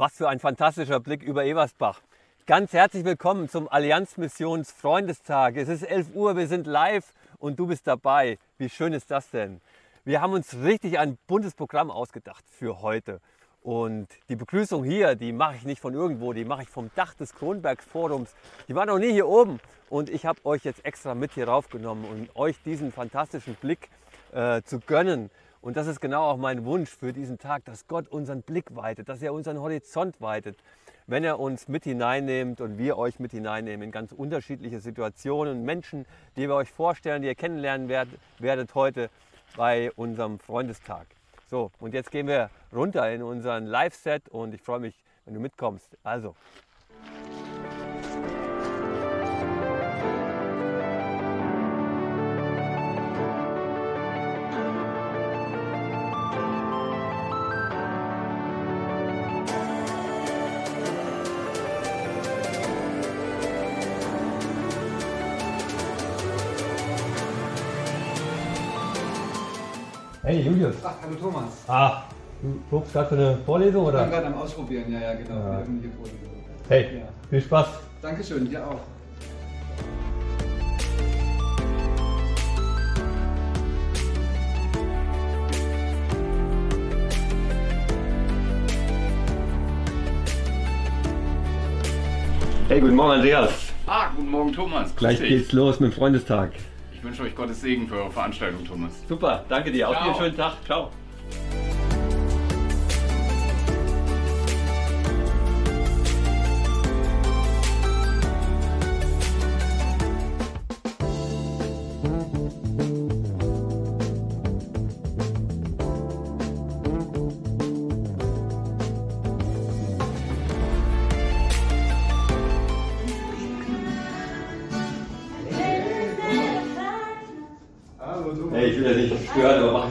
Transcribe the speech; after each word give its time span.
Was 0.00 0.14
für 0.14 0.30
ein 0.30 0.40
fantastischer 0.40 0.98
Blick 0.98 1.22
über 1.22 1.44
Eversbach. 1.44 2.00
Ganz 2.46 2.72
herzlich 2.72 3.04
willkommen 3.04 3.50
zum 3.50 3.68
Allianz 3.68 4.16
Missions 4.16 4.72
Freundestag. 4.72 5.58
Es 5.58 5.68
ist 5.68 5.82
11 5.82 6.14
Uhr, 6.14 6.38
wir 6.38 6.46
sind 6.46 6.66
live 6.66 7.12
und 7.38 7.58
du 7.58 7.66
bist 7.66 7.86
dabei. 7.86 8.38
Wie 8.56 8.70
schön 8.70 8.94
ist 8.94 9.10
das 9.10 9.28
denn? 9.28 9.60
Wir 10.06 10.22
haben 10.22 10.32
uns 10.32 10.56
richtig 10.62 10.98
ein 10.98 11.18
buntes 11.26 11.54
Programm 11.54 11.90
ausgedacht 11.90 12.42
für 12.48 12.80
heute. 12.80 13.20
Und 13.60 14.08
die 14.30 14.36
Begrüßung 14.36 14.84
hier, 14.84 15.16
die 15.16 15.34
mache 15.34 15.56
ich 15.56 15.64
nicht 15.64 15.82
von 15.82 15.92
irgendwo, 15.92 16.32
die 16.32 16.46
mache 16.46 16.62
ich 16.62 16.70
vom 16.70 16.90
Dach 16.94 17.12
des 17.12 17.34
Kronbergs 17.34 17.84
Forums. 17.84 18.34
Die 18.68 18.74
war 18.74 18.86
noch 18.86 18.98
nie 18.98 19.12
hier 19.12 19.28
oben 19.28 19.60
und 19.90 20.08
ich 20.08 20.24
habe 20.24 20.42
euch 20.46 20.64
jetzt 20.64 20.82
extra 20.82 21.14
mit 21.14 21.32
hier 21.32 21.46
raufgenommen, 21.46 22.06
um 22.06 22.40
euch 22.40 22.56
diesen 22.62 22.90
fantastischen 22.90 23.54
Blick 23.56 23.90
äh, 24.32 24.62
zu 24.62 24.80
gönnen 24.80 25.28
und 25.62 25.76
das 25.76 25.86
ist 25.86 26.00
genau 26.00 26.22
auch 26.22 26.36
mein 26.36 26.64
Wunsch 26.64 26.90
für 26.90 27.12
diesen 27.12 27.38
Tag, 27.38 27.64
dass 27.66 27.86
Gott 27.86 28.08
unseren 28.08 28.42
Blick 28.42 28.74
weitet, 28.74 29.08
dass 29.08 29.22
er 29.22 29.34
unseren 29.34 29.60
Horizont 29.60 30.20
weitet, 30.20 30.56
wenn 31.06 31.22
er 31.24 31.38
uns 31.38 31.68
mit 31.68 31.84
hineinnimmt 31.84 32.60
und 32.60 32.78
wir 32.78 32.96
euch 32.96 33.18
mit 33.18 33.32
hineinnehmen 33.32 33.82
in 33.82 33.90
ganz 33.90 34.12
unterschiedliche 34.12 34.80
Situationen 34.80 35.58
und 35.58 35.64
Menschen, 35.64 36.06
die 36.36 36.48
wir 36.48 36.54
euch 36.54 36.70
vorstellen, 36.70 37.22
die 37.22 37.28
ihr 37.28 37.34
kennenlernen 37.34 37.88
werdet, 37.88 38.74
heute 38.74 39.10
bei 39.56 39.90
unserem 39.96 40.38
Freundestag. 40.38 41.06
So, 41.48 41.72
und 41.80 41.94
jetzt 41.94 42.10
gehen 42.10 42.26
wir 42.28 42.48
runter 42.72 43.10
in 43.12 43.22
unseren 43.22 43.66
Live-Set 43.66 44.28
und 44.28 44.54
ich 44.54 44.62
freue 44.62 44.80
mich, 44.80 44.94
wenn 45.24 45.34
du 45.34 45.40
mitkommst. 45.40 45.98
Also. 46.04 46.36
Hey 70.40 70.48
Julius. 70.48 70.76
Ach, 70.82 70.94
hallo 71.02 71.16
Thomas. 71.16 71.52
Ah, 71.68 72.04
du 72.40 72.58
guckst 72.70 72.94
gerade 72.94 73.08
für 73.10 73.14
eine 73.14 73.36
Vorlesung 73.44 73.84
Ich 73.84 73.92
bin 73.92 74.00
oder? 74.00 74.08
gerade 74.08 74.26
am 74.28 74.34
Ausprobieren, 74.38 74.90
ja, 74.90 74.98
ja, 75.00 75.12
genau. 75.14 75.34
Ja. 75.34 75.62
Hey, 76.66 76.82
Ja. 77.00 77.08
viel 77.28 77.42
Spaß. 77.42 77.66
Dankeschön, 78.00 78.48
dir 78.48 78.66
auch. 78.66 78.80
Hey, 92.68 92.80
guten 92.80 92.94
Morgen 92.94 93.12
Andreas. 93.12 93.50
Ah, 93.86 94.10
guten 94.14 94.30
Morgen 94.30 94.52
Thomas. 94.52 94.88
Grüß 94.90 94.96
Gleich 94.96 95.18
dich. 95.18 95.28
geht's 95.28 95.52
los 95.52 95.80
mit 95.80 95.92
dem 95.92 95.94
Freundestag. 95.96 96.52
Ich 97.00 97.04
wünsche 97.06 97.22
euch 97.22 97.34
Gottes 97.34 97.62
Segen 97.62 97.88
für 97.88 97.94
eure 97.94 98.10
Veranstaltung, 98.10 98.62
Thomas. 98.62 98.92
Super, 99.08 99.42
danke 99.48 99.72
dir. 99.72 99.88
Ciao. 99.88 100.04
einen 100.04 100.14
schönen 100.16 100.36
Tag. 100.36 100.52
Ciao. 100.66 100.90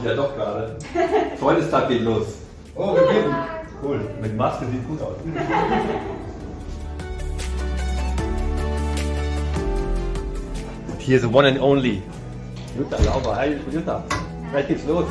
mache 0.00 0.02
ich 0.02 0.04
ja 0.04 0.14
doch 0.14 0.34
gerade. 0.36 0.76
Freundestag 1.38 1.88
geht 1.88 2.02
los. 2.02 2.26
Oh, 2.74 2.94
wir 2.94 3.02
beten. 3.02 3.34
Cool. 3.82 4.00
Mit 4.20 4.36
Maske 4.36 4.66
sieht 4.66 4.86
gut 4.86 5.00
aus. 5.02 5.16
Und 10.90 11.00
hier 11.00 11.20
the 11.20 11.26
one 11.26 11.46
and 11.48 11.60
only. 11.60 12.02
Jutta 12.76 12.96
Lauber. 13.04 13.36
Hi, 13.36 13.56
Jutta. 13.70 14.04
Gleich 14.50 14.68
geht's 14.68 14.86
los. 14.86 15.06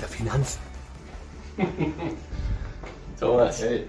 Der 0.00 0.08
Finanzen. 0.08 0.58
Thomas, 3.20 3.62
Hey, 3.62 3.84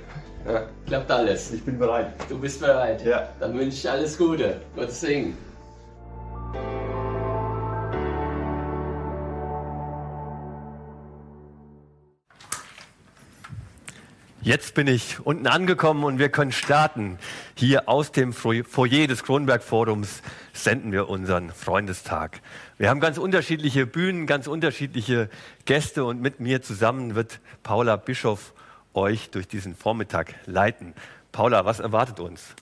ja, 0.48 0.64
klappt 0.86 1.12
alles. 1.12 1.52
ich 1.52 1.64
bin 1.64 1.80
bereit. 1.80 2.14
Du 2.30 2.38
bist 2.38 2.60
bereit. 2.62 3.04
Ja. 3.04 3.30
Dann 3.40 3.54
wünsche 3.58 3.78
ich 3.78 3.90
alles 3.90 4.18
Gute. 4.18 4.62
Gottes 4.76 5.02
Segen. 5.02 5.36
Jetzt 14.46 14.76
bin 14.76 14.86
ich 14.86 15.20
unten 15.26 15.48
angekommen 15.48 16.04
und 16.04 16.20
wir 16.20 16.30
können 16.30 16.52
starten. 16.52 17.18
Hier 17.56 17.90
aus 17.90 18.12
dem 18.12 18.32
Foyer 18.32 19.08
des 19.08 19.24
Kronberg 19.24 19.64
Forums 19.64 20.22
senden 20.54 20.92
wir 20.92 21.10
unseren 21.10 21.50
Freundestag. 21.50 22.42
Wir 22.78 22.92
haben 22.92 23.00
ganz 23.00 23.18
unterschiedliche 23.18 23.88
Bühnen, 23.88 24.28
ganz 24.28 24.46
unterschiedliche 24.46 25.32
Gäste 25.66 26.06
und 26.06 26.22
mit 26.22 26.42
mir 26.42 26.62
zusammen 26.62 27.16
wird 27.16 27.40
Paula 27.64 27.96
Bischof 27.96 28.54
euch 28.94 29.32
durch 29.32 29.48
diesen 29.48 29.76
Vormittag 29.76 30.36
leiten. 30.46 30.94
Paula, 31.32 31.66
was 31.66 31.80
erwartet 31.80 32.20
uns? 32.20 32.54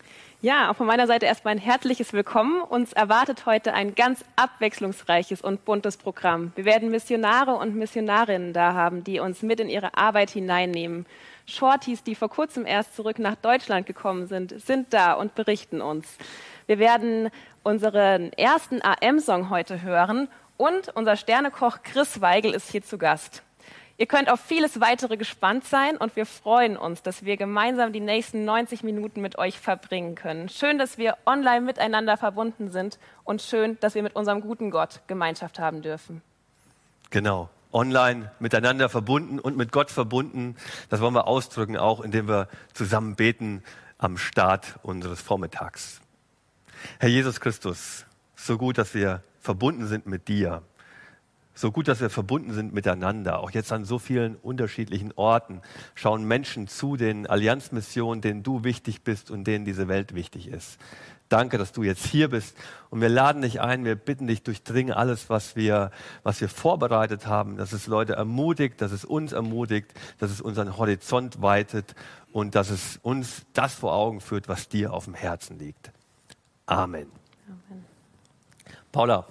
Ja, 0.41 0.71
auch 0.71 0.77
von 0.77 0.87
meiner 0.87 1.07
Seite 1.07 1.25
erstmal 1.25 1.53
ein 1.53 1.57
herzliches 1.57 2.13
Willkommen. 2.13 2.61
Uns 2.61 2.93
erwartet 2.93 3.45
heute 3.45 3.73
ein 3.73 3.93
ganz 3.93 4.23
abwechslungsreiches 4.37 5.41
und 5.41 5.65
buntes 5.65 5.97
Programm. 5.97 6.53
Wir 6.55 6.63
werden 6.63 6.91
Missionare 6.91 7.55
und 7.55 7.75
Missionarinnen 7.75 8.53
da 8.53 8.73
haben, 8.73 9.03
die 9.03 9.19
uns 9.19 9.41
mit 9.41 9.59
in 9.59 9.67
ihre 9.67 9.97
Arbeit 9.97 10.29
hineinnehmen. 10.29 11.05
Shorties, 11.45 12.03
die 12.03 12.15
vor 12.15 12.29
kurzem 12.29 12.65
erst 12.65 12.95
zurück 12.95 13.19
nach 13.19 13.35
Deutschland 13.35 13.85
gekommen 13.85 14.27
sind, 14.27 14.59
sind 14.61 14.93
da 14.93 15.13
und 15.13 15.35
berichten 15.35 15.81
uns. 15.81 16.17
Wir 16.67 16.79
werden 16.79 17.29
unseren 17.63 18.31
ersten 18.33 18.81
AM-Song 18.81 19.49
heute 19.49 19.81
hören 19.81 20.27
und 20.57 20.89
unser 20.95 21.17
Sternekoch 21.17 21.79
Chris 21.83 22.21
Weigel 22.21 22.53
ist 22.53 22.71
hier 22.71 22.83
zu 22.83 22.97
Gast. 22.97 23.43
Ihr 23.97 24.07
könnt 24.07 24.29
auf 24.29 24.39
vieles 24.39 24.81
weitere 24.81 25.17
gespannt 25.17 25.65
sein 25.65 25.97
und 25.97 26.15
wir 26.15 26.25
freuen 26.25 26.77
uns, 26.77 27.03
dass 27.03 27.25
wir 27.25 27.37
gemeinsam 27.37 27.93
die 27.93 27.99
nächsten 27.99 28.43
90 28.43 28.81
Minuten 28.83 29.21
mit 29.21 29.37
euch 29.37 29.59
verbringen 29.59 30.15
können. 30.15 30.49
Schön, 30.49 30.79
dass 30.79 30.97
wir 30.97 31.15
online 31.27 31.61
miteinander 31.61 32.17
verbunden 32.17 32.71
sind 32.71 32.97
und 33.23 33.41
schön, 33.41 33.77
dass 33.81 33.93
wir 33.93 34.01
mit 34.01 34.15
unserem 34.15 34.41
guten 34.41 34.71
Gott 34.71 35.01
Gemeinschaft 35.05 35.59
haben 35.59 35.83
dürfen. 35.83 36.23
Genau. 37.11 37.49
Online 37.73 38.31
miteinander 38.39 38.89
verbunden 38.89 39.39
und 39.39 39.57
mit 39.57 39.71
Gott 39.71 39.91
verbunden. 39.91 40.55
Das 40.89 41.01
wollen 41.01 41.13
wir 41.13 41.27
ausdrücken, 41.27 41.77
auch 41.77 42.01
indem 42.01 42.27
wir 42.27 42.47
zusammen 42.73 43.15
beten 43.15 43.63
am 43.97 44.17
Start 44.17 44.79
unseres 44.83 45.21
Vormittags. 45.21 46.01
Herr 46.99 47.09
Jesus 47.09 47.39
Christus, 47.39 48.05
so 48.35 48.57
gut, 48.57 48.77
dass 48.77 48.93
wir 48.93 49.23
verbunden 49.39 49.87
sind 49.87 50.05
mit 50.05 50.27
dir. 50.27 50.61
So 51.55 51.71
gut, 51.71 51.87
dass 51.87 52.01
wir 52.01 52.09
verbunden 52.09 52.51
sind 52.53 52.73
miteinander. 52.73 53.39
Auch 53.39 53.51
jetzt 53.51 53.71
an 53.71 53.85
so 53.85 53.99
vielen 53.99 54.35
unterschiedlichen 54.37 55.11
Orten 55.15 55.61
schauen 55.93 56.23
Menschen 56.23 56.67
zu 56.67 56.97
den 56.97 57.27
Allianzmissionen, 57.27 58.21
denen 58.21 58.41
du 58.41 58.63
wichtig 58.63 59.03
bist 59.03 59.29
und 59.29 59.43
denen 59.45 59.63
diese 59.63 59.87
Welt 59.87 60.15
wichtig 60.15 60.47
ist. 60.47 60.79
Danke, 61.33 61.57
dass 61.57 61.71
du 61.71 61.81
jetzt 61.81 62.05
hier 62.05 62.29
bist. 62.29 62.55
Und 62.91 63.01
wir 63.01 63.09
laden 63.09 63.41
dich 63.41 63.59
ein, 63.59 63.85
wir 63.85 63.95
bitten 63.95 64.27
dich, 64.27 64.43
durchdringe 64.43 64.95
alles, 64.95 65.31
was 65.31 65.55
wir, 65.55 65.89
was 66.21 66.39
wir 66.41 66.47
vorbereitet 66.47 67.25
haben, 67.25 67.57
dass 67.57 67.73
es 67.73 67.87
Leute 67.87 68.13
ermutigt, 68.13 68.79
dass 68.81 68.91
es 68.91 69.03
uns 69.03 69.31
ermutigt, 69.31 69.91
dass 70.19 70.29
es 70.29 70.41
unseren 70.41 70.77
Horizont 70.77 71.41
weitet 71.41 71.95
und 72.33 72.53
dass 72.53 72.69
es 72.69 72.99
uns 73.01 73.47
das 73.53 73.73
vor 73.73 73.93
Augen 73.93 74.21
führt, 74.21 74.47
was 74.47 74.69
dir 74.69 74.93
auf 74.93 75.05
dem 75.05 75.15
Herzen 75.15 75.57
liegt. 75.57 75.91
Amen. 76.67 77.07
Paula, 78.91 79.25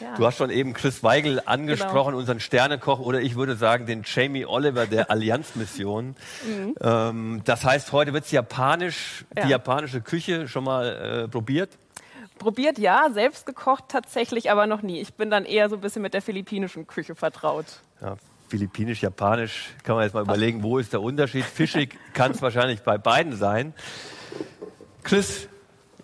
Ja. 0.00 0.14
du 0.16 0.26
hast 0.26 0.36
schon 0.38 0.50
eben 0.50 0.72
Chris 0.74 1.02
Weigel 1.02 1.40
angesprochen, 1.44 2.14
unseren 2.14 2.40
Sternekoch, 2.40 2.98
oder 3.00 3.20
ich 3.20 3.36
würde 3.36 3.56
sagen 3.56 3.86
den 3.86 4.02
Jamie 4.04 4.44
Oliver 4.46 4.86
der 4.86 5.10
Allianzmission. 5.10 6.16
Ähm, 6.80 7.42
das 7.44 7.64
heißt, 7.64 7.92
heute 7.92 8.12
wird 8.12 8.24
es 8.24 8.30
japanisch, 8.30 9.24
die 9.36 9.40
Ja. 9.40 9.46
japanische 9.48 10.00
Küche 10.00 10.48
schon 10.48 10.64
mal 10.64 11.24
äh, 11.24 11.28
probiert. 11.28 11.70
Probiert 12.38 12.78
ja, 12.78 13.08
selbst 13.12 13.46
gekocht 13.46 13.84
tatsächlich 13.88 14.50
aber 14.50 14.66
noch 14.66 14.82
nie. 14.82 15.00
Ich 15.00 15.14
bin 15.14 15.30
dann 15.30 15.44
eher 15.46 15.70
so 15.70 15.76
ein 15.76 15.80
bisschen 15.80 16.02
mit 16.02 16.12
der 16.12 16.20
philippinischen 16.20 16.86
Küche 16.86 17.14
vertraut. 17.14 17.64
Ja, 18.02 18.16
Philippinisch, 18.48 19.02
Japanisch, 19.02 19.70
kann 19.82 19.94
man 19.96 20.04
jetzt 20.04 20.12
mal 20.12 20.20
überlegen, 20.22 20.62
wo 20.62 20.78
ist 20.78 20.92
der 20.92 21.00
Unterschied. 21.00 21.44
Fischig 21.44 21.96
kann 22.12 22.32
es 22.32 22.42
wahrscheinlich 22.42 22.82
bei 22.82 22.98
beiden 22.98 23.34
sein. 23.34 23.72
Chris 25.02 25.48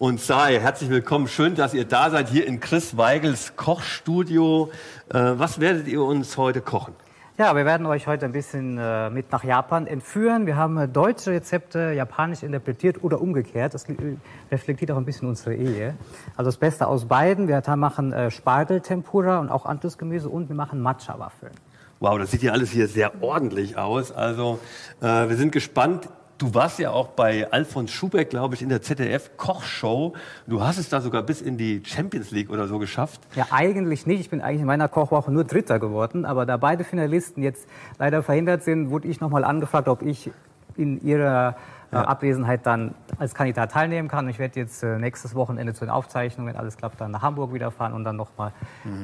und 0.02 0.20
Sai, 0.20 0.58
herzlich 0.58 0.90
willkommen. 0.90 1.28
Schön, 1.28 1.54
dass 1.54 1.74
ihr 1.74 1.84
da 1.84 2.10
seid, 2.10 2.28
hier 2.28 2.44
in 2.44 2.58
Chris 2.58 2.96
Weigels 2.96 3.54
Kochstudio. 3.54 4.72
Äh, 5.14 5.34
was 5.36 5.60
werdet 5.60 5.86
ihr 5.86 6.02
uns 6.02 6.36
heute 6.36 6.60
kochen? 6.60 6.92
Ja, 7.38 7.54
wir 7.54 7.64
werden 7.64 7.86
euch 7.86 8.08
heute 8.08 8.24
ein 8.24 8.32
bisschen 8.32 8.78
äh, 8.78 9.10
mit 9.10 9.30
nach 9.30 9.44
Japan 9.44 9.86
entführen. 9.86 10.44
Wir 10.44 10.56
haben 10.56 10.76
äh, 10.76 10.88
deutsche 10.88 11.30
Rezepte 11.30 11.92
japanisch 11.92 12.42
interpretiert 12.42 13.04
oder 13.04 13.20
umgekehrt. 13.20 13.74
Das 13.74 13.86
li- 13.86 14.18
reflektiert 14.50 14.90
auch 14.90 14.96
ein 14.96 15.04
bisschen 15.04 15.28
unsere 15.28 15.54
Ehe. 15.54 15.94
Also 16.36 16.48
das 16.48 16.56
Beste 16.56 16.88
aus 16.88 17.04
beiden. 17.04 17.46
Wir 17.46 17.62
machen 17.76 18.12
äh, 18.12 18.32
Spargeltempura 18.32 19.38
und 19.38 19.50
auch 19.50 19.66
Antusgemüse 19.66 20.28
und 20.28 20.48
wir 20.48 20.56
machen 20.56 20.80
Matcha-Waffeln. 20.80 21.52
Wow, 22.00 22.18
das 22.18 22.32
sieht 22.32 22.42
ja 22.42 22.50
alles 22.50 22.72
hier 22.72 22.88
sehr 22.88 23.22
ordentlich 23.22 23.78
aus. 23.78 24.10
Also 24.10 24.58
äh, 25.00 25.28
wir 25.28 25.36
sind 25.36 25.52
gespannt. 25.52 26.08
Du 26.42 26.52
warst 26.54 26.80
ja 26.80 26.90
auch 26.90 27.06
bei 27.06 27.46
Alfons 27.52 27.92
Schubeck, 27.92 28.30
glaube 28.30 28.56
ich, 28.56 28.62
in 28.62 28.68
der 28.68 28.82
ZDF-Kochshow. 28.82 30.14
Du 30.48 30.60
hast 30.60 30.76
es 30.76 30.88
da 30.88 31.00
sogar 31.00 31.22
bis 31.22 31.40
in 31.40 31.56
die 31.56 31.84
Champions 31.86 32.32
League 32.32 32.50
oder 32.50 32.66
so 32.66 32.80
geschafft. 32.80 33.20
Ja, 33.36 33.46
eigentlich 33.52 34.08
nicht. 34.08 34.18
Ich 34.18 34.28
bin 34.28 34.40
eigentlich 34.40 34.62
in 34.62 34.66
meiner 34.66 34.88
Kochwoche 34.88 35.30
nur 35.30 35.44
Dritter 35.44 35.78
geworden. 35.78 36.24
Aber 36.24 36.44
da 36.44 36.56
beide 36.56 36.82
Finalisten 36.82 37.44
jetzt 37.44 37.68
leider 38.00 38.24
verhindert 38.24 38.64
sind, 38.64 38.90
wurde 38.90 39.06
ich 39.06 39.20
nochmal 39.20 39.44
angefragt, 39.44 39.86
ob 39.86 40.02
ich 40.02 40.32
in 40.76 41.00
ihrer 41.06 41.54
äh, 41.92 41.96
Abwesenheit 41.96 42.66
dann 42.66 42.96
als 43.20 43.36
Kandidat 43.36 43.70
teilnehmen 43.70 44.08
kann. 44.08 44.28
Ich 44.28 44.40
werde 44.40 44.58
jetzt 44.58 44.82
äh, 44.82 44.98
nächstes 44.98 45.36
Wochenende 45.36 45.74
zu 45.74 45.84
den 45.84 45.90
Aufzeichnungen, 45.90 46.52
wenn 46.52 46.58
alles 46.58 46.76
klappt, 46.76 47.00
dann 47.00 47.12
nach 47.12 47.22
Hamburg 47.22 47.52
wieder 47.52 47.70
fahren 47.70 47.92
und 47.92 48.02
dann 48.02 48.16
nochmal 48.16 48.50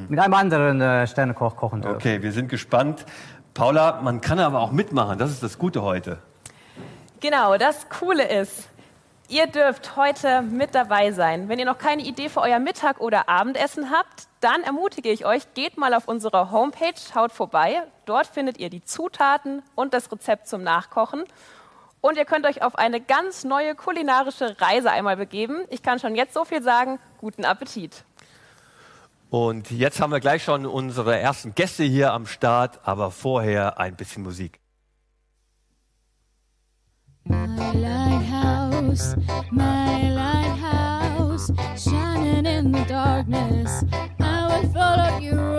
mit 0.09 0.19
einem 0.19 0.33
anderen 0.33 0.81
äh, 0.81 1.07
Sternekoch 1.07 1.55
kochen 1.55 1.83
dürfen. 1.83 1.95
Okay, 1.95 2.21
wir 2.21 2.33
sind 2.33 2.49
gespannt. 2.49 3.05
Paula, 3.53 4.01
man 4.03 4.19
kann 4.19 4.39
aber 4.39 4.59
auch 4.59 4.73
mitmachen. 4.73 5.17
Das 5.17 5.31
ist 5.31 5.41
das 5.41 5.57
Gute 5.57 5.83
heute. 5.83 6.17
Genau, 7.21 7.57
das 7.57 7.89
Coole 7.89 8.25
ist, 8.25 8.69
ihr 9.27 9.47
dürft 9.47 9.97
heute 9.97 10.41
mit 10.41 10.73
dabei 10.73 11.11
sein. 11.11 11.49
Wenn 11.49 11.59
ihr 11.59 11.65
noch 11.65 11.77
keine 11.77 12.01
Idee 12.01 12.29
für 12.29 12.39
euer 12.39 12.59
Mittag- 12.59 13.01
oder 13.01 13.27
Abendessen 13.27 13.91
habt, 13.91 14.29
dann 14.39 14.63
ermutige 14.63 15.09
ich 15.09 15.25
euch, 15.25 15.53
geht 15.53 15.77
mal 15.77 15.93
auf 15.93 16.07
unsere 16.07 16.51
Homepage, 16.51 16.93
schaut 17.13 17.33
vorbei. 17.33 17.81
Dort 18.05 18.27
findet 18.27 18.57
ihr 18.57 18.69
die 18.69 18.85
Zutaten 18.85 19.63
und 19.75 19.93
das 19.93 20.09
Rezept 20.09 20.47
zum 20.47 20.63
Nachkochen. 20.63 21.25
Und 21.99 22.15
ihr 22.15 22.23
könnt 22.23 22.45
euch 22.45 22.61
auf 22.61 22.77
eine 22.77 23.01
ganz 23.01 23.43
neue 23.43 23.75
kulinarische 23.75 24.55
Reise 24.61 24.89
einmal 24.89 25.17
begeben. 25.17 25.65
Ich 25.69 25.83
kann 25.83 25.99
schon 25.99 26.15
jetzt 26.15 26.33
so 26.33 26.45
viel 26.45 26.63
sagen, 26.63 26.99
guten 27.17 27.43
Appetit. 27.43 28.05
Und 29.29 29.71
jetzt 29.71 29.99
haben 29.99 30.13
wir 30.13 30.21
gleich 30.21 30.45
schon 30.45 30.65
unsere 30.65 31.19
ersten 31.19 31.53
Gäste 31.53 31.83
hier 31.83 32.13
am 32.13 32.25
Start, 32.25 32.79
aber 32.83 33.11
vorher 33.11 33.77
ein 33.77 33.97
bisschen 33.97 34.23
Musik. 34.23 34.58
My 37.25 37.71
lighthouse, 37.73 39.15
my 39.51 40.11
lighthouse, 40.11 41.51
shining 41.77 42.45
in 42.45 42.71
the 42.71 42.85
darkness. 42.85 43.83
I 44.19 44.61
will 44.61 44.69
follow 44.71 45.17
you. 45.19 45.58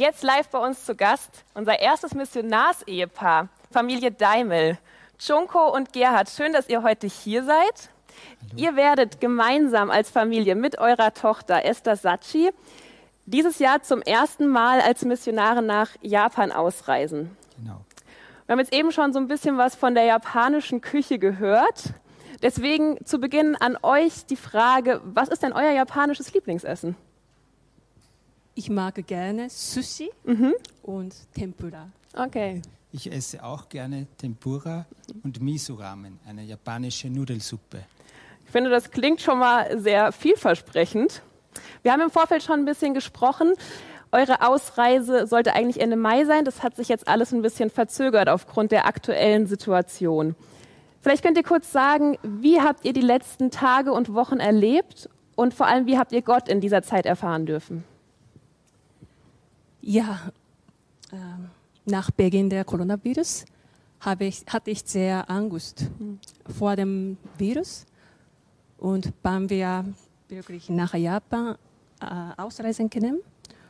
Jetzt 0.00 0.22
live 0.22 0.48
bei 0.48 0.58
uns 0.58 0.86
zu 0.86 0.94
Gast 0.96 1.44
unser 1.52 1.78
erstes 1.78 2.14
Missionarsehepaar, 2.14 3.50
Familie 3.70 4.10
Daimel. 4.10 4.78
Junko 5.18 5.76
und 5.76 5.92
Gerhard, 5.92 6.30
schön, 6.30 6.54
dass 6.54 6.70
ihr 6.70 6.82
heute 6.82 7.06
hier 7.06 7.44
seid. 7.44 7.90
Ihr 8.56 8.76
werdet 8.76 9.20
gemeinsam 9.20 9.90
als 9.90 10.08
Familie 10.08 10.54
mit 10.54 10.78
eurer 10.78 11.12
Tochter 11.12 11.66
Esther 11.66 11.96
Sachi 11.96 12.48
dieses 13.26 13.58
Jahr 13.58 13.82
zum 13.82 14.00
ersten 14.00 14.48
Mal 14.48 14.80
als 14.80 15.04
Missionare 15.04 15.60
nach 15.60 15.90
Japan 16.00 16.50
ausreisen. 16.50 17.36
Genau. 17.58 17.82
Wir 18.46 18.52
haben 18.54 18.60
jetzt 18.60 18.72
eben 18.72 18.92
schon 18.92 19.12
so 19.12 19.18
ein 19.18 19.28
bisschen 19.28 19.58
was 19.58 19.74
von 19.74 19.94
der 19.94 20.04
japanischen 20.04 20.80
Küche 20.80 21.18
gehört. 21.18 21.92
Deswegen 22.42 23.04
zu 23.04 23.18
Beginn 23.18 23.54
an 23.54 23.76
euch 23.82 24.24
die 24.24 24.36
Frage, 24.36 25.02
was 25.04 25.28
ist 25.28 25.42
denn 25.42 25.52
euer 25.52 25.72
japanisches 25.72 26.32
Lieblingsessen? 26.32 26.96
Ich 28.60 28.68
mag 28.68 29.06
gerne 29.06 29.48
Sushi 29.48 30.10
und 30.82 31.14
Tempura. 31.34 31.88
Okay. 32.14 32.60
Ich 32.92 33.10
esse 33.10 33.42
auch 33.42 33.70
gerne 33.70 34.06
Tempura 34.18 34.84
und 35.24 35.40
Miso-Ramen, 35.40 36.20
eine 36.28 36.42
japanische 36.42 37.08
Nudelsuppe. 37.08 37.78
Ich 38.44 38.50
finde, 38.50 38.68
das 38.68 38.90
klingt 38.90 39.22
schon 39.22 39.38
mal 39.38 39.80
sehr 39.80 40.12
vielversprechend. 40.12 41.22
Wir 41.82 41.92
haben 41.92 42.02
im 42.02 42.10
Vorfeld 42.10 42.42
schon 42.42 42.60
ein 42.60 42.64
bisschen 42.66 42.92
gesprochen. 42.92 43.54
Eure 44.12 44.46
Ausreise 44.46 45.26
sollte 45.26 45.54
eigentlich 45.54 45.80
Ende 45.80 45.96
Mai 45.96 46.26
sein. 46.26 46.44
Das 46.44 46.62
hat 46.62 46.76
sich 46.76 46.88
jetzt 46.88 47.08
alles 47.08 47.32
ein 47.32 47.40
bisschen 47.40 47.70
verzögert 47.70 48.28
aufgrund 48.28 48.72
der 48.72 48.84
aktuellen 48.84 49.46
Situation. 49.46 50.36
Vielleicht 51.00 51.24
könnt 51.24 51.38
ihr 51.38 51.44
kurz 51.44 51.72
sagen, 51.72 52.18
wie 52.22 52.60
habt 52.60 52.84
ihr 52.84 52.92
die 52.92 53.00
letzten 53.00 53.50
Tage 53.50 53.90
und 53.90 54.12
Wochen 54.12 54.38
erlebt 54.38 55.08
und 55.34 55.54
vor 55.54 55.66
allem, 55.66 55.86
wie 55.86 55.96
habt 55.96 56.12
ihr 56.12 56.20
Gott 56.20 56.46
in 56.50 56.60
dieser 56.60 56.82
Zeit 56.82 57.06
erfahren 57.06 57.46
dürfen? 57.46 57.84
Ja, 59.82 60.20
ähm, 61.10 61.48
nach 61.86 62.10
Beginn 62.10 62.50
der 62.50 62.64
Coronavirus 62.64 63.46
habe 64.00 64.26
ich, 64.26 64.44
hatte 64.46 64.70
ich 64.70 64.82
sehr 64.84 65.28
Angst 65.30 65.86
vor 66.58 66.76
dem 66.76 67.16
Virus. 67.38 67.86
Und 68.76 69.10
wann 69.22 69.48
wir 69.48 69.84
wirklich 70.28 70.68
nach 70.68 70.94
Japan 70.94 71.56
äh, 72.00 72.06
ausreisen 72.36 72.90
können 72.90 73.20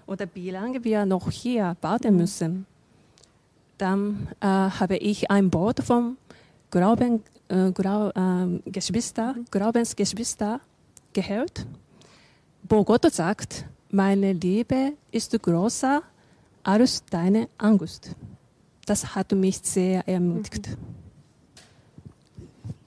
oder 0.07 0.27
wie 0.35 0.51
lange 0.51 0.83
wir 0.83 1.07
noch 1.07 1.31
hier 1.31 1.77
warten 1.81 2.17
müssen, 2.17 2.67
dann 3.79 4.29
äh, 4.41 4.47
habe 4.47 4.97
ich 4.97 5.31
ein 5.31 5.53
Wort 5.55 5.81
vom 5.81 6.17
Glauben, 6.71 7.23
äh, 7.49 7.71
Grau, 7.71 8.11
äh, 8.11 8.61
Geschwister, 8.67 9.37
Glaubensgeschwister 9.51 10.61
gehört, 11.13 11.67
wo 12.69 12.85
Gott 12.85 13.13
sagt, 13.13 13.65
meine 13.93 14.33
Liebe 14.33 14.93
ist 15.11 15.41
größer 15.43 16.03
als 16.63 17.05
deine 17.07 17.49
Angst. 17.59 18.15
Das 18.87 19.15
hat 19.15 19.33
mich 19.33 19.61
sehr 19.63 20.07
ermutigt. 20.09 20.77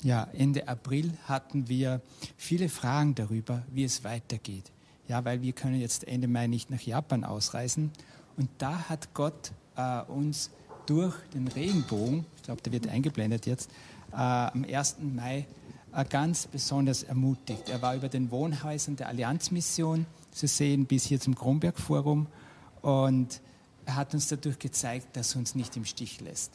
Ja, 0.01 0.27
Ende 0.33 0.67
April 0.67 1.11
hatten 1.27 1.69
wir 1.69 2.01
viele 2.35 2.67
Fragen 2.67 3.15
darüber, 3.15 3.63
wie 3.71 3.85
es 3.85 4.03
weitergeht. 4.03 4.71
Ja, 5.07 5.23
weil 5.23 5.41
wir 5.41 5.53
können 5.53 5.79
jetzt 5.79 6.07
Ende 6.07 6.27
Mai 6.27 6.47
nicht 6.47 6.69
nach 6.69 6.81
Japan 6.81 7.23
ausreisen. 7.23 7.91
Und 8.35 8.49
da 8.57 8.89
hat 8.89 9.13
Gott 9.13 9.51
äh, 9.75 10.01
uns 10.03 10.49
durch 10.85 11.15
den 11.33 11.47
Regenbogen, 11.47 12.25
ich 12.35 12.43
glaube, 12.43 12.61
der 12.61 12.73
wird 12.73 12.87
eingeblendet 12.87 13.45
jetzt, 13.45 13.69
äh, 14.11 14.15
am 14.15 14.65
1. 14.65 14.97
Mai 15.15 15.45
äh, 15.93 16.05
ganz 16.05 16.47
besonders 16.47 17.03
ermutigt. 17.03 17.69
Er 17.69 17.81
war 17.81 17.95
über 17.95 18.09
den 18.09 18.31
Wohnhäusern 18.31 18.95
der 18.95 19.07
Allianzmission 19.07 20.05
zu 20.33 20.47
sehen, 20.47 20.85
bis 20.85 21.05
hier 21.05 21.19
zum 21.19 21.35
Kronberg-Forum. 21.35 22.27
Und 22.81 23.41
er 23.85 23.95
hat 23.95 24.13
uns 24.13 24.27
dadurch 24.27 24.59
gezeigt, 24.59 25.15
dass 25.15 25.35
er 25.35 25.39
uns 25.39 25.55
nicht 25.55 25.75
im 25.77 25.85
Stich 25.85 26.21
lässt. 26.21 26.51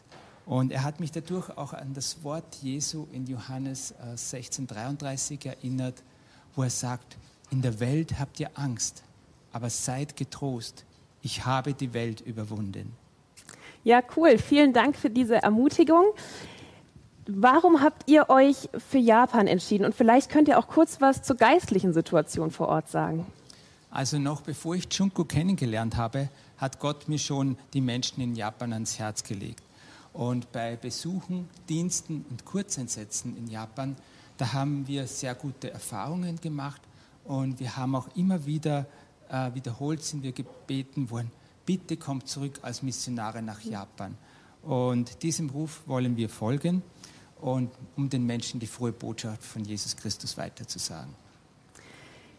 Und 0.46 0.72
er 0.72 0.82
hat 0.82 0.98
mich 0.98 1.12
dadurch 1.12 1.50
auch 1.58 1.74
an 1.74 1.92
das 1.92 2.24
Wort 2.24 2.56
Jesu 2.62 3.06
in 3.12 3.26
Johannes 3.26 3.92
äh, 3.92 4.14
16,33 4.14 5.46
erinnert, 5.46 6.02
wo 6.54 6.62
er 6.62 6.70
sagt, 6.70 7.18
in 7.50 7.60
der 7.62 7.80
Welt 7.80 8.18
habt 8.18 8.40
ihr 8.40 8.50
Angst, 8.54 9.02
aber 9.52 9.68
seid 9.68 10.16
getrost, 10.16 10.84
ich 11.22 11.44
habe 11.44 11.74
die 11.74 11.92
Welt 11.92 12.20
überwunden. 12.20 12.94
Ja, 13.84 14.02
cool. 14.16 14.38
Vielen 14.38 14.72
Dank 14.72 14.96
für 14.96 15.10
diese 15.10 15.36
Ermutigung. 15.42 16.04
Warum 17.26 17.82
habt 17.82 18.08
ihr 18.08 18.30
euch 18.30 18.70
für 18.90 18.98
Japan 18.98 19.46
entschieden? 19.46 19.84
Und 19.84 19.94
vielleicht 19.94 20.30
könnt 20.30 20.48
ihr 20.48 20.58
auch 20.58 20.68
kurz 20.68 21.00
was 21.00 21.22
zur 21.22 21.36
geistlichen 21.36 21.92
Situation 21.92 22.50
vor 22.50 22.68
Ort 22.68 22.88
sagen. 22.88 23.26
Also 23.90 24.18
noch 24.18 24.42
bevor 24.42 24.74
ich 24.74 24.92
Junko 24.92 25.24
kennengelernt 25.24 25.96
habe, 25.96 26.28
hat 26.58 26.78
Gott 26.78 27.08
mir 27.08 27.18
schon 27.18 27.56
die 27.72 27.80
Menschen 27.80 28.20
in 28.20 28.34
Japan 28.34 28.72
ans 28.72 28.98
Herz 28.98 29.22
gelegt. 29.22 29.62
Und 30.12 30.52
bei 30.52 30.76
Besuchen, 30.76 31.48
Diensten 31.68 32.24
und 32.28 32.44
Kurzeinsätzen 32.44 33.36
in 33.36 33.46
Japan, 33.46 33.96
da 34.36 34.52
haben 34.52 34.86
wir 34.86 35.06
sehr 35.06 35.34
gute 35.34 35.70
Erfahrungen 35.70 36.40
gemacht 36.40 36.80
und 37.24 37.60
wir 37.60 37.76
haben 37.76 37.94
auch 37.94 38.08
immer 38.16 38.46
wieder 38.46 38.86
äh, 39.28 39.54
wiederholt 39.54 40.02
sind 40.02 40.22
wir 40.22 40.32
gebeten 40.32 41.10
worden, 41.10 41.30
bitte 41.66 41.96
kommt 41.96 42.28
zurück 42.28 42.58
als 42.62 42.82
Missionare 42.82 43.42
nach 43.42 43.60
Japan. 43.60 44.16
Und 44.62 45.22
diesem 45.22 45.50
Ruf 45.50 45.82
wollen 45.86 46.16
wir 46.16 46.28
folgen 46.28 46.82
und 47.40 47.70
um 47.96 48.08
den 48.08 48.26
Menschen 48.26 48.58
die 48.58 48.66
frohe 48.66 48.92
Botschaft 48.92 49.44
von 49.44 49.64
Jesus 49.64 49.96
Christus 49.96 50.36
weiterzusagen. 50.36 51.14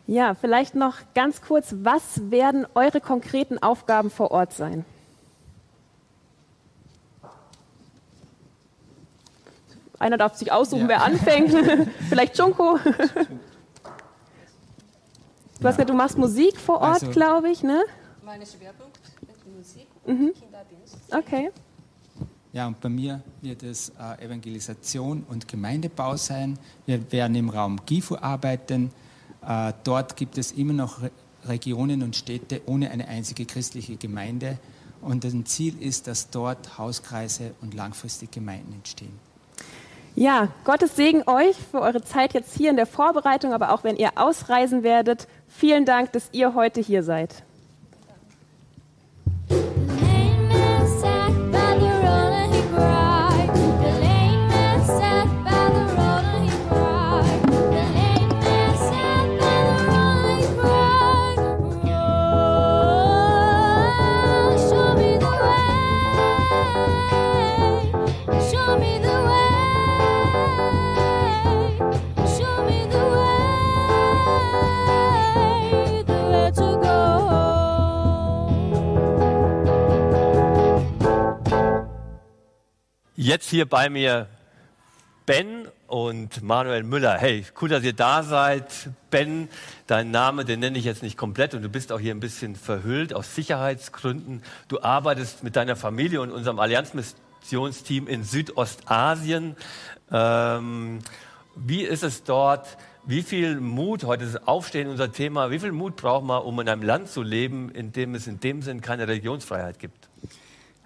Ja, 0.10 0.34
vielleicht 0.34 0.74
noch 0.74 0.96
ganz 1.14 1.40
kurz, 1.40 1.76
was 1.84 2.32
werden 2.32 2.66
eure 2.74 3.00
konkreten 3.00 3.60
Aufgaben 3.62 4.10
vor 4.10 4.32
Ort 4.32 4.54
sein? 4.54 4.84
Einer 10.00 10.18
darf 10.18 10.34
sich 10.36 10.52
aussuchen, 10.52 10.82
Ja. 10.82 10.88
wer 10.88 11.04
anfängt. 11.04 11.52
vielleicht 12.10 12.36
Junko. 12.40 12.80
Du 15.60 15.68
hast 15.68 15.76
gesagt, 15.76 15.90
du 15.92 15.94
machst 15.94 16.18
Musik 16.18 16.58
vor 16.60 16.82
Ort, 16.82 17.04
Also- 17.04 17.12
glaube 17.12 17.52
ich, 17.52 17.62
ne? 17.62 17.84
Mein 18.26 18.42
Schwerpunkt 18.44 18.98
ist 19.22 19.46
Musik 19.56 19.88
Mhm. 20.08 20.34
Kinderdienst. 20.34 20.98
Okay. 21.14 21.52
Ja, 22.52 22.66
und 22.66 22.82
bei 22.82 22.90
mir 22.90 23.22
wird 23.44 23.62
es 23.62 23.90
äh, 23.90 24.26
Evangelisation 24.26 25.24
und 25.30 25.48
Gemeindebau 25.48 26.16
sein. 26.18 26.58
Wir 26.88 27.12
werden 27.12 27.36
im 27.36 27.50
Raum 27.50 27.80
Gifu 27.86 28.16
arbeiten. 28.16 28.92
Äh, 29.46 29.74
dort 29.84 30.16
gibt 30.16 30.38
es 30.38 30.52
immer 30.52 30.74
noch 30.74 31.02
Re 31.02 31.12
Regionen 31.46 32.04
und 32.04 32.18
Städte 32.18 32.62
ohne 32.66 32.92
eine 32.92 33.08
einzige 33.08 33.46
christliche 33.46 33.96
Gemeinde. 33.96 34.58
Und 35.02 35.24
ein 35.24 35.46
Ziel 35.46 35.82
ist, 35.82 36.08
dass 36.08 36.30
dort 36.30 36.78
Hauskreise 36.78 37.54
und 37.62 37.74
langfristig 37.74 38.32
Gemeinden 38.32 38.74
entstehen. 38.74 39.18
Ja, 40.16 40.50
Gottes 40.66 40.98
Segen 40.98 41.24
euch 41.28 41.56
für 41.56 41.80
eure 41.80 42.02
Zeit 42.02 42.34
jetzt 42.34 42.58
hier 42.58 42.70
in 42.72 42.76
der 42.76 42.86
Vorbereitung, 42.86 43.54
aber 43.54 43.72
auch 43.72 43.86
wenn 43.86 43.96
ihr 43.96 44.18
ausreisen 44.18 44.84
werdet. 44.84 45.30
Vielen 45.48 45.86
Dank, 45.86 46.12
dass 46.12 46.28
ihr 46.34 46.56
heute 46.56 46.82
hier 46.82 47.04
seid. 47.04 47.44
Jetzt 83.30 83.52
hier 83.52 83.70
bei 83.70 83.92
mir 83.92 84.28
Ben 85.28 85.68
und 85.86 86.42
Manuel 86.42 86.82
Müller. 86.82 87.16
Hey, 87.20 87.46
cool, 87.62 87.70
dass 87.70 87.84
ihr 87.84 87.94
da 87.94 88.24
seid. 88.24 88.90
Ben, 89.12 89.50
dein 89.86 90.10
Name, 90.10 90.46
den 90.46 90.60
nenne 90.60 90.80
ich 90.80 90.86
jetzt 90.86 91.04
nicht 91.04 91.16
komplett 91.16 91.54
und 91.54 91.62
du 91.62 91.70
bist 91.70 91.92
auch 91.92 92.00
hier 92.00 92.16
ein 92.16 92.20
bisschen 92.20 92.56
verhüllt 92.56 93.14
aus 93.14 93.36
Sicherheitsgründen. 93.36 94.42
Du 94.68 94.82
arbeitest 94.82 95.44
mit 95.44 95.56
deiner 95.56 95.76
Familie 95.76 96.22
und 96.22 96.32
unserem 96.32 96.58
Allianzmissionsteam 96.58 98.08
in 98.08 98.24
Südostasien. 98.24 99.56
Ähm, 100.12 100.98
wie 101.56 101.84
ist 101.84 102.02
es 102.02 102.24
dort? 102.24 102.80
Wie 103.06 103.22
viel 103.22 103.60
Mut, 103.60 104.06
heute 104.06 104.24
ist 104.24 104.48
Aufstehen 104.48 104.88
unser 104.88 105.12
Thema, 105.12 105.52
wie 105.52 105.60
viel 105.60 105.72
Mut 105.72 105.98
braucht 105.98 106.26
man, 106.26 106.42
um 106.42 106.60
in 106.62 106.68
einem 106.68 106.82
Land 106.82 107.10
zu 107.10 107.22
leben, 107.22 107.70
in 107.70 107.92
dem 107.92 108.16
es 108.16 108.26
in 108.26 108.40
dem 108.40 108.64
Sinn 108.64 108.82
keine 108.82 109.08
Religionsfreiheit 109.08 109.78
gibt? 109.78 110.09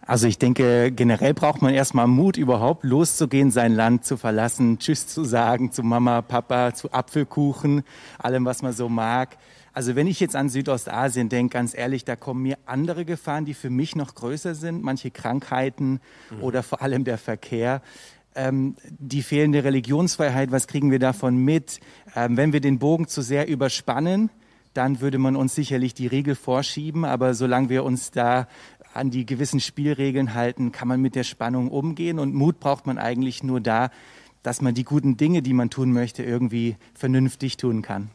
Also 0.05 0.27
ich 0.27 0.37
denke, 0.37 0.91
generell 0.91 1.33
braucht 1.33 1.61
man 1.61 1.73
erstmal 1.73 2.07
Mut, 2.07 2.35
überhaupt 2.35 2.83
loszugehen, 2.83 3.51
sein 3.51 3.73
Land 3.73 4.05
zu 4.05 4.17
verlassen, 4.17 4.77
Tschüss 4.79 5.07
zu 5.07 5.23
sagen 5.23 5.71
zu 5.71 5.81
Mama, 5.81 6.21
Papa, 6.21 6.73
zu 6.73 6.91
Apfelkuchen, 6.91 7.83
allem, 8.17 8.43
was 8.43 8.61
man 8.61 8.73
so 8.73 8.89
mag. 8.89 9.37
Also 9.71 9.95
wenn 9.95 10.07
ich 10.07 10.19
jetzt 10.19 10.35
an 10.35 10.49
Südostasien 10.49 11.29
denke, 11.29 11.53
ganz 11.53 11.73
ehrlich, 11.75 12.03
da 12.03 12.15
kommen 12.15 12.43
mir 12.43 12.57
andere 12.65 13.05
Gefahren, 13.05 13.45
die 13.45 13.53
für 13.53 13.69
mich 13.69 13.95
noch 13.95 14.13
größer 14.13 14.55
sind, 14.55 14.83
manche 14.83 15.09
Krankheiten 15.09 15.99
oder 16.41 16.63
vor 16.63 16.81
allem 16.81 17.05
der 17.05 17.17
Verkehr. 17.17 17.81
Ähm, 18.35 18.75
die 18.89 19.23
fehlende 19.23 19.63
Religionsfreiheit, 19.63 20.51
was 20.51 20.67
kriegen 20.67 20.91
wir 20.91 20.99
davon 20.99 21.37
mit? 21.37 21.79
Ähm, 22.15 22.35
wenn 22.35 22.51
wir 22.51 22.61
den 22.61 22.77
Bogen 22.77 23.07
zu 23.07 23.21
sehr 23.21 23.47
überspannen, 23.47 24.29
dann 24.73 25.01
würde 25.01 25.19
man 25.19 25.35
uns 25.35 25.55
sicherlich 25.55 25.93
die 25.93 26.07
Regel 26.07 26.35
vorschieben. 26.35 27.05
Aber 27.05 27.33
solange 27.33 27.69
wir 27.69 27.83
uns 27.83 28.11
da 28.11 28.47
an 28.93 29.09
die 29.09 29.25
gewissen 29.25 29.59
Spielregeln 29.59 30.33
halten, 30.33 30.71
kann 30.71 30.87
man 30.87 31.01
mit 31.01 31.15
der 31.15 31.23
Spannung 31.23 31.69
umgehen. 31.69 32.19
Und 32.19 32.33
Mut 32.33 32.59
braucht 32.59 32.85
man 32.85 32.97
eigentlich 32.97 33.43
nur 33.43 33.59
da, 33.59 33.89
dass 34.43 34.61
man 34.61 34.73
die 34.73 34.83
guten 34.83 35.17
Dinge, 35.17 35.41
die 35.41 35.53
man 35.53 35.69
tun 35.69 35.93
möchte, 35.93 36.23
irgendwie 36.23 36.75
vernünftig 36.93 37.57
tun 37.57 37.81
kann. 37.81 38.09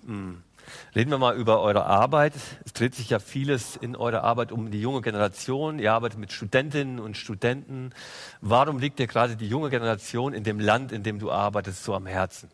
Reden 0.94 1.10
wir 1.10 1.18
mal 1.18 1.36
über 1.36 1.60
eure 1.62 1.86
Arbeit. 1.86 2.34
Es 2.64 2.72
dreht 2.72 2.94
sich 2.94 3.10
ja 3.10 3.18
vieles 3.18 3.76
in 3.76 3.96
eurer 3.96 4.22
Arbeit 4.22 4.52
um 4.52 4.70
die 4.70 4.80
junge 4.80 5.00
Generation. 5.00 5.78
Ihr 5.78 5.92
arbeitet 5.92 6.18
mit 6.18 6.32
Studentinnen 6.32 7.00
und 7.00 7.16
Studenten. 7.16 7.90
Warum 8.40 8.78
liegt 8.78 8.98
dir 8.98 9.06
gerade 9.06 9.36
die 9.36 9.48
junge 9.48 9.70
Generation 9.70 10.34
in 10.34 10.44
dem 10.44 10.60
Land, 10.60 10.92
in 10.92 11.02
dem 11.02 11.18
du 11.18 11.30
arbeitest, 11.30 11.84
so 11.84 11.94
am 11.94 12.06
Herzen? 12.06 12.50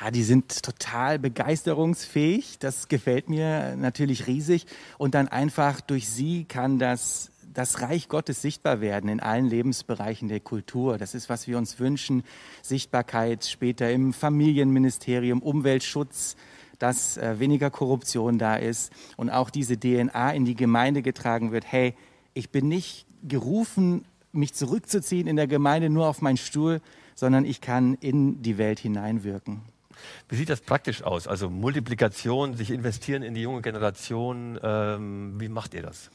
Ja, 0.00 0.10
die 0.10 0.24
sind 0.24 0.62
total 0.62 1.18
begeisterungsfähig. 1.18 2.58
Das 2.58 2.88
gefällt 2.88 3.30
mir 3.30 3.76
natürlich 3.76 4.26
riesig. 4.26 4.66
Und 4.98 5.14
dann 5.14 5.28
einfach 5.28 5.80
durch 5.80 6.08
sie 6.08 6.44
kann 6.44 6.78
das 6.78 7.30
das 7.56 7.80
Reich 7.80 8.10
Gottes 8.10 8.42
sichtbar 8.42 8.82
werden 8.82 9.08
in 9.08 9.18
allen 9.18 9.46
Lebensbereichen 9.46 10.28
der 10.28 10.40
Kultur. 10.40 10.98
Das 10.98 11.14
ist, 11.14 11.30
was 11.30 11.46
wir 11.48 11.56
uns 11.56 11.80
wünschen. 11.80 12.22
Sichtbarkeit 12.60 13.46
später 13.46 13.90
im 13.90 14.12
Familienministerium, 14.12 15.40
Umweltschutz, 15.40 16.36
dass 16.78 17.16
äh, 17.16 17.40
weniger 17.40 17.70
Korruption 17.70 18.38
da 18.38 18.56
ist 18.56 18.92
und 19.16 19.30
auch 19.30 19.48
diese 19.48 19.80
DNA 19.80 20.32
in 20.32 20.44
die 20.44 20.54
Gemeinde 20.54 21.00
getragen 21.00 21.50
wird. 21.50 21.64
Hey, 21.64 21.94
ich 22.34 22.50
bin 22.50 22.68
nicht 22.68 23.06
gerufen, 23.26 24.04
mich 24.32 24.52
zurückzuziehen 24.52 25.26
in 25.26 25.36
der 25.36 25.46
Gemeinde 25.46 25.88
nur 25.88 26.08
auf 26.08 26.20
meinen 26.20 26.36
Stuhl, 26.36 26.82
sondern 27.14 27.46
ich 27.46 27.62
kann 27.62 27.94
in 27.94 28.42
die 28.42 28.58
Welt 28.58 28.80
hineinwirken. 28.80 29.62
Wie 30.28 30.36
sieht 30.36 30.50
das 30.50 30.60
praktisch 30.60 31.02
aus? 31.02 31.26
Also 31.26 31.48
Multiplikation, 31.48 32.52
sich 32.52 32.70
investieren 32.70 33.22
in 33.22 33.32
die 33.32 33.40
junge 33.40 33.62
Generation. 33.62 34.60
Ähm, 34.62 35.40
wie 35.40 35.48
macht 35.48 35.72
ihr 35.72 35.80
das? 35.80 36.10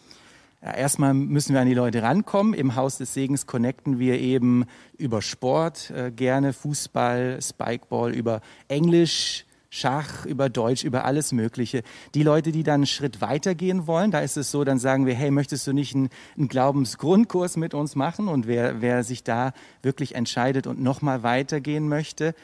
Erstmal 0.61 1.15
müssen 1.15 1.53
wir 1.53 1.61
an 1.61 1.67
die 1.67 1.73
Leute 1.73 2.03
rankommen. 2.03 2.53
Im 2.53 2.75
Haus 2.75 2.99
des 2.99 3.15
Segens 3.15 3.47
connecten 3.47 3.97
wir 3.97 4.19
eben 4.19 4.65
über 4.95 5.23
Sport 5.23 5.89
äh, 5.89 6.11
gerne, 6.11 6.53
Fußball, 6.53 7.39
Spikeball, 7.41 8.13
über 8.13 8.41
Englisch, 8.67 9.45
Schach, 9.73 10.25
über 10.25 10.49
Deutsch, 10.49 10.83
über 10.83 11.05
alles 11.05 11.31
Mögliche. 11.31 11.81
Die 12.13 12.21
Leute, 12.21 12.51
die 12.51 12.61
dann 12.61 12.75
einen 12.75 12.85
Schritt 12.85 13.21
weitergehen 13.21 13.87
wollen, 13.87 14.11
da 14.11 14.19
ist 14.19 14.37
es 14.37 14.51
so, 14.51 14.63
dann 14.63 14.77
sagen 14.77 15.07
wir, 15.07 15.15
hey, 15.15 15.31
möchtest 15.31 15.65
du 15.65 15.73
nicht 15.73 15.95
einen, 15.95 16.09
einen 16.37 16.47
Glaubensgrundkurs 16.47 17.57
mit 17.57 17.73
uns 17.73 17.95
machen? 17.95 18.27
Und 18.27 18.45
wer, 18.45 18.81
wer 18.81 19.03
sich 19.03 19.23
da 19.23 19.53
wirklich 19.81 20.13
entscheidet 20.13 20.67
und 20.67 20.79
nochmal 20.79 21.23
weitergehen 21.23 21.87
möchte, 21.87 22.35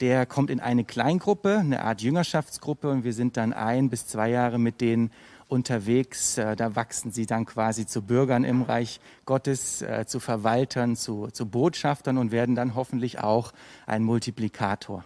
der 0.00 0.26
kommt 0.26 0.50
in 0.50 0.60
eine 0.60 0.84
Kleingruppe, 0.84 1.58
eine 1.58 1.82
Art 1.82 2.02
Jüngerschaftsgruppe 2.02 2.90
und 2.90 3.02
wir 3.02 3.12
sind 3.12 3.36
dann 3.36 3.52
ein 3.52 3.90
bis 3.90 4.06
zwei 4.06 4.28
Jahre 4.28 4.58
mit 4.58 4.80
denen 4.80 5.10
unterwegs. 5.54 6.36
Äh, 6.36 6.56
Da 6.56 6.76
wachsen 6.76 7.10
sie 7.10 7.24
dann 7.24 7.46
quasi 7.46 7.86
zu 7.86 8.02
Bürgern 8.02 8.44
im 8.44 8.62
Reich 8.62 9.00
Gottes, 9.24 9.80
äh, 9.80 10.04
zu 10.06 10.20
Verwaltern, 10.20 10.96
zu, 10.96 11.28
zu 11.28 11.46
Botschaftern 11.46 12.18
und 12.18 12.32
werden 12.32 12.54
dann 12.54 12.74
hoffentlich 12.74 13.20
auch 13.20 13.52
ein 13.86 14.02
Multiplikator. 14.02 15.04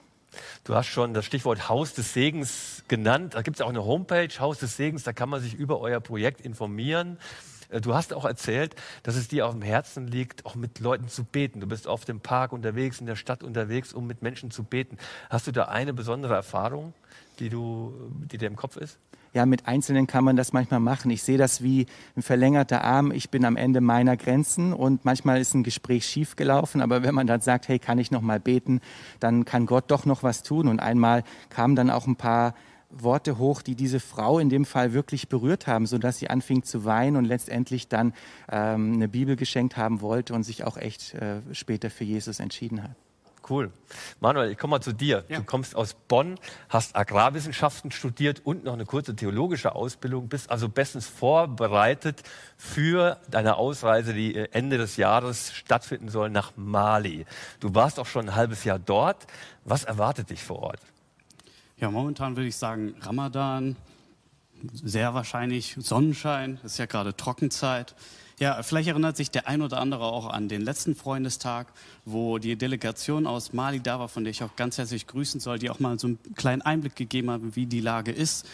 Du 0.64 0.74
hast 0.74 0.88
schon 0.88 1.14
das 1.14 1.24
Stichwort 1.24 1.68
Haus 1.68 1.94
des 1.94 2.12
Segens 2.12 2.84
genannt. 2.88 3.34
Da 3.34 3.42
gibt 3.42 3.58
es 3.58 3.60
auch 3.60 3.68
eine 3.68 3.84
Homepage, 3.84 4.28
Haus 4.38 4.58
des 4.58 4.76
Segens, 4.76 5.02
da 5.04 5.12
kann 5.12 5.28
man 5.28 5.40
sich 5.40 5.54
über 5.54 5.80
euer 5.80 6.00
Projekt 6.00 6.40
informieren. 6.40 7.18
Äh, 7.70 7.80
Du 7.80 7.94
hast 7.94 8.14
auch 8.14 8.24
erzählt, 8.24 8.74
dass 9.02 9.14
es 9.14 9.28
dir 9.28 9.46
auf 9.46 9.52
dem 9.52 9.62
Herzen 9.62 10.06
liegt, 10.06 10.46
auch 10.46 10.54
mit 10.54 10.80
Leuten 10.80 11.08
zu 11.08 11.24
beten. 11.24 11.60
Du 11.60 11.66
bist 11.66 11.86
oft 11.86 12.08
im 12.08 12.20
Park 12.20 12.52
unterwegs, 12.52 13.00
in 13.00 13.06
der 13.06 13.16
Stadt 13.16 13.42
unterwegs, 13.42 13.92
um 13.92 14.06
mit 14.06 14.22
Menschen 14.22 14.50
zu 14.50 14.64
beten. 14.64 14.96
Hast 15.28 15.46
du 15.46 15.52
da 15.52 15.64
eine 15.64 15.92
besondere 15.92 16.34
Erfahrung, 16.34 16.94
die, 17.38 17.50
du, 17.50 17.92
die 18.30 18.38
dir 18.38 18.46
im 18.46 18.56
Kopf 18.56 18.76
ist? 18.76 18.98
Ja, 19.38 19.46
mit 19.46 19.68
Einzelnen 19.68 20.08
kann 20.08 20.24
man 20.24 20.34
das 20.34 20.52
manchmal 20.52 20.80
machen. 20.80 21.12
Ich 21.12 21.22
sehe 21.22 21.38
das 21.38 21.62
wie 21.62 21.86
ein 22.16 22.22
verlängerter 22.22 22.82
Arm. 22.82 23.12
Ich 23.12 23.30
bin 23.30 23.44
am 23.44 23.54
Ende 23.54 23.80
meiner 23.80 24.16
Grenzen 24.16 24.72
und 24.72 25.04
manchmal 25.04 25.40
ist 25.40 25.54
ein 25.54 25.62
Gespräch 25.62 26.06
schiefgelaufen. 26.06 26.80
Aber 26.80 27.04
wenn 27.04 27.14
man 27.14 27.28
dann 27.28 27.40
sagt, 27.40 27.68
hey, 27.68 27.78
kann 27.78 27.98
ich 27.98 28.10
noch 28.10 28.20
mal 28.20 28.40
beten, 28.40 28.80
dann 29.20 29.44
kann 29.44 29.66
Gott 29.66 29.92
doch 29.92 30.06
noch 30.06 30.24
was 30.24 30.42
tun. 30.42 30.66
Und 30.66 30.80
einmal 30.80 31.22
kamen 31.50 31.76
dann 31.76 31.88
auch 31.88 32.08
ein 32.08 32.16
paar 32.16 32.56
Worte 32.90 33.38
hoch, 33.38 33.62
die 33.62 33.76
diese 33.76 34.00
Frau 34.00 34.40
in 34.40 34.48
dem 34.48 34.64
Fall 34.64 34.92
wirklich 34.92 35.28
berührt 35.28 35.68
haben, 35.68 35.86
sodass 35.86 36.18
sie 36.18 36.28
anfing 36.28 36.64
zu 36.64 36.84
weinen 36.84 37.16
und 37.16 37.24
letztendlich 37.24 37.86
dann 37.86 38.14
ähm, 38.50 38.94
eine 38.94 39.06
Bibel 39.06 39.36
geschenkt 39.36 39.76
haben 39.76 40.00
wollte 40.00 40.34
und 40.34 40.42
sich 40.42 40.64
auch 40.64 40.76
echt 40.76 41.14
äh, 41.14 41.42
später 41.52 41.90
für 41.90 42.02
Jesus 42.02 42.40
entschieden 42.40 42.82
hat. 42.82 42.96
Cool. 43.48 43.70
Manuel, 44.20 44.50
ich 44.52 44.58
komme 44.58 44.72
mal 44.72 44.80
zu 44.80 44.92
dir. 44.92 45.22
Du 45.28 45.42
kommst 45.42 45.74
aus 45.74 45.94
Bonn, 45.94 46.38
hast 46.68 46.96
Agrarwissenschaften 46.96 47.90
studiert 47.90 48.44
und 48.44 48.64
noch 48.64 48.74
eine 48.74 48.84
kurze 48.84 49.16
theologische 49.16 49.74
Ausbildung, 49.74 50.28
bist 50.28 50.50
also 50.50 50.68
bestens 50.68 51.06
vorbereitet 51.06 52.22
für 52.56 53.18
deine 53.30 53.56
Ausreise, 53.56 54.12
die 54.12 54.34
äh, 54.34 54.48
Ende 54.52 54.78
des 54.78 54.96
Jahres 54.96 55.52
stattfinden 55.54 56.08
soll 56.08 56.30
nach 56.30 56.52
Mali. 56.56 57.24
Du 57.60 57.74
warst 57.74 57.98
auch 57.98 58.06
schon 58.06 58.28
ein 58.28 58.34
halbes 58.34 58.64
Jahr 58.64 58.78
dort. 58.78 59.26
Was 59.64 59.84
erwartet 59.84 60.30
dich 60.30 60.42
vor 60.42 60.60
Ort? 60.60 60.80
Ja, 61.78 61.90
momentan 61.90 62.36
würde 62.36 62.48
ich 62.48 62.56
sagen 62.56 62.94
Ramadan, 63.00 63.76
sehr 64.72 65.14
wahrscheinlich 65.14 65.76
Sonnenschein, 65.78 66.58
es 66.64 66.72
ist 66.72 66.78
ja 66.78 66.86
gerade 66.86 67.16
Trockenzeit. 67.16 67.94
Ja, 68.38 68.62
vielleicht 68.62 68.88
erinnert 68.88 69.16
sich 69.16 69.30
der 69.32 69.48
ein 69.48 69.62
oder 69.62 69.78
andere 69.78 70.04
auch 70.04 70.26
an 70.26 70.48
den 70.48 70.62
letzten 70.62 70.94
Freundestag, 70.94 71.66
wo 72.04 72.38
die 72.38 72.54
Delegation 72.54 73.26
aus 73.26 73.52
Mali 73.52 73.80
da 73.80 73.98
war, 73.98 74.08
von 74.08 74.22
der 74.22 74.30
ich 74.30 74.44
auch 74.44 74.54
ganz 74.54 74.78
herzlich 74.78 75.08
grüßen 75.08 75.40
soll, 75.40 75.58
die 75.58 75.70
auch 75.70 75.80
mal 75.80 75.98
so 75.98 76.06
einen 76.06 76.18
kleinen 76.36 76.62
Einblick 76.62 76.94
gegeben 76.94 77.30
hat, 77.30 77.40
wie 77.54 77.66
die 77.66 77.80
Lage 77.80 78.12
ist. 78.12 78.46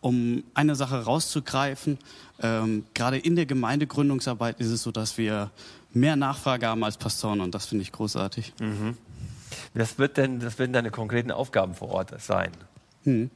Um 0.00 0.44
eine 0.54 0.74
Sache 0.76 1.04
rauszugreifen, 1.04 1.98
ähm, 2.40 2.84
gerade 2.94 3.18
in 3.18 3.36
der 3.36 3.46
Gemeindegründungsarbeit 3.46 4.60
ist 4.60 4.68
es 4.68 4.82
so, 4.82 4.92
dass 4.92 5.18
wir 5.18 5.50
mehr 5.92 6.16
Nachfrage 6.16 6.66
haben 6.66 6.84
als 6.84 6.96
Pastoren 6.96 7.40
und 7.40 7.54
das 7.54 7.66
finde 7.66 7.82
ich 7.82 7.92
großartig. 7.92 8.52
Mhm. 8.60 8.96
Was, 9.74 9.98
wird 9.98 10.16
denn, 10.16 10.44
was 10.44 10.58
werden 10.58 10.72
deine 10.72 10.90
konkreten 10.90 11.30
Aufgaben 11.30 11.74
vor 11.74 11.90
Ort 11.90 12.20
sein? 12.20 12.50
Hm. 13.04 13.30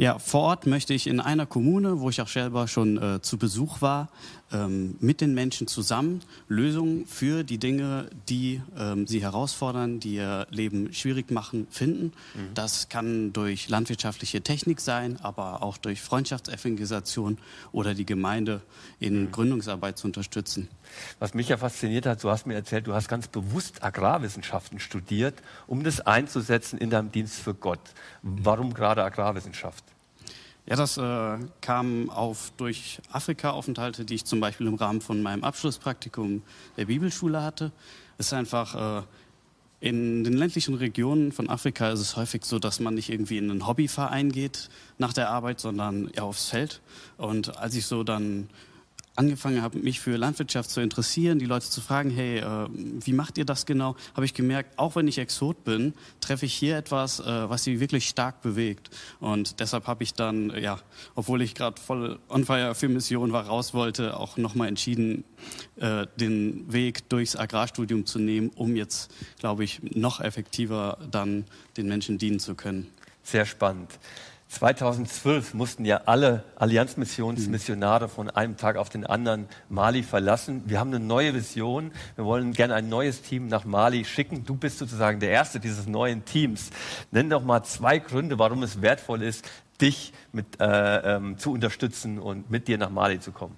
Ja, 0.00 0.18
vor 0.18 0.40
Ort 0.40 0.66
möchte 0.66 0.94
ich 0.94 1.06
in 1.06 1.20
einer 1.20 1.44
Kommune, 1.44 2.00
wo 2.00 2.08
ich 2.08 2.22
auch 2.22 2.28
selber 2.28 2.68
schon 2.68 2.96
äh, 2.96 3.20
zu 3.20 3.36
Besuch 3.36 3.82
war, 3.82 4.08
ähm, 4.50 4.96
mit 4.98 5.20
den 5.20 5.34
Menschen 5.34 5.66
zusammen 5.66 6.22
Lösungen 6.48 7.04
für 7.04 7.44
die 7.44 7.58
Dinge, 7.58 8.08
die 8.26 8.62
ähm, 8.78 9.06
sie 9.06 9.20
herausfordern, 9.20 10.00
die 10.00 10.14
ihr 10.14 10.46
Leben 10.48 10.94
schwierig 10.94 11.30
machen, 11.30 11.66
finden. 11.70 12.14
Das 12.54 12.88
kann 12.88 13.34
durch 13.34 13.68
landwirtschaftliche 13.68 14.40
Technik 14.40 14.80
sein, 14.80 15.18
aber 15.22 15.62
auch 15.62 15.76
durch 15.76 16.00
Freundschaftsevangelisation 16.00 17.36
oder 17.70 17.92
die 17.92 18.06
Gemeinde 18.06 18.62
in 19.00 19.30
Gründungsarbeit 19.30 19.98
zu 19.98 20.06
unterstützen. 20.06 20.68
Was 21.18 21.34
mich 21.34 21.50
ja 21.50 21.58
fasziniert 21.58 22.06
hat, 22.06 22.24
du 22.24 22.30
hast 22.30 22.46
mir 22.46 22.54
erzählt, 22.54 22.86
du 22.86 22.94
hast 22.94 23.08
ganz 23.08 23.28
bewusst 23.28 23.84
Agrarwissenschaften 23.84 24.80
studiert, 24.80 25.34
um 25.66 25.84
das 25.84 26.00
einzusetzen 26.00 26.78
in 26.78 26.88
deinem 26.88 27.12
Dienst 27.12 27.34
für 27.34 27.52
Gott. 27.52 27.80
Warum 28.22 28.72
gerade 28.72 29.04
Agrarwissenschaft? 29.04 29.89
Ja, 30.66 30.76
das 30.76 30.96
äh, 30.98 31.38
kam 31.60 32.10
auf 32.10 32.52
durch 32.56 33.00
Afrika-Aufenthalte, 33.10 34.04
die 34.04 34.14
ich 34.14 34.24
zum 34.24 34.40
Beispiel 34.40 34.66
im 34.66 34.74
Rahmen 34.74 35.00
von 35.00 35.22
meinem 35.22 35.42
Abschlusspraktikum 35.42 36.42
der 36.76 36.84
Bibelschule 36.84 37.42
hatte. 37.42 37.72
Es 38.18 38.26
ist 38.26 38.32
einfach 38.34 39.00
äh, 39.00 39.02
in 39.80 40.24
den 40.24 40.34
ländlichen 40.34 40.74
Regionen 40.74 41.32
von 41.32 41.48
Afrika 41.48 41.90
ist 41.90 42.00
es 42.00 42.14
häufig 42.16 42.44
so, 42.44 42.58
dass 42.58 42.80
man 42.80 42.94
nicht 42.94 43.08
irgendwie 43.08 43.38
in 43.38 43.50
einen 43.50 43.66
Hobbyverein 43.66 44.30
geht 44.30 44.68
nach 44.98 45.14
der 45.14 45.30
Arbeit, 45.30 45.58
sondern 45.58 46.10
ja 46.14 46.22
aufs 46.22 46.50
Feld. 46.50 46.82
Und 47.16 47.56
als 47.56 47.74
ich 47.74 47.86
so 47.86 48.04
dann 48.04 48.50
angefangen 49.16 49.62
habe, 49.62 49.78
mich 49.78 50.00
für 50.00 50.16
Landwirtschaft 50.16 50.70
zu 50.70 50.80
interessieren, 50.80 51.38
die 51.38 51.46
Leute 51.46 51.68
zu 51.68 51.80
fragen, 51.80 52.10
hey, 52.10 52.38
äh, 52.38 52.68
wie 52.70 53.12
macht 53.12 53.38
ihr 53.38 53.44
das 53.44 53.66
genau, 53.66 53.96
habe 54.14 54.24
ich 54.24 54.34
gemerkt, 54.34 54.78
auch 54.78 54.96
wenn 54.96 55.08
ich 55.08 55.18
Exot 55.18 55.64
bin, 55.64 55.94
treffe 56.20 56.46
ich 56.46 56.54
hier 56.54 56.76
etwas, 56.76 57.20
äh, 57.20 57.24
was 57.50 57.64
sie 57.64 57.80
wirklich 57.80 58.08
stark 58.08 58.40
bewegt. 58.42 58.90
Und 59.18 59.60
deshalb 59.60 59.86
habe 59.86 60.02
ich 60.02 60.14
dann, 60.14 60.50
ja, 60.58 60.78
obwohl 61.14 61.42
ich 61.42 61.54
gerade 61.54 61.80
voll 61.80 62.18
on 62.28 62.44
fire 62.44 62.74
für 62.74 62.88
Mission 62.88 63.32
war, 63.32 63.46
raus 63.46 63.74
wollte, 63.74 64.16
auch 64.16 64.36
nochmal 64.36 64.68
entschieden, 64.68 65.24
äh, 65.76 66.06
den 66.16 66.72
Weg 66.72 67.08
durchs 67.08 67.36
Agrarstudium 67.36 68.06
zu 68.06 68.18
nehmen, 68.18 68.50
um 68.54 68.76
jetzt, 68.76 69.10
glaube 69.38 69.64
ich, 69.64 69.80
noch 69.82 70.20
effektiver 70.20 70.98
dann 71.10 71.44
den 71.76 71.88
Menschen 71.88 72.18
dienen 72.18 72.40
zu 72.40 72.54
können. 72.54 72.86
Sehr 73.22 73.46
spannend. 73.46 73.98
2012 74.50 75.54
mussten 75.54 75.84
ja 75.84 76.02
alle 76.06 76.42
Allianzmissionsmissionare 76.56 78.08
von 78.08 78.28
einem 78.28 78.56
Tag 78.56 78.76
auf 78.76 78.88
den 78.88 79.06
anderen 79.06 79.46
Mali 79.68 80.02
verlassen. 80.02 80.64
Wir 80.66 80.80
haben 80.80 80.92
eine 80.92 80.98
neue 80.98 81.34
Vision. 81.34 81.92
Wir 82.16 82.24
wollen 82.24 82.52
gerne 82.52 82.74
ein 82.74 82.88
neues 82.88 83.22
Team 83.22 83.46
nach 83.46 83.64
Mali 83.64 84.04
schicken. 84.04 84.44
Du 84.44 84.56
bist 84.56 84.78
sozusagen 84.78 85.20
der 85.20 85.30
Erste 85.30 85.60
dieses 85.60 85.86
neuen 85.86 86.24
Teams. 86.24 86.70
Nenn 87.12 87.30
doch 87.30 87.44
mal 87.44 87.62
zwei 87.62 88.00
Gründe, 88.00 88.40
warum 88.40 88.64
es 88.64 88.82
wertvoll 88.82 89.22
ist, 89.22 89.48
dich 89.80 90.12
mit, 90.32 90.60
äh, 90.60 91.16
ähm, 91.16 91.38
zu 91.38 91.52
unterstützen 91.52 92.18
und 92.18 92.50
mit 92.50 92.66
dir 92.66 92.76
nach 92.76 92.90
Mali 92.90 93.20
zu 93.20 93.30
kommen. 93.30 93.54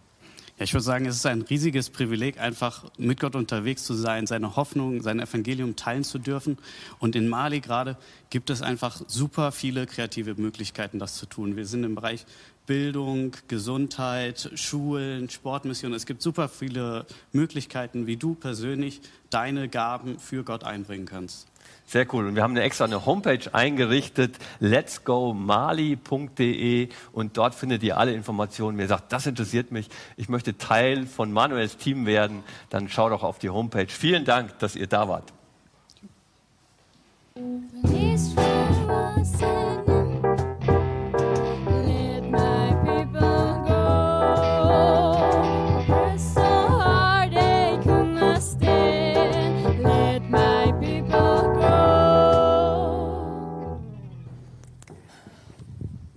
Ich 0.62 0.74
würde 0.74 0.84
sagen, 0.84 1.06
es 1.06 1.16
ist 1.16 1.26
ein 1.26 1.42
riesiges 1.42 1.90
Privileg, 1.90 2.38
einfach 2.38 2.84
mit 2.96 3.18
Gott 3.18 3.34
unterwegs 3.34 3.84
zu 3.84 3.94
sein, 3.94 4.28
seine 4.28 4.54
Hoffnung, 4.54 5.02
sein 5.02 5.18
Evangelium 5.18 5.74
teilen 5.74 6.04
zu 6.04 6.20
dürfen. 6.20 6.56
Und 7.00 7.16
in 7.16 7.28
Mali 7.28 7.60
gerade 7.60 7.96
gibt 8.30 8.48
es 8.48 8.62
einfach 8.62 9.02
super 9.08 9.50
viele 9.50 9.86
kreative 9.86 10.36
Möglichkeiten, 10.36 11.00
das 11.00 11.16
zu 11.16 11.26
tun. 11.26 11.56
Wir 11.56 11.66
sind 11.66 11.82
im 11.82 11.96
Bereich 11.96 12.26
Bildung, 12.66 13.32
Gesundheit, 13.48 14.52
Schulen, 14.54 15.28
Sportmissionen. 15.28 15.96
Es 15.96 16.06
gibt 16.06 16.22
super 16.22 16.48
viele 16.48 17.06
Möglichkeiten, 17.32 18.06
wie 18.06 18.16
du 18.16 18.34
persönlich 18.34 19.00
deine 19.30 19.68
Gaben 19.68 20.20
für 20.20 20.44
Gott 20.44 20.62
einbringen 20.62 21.06
kannst. 21.06 21.48
Sehr 21.86 22.06
cool. 22.14 22.26
Und 22.26 22.36
wir 22.36 22.42
haben 22.42 22.52
eine 22.52 22.62
extra 22.62 22.86
eine 22.86 23.04
Homepage 23.04 23.52
eingerichtet, 23.52 24.38
letsgomali.de 24.60 26.88
und 27.12 27.36
dort 27.36 27.54
findet 27.54 27.82
ihr 27.82 27.98
alle 27.98 28.14
Informationen. 28.14 28.78
Wer 28.78 28.88
sagt, 28.88 29.12
das 29.12 29.26
interessiert 29.26 29.72
mich, 29.72 29.90
ich 30.16 30.30
möchte 30.30 30.56
Teil 30.56 31.04
von 31.06 31.32
Manuels 31.32 31.76
Team 31.76 32.06
werden, 32.06 32.44
dann 32.70 32.88
schau 32.88 33.10
doch 33.10 33.22
auf 33.22 33.38
die 33.38 33.50
Homepage. 33.50 33.88
Vielen 33.88 34.24
Dank, 34.24 34.58
dass 34.58 34.74
ihr 34.74 34.86
da 34.86 35.06
wart. 35.08 35.34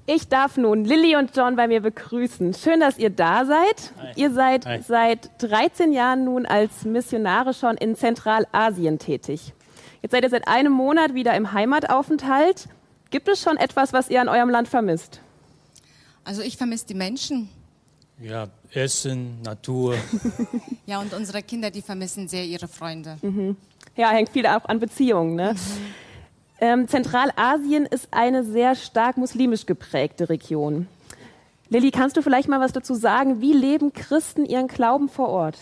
Ich 0.07 0.27
darf 0.27 0.55
nun 0.57 0.85
Lilly 0.85 1.15
und 1.15 1.35
John 1.35 1.55
bei 1.55 1.67
mir 1.67 1.81
begrüßen. 1.81 2.53
Schön, 2.53 2.79
dass 2.79 2.99
ihr 2.99 3.09
da 3.09 3.45
seid. 3.45 3.91
Ihr 4.15 4.31
seid 4.31 4.65
Hi. 4.67 4.79
seit 4.87 5.31
13 5.41 5.93
Jahren 5.93 6.23
nun 6.25 6.45
als 6.45 6.85
Missionare 6.85 7.55
schon 7.55 7.75
in 7.77 7.95
Zentralasien 7.95 8.99
tätig. 8.99 9.53
Jetzt 10.03 10.11
seid 10.11 10.23
ihr 10.23 10.29
seit 10.29 10.47
einem 10.47 10.71
Monat 10.73 11.15
wieder 11.15 11.33
im 11.35 11.53
Heimataufenthalt. 11.53 12.67
Gibt 13.09 13.27
es 13.27 13.41
schon 13.41 13.57
etwas, 13.57 13.93
was 13.93 14.09
ihr 14.11 14.21
an 14.21 14.29
eurem 14.29 14.49
Land 14.49 14.67
vermisst? 14.67 15.21
Also 16.23 16.43
ich 16.43 16.57
vermisse 16.57 16.85
die 16.85 16.93
Menschen. 16.93 17.49
Ja, 18.21 18.47
Essen, 18.71 19.41
Natur. 19.41 19.95
Ja, 20.87 20.99
und 20.99 21.13
unsere 21.15 21.41
Kinder, 21.41 21.71
die 21.71 21.81
vermissen 21.81 22.27
sehr 22.27 22.45
ihre 22.45 22.67
Freunde. 22.67 23.17
Mhm. 23.23 23.57
Ja, 23.95 24.11
hängt 24.11 24.29
viel 24.29 24.45
auch 24.45 24.65
an 24.65 24.79
Beziehungen. 24.79 25.35
Ne? 25.35 25.55
Ähm, 26.59 26.87
Zentralasien 26.87 27.85
ist 27.85 28.07
eine 28.11 28.43
sehr 28.43 28.75
stark 28.75 29.17
muslimisch 29.17 29.65
geprägte 29.65 30.29
Region. 30.29 30.87
Lilly, 31.69 31.91
kannst 31.91 32.15
du 32.15 32.21
vielleicht 32.21 32.47
mal 32.47 32.59
was 32.59 32.71
dazu 32.71 32.93
sagen? 32.93 33.41
Wie 33.41 33.53
leben 33.53 33.91
Christen 33.91 34.45
ihren 34.45 34.67
Glauben 34.67 35.09
vor 35.09 35.29
Ort? 35.29 35.57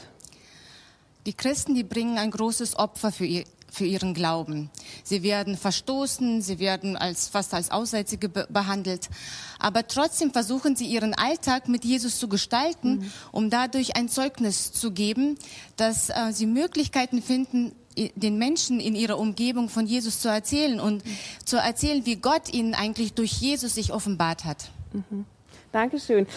Die 1.25 1.34
Christen, 1.34 1.73
die 1.73 1.84
bringen 1.84 2.17
ein 2.17 2.29
großes 2.29 2.77
Opfer 2.77 3.12
für, 3.12 3.25
ihr, 3.25 3.45
für 3.71 3.86
ihren 3.86 4.13
Glauben. 4.13 4.69
Sie 5.03 5.23
werden 5.23 5.58
verstoßen, 5.58 6.41
sie 6.41 6.60
werden 6.60 6.97
als, 6.97 7.29
fast 7.29 7.53
als 7.53 7.71
Aussätzige 7.71 8.27
be 8.27 8.45
behandelt. 8.49 9.10
Aber 9.58 9.88
trotzdem 9.88 10.32
versuchen 10.32 10.75
sie 10.75 10.86
ihren 10.86 11.13
Alltag 11.13 11.69
mit 11.69 11.86
Jesus 11.86 12.19
zu 12.19 12.27
gestalten, 12.27 13.12
um 13.32 13.49
dadurch 13.49 13.95
ein 13.95 14.10
Zeugnis 14.10 14.73
zu 14.73 14.91
geben, 14.91 15.39
dass 15.77 16.10
äh, 16.10 16.34
sie 16.34 16.45
Möglichkeiten 16.45 17.21
finden, 17.21 17.71
den 18.15 18.38
Menschen 18.38 18.79
in 18.79 18.95
ihrer 18.95 19.17
Umgebung 19.17 19.69
von 19.69 19.86
Jesus 19.86 20.19
zu 20.19 20.29
erzählen 20.29 20.79
und 20.79 21.03
zu 21.45 21.58
erzählen, 21.58 22.06
wie 22.06 22.15
Gott 22.15 22.53
ihnen 22.53 22.73
eigentlich 22.73 23.13
durch 23.13 23.34
Jesus 23.34 23.75
sich 23.75 23.93
offenbart 23.93 24.45
hat. 24.45 24.69
Mhm. 24.93 25.25
Dankeschön. 25.71 26.27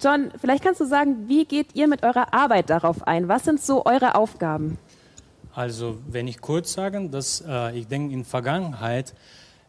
John, 0.00 0.30
vielleicht 0.38 0.62
kannst 0.62 0.80
du 0.80 0.84
sagen, 0.84 1.28
wie 1.28 1.46
geht 1.46 1.74
ihr 1.74 1.88
mit 1.88 2.02
eurer 2.02 2.34
Arbeit 2.34 2.68
darauf 2.68 3.06
ein? 3.06 3.28
Was 3.28 3.44
sind 3.44 3.62
so 3.62 3.86
eure 3.86 4.14
Aufgaben? 4.14 4.78
Also, 5.54 5.96
wenn 6.06 6.28
ich 6.28 6.42
kurz 6.42 6.74
sagen, 6.74 7.10
dass 7.10 7.42
äh, 7.46 7.78
ich 7.78 7.86
denke, 7.86 8.12
in 8.12 8.26
Vergangenheit 8.26 9.14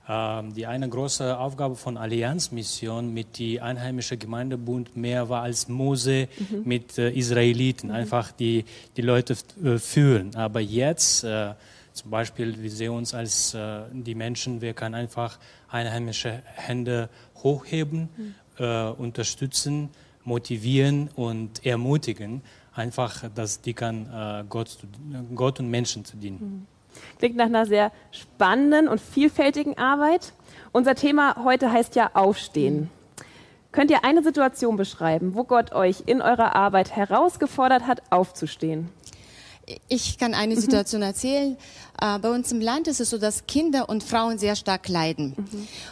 die 0.08 0.66
eine 0.66 0.88
große 0.88 1.38
Aufgabe 1.38 1.76
von 1.76 1.98
Allianzmission 1.98 3.14
mit 3.14 3.38
die 3.40 3.60
einheimische 3.60 4.16
Gemeindebund 4.16 4.96
mehr 4.96 5.28
war 5.28 5.44
als 5.44 5.68
Mose 5.68 6.30
Mhm. 6.40 6.62
mit 6.64 6.98
äh, 6.98 7.12
Israeliten, 7.12 7.92
einfach 7.92 8.32
die, 8.32 8.64
die 8.96 9.02
Leute 9.02 9.36
äh, 9.64 9.78
fühlen. 9.78 10.34
Aber 10.36 10.62
jetzt, 10.62 11.24
äh, 11.26 11.54
zum 11.92 12.12
Beispiel, 12.12 12.62
wir 12.62 12.72
sehen 12.72 12.92
uns 12.92 13.14
als 13.14 13.58
die 13.92 14.14
Menschen, 14.16 14.62
wir 14.62 14.74
können 14.76 14.94
einfach 14.94 15.40
einheimische 15.68 16.44
Hände 16.56 17.10
hochheben, 17.44 18.10
äh, 18.60 18.84
unterstützen, 18.90 19.90
motivieren 20.24 21.10
und 21.16 21.66
ermutigen, 21.66 22.44
einfach, 22.74 23.24
dass 23.34 23.62
die 23.62 23.74
kann 23.74 24.46
Gott, 24.48 24.78
Gott 25.34 25.60
und 25.60 25.72
Menschen 25.72 26.06
zu 26.06 26.18
dienen. 26.18 26.68
Klingt 27.20 27.36
nach 27.36 27.46
einer 27.46 27.66
sehr 27.66 27.92
spannenden 28.12 28.88
und 28.88 29.02
vielfältigen 29.02 29.78
Arbeit. 29.78 30.34
Unser 30.72 30.96
Thema 30.96 31.44
heute 31.44 31.72
heißt 31.72 31.96
ja 31.96 32.12
Aufstehen. 32.14 32.90
Könnt 33.72 33.92
ihr 33.92 34.04
eine 34.04 34.24
Situation 34.24 34.78
beschreiben, 34.78 35.36
wo 35.36 35.44
Gott 35.44 35.72
euch 35.74 36.04
in 36.06 36.22
eurer 36.22 36.56
Arbeit 36.56 36.96
herausgefordert 36.96 37.86
hat, 37.86 38.02
aufzustehen? 38.12 38.90
Ich 39.90 40.18
kann 40.18 40.34
eine 40.34 40.56
Situation 40.56 41.02
erzählen. 41.02 41.58
Äh, 42.02 42.20
bei 42.20 42.30
uns 42.30 42.52
im 42.52 42.62
Land 42.62 42.88
ist 42.88 43.02
es 43.02 43.10
so, 43.10 43.18
dass 43.18 43.48
Kinder 43.48 43.90
und 43.90 44.02
Frauen 44.04 44.38
sehr 44.38 44.56
stark 44.56 44.88
leiden. 44.88 45.36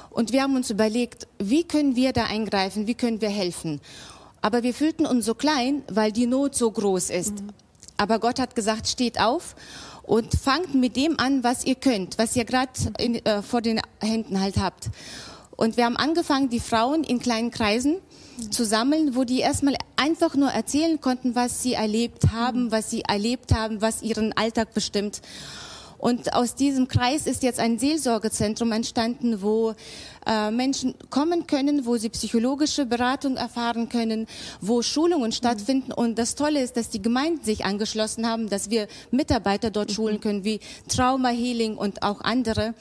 Und 0.09 0.31
wir 0.31 0.43
haben 0.43 0.55
uns 0.55 0.69
überlegt, 0.69 1.27
wie 1.39 1.65
können 1.65 1.95
wir 1.97 2.13
da 2.13 2.23
eingreifen, 2.23 2.87
wie 2.87 2.95
können 2.95 3.19
wir 3.19 3.29
helfen. 3.29 3.81
Aber 4.41 4.63
wir 4.63 4.73
fühlten 4.73 5.05
uns 5.05 5.25
so 5.25 5.35
klein, 5.35 5.83
weil 5.89 6.11
die 6.11 6.25
Not 6.25 6.55
so 6.55 6.71
groß 6.71 7.09
ist. 7.09 7.33
Aber 7.97 8.19
Gott 8.19 8.39
hat 8.39 8.55
gesagt, 8.55 8.87
steht 8.87 9.19
auf 9.19 9.55
und 10.05 10.35
fangt 10.35 10.75
mit 10.75 10.95
dem 10.95 11.19
an, 11.19 11.43
was 11.43 11.65
ihr 11.65 11.75
könnt, 11.75 12.17
was 12.17 12.35
ihr 12.35 12.45
gerade 12.45 12.71
äh, 12.97 13.41
vor 13.41 13.61
den 13.61 13.81
Händen 13.99 14.39
halt 14.39 14.57
habt. 14.57 14.89
Und 15.55 15.77
wir 15.77 15.85
haben 15.85 15.97
angefangen, 15.97 16.49
die 16.49 16.59
Frauen 16.59 17.03
in 17.03 17.19
kleinen 17.19 17.49
Kreisen 17.49 17.97
zu 18.51 18.65
sammeln, 18.65 19.15
wo 19.15 19.23
die 19.23 19.39
erstmal 19.39 19.75
einfach 19.95 20.35
nur 20.35 20.49
erzählen 20.49 20.99
konnten, 20.99 21.35
was 21.35 21.63
sie 21.63 21.73
erlebt 21.73 22.31
haben, 22.33 22.71
was 22.71 22.89
sie 22.89 23.01
erlebt 23.01 23.53
haben, 23.53 23.81
was 23.81 24.01
ihren 24.01 24.33
Alltag 24.33 24.73
bestimmt. 24.73 25.21
Und 25.97 26.33
aus 26.33 26.55
diesem 26.55 26.87
Kreis 26.87 27.27
ist 27.27 27.43
jetzt 27.43 27.59
ein 27.59 27.79
Seelsorgezentrum 27.79 28.71
entstanden, 28.71 29.41
wo 29.41 29.73
äh, 30.25 30.51
Menschen 30.51 30.95
kommen 31.09 31.47
können, 31.47 31.85
wo 31.85 31.97
sie 31.97 32.09
psychologische 32.09 32.85
Beratung 32.85 33.37
erfahren 33.37 33.89
können, 33.89 34.27
wo 34.61 34.81
Schulungen 34.81 35.31
stattfinden. 35.31 35.91
Und 35.91 36.17
das 36.17 36.35
Tolle 36.35 36.61
ist, 36.61 36.77
dass 36.77 36.89
die 36.89 37.01
Gemeinden 37.01 37.43
sich 37.43 37.65
angeschlossen 37.65 38.27
haben, 38.27 38.49
dass 38.49 38.69
wir 38.69 38.87
Mitarbeiter 39.11 39.71
dort 39.71 39.91
schulen 39.91 40.19
können, 40.19 40.43
wie 40.43 40.59
Trauma 40.87 41.29
Healing 41.29 41.77
und 41.77 42.03
auch 42.03 42.21
andere. 42.21 42.73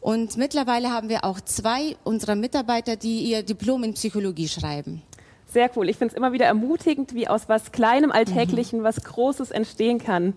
Und 0.00 0.36
mittlerweile 0.36 0.90
haben 0.90 1.08
wir 1.08 1.24
auch 1.24 1.40
zwei 1.40 1.96
unserer 2.04 2.34
Mitarbeiter, 2.34 2.96
die 2.96 3.20
ihr 3.22 3.42
Diplom 3.42 3.84
in 3.84 3.94
Psychologie 3.94 4.48
schreiben. 4.48 5.02
Sehr 5.50 5.70
cool. 5.76 5.88
Ich 5.88 5.96
finde 5.96 6.12
es 6.12 6.16
immer 6.16 6.32
wieder 6.32 6.44
ermutigend, 6.44 7.14
wie 7.14 7.26
aus 7.26 7.48
was 7.48 7.72
Kleinem, 7.72 8.12
Alltäglichen 8.12 8.82
was 8.82 9.02
Großes 9.02 9.50
entstehen 9.50 9.98
kann. 9.98 10.34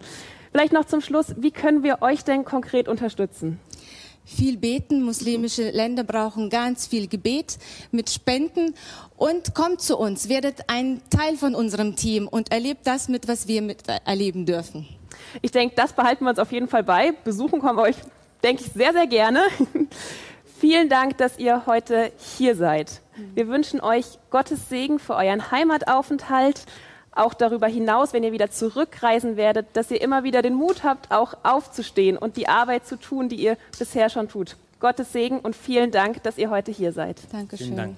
Vielleicht 0.52 0.74
noch 0.74 0.86
zum 0.86 1.02
Schluss, 1.02 1.34
wie 1.38 1.52
können 1.52 1.82
wir 1.82 2.02
euch 2.02 2.24
denn 2.24 2.44
konkret 2.44 2.90
unterstützen? 2.90 3.60
Viel 4.26 4.58
beten, 4.58 5.02
muslimische 5.02 5.72
Länder 5.72 6.04
brauchen 6.04 6.50
ganz 6.50 6.88
viel 6.88 7.08
Gebet 7.08 7.58
mit 7.92 8.10
Spenden 8.10 8.76
und 9.18 9.56
kommt 9.56 9.82
zu 9.82 9.98
uns, 9.98 10.30
werdet 10.30 10.70
ein 10.70 11.02
Teil 11.10 11.38
von 11.38 11.56
unserem 11.56 11.96
Team 11.96 12.28
und 12.28 12.52
erlebt 12.52 12.86
das 12.86 13.08
mit, 13.08 13.28
was 13.28 13.48
wir 13.48 13.62
mit 13.62 13.84
erleben 14.06 14.46
dürfen. 14.46 14.88
Ich 15.42 15.52
denke, 15.52 15.76
das 15.76 15.94
behalten 15.94 16.26
wir 16.26 16.30
uns 16.32 16.40
auf 16.40 16.52
jeden 16.52 16.68
Fall 16.68 16.84
bei. 16.84 17.14
Besuchen 17.24 17.60
kommen 17.60 17.78
wir 17.78 17.84
euch, 17.84 17.98
denke 18.44 18.64
ich, 18.66 18.72
sehr, 18.74 18.92
sehr 18.92 19.08
gerne. 19.08 19.42
Vielen 20.60 20.90
Dank, 20.90 21.18
dass 21.18 21.40
ihr 21.40 21.66
heute 21.66 22.12
hier 22.38 22.56
seid. 22.56 23.02
Wir 23.34 23.48
wünschen 23.48 23.82
euch 23.82 24.06
Gottes 24.30 24.70
Segen 24.70 25.00
für 25.00 25.16
euren 25.16 25.50
Heimataufenthalt, 25.50 26.66
auch 27.14 27.34
darüber 27.34 27.68
hinaus, 27.68 28.14
wenn 28.14 28.24
ihr 28.24 28.32
wieder 28.32 28.52
zurückreisen 28.52 29.36
werdet, 29.36 29.68
dass 29.74 29.92
ihr 29.92 30.02
immer 30.02 30.24
wieder 30.24 30.42
den 30.42 30.56
Mut 30.56 30.84
habt, 30.84 31.12
auch 31.12 31.34
aufzustehen 31.44 32.18
und 32.18 32.38
die 32.38 32.48
Arbeit 32.48 32.88
zu 32.88 32.98
tun, 32.98 33.30
die 33.30 33.36
ihr 33.36 33.58
bisher 33.78 34.10
schon 34.10 34.30
tut. 34.30 34.56
Gottes 34.80 35.12
Segen 35.12 35.40
und 35.40 35.56
vielen 35.56 35.92
Dank, 35.92 36.24
dass 36.24 36.38
ihr 36.38 36.50
heute 36.50 36.72
hier 36.72 36.94
seid. 36.94 37.18
Dankeschön. 37.32 37.68
Vielen 37.68 37.78
Dank. 37.78 37.98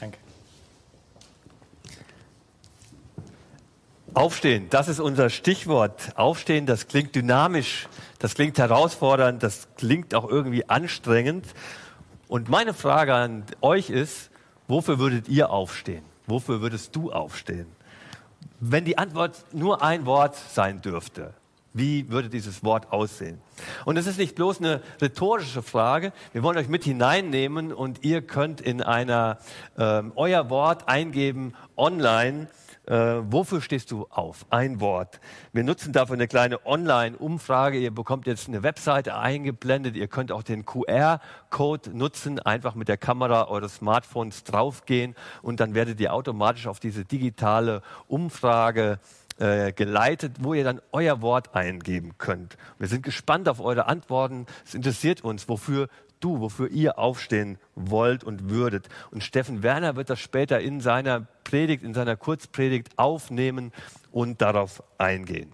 Danke. 0.00 0.18
Aufstehen, 4.14 4.68
das 4.70 4.86
ist 4.86 5.00
unser 5.00 5.28
Stichwort. 5.28 6.12
Aufstehen, 6.14 6.66
das 6.66 6.86
klingt 6.86 7.16
dynamisch, 7.16 7.88
das 8.20 8.34
klingt 8.34 8.56
herausfordernd, 8.58 9.42
das 9.42 9.66
klingt 9.76 10.14
auch 10.14 10.28
irgendwie 10.28 10.68
anstrengend. 10.68 11.46
Und 12.28 12.48
meine 12.48 12.72
Frage 12.72 13.14
an 13.14 13.44
euch 13.60 13.90
ist, 13.90 14.30
wofür 14.68 15.00
würdet 15.00 15.28
ihr 15.28 15.50
aufstehen? 15.50 16.04
Wofür 16.26 16.62
würdest 16.62 16.94
du 16.94 17.12
aufstehen? 17.12 17.66
Wenn 18.60 18.84
die 18.84 18.98
Antwort 18.98 19.44
nur 19.52 19.82
ein 19.82 20.06
Wort 20.06 20.36
sein 20.36 20.80
dürfte, 20.80 21.34
wie 21.74 22.08
würde 22.08 22.28
dieses 22.28 22.62
Wort 22.62 22.92
aussehen? 22.92 23.40
Und 23.84 23.96
es 23.96 24.06
ist 24.06 24.16
nicht 24.16 24.36
bloß 24.36 24.60
eine 24.60 24.80
rhetorische 25.02 25.60
Frage. 25.60 26.12
Wir 26.32 26.44
wollen 26.44 26.56
euch 26.56 26.68
mit 26.68 26.84
hineinnehmen 26.84 27.72
und 27.72 28.04
ihr 28.04 28.22
könnt 28.22 28.60
in 28.60 28.80
einer 28.80 29.38
ähm, 29.76 30.12
euer 30.14 30.48
Wort 30.50 30.88
eingeben 30.88 31.54
online. 31.76 32.46
Äh, 32.86 33.22
wofür 33.30 33.62
stehst 33.62 33.90
du 33.90 34.06
auf? 34.10 34.44
Ein 34.50 34.80
Wort. 34.80 35.20
Wir 35.52 35.64
nutzen 35.64 35.92
dafür 35.92 36.14
eine 36.14 36.28
kleine 36.28 36.66
Online-Umfrage. 36.66 37.78
Ihr 37.78 37.90
bekommt 37.90 38.26
jetzt 38.26 38.48
eine 38.48 38.62
Webseite 38.62 39.16
eingeblendet. 39.16 39.96
Ihr 39.96 40.08
könnt 40.08 40.30
auch 40.30 40.42
den 40.42 40.66
QR-Code 40.66 41.96
nutzen, 41.96 42.38
einfach 42.40 42.74
mit 42.74 42.88
der 42.88 42.98
Kamera 42.98 43.48
eures 43.48 43.76
Smartphones 43.76 44.44
draufgehen 44.44 45.14
und 45.42 45.60
dann 45.60 45.74
werdet 45.74 45.98
ihr 46.00 46.12
automatisch 46.12 46.66
auf 46.66 46.78
diese 46.78 47.04
digitale 47.04 47.80
Umfrage 48.06 48.98
äh, 49.38 49.72
geleitet, 49.72 50.36
wo 50.40 50.54
ihr 50.54 50.62
dann 50.62 50.80
euer 50.92 51.20
Wort 51.20 51.56
eingeben 51.56 52.12
könnt. 52.18 52.56
Wir 52.78 52.86
sind 52.86 53.02
gespannt 53.02 53.48
auf 53.48 53.60
eure 53.60 53.86
Antworten. 53.86 54.46
Es 54.64 54.74
interessiert 54.74 55.24
uns, 55.24 55.48
wofür 55.48 55.88
du, 56.24 56.40
wofür 56.40 56.70
ihr 56.70 56.98
aufstehen 56.98 57.58
wollt 57.74 58.24
und 58.24 58.50
würdet. 58.50 58.88
Und 59.10 59.22
Steffen 59.22 59.62
Werner 59.62 59.96
wird 59.96 60.10
das 60.10 60.20
später 60.20 60.60
in 60.60 60.80
seiner 60.80 61.26
Predigt, 61.44 61.82
in 61.82 61.94
seiner 61.94 62.16
Kurzpredigt 62.16 62.98
aufnehmen 62.98 63.72
und 64.10 64.40
darauf 64.40 64.82
eingehen. 64.98 65.52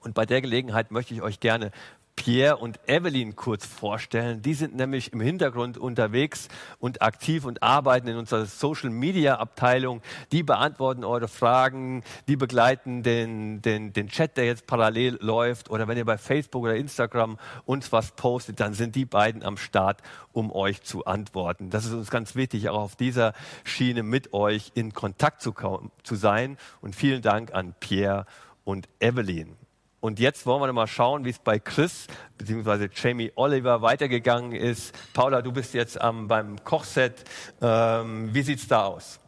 Und 0.00 0.14
bei 0.14 0.26
der 0.26 0.40
Gelegenheit 0.40 0.90
möchte 0.90 1.14
ich 1.14 1.22
euch 1.22 1.40
gerne 1.40 1.70
Pierre 2.18 2.56
und 2.56 2.80
Evelyn 2.88 3.36
kurz 3.36 3.64
vorstellen. 3.64 4.42
Die 4.42 4.54
sind 4.54 4.74
nämlich 4.74 5.12
im 5.12 5.20
Hintergrund 5.20 5.78
unterwegs 5.78 6.48
und 6.80 7.00
aktiv 7.00 7.44
und 7.44 7.62
arbeiten 7.62 8.08
in 8.08 8.16
unserer 8.16 8.44
Social 8.44 8.90
Media 8.90 9.36
Abteilung. 9.36 10.02
Die 10.32 10.42
beantworten 10.42 11.04
eure 11.04 11.28
Fragen, 11.28 12.02
die 12.26 12.34
begleiten 12.34 13.04
den, 13.04 13.62
den, 13.62 13.92
den 13.92 14.08
Chat, 14.08 14.36
der 14.36 14.46
jetzt 14.46 14.66
parallel 14.66 15.18
läuft. 15.20 15.70
Oder 15.70 15.86
wenn 15.86 15.96
ihr 15.96 16.04
bei 16.04 16.18
Facebook 16.18 16.64
oder 16.64 16.74
Instagram 16.74 17.38
uns 17.64 17.92
was 17.92 18.10
postet, 18.10 18.58
dann 18.58 18.74
sind 18.74 18.96
die 18.96 19.04
beiden 19.04 19.44
am 19.44 19.56
Start, 19.56 20.02
um 20.32 20.50
euch 20.50 20.82
zu 20.82 21.04
antworten. 21.04 21.70
Das 21.70 21.84
ist 21.84 21.92
uns 21.92 22.10
ganz 22.10 22.34
wichtig, 22.34 22.68
auch 22.68 22.80
auf 22.80 22.96
dieser 22.96 23.32
Schiene 23.62 24.02
mit 24.02 24.32
euch 24.32 24.72
in 24.74 24.92
Kontakt 24.92 25.40
zu, 25.40 25.54
zu 26.02 26.16
sein. 26.16 26.58
Und 26.80 26.96
vielen 26.96 27.22
Dank 27.22 27.54
an 27.54 27.76
Pierre 27.78 28.26
und 28.64 28.88
Evelyn. 28.98 29.67
Und 30.00 30.20
jetzt 30.20 30.46
wollen 30.46 30.62
wir 30.62 30.68
noch 30.68 30.74
mal 30.74 30.86
schauen, 30.86 31.24
wie 31.24 31.30
es 31.30 31.40
bei 31.40 31.58
Chris 31.58 32.06
bzw. 32.38 32.88
Jamie 32.94 33.32
Oliver 33.34 33.82
weitergegangen 33.82 34.52
ist. 34.52 34.94
Paula, 35.12 35.42
du 35.42 35.50
bist 35.52 35.74
jetzt 35.74 36.00
am, 36.00 36.28
beim 36.28 36.62
Kochset. 36.62 37.24
Ähm, 37.60 38.32
wie 38.32 38.42
sieht's 38.42 38.68
da 38.68 38.84
aus? 38.84 39.18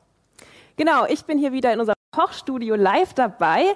Genau, 0.77 1.07
ich 1.07 1.25
bin 1.25 1.39
hier 1.39 1.53
wieder 1.53 1.73
in 1.73 1.81
unserem 1.81 1.97
Kochstudio 2.13 2.77
live 2.77 3.15
dabei. 3.15 3.75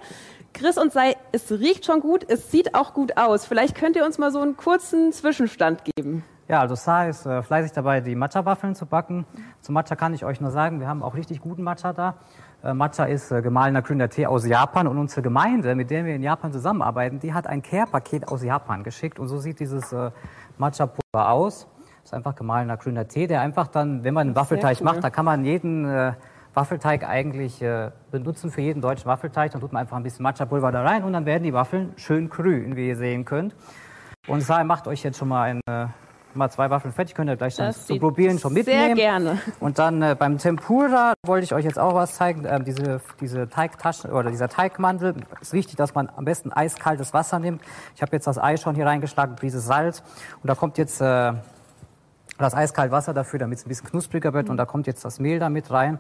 Chris 0.53 0.79
und 0.79 0.93
Sei, 0.93 1.17
es 1.33 1.51
riecht 1.51 1.85
schon 1.85 2.01
gut, 2.01 2.25
es 2.29 2.53
sieht 2.53 2.77
auch 2.77 2.95
gut 2.95 3.17
aus. 3.17 3.45
Vielleicht 3.45 3.75
könnt 3.75 3.97
ihr 3.97 4.05
uns 4.05 4.19
mal 4.19 4.31
so 4.31 4.41
einen 4.41 4.57
kurzen 4.57 5.13
Zwischenstand 5.13 5.83
geben. 5.85 6.25
Ja, 6.47 6.61
also 6.61 6.77
Sa 6.77 7.07
ist 7.07 7.27
äh, 7.27 7.43
fleißig 7.43 7.73
dabei, 7.73 8.01
die 8.01 8.15
Matcha-Waffeln 8.15 8.77
zu 8.77 8.87
backen. 8.87 9.27
Zum 9.61 9.75
Matcha 9.75 9.97
kann 9.97 10.15
ich 10.15 10.25
euch 10.25 10.41
nur 10.41 10.53
sagen, 10.53 10.79
wir 10.79 10.87
haben 10.87 11.03
auch 11.03 11.15
richtig 11.15 11.41
guten 11.41 11.63
Matcha 11.63 11.93
da. 11.93 12.19
Äh, 12.65 12.73
Matcha 12.73 13.05
ist 13.05 13.31
äh, 13.31 13.43
gemahlener 13.43 13.83
grüner 13.83 14.09
Tee 14.09 14.27
aus 14.27 14.47
Japan 14.47 14.87
und 14.87 14.97
unsere 14.97 15.21
Gemeinde, 15.21 15.75
mit 15.75 15.91
der 15.91 16.07
wir 16.07 16.15
in 16.15 16.23
Japan 16.23 16.51
zusammenarbeiten, 16.51 17.21
die 17.21 17.35
hat 17.35 17.47
ein 17.47 17.61
Care-Paket 17.63 18.29
aus 18.29 18.43
Japan 18.43 18.83
geschickt 18.83 19.19
und 19.19 19.29
so 19.29 19.39
sieht 19.39 19.61
dieses 19.61 19.93
äh, 19.93 20.11
Matcha-Pulver 20.57 21.31
aus. 21.31 21.67
Das 22.03 22.13
ist 22.13 22.15
einfach 22.15 22.35
gemahlener 22.35 22.79
grüner 22.79 23.07
Tee, 23.07 23.27
der 23.27 23.43
einfach 23.43 23.67
dann, 23.67 24.03
wenn 24.03 24.15
man 24.15 24.29
einen 24.29 24.37
Waffelteig 24.37 24.79
cool. 24.81 24.85
macht, 24.85 25.05
da 25.05 25.11
kann 25.11 25.25
man 25.25 25.45
jeden 25.45 25.87
Waffelteig 26.55 27.07
eigentlich 27.07 27.61
äh, 27.63 27.91
benutzen 28.11 28.51
für 28.51 28.61
jeden 28.61 28.81
deutschen 28.81 29.07
Waffelteig. 29.07 29.53
Dann 29.53 29.61
tut 29.61 29.73
man 29.73 29.81
einfach 29.83 29.97
ein 29.97 30.03
bisschen 30.03 30.23
Matcha-Pulver 30.23 30.73
da 30.73 30.83
rein 30.83 31.03
und 31.03 31.13
dann 31.13 31.27
werden 31.27 31.43
die 31.43 31.53
Waffeln 31.53 31.93
schön 31.97 32.29
grün, 32.29 32.77
wie 32.77 32.89
ihr 32.89 32.97
sehen 32.97 33.25
könnt. 33.25 33.55
Und 34.27 34.41
Sa 34.41 34.63
macht 34.65 34.87
euch 34.87 35.03
jetzt 35.03 35.19
schon 35.19 35.29
mal 35.29 35.43
ein, 35.43 35.61
äh, 35.67 35.87
mal 36.37 36.51
zwei 36.51 36.71
Waffeln 36.71 36.93
fertig, 36.93 37.15
könnt 37.15 37.31
ihr 37.31 37.37
gleich 37.37 37.57
dann 37.57 37.69
Das 37.69 37.87
sieht 37.87 38.01
Probieren 38.01 38.39
schon 38.39 38.53
sehr 38.55 38.65
mitnehmen. 38.65 38.95
gerne. 38.95 39.39
Und 39.61 39.79
dann 39.79 40.03
äh, 40.03 40.17
beim 40.19 40.39
Tempura 40.39 41.15
wollte 41.25 41.45
ich 41.45 41.55
euch 41.55 41.65
jetzt 41.65 41.79
auch 41.79 41.95
was 41.95 42.15
zeigen. 42.15 42.45
Ähm, 42.47 42.65
diese, 42.65 43.01
diese 43.21 43.49
Teigtaschen 43.49 44.11
oder 44.11 44.31
dieser 44.31 44.49
Teigmantel. 44.49 45.15
Es 45.41 45.49
ist 45.49 45.53
wichtig, 45.53 45.77
dass 45.77 45.95
man 45.95 46.09
am 46.17 46.25
besten 46.25 46.53
eiskaltes 46.53 47.13
Wasser 47.15 47.39
nimmt. 47.39 47.63
Ich 47.95 48.03
habe 48.03 48.13
jetzt 48.13 48.27
das 48.27 48.39
Ei 48.39 48.57
schon 48.57 48.75
hier 48.75 48.87
reingeschlagen, 48.87 49.37
Prise 49.37 49.61
Salz. 49.61 50.03
Und 50.43 50.49
da 50.49 50.55
kommt 50.55 50.79
jetzt 50.79 51.01
äh, 51.01 51.33
das 52.39 52.55
eiskalte 52.55 52.93
Wasser 52.93 53.15
dafür, 53.15 53.39
damit 53.39 53.59
es 53.59 53.67
ein 53.67 53.69
bisschen 53.69 53.89
knuspriger 53.89 54.33
wird. 54.33 54.51
Und 54.51 54.57
da 54.57 54.65
kommt 54.65 54.87
jetzt 54.87 55.05
das 55.05 55.21
Mehl 55.21 55.39
da 55.39 55.49
mit 55.49 55.71
rein. 55.71 55.99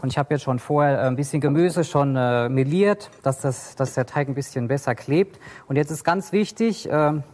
Und 0.00 0.08
ich 0.12 0.18
habe 0.18 0.34
jetzt 0.34 0.42
schon 0.42 0.58
vorher 0.58 0.98
äh, 1.02 1.06
ein 1.06 1.16
bisschen 1.16 1.40
Gemüse 1.40 1.84
schon 1.84 2.14
äh, 2.16 2.48
meliert, 2.48 3.10
dass, 3.22 3.40
das, 3.40 3.74
dass 3.74 3.94
der 3.94 4.06
Teig 4.06 4.28
ein 4.28 4.34
bisschen 4.34 4.68
besser 4.68 4.94
klebt. 4.94 5.40
Und 5.66 5.76
jetzt 5.76 5.90
ist 5.90 6.04
ganz 6.04 6.32
wichtig, 6.32 6.88
ähm, 6.90 7.24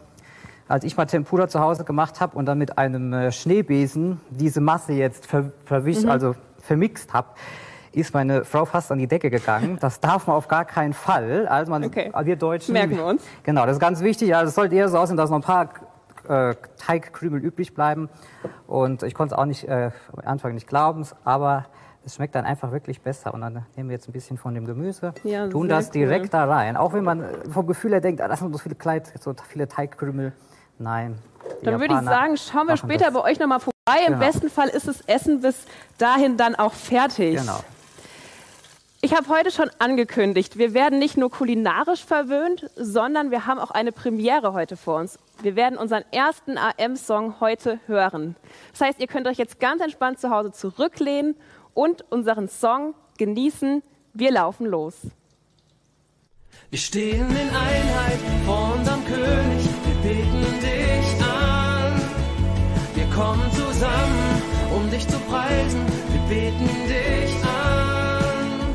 als 0.68 0.85
ich 0.85 0.96
mal 0.96 1.07
Tempura 1.07 1.48
zu 1.48 1.61
Hause 1.61 1.85
gemacht 1.85 2.20
habe 2.20 2.37
und 2.37 2.46
dann 2.46 2.59
mit 2.59 2.79
einem 2.79 3.12
äh, 3.12 3.33
Schneebesen 3.33 4.20
diese 4.31 4.61
Masse 4.61 4.92
jetzt 4.92 5.27
ver 5.27 5.53
verwischt, 5.64 6.05
Mhm. 6.05 6.11
also 6.11 6.35
vermixt 6.62 7.12
habe, 7.12 7.29
ist 7.92 8.12
meine 8.14 8.44
Frau 8.44 8.64
fast 8.64 8.90
an 8.90 8.98
die 8.98 9.07
Decke 9.07 9.31
gegangen. 9.31 9.77
Das 9.81 10.00
darf 10.00 10.27
man 10.27 10.37
auf 10.37 10.48
gar 10.48 10.64
keinen 10.64 10.94
Fall. 10.94 11.46
Also 11.46 11.70
man, 11.70 11.83
wir 11.94 12.37
Deutschen. 12.37 12.72
Merken 12.72 12.96
wir 12.96 13.05
uns. 13.07 13.22
Genau, 13.42 13.66
das 13.66 13.77
ist 13.77 13.81
ganz 13.81 14.00
wichtig. 14.00 14.35
Also 14.35 14.48
es 14.48 14.55
sollte 14.55 14.74
eher 14.74 14.88
so 14.88 14.98
aussehen, 14.98 15.16
dass 15.16 15.31
noch 15.31 15.37
ein 15.38 15.42
paar 15.42 15.68
äh, 16.29 16.55
Teigkrümel 16.79 17.40
übrig 17.44 17.74
bleiben. 17.74 18.09
Und 18.66 19.03
ich 19.03 19.14
konnte 19.14 19.35
es 19.35 19.38
auch 19.38 19.44
nicht 19.44 19.64
äh, 19.68 19.90
am 20.16 20.24
Anfang 20.24 20.55
nicht 20.55 20.66
glauben, 20.66 21.07
aber 21.24 21.66
es 22.07 22.16
schmeckt 22.16 22.35
dann 22.35 22.44
einfach 22.46 22.72
wirklich 22.72 23.00
besser. 23.03 23.33
Und 23.35 23.42
dann 23.42 23.64
nehmen 23.77 23.90
wir 23.90 23.94
jetzt 23.94 24.09
ein 24.09 24.12
bisschen 24.12 24.38
von 24.38 24.55
dem 24.55 24.64
Gemüse, 24.66 25.12
Ja, 25.22 25.46
tun 25.48 25.68
das 25.68 25.87
cool. 25.87 25.92
direkt 25.92 26.35
da 26.35 26.46
rein. 26.46 26.77
Auch 26.77 26.94
wenn 26.94 27.05
man 27.05 27.24
vom 27.50 27.66
Gefühl 27.66 27.92
her 27.92 28.00
denkt, 28.00 28.20
ah, 28.22 28.29
das 28.29 28.40
sind 28.40 28.53
so 28.53 28.59
viele 28.59 28.74
Kleid, 28.74 29.12
so 29.20 29.35
viele 29.46 29.68
Teigkrümel. 29.68 30.33
Nein. 30.78 31.18
Dann 31.62 31.80
würde 31.80 31.94
ich 31.94 32.00
sagen, 32.04 32.37
schauen 32.37 32.66
wir 32.68 32.76
später 32.76 33.06
das. 33.06 33.14
bei 33.14 33.20
euch 33.22 33.38
nochmal 33.38 33.60
vorbei. 33.60 33.72
Im 34.06 34.14
Genau. 34.14 34.18
besten 34.18 34.48
Fall 34.50 34.68
ist 34.68 34.88
das 34.88 35.00
Essen 35.02 35.40
bis 35.42 35.66
dahin 35.98 36.37
dann 36.37 36.54
auch 36.54 36.72
fertig. 36.72 37.37
Genau. 37.37 37.60
Ich 39.02 39.14
habe 39.14 39.28
heute 39.28 39.50
schon 39.50 39.70
angekündigt, 39.78 40.56
wir 40.56 40.72
werden 40.72 40.98
nicht 40.98 41.18
nur 41.18 41.30
kulinarisch 41.30 42.02
verwöhnt, 42.02 42.70
sondern 42.74 43.30
wir 43.30 43.44
haben 43.46 43.60
auch 43.60 43.70
eine 43.70 43.92
Premiere 43.92 44.54
heute 44.54 44.78
vor 44.78 44.98
uns. 44.98 45.18
Wir 45.42 45.56
werden 45.56 45.76
unseren 45.78 46.04
ersten 46.10 46.56
AM-Song 46.56 47.38
heute 47.40 47.78
hören. 47.87 48.34
Das 48.72 48.80
heißt, 48.80 49.00
ihr 49.00 49.06
könnt 49.06 49.26
euch 49.26 49.37
jetzt 49.37 49.60
ganz 49.60 49.82
entspannt 49.82 50.18
zu 50.20 50.30
Hause 50.30 50.52
zurücklehnen 50.52 51.37
und 51.74 52.10
unseren 52.10 52.48
Song 52.48 52.94
genießen. 53.18 53.82
Wir 54.14 54.30
laufen 54.30 54.64
los. 54.64 54.94
Wir 56.70 56.78
stehen 56.78 57.28
in 57.30 57.48
Einheit 57.50 58.20
vor 58.46 58.72
unserem 58.74 59.04
König, 59.04 59.68
kommen 63.14 63.48
zusammen, 63.53 64.42
um 64.74 64.90
dich 64.90 65.07
zu 65.07 65.18
preisen, 65.20 65.81
wir 66.12 66.20
beten 66.29 66.68
dich 66.88 67.33
an. 67.44 68.74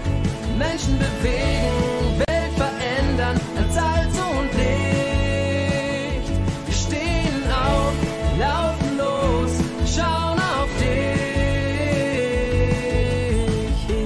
Menschen 0.58 0.98
bewegen, 0.98 2.20
Welt 2.26 2.54
verändern, 2.56 3.40
als 3.58 3.74
Salz 3.76 4.16
und 4.38 4.54
Licht. 4.60 6.32
Wir 6.68 6.78
stehen 6.86 7.44
auf, 7.52 7.94
laufen 8.40 8.98
los, 8.98 9.52
schauen 9.96 10.40
auf 10.40 10.72
dich. 10.80 11.10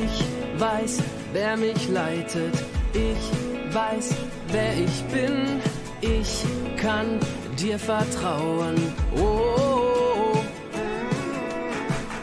Ich 0.01 0.15
weiß, 0.59 0.93
wer 1.33 1.57
mich 1.57 1.89
leitet, 1.89 2.55
ich 2.93 3.23
weiß, 3.73 4.15
wer 4.51 4.73
ich 4.77 5.03
bin. 5.13 5.61
Ich 6.01 6.43
kann 6.77 7.19
dir 7.63 7.79
vertrauen. 7.79 8.75
Oh, 9.15 10.37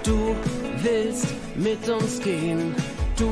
du 0.05 0.37
willst 0.83 1.29
mit 1.57 1.89
uns 1.89 2.21
gehen. 2.21 2.75
Du 3.19 3.31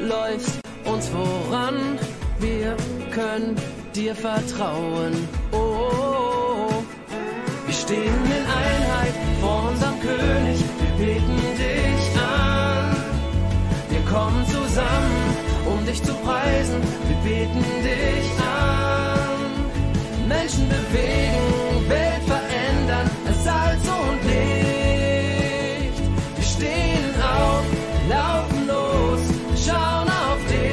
läufst 0.00 0.60
uns 0.84 1.08
voran. 1.08 1.98
Wir 2.38 2.74
können 3.10 3.54
dir 3.94 4.14
vertrauen. 4.14 5.12
Oh, 5.52 6.70
wir 7.66 7.74
stehen 7.74 8.24
in 8.38 8.44
Einheit 8.64 9.14
vor 9.42 9.68
unserem 9.68 10.00
König. 10.00 10.58
Wir 10.80 11.06
beten 11.06 11.38
dich 11.64 12.04
an. 12.18 12.96
Wir 13.90 14.00
kommen 14.10 14.42
zusammen, 14.46 15.36
um 15.66 15.84
dich 15.84 16.02
zu 16.02 16.14
preisen. 16.14 16.80
Wir 17.08 17.16
beten 17.30 17.64
dich 17.84 18.26
an. 18.26 18.31
Menschen 20.52 20.68
bewegen, 20.68 21.88
Welt 21.88 22.22
verändern, 22.26 23.10
als 23.26 23.44
Salz 23.44 23.88
und 23.88 24.24
Licht. 24.24 26.02
Wir 26.36 26.44
stehen 26.44 27.14
auf, 27.22 27.64
laufen 28.08 28.66
los, 28.66 29.20
schauen 29.64 30.08
auf 30.08 30.40
dich. 30.48 30.72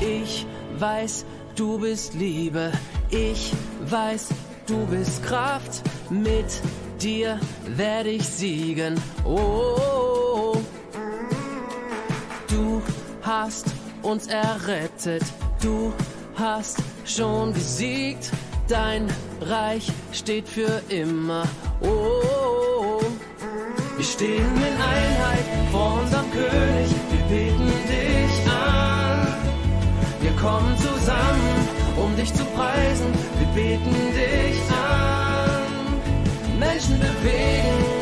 Ich 0.00 0.46
weiß, 0.78 1.26
du 1.54 1.78
bist 1.78 2.14
Liebe. 2.14 2.72
Ich 3.10 3.52
weiß, 3.88 4.28
du 4.66 4.86
bist 4.86 5.22
Kraft. 5.24 5.82
Mit 6.08 6.62
dir 7.00 7.38
werde 7.66 8.10
ich 8.10 8.26
siegen. 8.26 9.00
Oh, 9.24 10.56
du 12.48 12.82
hast 13.22 13.66
uns 14.02 14.28
errettet. 14.28 15.24
Du 15.60 15.92
hast 15.98 16.15
schon 17.04 17.54
gesiegt. 17.54 18.30
Dein 18.68 19.08
Reich 19.40 19.90
steht 20.12 20.48
für 20.48 20.82
immer. 20.88 21.44
Oh, 21.80 23.00
wir 23.96 24.04
stehen 24.04 24.56
in 24.56 24.76
Einheit 24.96 25.46
vor 25.70 26.00
unserem 26.02 26.30
König. 26.32 26.90
Wir 27.10 27.24
beten 27.28 27.72
dich 27.88 28.52
an. 28.52 29.26
Wir 30.20 30.32
kommen 30.32 30.76
zusammen, 30.76 31.68
um 31.96 32.16
dich 32.16 32.32
zu 32.34 32.44
preisen. 32.44 33.06
Wir 33.38 33.48
beten 33.54 33.94
dich 34.12 34.60
an. 34.70 36.58
Menschen 36.58 36.98
bewegen, 36.98 37.95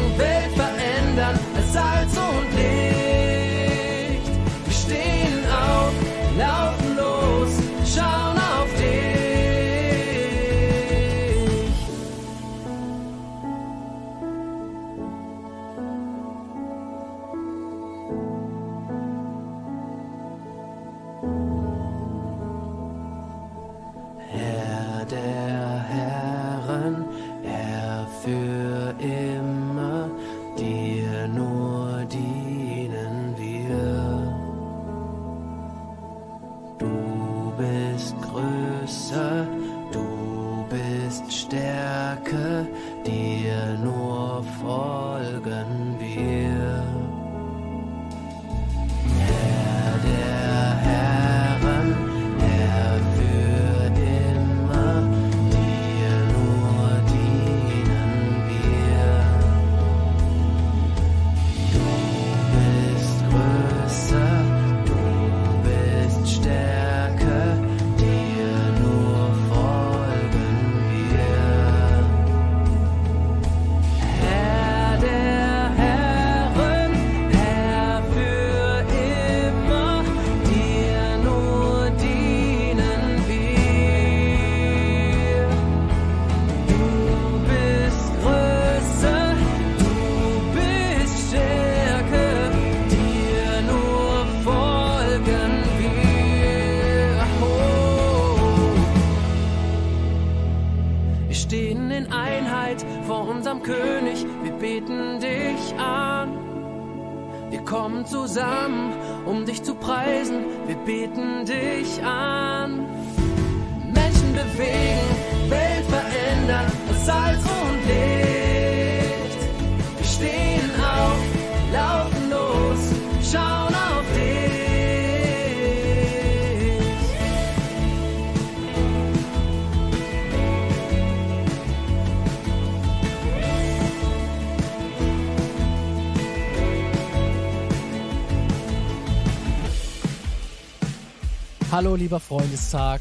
Freundestag. 142.20 143.00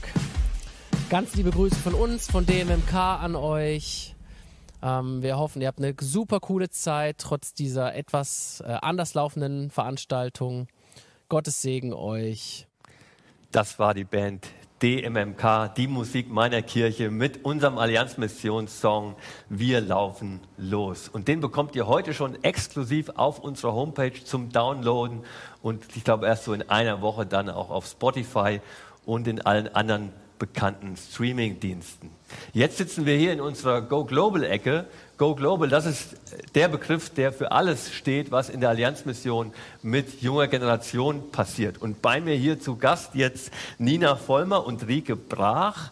Ganz 1.10 1.36
liebe 1.36 1.52
Grüße 1.52 1.76
von 1.76 1.94
uns, 1.94 2.30
von 2.30 2.46
DMMK 2.46 2.94
an 2.94 3.36
euch. 3.36 4.16
Ähm, 4.82 5.22
wir 5.22 5.38
hoffen, 5.38 5.62
ihr 5.62 5.68
habt 5.68 5.80
eine 5.80 5.94
super 6.00 6.40
coole 6.40 6.70
Zeit, 6.70 7.18
trotz 7.20 7.54
dieser 7.54 7.96
etwas 7.96 8.62
äh, 8.66 8.78
anders 8.82 9.14
laufenden 9.14 9.70
Veranstaltung. 9.70 10.68
Gottes 11.30 11.62
Segen 11.62 11.94
euch. 11.94 12.68
Das 13.52 13.80
war 13.80 13.94
die 13.94 14.04
Band 14.04 14.48
DMMK, 14.84 15.74
die 15.78 15.88
Musik 15.88 16.30
meiner 16.30 16.62
Kirche, 16.62 17.10
mit 17.10 17.46
unserem 17.46 17.78
Allianzmissionssong 17.78 19.16
Wir 19.48 19.80
laufen 19.80 20.42
los. 20.58 21.08
Und 21.08 21.30
den 21.30 21.40
bekommt 21.40 21.74
ihr 21.78 21.88
heute 21.88 22.14
schon 22.14 22.44
exklusiv 22.44 23.10
auf 23.16 23.40
unserer 23.40 23.72
Homepage 23.72 24.22
zum 24.26 24.50
Downloaden 24.50 25.22
und 25.62 25.86
ich 25.96 26.04
glaube 26.04 26.26
erst 26.26 26.44
so 26.44 26.54
in 26.54 26.70
einer 26.70 27.02
Woche 27.02 27.26
dann 27.26 27.50
auch 27.50 27.70
auf 27.70 27.86
Spotify 27.86 28.60
und 29.06 29.28
in 29.28 29.42
allen 29.42 29.74
anderen 29.74 30.12
bekannten 30.40 30.98
Streaming-Diensten. 30.98 32.10
Jetzt 32.52 32.78
sitzen 32.78 33.06
wir 33.06 33.16
hier 33.16 33.32
in 33.32 33.40
unserer 33.40 33.82
Go 33.82 34.04
Global-Ecke. 34.04 34.86
Go 35.18 35.36
Global, 35.36 35.70
das 35.70 35.86
ist 35.86 36.16
der 36.56 36.68
Begriff, 36.68 37.10
der 37.12 37.32
für 37.32 37.52
alles 37.52 37.94
steht, 37.94 38.32
was 38.32 38.50
in 38.50 38.60
der 38.60 38.70
Allianzmission 38.70 39.54
mit 39.84 40.22
junger 40.22 40.48
Generation 40.48 41.32
passiert. 41.32 41.82
Und 41.82 42.02
bei 42.02 42.20
mir 42.20 42.36
hier 42.36 42.60
zu 42.60 42.76
Gast 42.76 43.16
jetzt 43.16 43.52
Nina 43.78 44.16
Vollmer 44.16 44.66
und 44.66 44.86
Rike 44.88 45.16
Brach. 45.16 45.92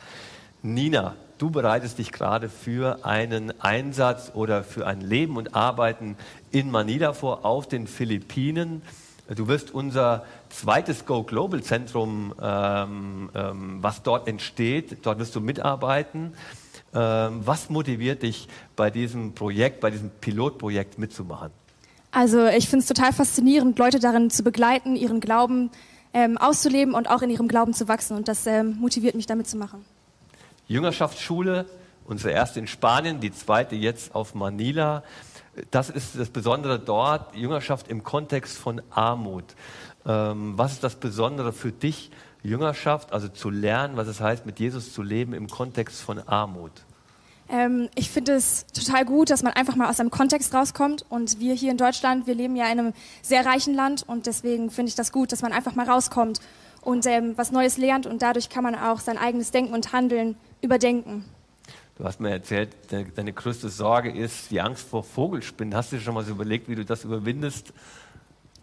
Nina, 0.64 1.16
du 1.38 1.50
bereitest 1.50 2.00
dich 2.00 2.12
gerade 2.12 2.50
für 2.50 3.06
einen 3.06 3.60
Einsatz 3.62 4.32
oder 4.34 4.64
für 4.64 4.86
ein 4.86 5.02
Leben 5.02 5.38
und 5.38 5.56
Arbeiten 5.56 6.18
in 6.52 6.72
Manila 6.72 7.14
vor, 7.14 7.46
auf 7.46 7.70
den 7.70 7.88
Philippinen. 7.88 8.82
Du 9.36 9.48
wirst 9.48 9.74
unser 9.74 10.26
zweites 10.50 11.06
Go 11.06 11.24
Global 11.24 11.64
Zentrum, 11.64 12.34
ähm, 12.42 13.30
ähm, 13.34 13.78
was 13.82 14.04
dort 14.04 14.28
entsteht, 14.28 15.06
dort 15.06 15.20
wirst 15.20 15.36
du 15.36 15.40
mitarbeiten. 15.40 16.34
Ähm, 16.94 17.42
was 17.46 17.70
motiviert 17.70 18.24
dich 18.24 18.50
bei 18.76 18.90
diesem 18.90 19.34
Projekt, 19.34 19.80
bei 19.80 19.90
diesem 19.90 20.10
Pilotprojekt 20.10 21.00
mitzumachen? 21.00 21.52
Also 22.12 22.46
ich 22.48 22.68
finde 22.68 22.84
es 22.84 22.88
total 22.88 23.14
faszinierend, 23.14 23.80
Leute 23.80 24.00
darin 24.00 24.30
zu 24.30 24.44
begleiten, 24.44 24.98
ihren 24.98 25.22
Glauben 25.22 25.72
ähm, 26.14 26.38
auszuleben 26.38 26.94
und 26.94 27.10
auch 27.10 27.22
in 27.22 27.30
ihrem 27.30 27.48
Glauben 27.48 27.74
zu 27.74 27.88
wachsen. 27.88 28.18
Und 28.18 28.28
das 28.28 28.46
ähm, 28.46 28.78
motiviert 28.80 29.16
mich, 29.16 29.28
damit 29.28 29.48
zu 29.48 29.56
machen. 29.56 29.86
Jüngerschaftsschule, 30.68 31.68
unsere 32.06 32.34
erste 32.34 32.60
in 32.60 32.68
Spanien, 32.68 33.22
die 33.22 33.32
zweite 33.32 33.78
jetzt 33.78 34.14
auf 34.14 34.36
Manila. 34.36 35.04
Das 35.72 35.90
ist 35.90 36.18
das 36.18 36.30
Besondere 36.30 36.80
dort, 36.80 37.36
Jüngerschaft 37.36 37.88
im 37.90 38.04
Kontext 38.04 38.58
von 38.58 38.82
Armut. 38.90 39.44
Ähm, 40.06 40.54
was 40.58 40.74
ist 40.74 40.84
das 40.84 40.96
Besondere 40.96 41.52
für 41.54 41.72
dich, 41.72 42.12
Jüngerschaft, 42.44 43.14
also 43.14 43.28
zu 43.28 43.50
lernen, 43.50 43.98
was 43.98 44.08
es 44.08 44.20
heißt, 44.20 44.46
mit 44.46 44.60
Jesus 44.60 44.94
zu 44.94 45.04
leben 45.04 45.34
im 45.34 45.48
Kontext 45.48 46.02
von 46.02 46.20
Armut? 46.20 46.72
Ähm, 47.50 47.90
ich 47.96 48.10
finde 48.10 48.34
es 48.34 48.66
total 48.68 49.06
gut, 49.06 49.30
dass 49.30 49.44
man 49.44 49.54
einfach 49.54 49.76
mal 49.76 49.90
aus 49.90 49.98
seinem 49.98 50.10
Kontext 50.10 50.54
rauskommt. 50.54 51.06
Und 51.10 51.40
wir 51.40 51.54
hier 51.54 51.72
in 51.72 51.78
Deutschland, 51.78 52.28
wir 52.28 52.34
leben 52.34 52.56
ja 52.56 52.66
in 52.66 52.80
einem 52.80 52.94
sehr 53.22 53.46
reichen 53.46 53.74
Land 53.74 54.04
und 54.08 54.26
deswegen 54.26 54.72
finde 54.72 54.90
ich 54.90 54.96
das 54.96 55.12
gut, 55.12 55.32
dass 55.32 55.42
man 55.42 55.52
einfach 55.52 55.76
mal 55.76 55.88
rauskommt 55.88 56.40
und 56.82 57.06
ähm, 57.06 57.34
was 57.36 57.52
Neues 57.52 57.78
lernt 57.78 58.08
und 58.08 58.22
dadurch 58.22 58.50
kann 58.50 58.64
man 58.64 58.76
auch 58.76 59.00
sein 59.00 59.18
eigenes 59.18 59.52
Denken 59.52 59.74
und 59.74 59.94
Handeln 59.94 60.36
überdenken. 60.62 61.26
Du 62.02 62.08
hast 62.08 62.20
mir 62.20 62.32
erzählt, 62.32 62.70
de- 62.92 63.06
deine 63.16 63.32
größte 63.32 63.70
Sorge 63.70 64.10
ist 64.10 64.50
die 64.50 64.60
Angst 64.60 64.90
vor 64.90 65.04
Vogelspinnen. 65.04 65.76
Hast 65.76 65.92
du 65.92 65.98
dir 65.98 66.02
schon 66.02 66.16
mal 66.16 66.24
so 66.26 66.32
überlegt, 66.32 66.68
wie 66.68 66.74
du 66.74 66.84
das 66.84 67.04
überwindest? 67.04 67.74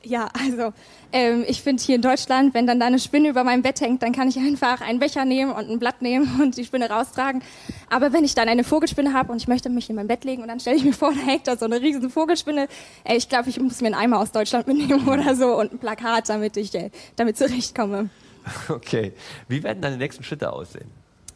Ja, 0.03 0.29
also 0.33 0.73
ähm, 1.13 1.45
ich 1.47 1.63
finde 1.63 1.81
hier 1.81 1.95
in 1.95 2.03
Deutschland, 2.03 2.53
wenn 2.55 2.67
dann 2.67 2.81
da 2.81 2.87
eine 2.87 2.99
Spinne 2.99 3.29
über 3.29 3.45
meinem 3.45 3.63
Bett 3.63 3.81
hängt, 3.81 4.03
dann 4.03 4.11
kann 4.11 4.27
ich 4.29 4.39
einfach 4.39 4.81
einen 4.81 4.99
Becher 4.99 5.25
nehmen 5.25 5.53
und 5.53 5.71
ein 5.71 5.79
Blatt 5.79 6.03
nehmen 6.03 6.41
und 6.41 6.57
die 6.57 6.65
Spinne 6.65 6.91
raustragen. 6.91 7.41
Aber 7.89 8.13
wenn 8.13 8.25
ich 8.25 8.35
dann 8.35 8.49
eine 8.49 8.65
Vogelspinne 8.65 9.13
habe 9.13 9.31
und 9.31 9.39
ich 9.39 9.47
möchte 9.47 9.71
mich 9.71 9.89
in 9.89 9.95
mein 9.95 10.09
Bett 10.09 10.25
legen 10.25 10.43
und 10.43 10.49
dann 10.49 10.59
stelle 10.59 10.75
ich 10.77 10.85
mir 10.85 10.93
vor, 10.93 11.13
da 11.15 11.21
hängt 11.21 11.47
da 11.47 11.57
so 11.57 11.67
eine 11.67 11.81
riesen 11.81 12.11
Vogelspinne, 12.11 12.67
äh, 13.05 13.17
ich 13.17 13.29
glaube, 13.29 13.51
ich 13.51 13.61
muss 13.61 13.81
mir 13.81 13.87
einen 13.87 13.95
Eimer 13.95 14.19
aus 14.19 14.33
Deutschland 14.33 14.67
mitnehmen 14.67 15.07
oder 15.09 15.37
so 15.37 15.57
und 15.57 15.75
ein 15.75 15.79
Plakat, 15.79 16.29
damit 16.29 16.57
ich 16.57 16.75
äh, 16.75 16.91
damit 17.15 17.37
zurechtkomme. 17.37 18.11
Okay. 18.69 19.13
Wie 19.47 19.63
werden 19.63 19.81
deine 19.81 19.97
nächsten 19.97 20.25
Schritte 20.25 20.51
aussehen? 20.53 20.91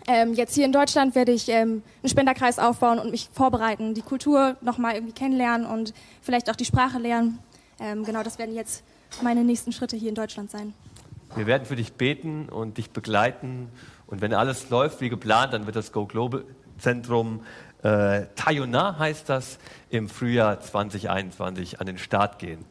Ähm, 0.06 0.34
jetzt 0.34 0.54
hier 0.54 0.64
in 0.64 0.72
Deutschland 0.72 1.14
werde 1.14 1.32
ich 1.32 1.48
ähm, 1.48 1.82
einen 2.02 2.08
Spenderkreis 2.08 2.58
aufbauen 2.58 2.98
und 2.98 3.10
mich 3.10 3.28
vorbereiten, 3.32 3.94
die 3.94 4.02
Kultur 4.02 4.56
nochmal 4.60 4.94
irgendwie 4.94 5.14
kennenlernen 5.14 5.66
und 5.66 5.94
vielleicht 6.20 6.50
auch 6.50 6.56
die 6.56 6.64
Sprache 6.64 6.98
lernen. 6.98 7.38
Ähm, 7.78 8.04
genau, 8.04 8.22
das 8.22 8.38
werden 8.38 8.54
jetzt 8.54 8.82
meine 9.22 9.44
nächsten 9.44 9.72
Schritte 9.72 9.96
hier 9.96 10.08
in 10.08 10.14
Deutschland 10.14 10.50
sein. 10.50 10.74
Wir 11.36 11.46
werden 11.46 11.64
für 11.64 11.76
dich 11.76 11.92
beten 11.92 12.48
und 12.48 12.78
dich 12.78 12.90
begleiten. 12.90 13.68
Und 14.06 14.20
wenn 14.20 14.34
alles 14.34 14.70
läuft 14.70 15.00
wie 15.00 15.08
geplant, 15.08 15.52
dann 15.52 15.66
wird 15.66 15.76
das 15.76 15.92
Go 15.92 16.06
Global 16.06 16.44
Zentrum 16.78 17.42
äh, 17.82 18.26
Tayona 18.36 18.98
heißt 18.98 19.28
das 19.28 19.58
im 19.90 20.08
Frühjahr 20.08 20.60
2021 20.60 21.80
an 21.80 21.86
den 21.86 21.98
Start 21.98 22.38
gehen. 22.38 22.64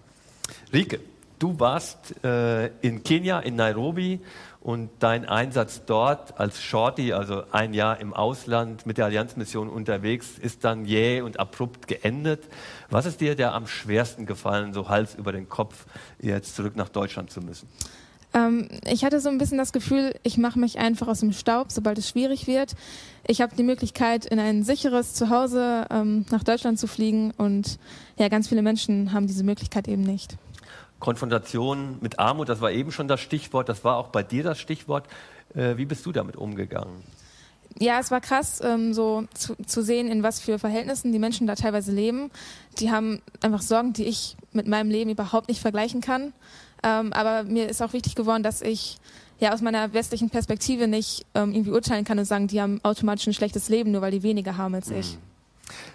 Rike, 0.72 1.02
du 1.38 1.60
warst 1.60 2.24
äh, 2.24 2.68
in 2.82 3.04
Kenia, 3.04 3.40
in 3.40 3.56
Nairobi 3.56 4.22
und 4.62 4.92
dein 5.00 5.26
Einsatz 5.26 5.82
dort 5.86 6.40
als 6.40 6.62
Shorty, 6.62 7.14
also 7.14 7.44
ein 7.52 7.74
Jahr 7.74 8.00
im 8.00 8.14
Ausland 8.14 8.86
mit 8.86 9.00
der 9.00 9.06
Allianzmission 9.06 9.68
unterwegs, 9.68 10.38
ist 10.40 10.64
dann 10.64 10.86
jäh 10.86 11.22
und 11.22 11.40
abrupt 11.40 11.88
geendet. 11.88 12.48
Was 12.90 13.08
ist 13.08 13.22
dir 13.22 13.36
da 13.36 13.54
am 13.54 13.66
schwersten 13.66 14.28
gefallen, 14.28 14.74
so 14.74 14.88
Hals 14.88 15.16
über 15.16 15.32
den 15.32 15.50
Kopf 15.50 15.88
jetzt 16.22 16.56
zurück 16.56 16.76
nach 16.76 16.90
Deutschland 16.90 17.32
zu 17.32 17.42
müssen? 17.42 17.68
Ähm, 18.34 18.68
ich 18.86 19.04
hatte 19.04 19.20
so 19.20 19.30
ein 19.30 19.40
bisschen 19.40 19.58
das 19.58 19.74
Gefühl, 19.74 20.14
ich 20.22 20.38
mache 20.38 20.60
mich 20.60 20.78
einfach 20.78 21.08
aus 21.08 21.22
dem 21.22 21.34
Staub, 21.34 21.72
sobald 21.72 21.98
es 21.98 22.08
schwierig 22.08 22.46
wird. 22.46 22.76
Ich 23.26 23.42
habe 23.42 23.56
die 23.56 23.64
Möglichkeit, 23.64 24.26
in 24.26 24.40
ein 24.40 24.64
sicheres 24.64 25.16
Zuhause 25.16 25.88
ähm, 25.90 26.26
nach 26.30 26.44
Deutschland 26.44 26.80
zu 26.80 26.86
fliegen 26.86 27.34
und 27.36 27.80
ja, 28.18 28.30
ganz 28.30 28.48
viele 28.48 28.62
Menschen 28.62 29.12
haben 29.12 29.26
diese 29.26 29.44
Möglichkeit 29.44 29.88
eben 29.88 30.04
nicht. 30.04 30.38
Konfrontation 31.02 31.98
mit 32.00 32.20
Armut, 32.20 32.48
das 32.48 32.62
war 32.62 32.72
eben 32.72 32.94
schon 32.94 33.10
das 33.10 33.20
Stichwort, 33.20 33.68
das 33.68 33.84
war 33.84 33.98
auch 33.98 34.08
bei 34.08 34.24
dir 34.24 34.44
das 34.44 34.60
Stichwort. 34.60 35.06
Äh, 35.54 35.76
wie 35.76 35.86
bist 35.86 36.06
du 36.06 36.14
damit 36.14 36.38
umgegangen? 36.38 37.04
Ja, 37.80 38.00
es 38.00 38.12
war 38.12 38.22
krass, 38.22 38.62
ähm, 38.64 38.94
so 38.94 39.26
zu, 39.34 39.56
zu 39.66 39.82
sehen, 39.82 40.08
in 40.10 40.24
was 40.24 40.40
für 40.40 40.60
Verhältnissen 40.60 41.12
die 41.12 41.20
Menschen 41.20 41.48
da 41.48 41.56
teilweise 41.56 41.92
leben. 41.92 42.32
Die 42.80 42.92
haben 42.92 43.22
einfach 43.42 43.62
Sorgen, 43.62 43.94
die 43.94 44.06
ich 44.06 44.38
mit 44.52 44.68
meinem 44.68 44.90
Leben 44.90 45.10
überhaupt 45.10 45.48
nicht 45.48 45.62
vergleichen 45.62 46.02
kann. 46.02 46.34
Ähm, 46.84 47.14
aber 47.14 47.44
mir 47.44 47.70
ist 47.70 47.82
auch 47.82 47.94
wichtig 47.94 48.16
geworden, 48.16 48.44
dass 48.44 48.62
ich 48.62 48.98
ja 49.40 49.54
aus 49.54 49.62
meiner 49.62 49.94
westlichen 49.94 50.30
Perspektive 50.30 50.88
nicht 50.88 51.26
ähm, 51.34 51.54
irgendwie 51.54 51.72
urteilen 51.72 52.06
kann 52.06 52.20
und 52.20 52.26
sagen, 52.26 52.48
die 52.48 52.62
haben 52.62 52.80
automatisch 52.84 53.28
ein 53.28 53.34
schlechtes 53.34 53.70
Leben, 53.70 53.92
nur 53.92 54.02
weil 54.02 54.12
die 54.12 54.24
weniger 54.24 54.58
haben 54.58 54.76
als 54.76 54.92
ich. 54.92 55.18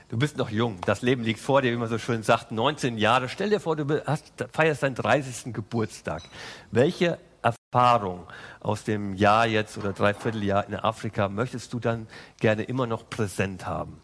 Du 0.09 0.16
bist 0.16 0.37
noch 0.37 0.50
jung, 0.50 0.79
das 0.87 1.02
Leben 1.02 1.24
liegt 1.24 1.40
vor 1.40 1.62
dir, 1.62 1.72
wie 1.72 1.76
man 1.76 1.88
so 1.88 1.98
schön 1.98 2.22
sagt, 2.22 2.52
19 2.52 2.96
Jahre. 2.96 3.29
Stell 3.29 3.50
dir 3.50 3.61
vor, 3.61 3.76
du 3.76 4.02
hast, 4.07 4.33
feierst 4.52 4.83
deinen 4.83 4.94
30. 4.94 5.52
Geburtstag. 5.52 6.22
Welche 6.70 7.18
Erfahrung 7.42 8.26
aus 8.61 8.85
dem 8.85 9.14
Jahr 9.14 9.46
jetzt 9.46 9.76
oder 9.79 9.92
Dreivierteljahr 9.92 10.66
in 10.68 10.76
Afrika 10.76 11.29
möchtest 11.29 11.72
du 11.72 11.81
dann 11.81 12.07
gerne 12.40 12.62
immer 12.62 12.87
noch 12.87 13.11
präsent 13.11 13.66
haben? 13.66 14.00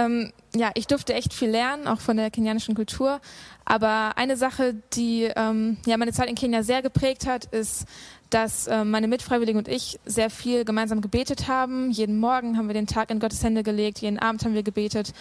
Ähm, 0.00 0.32
ja, 0.54 0.70
ich 0.74 0.86
durfte 0.86 1.14
echt 1.14 1.32
viel 1.32 1.50
lernen, 1.50 1.86
auch 1.86 2.00
von 2.00 2.16
der 2.16 2.30
kenianischen 2.30 2.74
Kultur. 2.74 3.20
Aber 3.64 4.12
eine 4.16 4.36
Sache, 4.36 4.74
die 4.94 5.30
ähm, 5.36 5.76
ja, 5.86 5.96
meine 5.96 6.12
Zeit 6.12 6.28
in 6.28 6.34
Kenia 6.34 6.62
sehr 6.62 6.82
geprägt 6.82 7.26
hat, 7.26 7.44
ist, 7.46 7.86
dass 8.30 8.66
äh, 8.66 8.84
meine 8.84 9.08
Mitfreiwilligen 9.08 9.58
und 9.58 9.68
ich 9.68 9.98
sehr 10.04 10.30
viel 10.30 10.64
gemeinsam 10.64 11.00
gebetet 11.00 11.48
haben. 11.48 11.90
Jeden 11.90 12.18
Morgen 12.18 12.56
haben 12.56 12.68
wir 12.68 12.74
den 12.74 12.86
Tag 12.86 13.10
in 13.10 13.20
Gottes 13.20 13.42
Hände 13.42 13.62
gelegt, 13.62 13.98
jeden 14.00 14.18
Abend 14.18 14.44
haben 14.44 14.54
wir 14.54 14.62
gebetet. 14.62 15.12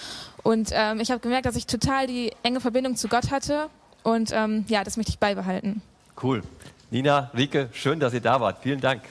Und 0.43 0.69
ähm, 0.73 0.99
ich 0.99 1.11
habe 1.11 1.19
gemerkt, 1.19 1.45
dass 1.45 1.55
ich 1.55 1.67
total 1.67 2.07
die 2.07 2.31
enge 2.43 2.61
Verbindung 2.61 2.95
zu 2.95 3.07
Gott 3.07 3.31
hatte. 3.31 3.69
Und 4.03 4.31
ähm, 4.33 4.65
ja, 4.67 4.83
das 4.83 4.97
möchte 4.97 5.11
ich 5.11 5.19
beibehalten. 5.19 5.81
Cool. 6.21 6.43
Nina, 6.91 7.31
Rike, 7.35 7.69
schön, 7.71 7.99
dass 7.99 8.13
ihr 8.13 8.21
da 8.21 8.39
wart. 8.41 8.59
Vielen 8.63 8.81
Dank. 8.81 9.01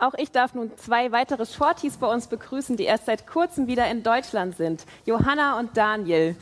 Auch 0.00 0.14
ich 0.16 0.32
darf 0.32 0.54
nun 0.54 0.72
zwei 0.78 1.12
weitere 1.12 1.44
Shorties 1.44 1.98
bei 1.98 2.06
uns 2.06 2.26
begrüßen, 2.26 2.78
die 2.78 2.84
erst 2.84 3.04
seit 3.04 3.26
kurzem 3.26 3.66
wieder 3.66 3.86
in 3.90 4.02
Deutschland 4.02 4.56
sind. 4.56 4.86
Johanna 5.04 5.58
und 5.58 5.76
Daniel. 5.76 6.36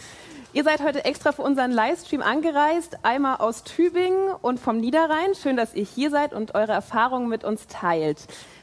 Ihr 0.53 0.63
seid 0.63 0.81
heute 0.81 1.05
extra 1.05 1.33
für 1.33 1.43
unseren 1.43 1.73
Livestream 1.73 2.23
angereist, 2.23 2.99
einmal 3.03 3.39
aus 3.39 3.65
Tübingen 3.65 4.31
und 4.43 4.61
vom 4.61 4.79
Niederrhein. 4.79 5.35
Schön, 5.35 5.57
dass 5.57 5.75
ihr 5.75 5.83
hier 5.83 6.11
seid 6.11 6.35
und 6.35 6.55
eure 6.55 6.71
Erfahrungen 6.71 7.29
mit 7.29 7.43
uns 7.43 7.67
teilt. 7.67 8.19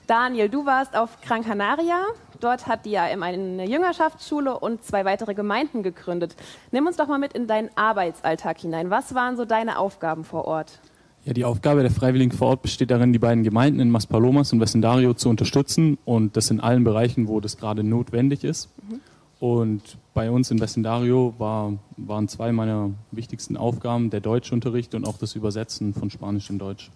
Daniel, 0.08 0.48
du 0.48 0.66
warst 0.66 0.96
auf 0.96 1.20
Gran 1.22 1.44
Canaria. 1.44 2.02
Dort 2.40 2.66
hat 2.66 2.86
die 2.86 2.92
ja 2.92 3.04
eine 3.04 3.66
Jüngerschaftsschule 3.66 4.58
und 4.58 4.86
zwei 4.86 5.04
weitere 5.04 5.34
Gemeinden 5.34 5.84
gegründet. 5.84 6.38
Nimm 6.72 6.88
uns 6.88 6.96
doch 6.96 7.08
mal 7.08 7.20
mit 7.20 7.34
in 7.34 7.48
deinen 7.48 7.70
Arbeitsalltag 7.76 8.60
hinein. 8.60 8.90
Was 8.90 9.14
waren 9.14 9.36
so 9.36 9.44
deine 9.44 9.78
Aufgaben 9.78 10.24
vor 10.24 10.46
Ort? 10.46 10.80
Ja, 11.26 11.34
die 11.34 11.44
Aufgabe 11.44 11.82
der 11.82 11.90
Freiwilligen 11.90 12.32
vor 12.32 12.50
Ort 12.50 12.62
besteht 12.62 12.92
darin, 12.92 13.12
die 13.12 13.18
beiden 13.18 13.44
Gemeinden 13.44 13.80
in 13.80 13.90
Maspalomas 13.90 14.54
und 14.54 14.60
Vecindario 14.60 15.16
zu 15.16 15.28
unterstützen 15.28 15.98
und 16.06 16.38
das 16.38 16.52
in 16.52 16.60
allen 16.60 16.84
Bereichen, 16.84 17.28
wo 17.28 17.40
das 17.40 17.58
gerade 17.58 17.84
notwendig 17.84 18.44
ist. 18.44 18.70
Mhm. 18.88 19.00
Und 19.40 19.98
bei 20.14 20.30
uns 20.30 20.52
in 20.52 20.62
Vecindario 20.62 21.34
war, 21.40 21.74
waren 21.98 22.28
zwei 22.28 22.52
meiner 22.52 22.92
wichtigsten 23.12 23.58
Aufgaben 23.58 24.12
der 24.12 24.20
Deutschunterricht 24.20 24.94
und 24.94 25.08
auch 25.08 25.18
das 25.18 25.36
Übersetzen 25.36 25.96
von 25.96 26.12
Spanisch 26.12 26.52
in 26.52 26.60
Deutsch. 26.60 26.92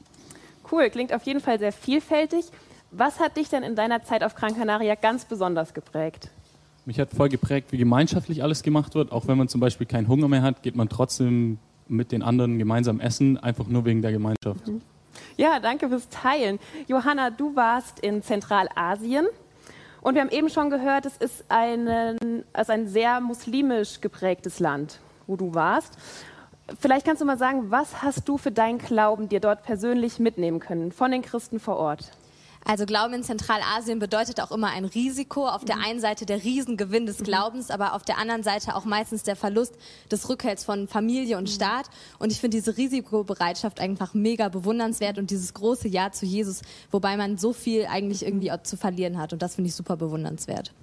Cool, 0.72 0.92
klingt 0.92 1.12
auf 1.12 1.24
jeden 1.24 1.40
Fall 1.40 1.58
sehr 1.58 1.72
vielfältig. 1.72 2.46
Was 2.92 3.20
hat 3.20 3.36
dich 3.36 3.50
denn 3.50 3.64
in 3.64 3.76
deiner 3.76 4.04
Zeit 4.04 4.24
auf 4.24 4.36
Gran 4.36 4.56
Canaria 4.56 4.94
ganz 4.94 5.26
besonders 5.26 5.74
geprägt? 5.74 6.30
Mich 6.86 7.00
hat 7.00 7.10
voll 7.10 7.30
geprägt, 7.30 7.72
wie 7.72 7.78
gemeinschaftlich 7.78 8.44
alles 8.44 8.62
gemacht 8.62 8.94
wird. 8.94 9.12
Auch 9.12 9.28
wenn 9.28 9.40
man 9.40 9.48
zum 9.48 9.60
Beispiel 9.60 9.88
keinen 9.88 10.08
Hunger 10.08 10.28
mehr 10.28 10.44
hat, 10.44 10.62
geht 10.62 10.76
man 10.76 10.88
trotzdem 10.88 11.58
mit 11.90 12.12
den 12.12 12.22
anderen 12.22 12.58
gemeinsam 12.58 13.00
essen, 13.00 13.38
einfach 13.38 13.68
nur 13.68 13.86
wegen 13.86 14.02
der 14.02 14.12
Gemeinschaft. 14.12 14.72
Ja, 15.38 15.60
danke 15.60 15.90
fürs 15.90 16.08
Teilen. 16.10 16.60
Johanna, 16.88 17.30
du 17.30 17.56
warst 17.56 18.00
in 18.00 18.22
Zentralasien 18.22 19.28
und 20.02 20.16
wir 20.16 20.22
haben 20.22 20.30
eben 20.30 20.50
schon 20.50 20.70
gehört, 20.70 21.06
es 21.06 21.18
ist 21.18 21.46
ein, 21.50 22.44
also 22.54 22.72
ein 22.72 22.88
sehr 22.88 23.20
muslimisch 23.20 24.02
geprägtes 24.02 24.60
Land, 24.60 25.00
wo 25.28 25.36
du 25.36 25.54
warst. 25.54 25.98
Vielleicht 26.80 27.06
kannst 27.06 27.22
du 27.22 27.26
mal 27.26 27.38
sagen, 27.38 27.72
was 27.72 28.04
hast 28.04 28.30
du 28.30 28.38
für 28.38 28.52
deinen 28.52 28.78
Glauben 28.78 29.28
dir 29.28 29.40
dort 29.40 29.64
persönlich 29.64 30.20
mitnehmen 30.20 30.60
können 30.60 30.92
von 30.92 31.12
den 31.12 31.22
Christen 31.22 31.60
vor 31.60 31.78
Ort? 31.78 32.12
Also 32.66 32.86
Glauben 32.86 33.14
in 33.14 33.24
Zentralasien 33.24 34.00
bedeutet 34.00 34.40
auch 34.42 34.52
immer 34.52 34.70
ein 34.70 34.86
Risiko. 34.86 35.48
Auf 35.48 35.66
der 35.66 35.78
einen 35.78 36.00
Seite 36.00 36.26
der 36.26 36.44
Riesengewinn 36.44 37.06
des 37.06 37.20
Glaubens, 37.20 37.72
aber 37.72 37.94
auf 37.94 38.04
der 38.04 38.18
anderen 38.18 38.44
Seite 38.44 38.76
auch 38.76 38.86
meistens 38.86 39.24
der 39.24 39.36
Verlust 39.36 39.76
des 40.12 40.30
Rückhalts 40.30 40.66
von 40.66 40.88
Familie 40.88 41.38
und 41.38 41.50
Staat. 41.50 41.90
Und 42.20 42.32
ich 42.32 42.40
finde 42.40 42.58
diese 42.58 42.78
Risikobereitschaft 42.78 43.80
einfach 43.80 44.14
mega 44.14 44.50
bewundernswert 44.50 45.18
und 45.18 45.32
dieses 45.32 45.54
große 45.54 45.88
Ja 45.88 46.12
zu 46.12 46.26
Jesus, 46.26 46.62
wobei 46.92 47.18
man 47.18 47.38
so 47.38 47.54
viel 47.54 47.86
eigentlich 47.86 48.24
irgendwie 48.24 48.52
auch 48.52 48.62
zu 48.62 48.78
verlieren 48.78 49.18
hat. 49.18 49.34
Und 49.34 49.42
das 49.42 49.56
finde 49.56 49.70
ich 49.70 49.76
super 49.76 49.98
bewundernswert. 49.98 50.74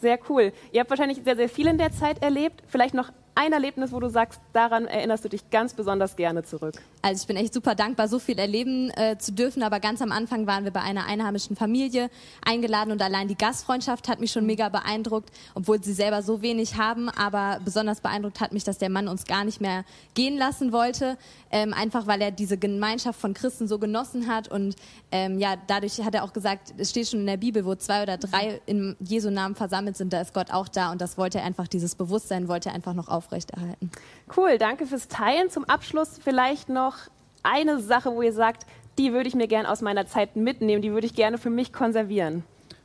Sehr 0.00 0.18
cool. 0.28 0.52
Ihr 0.72 0.80
habt 0.80 0.90
wahrscheinlich 0.90 1.22
sehr, 1.24 1.36
sehr 1.36 1.48
viel 1.48 1.66
in 1.66 1.78
der 1.78 1.92
Zeit 1.92 2.22
erlebt. 2.22 2.62
Vielleicht 2.68 2.94
noch 2.94 3.10
ein 3.36 3.52
Erlebnis, 3.52 3.92
wo 3.92 4.00
du 4.00 4.08
sagst, 4.08 4.40
daran 4.54 4.86
erinnerst 4.86 5.22
du 5.22 5.28
dich 5.28 5.50
ganz 5.50 5.74
besonders 5.74 6.16
gerne 6.16 6.42
zurück. 6.42 6.74
Also 7.02 7.20
ich 7.20 7.26
bin 7.26 7.36
echt 7.36 7.52
super 7.52 7.74
dankbar, 7.74 8.08
so 8.08 8.18
viel 8.18 8.38
erleben 8.38 8.90
äh, 8.96 9.18
zu 9.18 9.30
dürfen. 9.30 9.62
Aber 9.62 9.78
ganz 9.78 10.00
am 10.00 10.10
Anfang 10.10 10.46
waren 10.46 10.64
wir 10.64 10.70
bei 10.70 10.80
einer 10.80 11.04
einheimischen 11.04 11.54
Familie 11.54 12.08
eingeladen 12.44 12.92
und 12.92 13.02
allein 13.02 13.28
die 13.28 13.36
Gastfreundschaft 13.36 14.08
hat 14.08 14.20
mich 14.20 14.32
schon 14.32 14.46
mega 14.46 14.70
beeindruckt, 14.70 15.30
obwohl 15.54 15.84
sie 15.84 15.92
selber 15.92 16.22
so 16.22 16.40
wenig 16.40 16.78
haben. 16.78 17.10
Aber 17.10 17.60
besonders 17.62 18.00
beeindruckt 18.00 18.40
hat 18.40 18.52
mich, 18.52 18.64
dass 18.64 18.78
der 18.78 18.88
Mann 18.88 19.06
uns 19.06 19.24
gar 19.24 19.44
nicht 19.44 19.60
mehr 19.60 19.84
gehen 20.14 20.38
lassen 20.38 20.72
wollte, 20.72 21.18
ähm, 21.50 21.74
einfach 21.74 22.06
weil 22.06 22.22
er 22.22 22.30
diese 22.30 22.56
Gemeinschaft 22.56 23.20
von 23.20 23.34
Christen 23.34 23.68
so 23.68 23.78
genossen 23.78 24.28
hat. 24.28 24.48
Und 24.48 24.76
ähm, 25.12 25.38
ja, 25.38 25.56
dadurch 25.66 26.02
hat 26.02 26.14
er 26.14 26.24
auch 26.24 26.32
gesagt, 26.32 26.72
es 26.78 26.88
steht 26.88 27.08
schon 27.08 27.20
in 27.20 27.26
der 27.26 27.36
Bibel, 27.36 27.66
wo 27.66 27.74
zwei 27.74 28.02
oder 28.02 28.16
drei 28.16 28.62
in 28.64 28.96
Jesu 28.98 29.28
Namen 29.28 29.56
versammelt 29.56 29.98
sind, 29.98 30.14
da 30.14 30.22
ist 30.22 30.32
Gott 30.32 30.50
auch 30.50 30.68
da. 30.68 30.90
Und 30.90 31.02
das 31.02 31.18
wollte 31.18 31.38
er 31.38 31.44
einfach, 31.44 31.68
dieses 31.68 31.94
Bewusstsein 31.94 32.48
wollte 32.48 32.70
er 32.70 32.74
einfach 32.74 32.94
noch 32.94 33.08
aufrechterhalten. 33.26 33.90
Cool, 34.36 34.58
danke 34.58 34.86
fürs 34.86 35.08
Teilen. 35.08 35.50
Zum 35.50 35.64
Abschluss 35.64 36.18
vielleicht 36.22 36.68
noch 36.68 36.94
eine 37.42 37.80
Sache, 37.80 38.12
wo 38.12 38.22
ihr 38.22 38.32
sagt, 38.32 38.66
die 38.98 39.12
würde 39.12 39.28
ich 39.28 39.34
mir 39.34 39.46
gerne 39.46 39.70
aus 39.70 39.82
meiner 39.82 40.06
Zeit 40.06 40.36
mitnehmen, 40.36 40.82
die 40.82 40.92
würde 40.92 41.06
ich 41.06 41.14
gerne 41.14 41.38
für 41.38 41.50
mich 41.50 41.72
konservieren. 41.72 42.44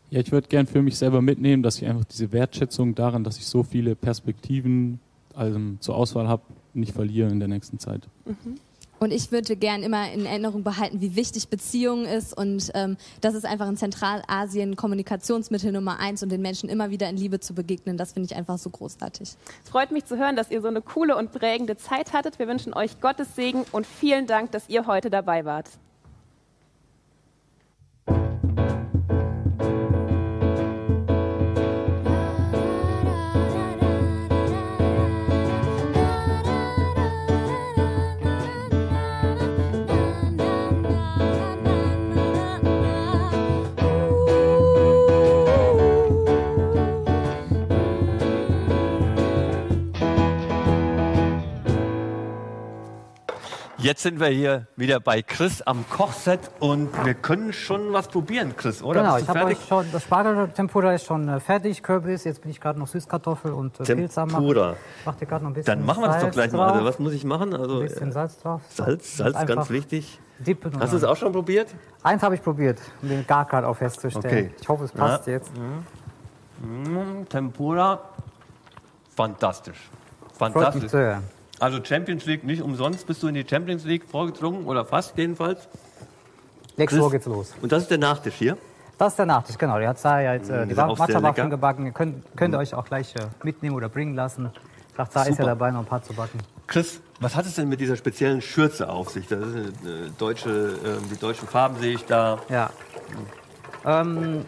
Ja, 0.10 0.20
ich 0.20 0.32
würde 0.32 0.48
gern 0.50 0.68
für 0.68 0.82
mich 0.82 0.98
selber 0.98 1.22
mitnehmen, 1.22 1.64
dass 1.64 1.82
ich 1.82 1.88
einfach 1.88 2.04
diese 2.04 2.34
Wertschätzung 2.34 2.96
daran, 2.96 3.24
dass 3.24 3.38
ich 3.38 3.46
so 3.46 3.64
viele 3.64 3.96
Perspektiven 3.96 5.00
also, 5.34 5.58
zur 5.80 5.96
Auswahl 5.96 6.28
habe, 6.28 6.44
nicht 6.74 6.94
verliere 6.94 7.30
in 7.30 7.40
der 7.40 7.48
nächsten 7.48 7.80
Zeit. 7.80 8.08
Und 9.02 9.12
ich 9.12 9.32
würde 9.32 9.56
gern 9.56 9.82
immer 9.82 10.12
in 10.12 10.28
Erinnerung 10.28 10.62
behalten, 10.62 11.02
wie 11.02 11.16
wichtig 11.16 11.50
Beziehungen 11.50 12.06
ist 12.06 12.38
und 12.38 12.70
ähm, 12.76 12.98
das 13.20 13.34
ist 13.34 13.48
einfach 13.48 13.68
in 13.68 13.76
Zentralasien 13.76 14.76
Kommunikationsmittel 14.76 15.72
Nummer 15.72 16.00
eins 16.00 16.22
und 16.22 16.32
den 16.32 16.44
Menschen 16.44 16.70
immer 16.70 16.92
wieder 16.92 17.10
in 17.10 17.18
Liebe 17.18 17.40
zu 17.40 17.56
begegnen. 17.56 17.98
Das 17.98 18.14
finde 18.14 18.28
ich 18.28 18.36
einfach 18.36 18.60
so 18.60 18.70
großartig. 18.70 19.30
Es 19.64 19.70
freut 19.72 19.90
mich 19.90 20.06
zu 20.06 20.20
hören, 20.20 20.36
dass 20.36 20.52
ihr 20.52 20.62
so 20.62 20.68
eine 20.68 20.84
coole 20.84 21.18
und 21.18 21.32
prägende 21.32 21.78
Zeit 21.78 22.14
hattet. 22.14 22.38
Wir 22.38 22.48
wünschen 22.48 22.76
euch 22.76 23.02
Gottes 23.02 23.36
Segen 23.36 23.66
und 23.72 23.88
vielen 23.88 24.28
Dank, 24.28 24.52
dass 24.52 24.70
ihr 24.70 24.86
heute 24.86 25.10
dabei 25.10 25.46
wart. 25.46 25.68
Jetzt 53.82 54.04
sind 54.04 54.20
wir 54.20 54.28
hier 54.28 54.68
wieder 54.76 55.00
bei 55.00 55.24
Chris 55.24 55.64
am 55.64 55.84
Kochset 55.90 56.40
und 56.60 56.90
wir 57.04 57.16
können 57.16 57.52
schon 57.52 57.92
was 57.94 58.08
probieren, 58.10 58.56
Chris, 58.56 58.84
oder? 58.84 59.02
Genau, 59.02 59.18
ich 59.18 59.28
habe 59.28 59.46
euch 59.46 59.58
schon, 59.68 59.88
das 59.92 60.04
Spargeltempura 60.04 60.94
ist 60.94 61.06
schon 61.08 61.28
äh, 61.28 61.40
fertig, 61.40 61.82
Kürbis, 61.82 62.24
jetzt 62.26 62.44
bin 62.44 62.52
ich 62.52 62.62
gerade 62.62 62.78
noch 62.78 62.88
Süßkartoffel 62.88 63.52
und 63.52 63.80
äh, 63.80 63.96
Pilz 63.96 64.20
am. 64.20 64.30
Tempura. 64.30 64.76
Mach 65.04 65.16
dir 65.16 65.26
gerade 65.26 65.44
noch 65.44 65.50
ein 65.50 65.56
bisschen 65.56 65.78
Dann 65.78 65.86
machen 65.86 66.04
wir 66.04 66.10
das 66.10 66.22
doch 66.22 66.30
gleich 66.30 66.52
mal. 66.52 66.74
Also, 66.74 66.86
was 66.86 67.00
muss 67.00 67.14
ich 67.14 67.24
machen? 67.24 67.56
Also, 67.56 67.80
Ein 67.80 67.88
bisschen 67.88 68.10
äh, 68.10 68.12
Salz 68.12 68.38
drauf. 68.40 68.62
Salz, 68.70 69.18
Salz, 69.18 69.46
ganz 69.48 69.72
wichtig. 69.72 70.20
Dippen 70.38 70.80
Hast 70.80 70.94
du 70.94 70.98
es 70.98 71.04
auch 71.04 71.18
schon 71.18 71.32
probiert? 71.32 71.70
Eins 72.04 72.22
habe 72.22 72.36
ich 72.36 72.44
probiert, 72.44 72.80
um 73.02 73.10
den 73.10 73.26
Gargrad 73.26 73.64
auch 73.64 73.78
festzustellen. 73.78 74.26
Okay. 74.26 74.56
Ich 74.62 74.70
hoffe, 74.70 74.84
es 74.84 74.92
passt 74.92 75.26
Ja. 75.26 75.34
jetzt. 75.34 75.52
Mm, 76.62 77.24
Tempura, 77.28 78.00
fantastisch. 79.16 79.90
Fantastisch. 80.38 80.92
Also 81.62 81.80
Champions 81.84 82.26
League 82.26 82.44
nicht 82.44 82.62
umsonst. 82.62 83.06
Bist 83.06 83.22
du 83.22 83.28
in 83.28 83.36
die 83.36 83.46
Champions 83.48 83.86
League 83.86 84.04
vorgedrungen 84.10 84.66
oder 84.66 84.84
fast 84.84 85.16
jedenfalls? 85.16 85.68
Nächste 86.76 87.00
Woche 87.00 87.12
geht's 87.12 87.28
los. 87.28 87.54
Und 87.62 87.72
das 87.72 87.84
ist 87.84 87.92
der 87.92 88.00
Nachtisch 88.00 88.34
hier? 88.34 88.58
Das 88.98 89.14
ist 89.14 89.18
der 89.18 89.28
Nachtisch, 89.28 89.58
genau. 89.60 89.78
Der 89.78 89.90
hat 89.90 90.04
ja 90.04 90.34
jetzt 90.34 90.50
äh, 90.50 90.64
die 90.66 90.70
die. 90.70 90.76
Matcha-Waffeln 90.76 91.52
gebacken. 91.52 91.86
Ihr 91.86 91.92
könnt, 91.92 92.36
könnt 92.36 92.56
ihr 92.56 92.58
Mm. 92.58 92.62
euch 92.62 92.74
auch 92.74 92.86
gleich 92.86 93.16
äh, 93.16 93.20
mitnehmen 93.44 93.76
oder 93.76 93.90
bringen 93.90 94.16
lassen. 94.16 94.50
Sagt 94.98 95.14
Sarah 95.14 95.28
ist 95.28 95.38
ja 95.38 95.46
dabei, 95.46 95.70
noch 95.72 95.82
ein 95.82 95.86
paar 95.86 96.02
zu 96.02 96.14
backen. 96.14 96.40
Chris, 96.66 97.00
was 97.20 97.36
hat 97.36 97.46
es 97.46 97.56
denn 97.56 97.70
mit 97.70 97.80
dieser 97.80 97.96
speziellen 97.96 98.42
Schürze 98.42 98.90
auf 98.90 99.10
sich? 99.10 99.28
Das 99.28 99.40
ist 99.40 99.56
eine, 99.56 99.62
eine 99.84 100.10
deutsche, 100.18 100.50
äh, 100.50 101.10
die 101.14 101.20
deutschen 101.20 101.48
Farben 101.48 101.78
sehe 101.80 101.94
ich 101.94 102.06
da. 102.06 102.40
Ja. 102.50 102.72
Ähm, 103.86 104.46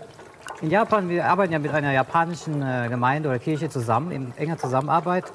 in 0.61 0.69
Japan, 0.69 1.09
wir 1.09 1.25
arbeiten 1.25 1.51
ja 1.51 1.59
mit 1.59 1.71
einer 1.71 1.91
japanischen 1.91 2.61
äh, 2.61 2.87
Gemeinde 2.89 3.29
oder 3.29 3.39
Kirche 3.39 3.69
zusammen, 3.69 4.11
in 4.11 4.33
enger 4.37 4.57
Zusammenarbeit. 4.57 5.25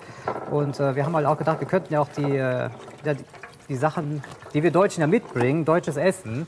Und 0.50 0.78
äh, 0.80 0.94
wir 0.96 1.04
haben 1.04 1.14
halt 1.14 1.26
auch 1.26 1.36
gedacht, 1.36 1.60
wir 1.60 1.68
könnten 1.68 1.92
ja 1.92 2.00
auch 2.00 2.08
die, 2.16 2.36
äh, 2.36 2.70
die, 3.04 3.24
die 3.68 3.76
Sachen, 3.76 4.22
die 4.54 4.62
wir 4.62 4.70
Deutschen 4.70 5.00
ja 5.00 5.06
mitbringen, 5.06 5.64
deutsches 5.64 5.96
Essen, 5.96 6.46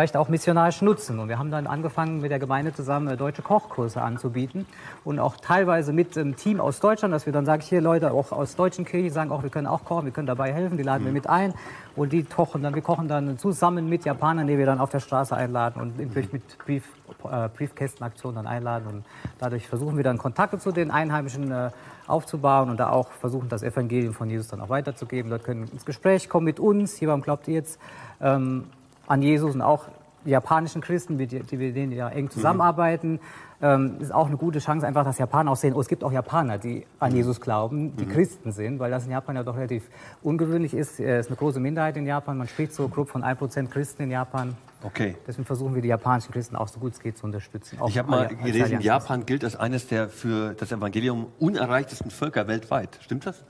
vielleicht 0.00 0.16
auch 0.16 0.30
missionarisch 0.30 0.80
nutzen. 0.80 1.18
Und 1.18 1.28
wir 1.28 1.38
haben 1.38 1.50
dann 1.50 1.66
angefangen, 1.66 2.22
mit 2.22 2.30
der 2.30 2.38
Gemeinde 2.38 2.72
zusammen 2.72 3.06
äh, 3.08 3.18
deutsche 3.18 3.42
Kochkurse 3.42 4.00
anzubieten. 4.00 4.64
Und 5.04 5.18
auch 5.18 5.36
teilweise 5.36 5.92
mit 5.92 6.16
einem 6.16 6.36
Team 6.36 6.58
aus 6.58 6.80
Deutschland, 6.80 7.12
dass 7.12 7.26
wir 7.26 7.34
dann 7.34 7.44
sagen, 7.44 7.60
hier 7.60 7.82
Leute 7.82 8.10
auch 8.12 8.32
aus 8.32 8.56
deutschen 8.56 8.86
Kirchen 8.86 9.12
sagen 9.12 9.30
auch, 9.30 9.42
wir 9.42 9.50
können 9.50 9.66
auch 9.66 9.84
kochen, 9.84 10.06
wir 10.06 10.12
können 10.12 10.26
dabei 10.26 10.54
helfen, 10.54 10.78
die 10.78 10.84
laden 10.84 11.04
wir 11.04 11.12
mit 11.12 11.26
ein. 11.26 11.52
Und 11.96 12.14
die 12.14 12.22
kochen 12.22 12.62
dann, 12.62 12.74
wir 12.74 12.80
kochen 12.80 13.08
dann 13.08 13.36
zusammen 13.36 13.90
mit 13.90 14.06
Japanern, 14.06 14.46
die 14.46 14.56
wir 14.56 14.64
dann 14.64 14.80
auf 14.80 14.88
der 14.88 15.00
Straße 15.00 15.36
einladen 15.36 15.82
und 15.82 15.98
natürlich 15.98 16.32
mit 16.32 16.56
Brief, 16.56 16.84
äh, 17.30 17.50
Briefkästenaktionen 17.54 18.36
dann 18.36 18.46
einladen. 18.46 18.86
Und 18.86 19.04
dadurch 19.38 19.68
versuchen 19.68 19.98
wir 19.98 20.04
dann 20.04 20.16
Kontakte 20.16 20.58
zu 20.58 20.72
den 20.72 20.90
Einheimischen 20.90 21.52
äh, 21.52 21.72
aufzubauen 22.06 22.70
und 22.70 22.80
da 22.80 22.88
auch 22.88 23.10
versuchen, 23.10 23.50
das 23.50 23.62
Evangelium 23.62 24.14
von 24.14 24.30
Jesus 24.30 24.48
dann 24.48 24.62
auch 24.62 24.70
weiterzugeben. 24.70 25.30
Leute 25.30 25.44
können 25.44 25.68
ins 25.68 25.84
Gespräch 25.84 26.30
kommen 26.30 26.46
mit 26.46 26.58
uns. 26.58 26.96
Hier 26.96 27.08
warum 27.08 27.20
glaubt 27.20 27.48
ihr 27.48 27.54
jetzt 27.54 27.78
ähm, 28.22 28.64
an 29.10 29.22
Jesus 29.22 29.54
und 29.54 29.60
auch 29.62 29.88
die 30.24 30.30
japanischen 30.30 30.82
Christen, 30.82 31.16
mit 31.16 31.32
die, 31.32 31.40
die 31.40 31.58
wir 31.58 31.72
denen 31.72 31.92
ja 31.92 32.08
eng 32.08 32.30
zusammenarbeiten. 32.30 33.18
Ähm, 33.62 33.96
ist 34.00 34.12
auch 34.14 34.26
eine 34.28 34.36
gute 34.36 34.58
Chance, 34.58 34.86
einfach, 34.86 35.04
dass 35.04 35.18
Japaner 35.18 35.50
auch 35.50 35.56
sehen, 35.56 35.74
oh, 35.74 35.80
es 35.80 35.88
gibt 35.88 36.04
auch 36.04 36.12
Japaner, 36.12 36.58
die 36.58 36.86
an 36.98 37.14
Jesus 37.14 37.40
glauben, 37.40 37.96
die 37.96 38.04
Mhm. 38.06 38.10
Christen 38.10 38.52
sind, 38.52 38.78
weil 38.78 38.90
das 38.90 39.04
in 39.04 39.10
Japan 39.10 39.36
ja 39.36 39.42
doch 39.42 39.56
relativ 39.56 39.90
ungewöhnlich 40.22 40.72
ist. 40.74 41.00
Es 41.00 41.26
ist 41.26 41.28
eine 41.28 41.36
große 41.36 41.58
Minderheit 41.60 41.96
in 41.96 42.06
Japan. 42.06 42.38
Man 42.38 42.48
spricht 42.48 42.72
so 42.72 42.88
grob 42.88 43.08
von 43.10 43.22
1% 43.24 43.70
Christen 43.70 44.02
in 44.04 44.10
Japan. 44.10 44.56
Okay. 44.82 45.16
Deswegen 45.26 45.44
versuchen 45.44 45.74
wir 45.74 45.82
die 45.82 45.88
japanischen 45.88 46.32
Christen 46.32 46.56
auch 46.56 46.68
so 46.68 46.80
gut 46.80 46.92
es 46.92 47.00
geht 47.00 47.18
zu 47.18 47.24
unterstützen. 47.26 47.78
Auch 47.80 47.88
Ich 47.88 47.98
habe 47.98 48.10
mal 48.10 48.28
gelesen. 48.28 48.80
Japan 48.80 49.26
gilt 49.26 49.42
als 49.44 49.56
eines 49.56 49.88
der 49.88 50.08
für 50.08 50.54
das 50.54 50.70
Evangelium 50.72 51.26
unerreichtesten 51.38 52.10
Völker 52.10 52.46
weltweit. 52.46 52.98
Stimmt 53.02 53.26
das? 53.26 53.42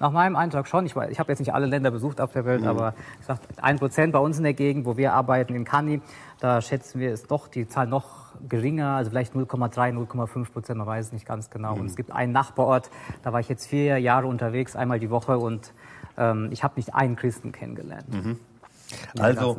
Nach 0.00 0.12
meinem 0.12 0.36
Eindruck 0.36 0.68
schon. 0.68 0.86
Ich, 0.86 0.94
ich 0.94 1.18
habe 1.18 1.32
jetzt 1.32 1.40
nicht 1.40 1.52
alle 1.52 1.66
Länder 1.66 1.90
besucht 1.90 2.20
auf 2.20 2.32
der 2.32 2.44
Welt, 2.44 2.60
Mhm. 2.62 2.68
aber 2.68 2.94
ich 3.20 3.26
sag, 3.26 3.38
ein 3.60 3.78
Prozent 3.78 4.12
bei 4.12 4.18
uns 4.20 4.38
in 4.38 4.44
der 4.44 4.54
Gegend, 4.54 4.86
wo 4.86 4.96
wir 4.96 5.12
arbeiten, 5.12 5.54
in 5.54 5.64
Kani, 5.64 6.00
da 6.40 6.60
schätzen 6.62 7.00
wir 7.00 7.12
es 7.12 7.26
doch, 7.26 7.48
die 7.48 7.66
Zahl 7.66 7.86
noch 7.88 8.06
geringer, 8.48 8.90
also 8.96 9.10
vielleicht 9.10 9.34
0,3, 9.34 9.92
0,5 9.92 10.52
Prozent, 10.52 10.78
man 10.78 10.86
weiß 10.86 11.06
es 11.06 11.12
nicht 11.12 11.26
ganz 11.26 11.50
genau. 11.50 11.74
Mhm. 11.74 11.80
Und 11.80 11.86
es 11.86 11.96
gibt 11.96 12.12
einen 12.12 12.32
Nachbarort, 12.32 12.90
da 13.22 13.32
war 13.32 13.40
ich 13.40 13.48
jetzt 13.48 13.66
vier 13.66 13.98
Jahre 13.98 14.26
unterwegs, 14.28 14.76
einmal 14.76 15.00
die 15.00 15.10
Woche 15.10 15.38
und 15.38 15.72
ähm, 16.16 16.48
ich 16.52 16.62
habe 16.62 16.74
nicht 16.76 16.94
einen 16.94 17.16
Christen 17.16 17.50
kennengelernt. 17.50 18.08
Mhm. 18.12 18.30
In 19.14 19.16
der 19.16 19.24
Also. 19.24 19.58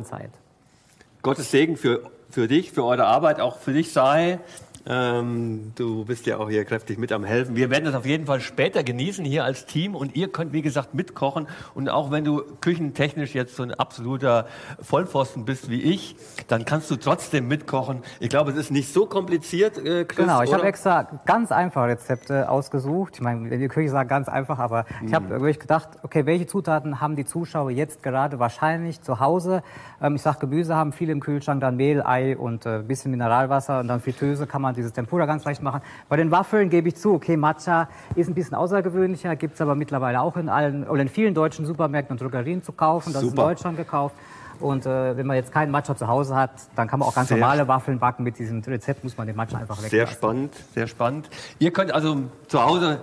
Gottes 1.22 1.50
Segen 1.50 1.76
für, 1.76 2.10
für 2.30 2.48
dich, 2.48 2.72
für 2.72 2.82
eure 2.84 3.04
Arbeit, 3.04 3.40
auch 3.40 3.58
für 3.58 3.74
dich 3.74 3.92
sei. 3.92 4.38
Ähm, 4.86 5.72
du 5.76 6.04
bist 6.06 6.26
ja 6.26 6.38
auch 6.38 6.48
hier 6.48 6.64
kräftig 6.64 6.98
mit 6.98 7.12
am 7.12 7.22
Helfen. 7.24 7.54
Wir 7.54 7.68
werden 7.70 7.84
das 7.84 7.94
auf 7.94 8.06
jeden 8.06 8.26
Fall 8.26 8.40
später 8.40 8.82
genießen 8.82 9.24
hier 9.24 9.44
als 9.44 9.66
Team 9.66 9.94
und 9.94 10.16
ihr 10.16 10.28
könnt, 10.28 10.52
wie 10.52 10.62
gesagt, 10.62 10.94
mitkochen. 10.94 11.48
Und 11.74 11.88
auch 11.90 12.10
wenn 12.10 12.24
du 12.24 12.42
küchentechnisch 12.60 13.34
jetzt 13.34 13.56
so 13.56 13.62
ein 13.62 13.74
absoluter 13.74 14.46
Vollpfosten 14.80 15.44
bist 15.44 15.68
wie 15.70 15.82
ich, 15.82 16.16
dann 16.48 16.64
kannst 16.64 16.90
du 16.90 16.96
trotzdem 16.96 17.46
mitkochen. 17.46 18.02
Ich 18.20 18.30
glaube, 18.30 18.50
es 18.52 18.56
ist 18.56 18.70
nicht 18.70 18.92
so 18.92 19.06
kompliziert, 19.06 19.76
äh, 19.78 20.04
Chris. 20.04 20.16
Genau, 20.26 20.42
ich 20.42 20.52
habe 20.52 20.64
extra 20.64 21.02
ganz 21.26 21.52
einfache 21.52 21.88
Rezepte 21.88 22.48
ausgesucht. 22.48 23.14
Ich 23.16 23.20
meine, 23.20 23.48
in 23.50 23.60
der 23.60 23.68
Küche 23.68 23.90
sagt 23.90 24.08
ganz 24.08 24.28
einfach, 24.28 24.58
aber 24.58 24.86
ich 25.06 25.12
habe 25.12 25.26
Mhm. 25.26 25.30
wirklich 25.30 25.60
gedacht, 25.60 25.88
okay, 26.02 26.24
welche 26.26 26.46
Zutaten 26.46 27.00
haben 27.00 27.16
die 27.16 27.24
Zuschauer 27.26 27.70
jetzt 27.70 28.02
gerade 28.02 28.38
wahrscheinlich 28.38 29.02
zu 29.02 29.20
Hause? 29.20 29.62
Ähm, 30.00 30.16
ich 30.16 30.22
sag, 30.22 30.40
Gemüse 30.40 30.74
haben 30.74 30.92
viele 30.92 31.12
im 31.12 31.20
Kühlschrank, 31.20 31.60
dann 31.60 31.76
Mehl, 31.76 32.02
Ei 32.02 32.36
und 32.36 32.64
äh, 32.64 32.76
ein 32.78 32.86
bisschen 32.86 33.10
Mineralwasser 33.10 33.80
und 33.80 33.88
dann 33.88 34.00
Fritteuse 34.00 34.46
kann 34.46 34.62
man 34.62 34.69
dieses 34.76 34.92
Tempura 34.92 35.26
ganz 35.26 35.44
leicht 35.44 35.62
machen. 35.62 35.80
Bei 36.08 36.16
den 36.16 36.30
Waffeln 36.30 36.70
gebe 36.70 36.88
ich 36.88 36.96
zu, 36.96 37.14
okay, 37.14 37.36
Matcha 37.36 37.88
ist 38.14 38.28
ein 38.28 38.34
bisschen 38.34 38.54
außergewöhnlicher, 38.54 39.36
gibt's 39.36 39.60
aber 39.60 39.74
mittlerweile 39.74 40.20
auch 40.20 40.36
in 40.36 40.48
allen 40.48 40.88
oder 40.88 41.02
in 41.02 41.08
vielen 41.08 41.34
deutschen 41.34 41.66
Supermärkten 41.66 42.14
und 42.14 42.20
Drogerien 42.20 42.62
zu 42.62 42.72
kaufen. 42.72 43.12
Das 43.12 43.22
ist 43.22 43.30
in 43.30 43.36
Super. 43.36 43.48
Deutschland 43.48 43.76
gekauft. 43.76 44.14
Und 44.60 44.84
äh, 44.84 45.16
wenn 45.16 45.26
man 45.26 45.36
jetzt 45.36 45.52
keinen 45.52 45.70
Matcha 45.70 45.96
zu 45.96 46.06
Hause 46.06 46.36
hat, 46.36 46.50
dann 46.76 46.86
kann 46.86 46.98
man 47.00 47.08
auch 47.08 47.14
ganz 47.14 47.28
Sehr 47.28 47.38
normale 47.38 47.66
Waffeln 47.66 47.98
backen. 47.98 48.24
Mit 48.24 48.38
diesem 48.38 48.60
Rezept 48.60 49.04
muss 49.04 49.16
man 49.16 49.26
den 49.26 49.36
Matcha 49.36 49.56
einfach 49.58 49.76
Sehr 49.76 49.90
weglassen. 49.90 50.14
spannend, 50.16 50.54
sehr 50.74 50.86
spannend. 50.86 51.30
Ihr 51.58 51.72
könnt 51.72 51.92
also 51.92 52.24
zu 52.46 52.62
Hause 52.62 53.00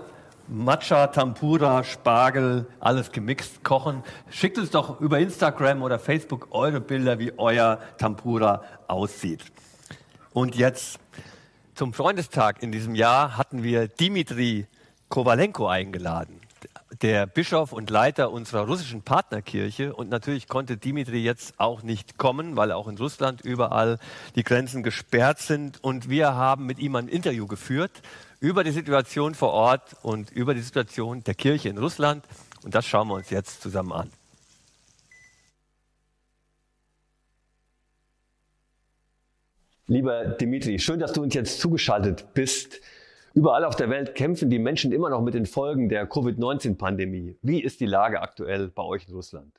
Matcha, 0.49 1.07
Tempura, 1.07 1.83
Spargel, 1.83 2.67
alles 2.79 3.11
gemixt 3.11 3.65
kochen. 3.65 4.01
Schickt 4.29 4.57
uns 4.57 4.69
doch 4.69 5.01
über 5.01 5.19
Instagram 5.19 5.81
oder 5.81 5.99
Facebook 5.99 6.47
eure 6.51 6.79
Bilder, 6.79 7.19
wie 7.19 7.33
euer 7.37 7.79
Tempura 7.97 8.61
aussieht. 8.87 9.43
Und 10.31 10.55
jetzt 10.55 10.99
zum 11.77 11.93
Freundestag 11.93 12.63
in 12.63 12.71
diesem 12.71 12.95
Jahr 12.95 13.37
hatten 13.37 13.61
wir 13.61 13.87
Dimitri 13.87 14.65
Kowalenko 15.09 15.67
eingeladen, 15.67 16.41
der 17.03 17.27
Bischof 17.27 17.71
und 17.71 17.91
Leiter 17.91 18.31
unserer 18.31 18.65
russischen 18.65 19.03
Partnerkirche. 19.03 19.93
Und 19.93 20.09
natürlich 20.09 20.47
konnte 20.47 20.77
Dimitri 20.77 21.19
jetzt 21.19 21.59
auch 21.59 21.83
nicht 21.83 22.17
kommen, 22.17 22.55
weil 22.55 22.71
auch 22.71 22.87
in 22.87 22.97
Russland 22.97 23.41
überall 23.41 23.99
die 24.35 24.43
Grenzen 24.43 24.81
gesperrt 24.81 25.37
sind. 25.37 25.83
Und 25.83 26.09
wir 26.09 26.33
haben 26.33 26.65
mit 26.65 26.79
ihm 26.79 26.95
ein 26.95 27.07
Interview 27.07 27.45
geführt 27.45 28.01
über 28.39 28.63
die 28.63 28.71
Situation 28.71 29.35
vor 29.35 29.53
Ort 29.53 29.97
und 30.01 30.31
über 30.31 30.55
die 30.55 30.61
Situation 30.61 31.23
der 31.23 31.35
Kirche 31.35 31.69
in 31.69 31.77
Russland. 31.77 32.25
Und 32.63 32.73
das 32.73 32.87
schauen 32.87 33.07
wir 33.07 33.13
uns 33.13 33.29
jetzt 33.29 33.61
zusammen 33.61 33.91
an. 33.91 34.09
Lieber 39.89 40.25
Dimitri, 40.25 40.79
schön, 40.79 40.99
dass 40.99 41.13
du 41.13 41.23
uns 41.23 41.33
jetzt 41.33 41.61
zugeschaltet 41.61 42.33
bist. 42.33 42.81
Überall 43.33 43.63
auf 43.63 43.77
der 43.77 43.89
Welt 43.89 44.15
kämpfen 44.15 44.49
die 44.49 44.59
Menschen 44.59 44.91
immer 44.91 45.09
noch 45.09 45.21
mit 45.21 45.33
den 45.33 45.45
Folgen 45.45 45.87
der 45.87 46.05
Covid-19-Pandemie. 46.07 47.37
Wie 47.41 47.63
ist 47.63 47.79
die 47.79 47.85
Lage 47.85 48.21
aktuell 48.21 48.67
bei 48.67 48.83
euch 48.83 49.07
in 49.07 49.13
Russland? 49.13 49.53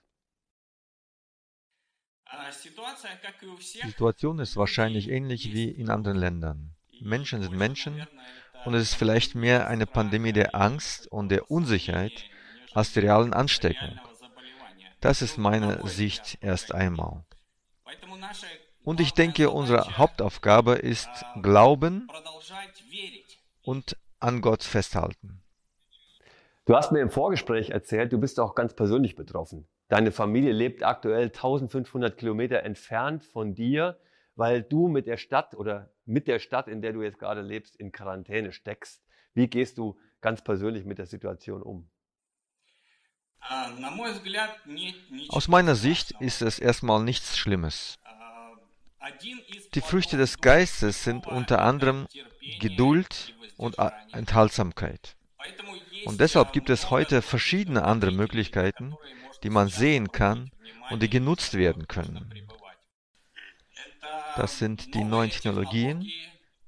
Die 3.82 3.86
Situation 3.86 4.38
ist 4.38 4.56
wahrscheinlich 4.58 5.08
ähnlich 5.08 5.54
wie 5.54 5.70
in 5.70 5.88
anderen 5.88 6.18
Ländern. 6.18 6.74
Menschen 7.00 7.40
sind 7.40 7.56
Menschen 7.56 8.06
und 8.66 8.74
es 8.74 8.82
ist 8.82 8.94
vielleicht 8.94 9.34
mehr 9.34 9.68
eine 9.68 9.86
Pandemie 9.86 10.34
der 10.34 10.54
Angst 10.54 11.10
und 11.10 11.30
der 11.30 11.50
Unsicherheit 11.50 12.24
als 12.74 12.92
der 12.92 13.04
realen 13.04 13.32
Ansteckung. 13.32 13.98
Das 15.00 15.22
ist 15.22 15.38
meine 15.38 15.86
Sicht 15.88 16.36
erst 16.42 16.74
einmal. 16.74 17.24
Und 18.88 19.00
ich 19.00 19.12
denke, 19.12 19.50
unsere 19.50 19.98
Hauptaufgabe 19.98 20.76
ist 20.76 21.10
Glauben 21.42 22.08
und 23.62 23.98
an 24.18 24.40
Gott 24.40 24.62
festhalten. 24.62 25.42
Du 26.64 26.74
hast 26.74 26.90
mir 26.90 27.00
im 27.00 27.10
Vorgespräch 27.10 27.68
erzählt, 27.68 28.14
du 28.14 28.18
bist 28.18 28.40
auch 28.40 28.54
ganz 28.54 28.74
persönlich 28.74 29.14
betroffen. 29.14 29.68
Deine 29.88 30.10
Familie 30.10 30.52
lebt 30.52 30.84
aktuell 30.84 31.24
1500 31.24 32.16
Kilometer 32.16 32.62
entfernt 32.62 33.24
von 33.24 33.54
dir, 33.54 34.00
weil 34.36 34.62
du 34.62 34.88
mit 34.88 35.06
der 35.06 35.18
Stadt 35.18 35.54
oder 35.54 35.90
mit 36.06 36.26
der 36.26 36.38
Stadt, 36.38 36.66
in 36.66 36.80
der 36.80 36.94
du 36.94 37.02
jetzt 37.02 37.18
gerade 37.18 37.42
lebst, 37.42 37.76
in 37.76 37.92
Quarantäne 37.92 38.52
steckst. 38.52 39.02
Wie 39.34 39.48
gehst 39.48 39.76
du 39.76 39.98
ganz 40.22 40.42
persönlich 40.42 40.86
mit 40.86 40.96
der 40.96 41.04
Situation 41.04 41.60
um? 41.60 41.90
Aus 45.28 45.48
meiner 45.48 45.74
Sicht 45.74 46.12
ist 46.20 46.40
es 46.40 46.58
erstmal 46.58 47.02
nichts 47.02 47.36
Schlimmes. 47.36 47.98
Die 49.74 49.80
Früchte 49.80 50.16
des 50.16 50.38
Geistes 50.38 51.04
sind 51.04 51.26
unter 51.26 51.62
anderem 51.62 52.06
Geduld 52.60 53.34
und 53.56 53.76
Enthaltsamkeit. 54.12 55.16
Und 56.04 56.20
deshalb 56.20 56.52
gibt 56.52 56.70
es 56.70 56.90
heute 56.90 57.22
verschiedene 57.22 57.84
andere 57.84 58.10
Möglichkeiten, 58.10 58.94
die 59.42 59.50
man 59.50 59.68
sehen 59.68 60.10
kann 60.10 60.50
und 60.90 61.02
die 61.02 61.10
genutzt 61.10 61.54
werden 61.54 61.86
können. 61.86 62.48
Das 64.36 64.58
sind 64.58 64.94
die 64.94 65.04
neuen 65.04 65.30
Technologien, 65.30 66.10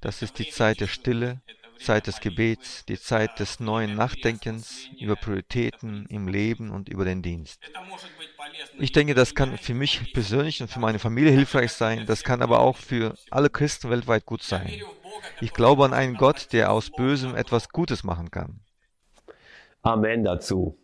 das 0.01 0.23
ist 0.23 0.39
die 0.39 0.51
Zeit 0.51 0.81
der 0.81 0.89
Stille, 0.89 1.41
Zeit 1.81 2.07
des 2.07 2.21
Gebets, 2.21 2.85
die 2.85 2.99
Zeit 2.99 3.41
des 3.41 3.61
neuen 3.61 3.97
Nachdenkens 3.97 4.89
über 4.99 5.17
Prioritäten 5.17 6.07
im 6.09 6.29
Leben 6.29 6.71
und 6.71 6.89
über 6.89 7.05
den 7.05 7.23
Dienst. 7.23 7.61
Ich 8.79 8.93
denke, 8.93 9.15
das 9.15 9.35
kann 9.35 9.57
für 9.59 9.75
mich 9.75 10.13
persönlich 10.13 10.61
und 10.63 10.69
für 10.69 10.81
meine 10.81 10.99
Familie 10.99 11.33
hilfreich 11.33 11.73
sein, 11.73 12.07
das 12.07 12.23
kann 12.23 12.43
aber 12.43 12.61
auch 12.61 12.77
für 12.77 13.15
alle 13.31 13.51
Christen 13.51 13.91
weltweit 13.91 14.27
gut 14.27 14.43
sein. 14.43 14.71
Ich 15.41 15.53
glaube 15.53 15.85
an 15.85 15.93
einen 15.93 16.17
Gott, 16.17 16.53
der 16.53 16.73
aus 16.73 16.91
Bösem 16.91 17.35
etwas 17.35 17.69
Gutes 17.69 18.05
machen 18.05 18.31
kann. 18.31 18.61
Amen 19.83 20.25
dazu. 20.25 20.77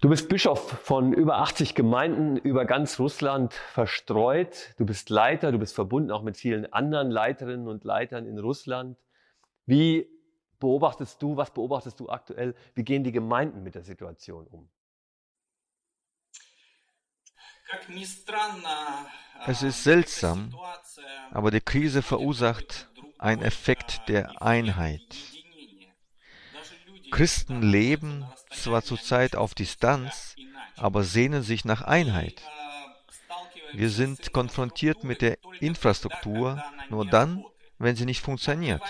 Du 0.00 0.08
bist 0.08 0.28
Bischof 0.28 0.60
von 0.84 1.12
über 1.12 1.38
80 1.38 1.74
Gemeinden 1.74 2.36
über 2.36 2.64
ganz 2.66 3.00
Russland 3.00 3.52
verstreut. 3.52 4.74
Du 4.78 4.86
bist 4.86 5.10
Leiter, 5.10 5.50
du 5.50 5.58
bist 5.58 5.74
verbunden 5.74 6.12
auch 6.12 6.22
mit 6.22 6.36
vielen 6.36 6.72
anderen 6.72 7.10
Leiterinnen 7.10 7.66
und 7.66 7.82
Leitern 7.82 8.24
in 8.24 8.38
Russland. 8.38 8.96
Wie 9.68 10.08
beobachtest 10.58 11.20
du, 11.20 11.36
was 11.36 11.52
beobachtest 11.52 12.00
du 12.00 12.08
aktuell? 12.08 12.54
Wie 12.74 12.84
gehen 12.84 13.04
die 13.04 13.12
Gemeinden 13.12 13.62
mit 13.62 13.74
der 13.74 13.84
Situation 13.84 14.46
um? 14.46 14.66
Es 19.46 19.62
ist 19.62 19.84
seltsam, 19.84 20.58
aber 21.32 21.50
die 21.50 21.60
Krise 21.60 22.00
verursacht 22.00 22.88
einen 23.18 23.42
Effekt 23.42 24.08
der 24.08 24.40
Einheit. 24.40 25.02
Christen 27.10 27.60
leben 27.60 28.24
zwar 28.50 28.82
zurzeit 28.82 29.36
auf 29.36 29.54
Distanz, 29.54 30.34
aber 30.76 31.04
sehnen 31.04 31.42
sich 31.42 31.66
nach 31.66 31.82
Einheit. 31.82 32.40
Wir 33.74 33.90
sind 33.90 34.32
konfrontiert 34.32 35.04
mit 35.04 35.20
der 35.20 35.36
Infrastruktur 35.60 36.64
nur 36.88 37.04
dann, 37.04 37.44
wenn 37.78 37.96
sie 37.96 38.06
nicht 38.06 38.22
funktioniert. 38.22 38.82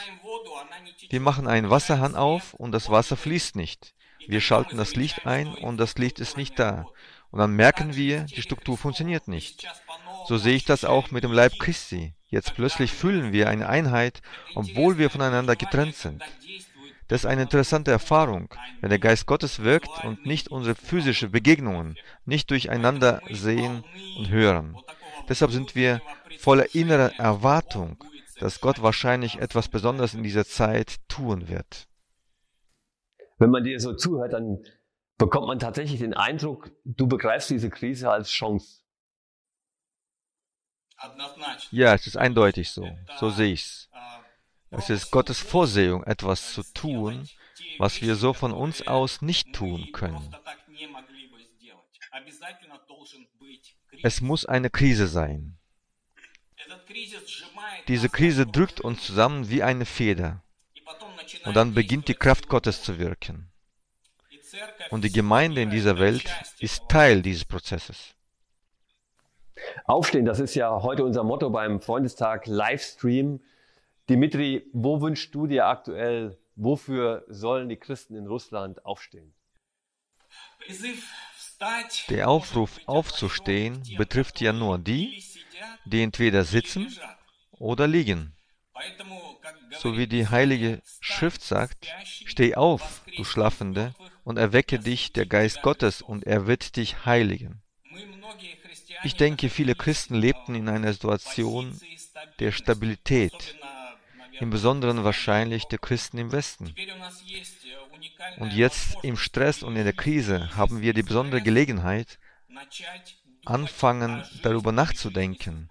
Wir 1.11 1.21
machen 1.21 1.47
einen 1.47 1.71
Wasserhahn 1.71 2.15
auf 2.15 2.55
und 2.55 2.73
das 2.73 2.91
Wasser 2.91 3.17
fließt 3.17 3.57
nicht. 3.57 3.95
Wir 4.27 4.41
schalten 4.41 4.77
das 4.77 4.95
Licht 4.95 5.27
ein 5.27 5.49
und 5.55 5.79
das 5.79 5.97
Licht 5.97 6.19
ist 6.19 6.37
nicht 6.37 6.59
da. 6.59 6.87
Und 7.31 7.39
dann 7.39 7.53
merken 7.53 7.95
wir, 7.95 8.25
die 8.25 8.43
Struktur 8.43 8.77
funktioniert 8.77 9.29
nicht. 9.29 9.67
So 10.27 10.37
sehe 10.37 10.57
ich 10.57 10.65
das 10.65 10.85
auch 10.85 11.11
mit 11.11 11.25
dem 11.25 11.33
Leib 11.33 11.59
Christi. 11.59 12.15
Jetzt 12.29 12.55
plötzlich 12.55 12.93
fühlen 12.93 13.33
wir 13.33 13.49
eine 13.49 13.69
Einheit, 13.69 14.21
obwohl 14.55 14.99
wir 14.99 15.09
voneinander 15.09 15.57
getrennt 15.57 15.95
sind. 15.95 16.23
Das 17.09 17.23
ist 17.23 17.27
eine 17.27 17.43
interessante 17.43 17.91
Erfahrung, 17.91 18.55
wenn 18.83 18.91
der 18.91 18.99
Geist 18.99 19.25
Gottes 19.25 19.63
wirkt 19.63 20.05
und 20.05 20.27
nicht 20.27 20.49
unsere 20.49 20.75
physische 20.75 21.31
Begegnungen 21.31 21.97
nicht 22.27 22.51
durcheinander 22.51 23.23
sehen 23.31 23.83
und 24.19 24.29
hören. 24.29 24.77
Deshalb 25.27 25.53
sind 25.53 25.75
wir 25.75 26.03
voller 26.39 26.75
innerer 26.75 27.19
Erwartung, 27.19 27.97
dass 28.41 28.61
Gott 28.61 28.83
wahrscheinlich 28.83 29.39
etwas 29.39 29.69
Besonderes 29.69 30.15
in 30.15 30.23
dieser 30.23 30.45
Zeit 30.45 30.97
tun 31.09 31.49
wird. 31.49 31.87
Wenn 33.39 33.51
man 33.51 33.65
dir 33.65 33.79
so 33.81 33.95
zuhört, 33.95 34.33
dann 34.33 34.65
bekommt 35.17 35.47
man 35.47 35.59
tatsächlich 35.59 36.01
den 36.01 36.15
Eindruck, 36.15 36.71
du 36.85 37.07
begreifst 37.07 37.51
diese 37.51 37.71
Krise 37.71 38.11
als 38.11 38.31
Chance. 38.31 38.83
Ja, 41.71 41.95
es 41.95 42.07
ist 42.07 42.17
eindeutig 42.17 42.71
so. 42.71 42.89
So 43.19 43.31
sehe 43.31 43.53
ich's. 43.53 43.89
Es 44.71 44.91
ist 44.91 45.11
Gottes 45.11 45.41
Vorsehung, 45.41 46.03
etwas 46.05 46.53
zu 46.53 46.63
tun, 46.75 47.29
was 47.79 48.03
wir 48.03 48.17
so 48.17 48.33
von 48.33 48.53
uns 48.53 48.87
aus 48.87 49.23
nicht 49.23 49.55
tun 49.55 49.93
können. 49.93 50.35
Es 54.03 54.21
muss 54.21 54.45
eine 54.45 54.71
Krise 54.71 55.07
sein. 55.07 55.59
Diese 57.89 58.11
Krise 58.11 58.47
drückt 58.47 58.83
uns 58.83 59.03
zusammen 59.03 59.49
wie 59.49 59.63
eine 59.63 59.87
Feder. 59.87 60.43
Und 61.45 61.57
dann 61.57 61.73
beginnt 61.73 62.09
die 62.09 62.15
Kraft 62.15 62.49
Gottes 62.49 62.83
zu 62.83 62.99
wirken. 62.99 63.51
Und 64.91 65.05
die 65.05 65.13
Gemeinde 65.13 65.63
in 65.63 65.71
dieser 65.71 65.99
Welt 65.99 66.31
ist 66.59 66.89
Teil 66.89 67.23
dieses 67.23 67.45
Prozesses. 67.45 68.15
Aufstehen, 69.85 70.27
das 70.27 70.39
ist 70.39 70.55
ja 70.55 70.83
heute 70.83 71.05
unser 71.05 71.25
Motto 71.25 71.51
beim 71.51 71.81
Freundestag 71.81 72.47
Livestream. 72.47 73.41
Dimitri, 74.09 74.67
wo 74.73 75.01
wünschst 75.01 75.35
du 75.35 75.47
dir 75.47 75.67
aktuell, 75.67 76.39
wofür 76.57 77.25
sollen 77.29 77.69
die 77.69 77.77
Christen 77.77 78.15
in 78.15 78.27
Russland 78.27 78.85
aufstehen? 78.85 79.35
Der 82.09 82.29
Aufruf 82.29 82.79
aufzustehen 82.87 83.83
betrifft 83.97 84.41
ja 84.41 84.53
nur 84.53 84.79
die, 84.79 85.23
die 85.87 86.03
entweder 86.03 86.45
sitzen 86.45 86.95
oder 87.59 87.87
liegen. 87.87 88.35
So 89.79 89.97
wie 89.97 90.07
die 90.07 90.29
Heilige 90.29 90.83
Schrift 91.01 91.43
sagt, 91.43 91.89
steh 92.05 92.55
auf, 92.55 93.03
du 93.17 93.25
Schlafende, 93.25 93.95
und 94.25 94.37
erwecke 94.37 94.79
dich 94.79 95.13
der 95.13 95.27
Geist 95.27 95.63
Gottes, 95.63 96.03
und 96.03 96.25
er 96.27 96.47
wird 96.47 96.77
dich 96.77 97.07
heiligen. 97.07 97.63
Ich 99.05 99.15
denke, 99.15 99.49
viele 99.49 99.75
Christen 99.75 100.15
lebten 100.15 100.55
in 100.55 100.69
einer 100.69 100.93
Situation 100.93 101.79
der 102.39 102.53
Stabilität, 102.53 103.57
im 104.41 104.51
Besonderen 104.51 105.05
wahrscheinlich 105.05 105.65
der 105.65 105.79
Christen 105.79 106.19
im 106.19 106.33
Westen. 106.33 106.75
Und 108.39 108.53
jetzt 108.53 108.97
im 109.03 109.17
Stress 109.17 109.63
und 109.63 109.77
in 109.77 109.85
der 109.85 109.93
Krise 109.93 110.57
haben 110.57 110.81
wir 110.81 110.95
die 110.95 111.03
besondere 111.03 111.43
Gelegenheit, 111.43 112.19
anfangen 113.45 114.25
darüber 114.43 114.73
nachzudenken, 114.73 115.69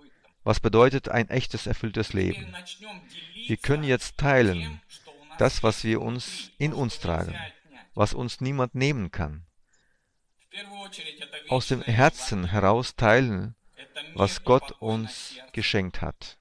was 0.47 0.61
bedeutet 0.61 1.09
ein 1.09 1.29
echtes, 1.29 1.67
erfülltes 1.67 2.13
Leben. 2.13 2.55
Wir 3.47 3.57
können 3.57 3.83
jetzt 3.83 4.17
teilen, 4.17 4.79
das, 5.39 5.61
was 5.61 5.83
wir 5.83 6.01
uns 6.01 6.51
in 6.57 6.71
uns 6.73 6.99
tragen, 6.99 7.35
was 7.95 8.13
uns 8.13 8.39
niemand 8.39 8.73
nehmen 8.73 9.11
kann. 9.11 9.45
Aus 11.49 11.67
dem 11.67 11.81
Herzen 11.81 12.45
heraus 12.45 12.95
teilen, 12.95 13.55
was 14.15 14.45
Gott 14.45 14.71
uns 14.79 15.35
geschenkt 15.51 16.01
hat. 16.01 16.37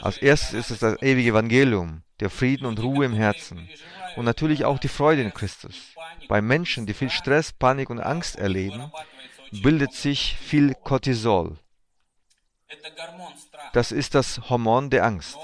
Als 0.00 0.16
erstes 0.16 0.54
ist 0.54 0.70
es 0.70 0.78
das 0.78 1.02
ewige 1.02 1.32
Evangelium, 1.32 2.04
der 2.18 2.30
Frieden 2.30 2.64
und 2.64 2.80
Ruhe 2.80 3.04
im 3.04 3.12
Herzen 3.12 3.68
und 4.16 4.24
natürlich 4.24 4.64
auch 4.64 4.78
die 4.78 4.88
Freude 4.88 5.20
in 5.20 5.34
Christus. 5.34 5.76
Bei 6.28 6.40
Menschen, 6.40 6.86
die 6.86 6.94
viel 6.94 7.10
Stress, 7.10 7.52
Panik 7.52 7.90
und 7.90 8.00
Angst 8.00 8.36
erleben, 8.36 8.90
bildet 9.62 9.92
sich 9.92 10.34
viel 10.38 10.74
Cortisol. 10.74 11.58
Das 13.72 13.92
ist 13.92 14.14
das 14.14 14.48
Hormon 14.48 14.90
der 14.90 15.04
Angst. 15.04 15.38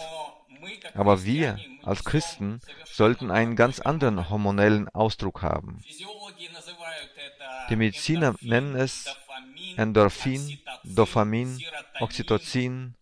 Aber 0.94 1.24
wir 1.24 1.58
als 1.82 2.04
Christen 2.04 2.60
sollten 2.84 3.30
einen 3.30 3.56
ganz 3.56 3.80
anderen 3.80 4.28
hormonellen 4.28 4.88
Ausdruck 4.88 5.42
haben. 5.42 5.82
Die 7.70 7.76
Mediziner 7.76 8.34
nennen 8.40 8.74
es 8.76 9.06
Endorphin, 9.76 10.58
Dopamin, 10.84 11.62
Oxytocin, 12.00 12.94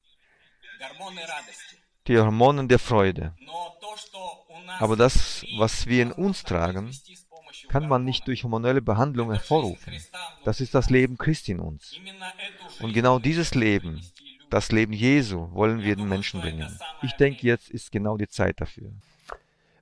die 2.07 2.19
Hormone 2.19 2.67
der 2.67 2.79
Freude. 2.79 3.35
Aber 4.79 4.97
das, 4.97 5.45
was 5.57 5.87
wir 5.87 6.03
in 6.03 6.13
uns 6.13 6.43
tragen, 6.43 6.95
kann 7.69 7.89
man 7.89 8.05
nicht 8.05 8.27
durch 8.27 8.45
hormonelle 8.45 8.83
Behandlung 8.83 9.33
hervorrufen. 9.33 9.93
Das 10.45 10.61
ist 10.61 10.75
das 10.75 10.91
Leben 10.91 11.19
Christi 11.19 11.53
in 11.53 11.61
uns. 11.61 11.97
Und 12.81 12.93
genau 12.93 13.19
dieses 13.19 13.55
Leben, 13.55 14.01
das 14.51 14.73
Leben 14.73 14.93
Jesu, 14.93 15.53
wollen 15.53 15.83
wir 15.83 15.97
den 15.97 16.09
Menschen 16.09 16.41
bringen. 16.41 16.79
Ich 17.03 17.13
denke, 17.13 17.47
jetzt 17.47 17.71
ist 17.71 17.91
genau 17.93 18.17
die 18.17 18.29
Zeit 18.29 18.61
dafür. 18.61 18.93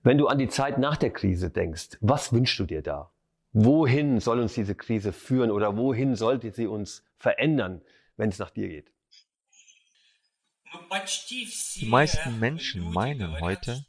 Wenn 0.02 0.18
du 0.18 0.26
an 0.28 0.38
die 0.38 0.48
Zeit 0.48 0.78
nach 0.78 0.96
der 0.96 1.10
Krise 1.10 1.50
denkst, 1.50 1.96
was 2.00 2.32
wünschst 2.32 2.58
du 2.58 2.64
dir 2.64 2.82
da? 2.82 3.10
Wohin 3.52 4.20
soll 4.20 4.40
uns 4.40 4.54
diese 4.54 4.74
Krise 4.74 5.12
führen 5.12 5.50
oder 5.50 5.76
wohin 5.76 6.16
sollte 6.16 6.50
sie 6.50 6.66
uns 6.66 7.04
verändern, 7.16 7.82
wenn 8.16 8.28
es 8.28 8.38
nach 8.38 8.50
dir 8.50 8.68
geht? 8.68 8.90
Die 11.76 11.86
meisten 11.86 12.40
Menschen 12.40 12.90
meinen 12.92 13.40
heute, 13.40 13.84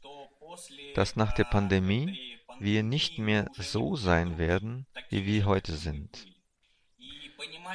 dass 0.94 1.16
nach 1.16 1.32
der 1.32 1.44
Pandemie 1.44 2.18
wir 2.60 2.82
nicht 2.82 3.18
mehr 3.18 3.50
so 3.52 3.96
sein 3.96 4.38
werden, 4.38 4.86
wie 5.10 5.26
wir 5.26 5.44
heute 5.46 5.74
sind. 5.74 6.35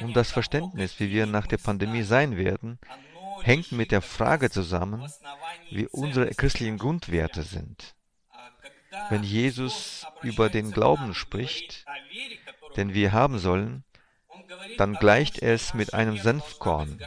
Und 0.01 0.15
das 0.15 0.31
Verständnis, 0.31 0.99
wie 0.99 1.11
wir 1.11 1.25
nach 1.25 1.47
der 1.47 1.57
Pandemie 1.57 2.03
sein 2.03 2.37
werden, 2.37 2.79
hängt 3.43 3.71
mit 3.71 3.91
der 3.91 4.01
Frage 4.01 4.49
zusammen, 4.49 5.11
wie 5.69 5.87
unsere 5.87 6.29
christlichen 6.31 6.77
Grundwerte 6.77 7.43
sind. 7.43 7.95
Wenn 9.09 9.23
Jesus 9.23 10.05
über 10.21 10.49
den 10.49 10.71
Glauben 10.71 11.13
spricht, 11.13 11.85
den 12.75 12.93
wir 12.93 13.11
haben 13.11 13.39
sollen, 13.39 13.83
dann 14.77 14.95
gleicht 14.95 15.41
es 15.41 15.73
mit 15.73 15.93
einem 15.93 16.17
Senfkorn. 16.17 16.99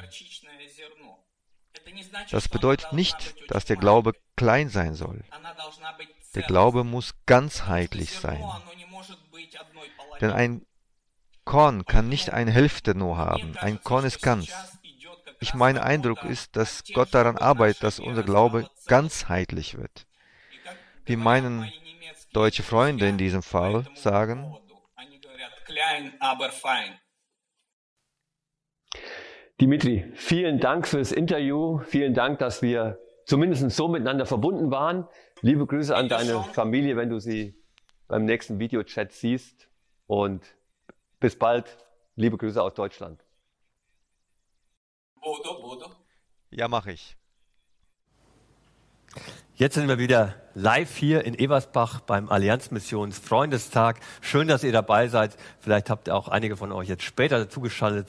Das 2.30 2.48
bedeutet 2.48 2.92
nicht, 2.92 3.34
dass 3.48 3.64
der 3.64 3.76
Glaube 3.76 4.12
klein 4.36 4.68
sein 4.68 4.94
soll. 4.94 5.24
Der 6.34 6.42
Glaube 6.42 6.84
muss 6.84 7.14
ganzheitlich 7.26 8.12
sein. 8.12 8.44
Denn 10.20 10.30
ein 10.30 10.66
Korn 11.45 11.84
kann 11.84 12.09
nicht 12.09 12.30
eine 12.30 12.51
Hälfte 12.51 12.95
nur 12.95 13.18
haben. 13.18 13.57
Ein 13.59 13.82
Korn 13.82 14.05
ist 14.05 14.22
ganz. 14.22 14.53
Ich 15.40 15.55
mein 15.55 15.78
Eindruck 15.78 16.24
ist, 16.24 16.57
dass 16.57 16.84
Gott 16.95 17.12
daran 17.12 17.36
arbeitet, 17.36 17.82
dass 17.82 18.01
unser 18.01 18.22
Glaube 18.22 18.68
ganzheitlich 18.86 19.76
wird. 19.76 20.07
Wie 21.05 21.16
meinen 21.16 21.70
deutsche 22.32 22.62
Freunde 22.62 23.09
in 23.09 23.18
diesem 23.18 23.42
Fall 23.42 23.86
sagen, 23.95 24.57
Dimitri, 29.61 30.11
vielen 30.14 30.59
Dank 30.59 30.88
für 30.88 30.99
das 30.99 31.12
Interview. 31.12 31.78
Vielen 31.86 32.14
Dank, 32.14 32.38
dass 32.38 32.61
wir 32.61 32.99
zumindest 33.24 33.70
so 33.70 33.88
miteinander 33.88 34.26
verbunden 34.26 34.70
waren. 34.70 35.07
Liebe 35.42 35.66
Grüße 35.66 35.95
an 35.95 36.09
deine 36.09 36.42
Familie, 36.42 36.97
wenn 36.97 37.11
du 37.11 37.18
sie 37.18 37.55
beim 38.09 38.24
nächsten 38.24 38.59
Videochat 38.59 39.12
siehst. 39.12 39.68
Und 40.07 40.57
bis 41.25 41.37
bald. 41.37 41.79
Liebe 42.16 42.37
Grüße 42.37 42.62
aus 42.62 42.75
Deutschland. 42.75 43.25
Ja, 46.51 46.68
mache 46.68 46.93
ich. 46.93 47.16
Jetzt 49.55 49.77
sind 49.77 49.89
wir 49.89 49.97
wieder 49.99 50.35
live 50.53 50.95
hier 50.95 51.25
in 51.25 51.33
Eversbach 51.33 52.01
beim 52.01 52.29
Allianzmissions 52.29 53.18
Freundestag. 53.18 54.01
Schön, 54.20 54.49
dass 54.49 54.64
ihr 54.64 54.72
dabei 54.72 55.09
seid. 55.09 55.39
Vielleicht 55.61 55.89
habt 55.89 56.09
ihr 56.09 56.14
auch 56.14 56.29
einige 56.29 56.59
von 56.59 56.72
euch 56.72 56.91
jetzt 56.91 57.05
später 57.05 57.39
dazugeschaltet. 57.39 58.07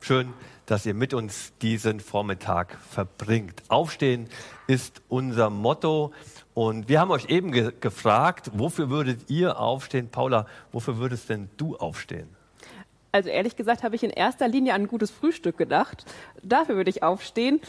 Schön, 0.00 0.32
dass 0.64 0.86
ihr 0.86 0.94
mit 0.94 1.12
uns 1.12 1.52
diesen 1.60 2.00
Vormittag 2.00 2.80
verbringt. 2.80 3.62
Aufstehen 3.68 4.30
ist 4.68 5.02
unser 5.08 5.50
Motto. 5.50 6.14
Und 6.54 6.88
wir 6.88 6.98
haben 6.98 7.10
euch 7.10 7.26
eben 7.26 7.52
ge 7.52 7.74
gefragt, 7.78 8.52
wofür 8.54 8.88
würdet 8.88 9.28
ihr 9.28 9.60
aufstehen? 9.60 10.08
Paula, 10.08 10.46
wofür 10.72 10.96
würdest 10.96 11.28
denn 11.28 11.50
du 11.58 11.76
aufstehen? 11.76 12.34
Also 13.14 13.30
ehrlich 13.30 13.54
gesagt 13.54 13.84
habe 13.84 13.94
ich 13.94 14.02
in 14.02 14.10
erster 14.10 14.48
Linie 14.48 14.74
an 14.74 14.82
ein 14.82 14.88
gutes 14.88 15.12
Frühstück 15.12 15.56
gedacht. 15.56 16.04
Dafür 16.42 16.74
würde 16.74 16.90
ich 16.90 17.04
aufstehen. 17.04 17.60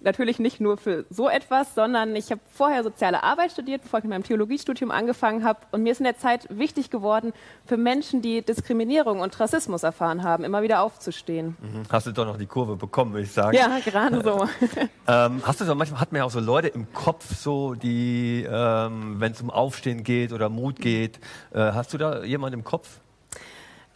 Natürlich 0.00 0.38
nicht 0.38 0.58
nur 0.58 0.78
für 0.78 1.04
so 1.10 1.28
etwas, 1.28 1.74
sondern 1.74 2.16
ich 2.16 2.30
habe 2.30 2.40
vorher 2.50 2.82
soziale 2.82 3.22
Arbeit 3.22 3.52
studiert, 3.52 3.82
bevor 3.82 3.98
ich 3.98 4.04
mit 4.04 4.10
meinem 4.10 4.22
Theologiestudium 4.22 4.90
angefangen 4.90 5.44
habe. 5.44 5.58
Und 5.70 5.82
mir 5.82 5.92
ist 5.92 6.00
in 6.00 6.04
der 6.04 6.16
Zeit 6.16 6.46
wichtig 6.48 6.88
geworden, 6.88 7.34
für 7.66 7.76
Menschen, 7.76 8.22
die 8.22 8.40
Diskriminierung 8.40 9.20
und 9.20 9.38
Rassismus 9.38 9.82
erfahren 9.82 10.22
haben, 10.22 10.44
immer 10.44 10.62
wieder 10.62 10.80
aufzustehen. 10.80 11.58
Mhm. 11.60 11.82
Hast 11.90 12.06
du 12.06 12.12
doch 12.12 12.24
noch 12.24 12.38
die 12.38 12.46
Kurve 12.46 12.76
bekommen, 12.76 13.12
würde 13.12 13.24
ich 13.24 13.32
sagen. 13.32 13.54
Ja, 13.54 13.78
gerade 13.84 14.22
so. 14.22 14.48
ähm, 15.08 15.42
hast 15.44 15.60
du 15.60 15.66
so, 15.66 15.74
manchmal 15.74 16.00
hat 16.00 16.10
man 16.10 16.20
ja 16.20 16.24
auch 16.24 16.30
so 16.30 16.40
Leute 16.40 16.68
im 16.68 16.90
Kopf, 16.94 17.36
so 17.36 17.74
die, 17.74 18.46
ähm, 18.50 19.16
wenn 19.18 19.32
es 19.32 19.42
um 19.42 19.50
Aufstehen 19.50 20.04
geht 20.04 20.32
oder 20.32 20.48
Mut 20.48 20.76
geht. 20.76 21.18
Äh, 21.52 21.72
hast 21.72 21.92
du 21.92 21.98
da 21.98 22.24
jemanden 22.24 22.60
im 22.60 22.64
Kopf? 22.64 23.00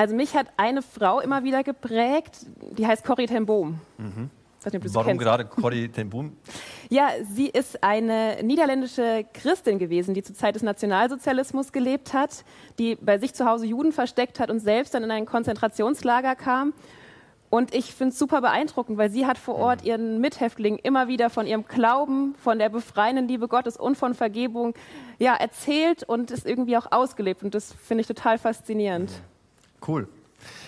Also 0.00 0.14
mich 0.14 0.34
hat 0.34 0.46
eine 0.56 0.80
Frau 0.80 1.20
immer 1.20 1.44
wieder 1.44 1.62
geprägt, 1.62 2.46
die 2.70 2.86
heißt 2.86 3.04
Corrie 3.04 3.26
ten 3.26 3.44
Boom. 3.44 3.80
Mhm. 3.98 4.30
Nicht, 4.72 4.94
Warum 4.94 5.08
kennst. 5.08 5.22
gerade 5.22 5.44
Corrie 5.44 5.88
ten 5.88 6.08
Boom? 6.08 6.36
Ja, 6.88 7.10
sie 7.22 7.46
ist 7.46 7.84
eine 7.84 8.38
niederländische 8.42 9.26
Christin 9.34 9.78
gewesen, 9.78 10.14
die 10.14 10.22
zur 10.22 10.34
Zeit 10.34 10.54
des 10.54 10.62
Nationalsozialismus 10.62 11.70
gelebt 11.70 12.14
hat, 12.14 12.44
die 12.78 12.96
bei 12.96 13.18
sich 13.18 13.34
zu 13.34 13.44
Hause 13.44 13.66
Juden 13.66 13.92
versteckt 13.92 14.40
hat 14.40 14.50
und 14.50 14.58
selbst 14.58 14.94
dann 14.94 15.04
in 15.04 15.10
ein 15.10 15.26
Konzentrationslager 15.26 16.34
kam. 16.34 16.72
Und 17.50 17.74
ich 17.74 17.94
finde 17.94 18.12
es 18.12 18.18
super 18.18 18.40
beeindruckend, 18.40 18.96
weil 18.96 19.10
sie 19.10 19.26
hat 19.26 19.36
vor 19.36 19.56
Ort 19.56 19.84
ihren 19.84 20.18
Mithäftlingen 20.20 20.80
immer 20.82 21.08
wieder 21.08 21.28
von 21.28 21.46
ihrem 21.46 21.66
Glauben, 21.66 22.34
von 22.42 22.58
der 22.58 22.70
befreienden 22.70 23.28
Liebe 23.28 23.48
Gottes 23.48 23.76
und 23.76 23.96
von 23.96 24.14
Vergebung 24.14 24.72
ja, 25.18 25.34
erzählt 25.34 26.02
und 26.04 26.30
es 26.30 26.46
irgendwie 26.46 26.78
auch 26.78 26.90
ausgelebt. 26.90 27.42
Und 27.42 27.54
das 27.54 27.74
finde 27.74 28.00
ich 28.00 28.06
total 28.06 28.38
faszinierend. 28.38 29.12
Cool. 29.86 30.08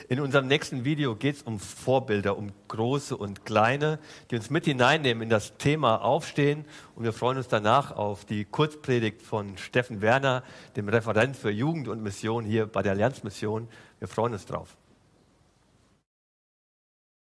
In 0.08 0.20
unserem 0.20 0.46
nächsten 0.46 0.84
Video 0.84 1.14
geht 1.16 1.36
es 1.36 1.42
um 1.42 1.58
Vorbilder, 1.58 2.36
um 2.36 2.52
große 2.68 3.16
und 3.16 3.46
kleine, 3.46 3.98
die 4.30 4.36
uns 4.36 4.50
mit 4.50 4.66
hineinnehmen 4.66 5.22
in 5.22 5.30
das 5.30 5.56
Thema 5.56 6.02
Aufstehen. 6.02 6.64
Und 6.94 7.04
wir 7.04 7.12
freuen 7.12 7.38
uns 7.38 7.48
danach 7.48 7.92
auf 7.92 8.24
die 8.24 8.44
Kurzpredigt 8.44 9.22
von 9.22 9.56
Steffen 9.56 10.02
Werner, 10.02 10.42
dem 10.76 10.88
Referent 10.88 11.36
für 11.36 11.50
Jugend 11.50 11.88
und 11.88 12.02
Mission 12.02 12.44
hier 12.44 12.66
bei 12.66 12.82
der 12.82 12.92
Allianzmission. 12.92 13.68
Wir 13.98 14.08
freuen 14.08 14.34
uns 14.34 14.44
drauf. 14.44 14.76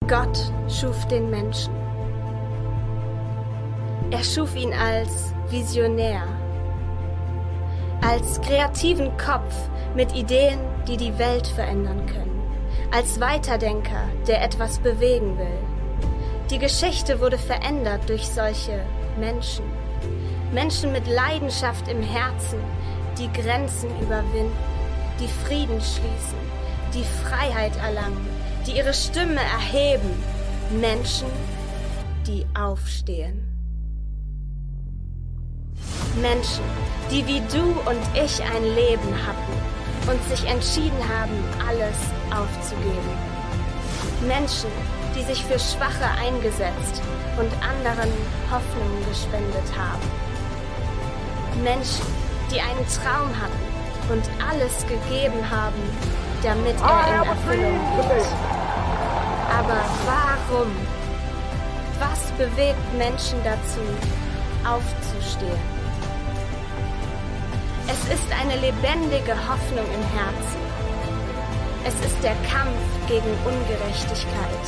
Gott 0.08 0.52
schuf 0.68 1.08
den 1.08 1.30
Menschen. 1.30 1.74
Er 4.12 4.24
schuf 4.24 4.56
ihn 4.58 4.74
als 4.74 5.34
Visionär, 5.50 6.28
als 8.02 8.42
kreativen 8.42 9.16
Kopf 9.18 9.56
mit 9.96 10.14
Ideen, 10.16 10.60
die 10.88 10.98
die 10.98 11.18
Welt 11.18 11.48
verändern 11.48 12.06
können, 12.08 12.42
als 12.92 13.20
Weiterdenker, 13.20 14.10
der 14.28 14.44
etwas 14.44 14.80
bewegen 14.80 15.38
will. 15.38 15.60
Die 16.50 16.58
Geschichte 16.58 17.20
wurde 17.20 17.38
verändert 17.38 18.10
durch 18.10 18.28
solche 18.28 18.84
Menschen. 19.20 19.66
Menschen 20.52 20.92
mit 20.92 21.08
Leidenschaft 21.08 21.88
im 21.88 22.02
Herzen, 22.02 22.60
die 23.18 23.32
Grenzen 23.32 23.90
überwinden, 24.02 24.52
die 25.20 25.28
Frieden 25.28 25.80
schließen, 25.80 26.40
die 26.94 27.06
Freiheit 27.24 27.78
erlangen, 27.78 28.28
die 28.66 28.78
ihre 28.78 28.94
Stimme 28.94 29.40
erheben. 29.40 30.12
Menschen, 30.80 31.28
die 32.28 32.46
aufstehen. 32.58 33.41
Menschen, 36.16 36.64
die 37.10 37.26
wie 37.26 37.42
du 37.52 37.62
und 37.62 38.02
ich 38.14 38.42
ein 38.44 38.64
Leben 38.76 39.16
hatten 39.26 40.10
und 40.10 40.24
sich 40.30 40.50
entschieden 40.50 41.00
haben, 41.08 41.44
alles 41.68 41.96
aufzugeben. 42.32 43.18
Menschen, 44.28 44.70
die 45.16 45.24
sich 45.24 45.44
für 45.46 45.60
Schwache 45.60 46.06
eingesetzt 46.20 47.02
und 47.38 47.52
anderen 47.64 48.12
Hoffnung 48.50 49.06
gespendet 49.08 49.72
haben. 49.78 50.02
Menschen, 51.64 52.06
die 52.52 52.60
einen 52.60 52.86
Traum 52.88 53.30
hatten 53.40 53.72
und 54.12 54.24
alles 54.50 54.86
gegeben 54.88 55.50
haben, 55.50 55.82
damit 56.44 56.76
er 56.82 57.22
in 57.22 57.30
Erfüllung 57.30 57.80
geht. 58.02 58.28
Aber 59.58 59.82
warum? 60.06 60.72
Was 62.00 62.32
bewegt 62.38 62.98
Menschen 62.98 63.38
dazu, 63.44 63.80
aufzustehen? 64.66 65.81
Es 67.88 68.14
ist 68.14 68.28
eine 68.40 68.56
lebendige 68.58 69.34
Hoffnung 69.34 69.86
im 69.86 70.06
Herzen. 70.18 70.62
Es 71.84 71.96
ist 72.06 72.24
der 72.24 72.36
Kampf 72.48 72.82
gegen 73.08 73.32
Ungerechtigkeit. 73.44 74.66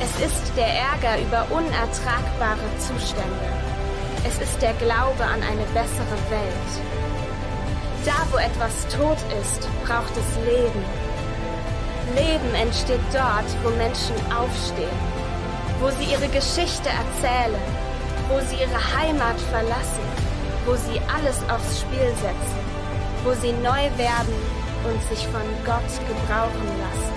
Es 0.00 0.26
ist 0.26 0.52
der 0.56 0.68
Ärger 0.68 1.18
über 1.22 1.46
unertragbare 1.50 2.68
Zustände. 2.78 3.48
Es 4.26 4.38
ist 4.40 4.60
der 4.60 4.74
Glaube 4.74 5.24
an 5.24 5.42
eine 5.42 5.64
bessere 5.72 6.18
Welt. 6.28 6.72
Da, 8.04 8.26
wo 8.30 8.36
etwas 8.36 8.86
tot 8.88 9.18
ist, 9.40 9.68
braucht 9.84 10.12
es 10.16 10.36
Leben. 10.44 10.84
Leben 12.14 12.54
entsteht 12.54 13.00
dort, 13.12 13.48
wo 13.64 13.70
Menschen 13.70 14.14
aufstehen, 14.30 14.98
wo 15.80 15.88
sie 15.90 16.12
ihre 16.12 16.28
Geschichte 16.28 16.88
erzählen, 16.88 17.60
wo 18.28 18.38
sie 18.46 18.56
ihre 18.62 18.78
Heimat 18.96 19.40
verlassen, 19.50 20.25
wo 20.66 20.74
sie 20.74 21.00
alles 21.14 21.38
aufs 21.48 21.80
Spiel 21.80 22.10
setzen, 22.20 22.60
wo 23.24 23.32
sie 23.40 23.52
neu 23.52 23.84
werden 23.96 24.34
und 24.84 25.00
sich 25.08 25.26
von 25.28 25.46
Gott 25.64 25.90
gebrauchen 26.06 26.68
lassen. 26.82 27.16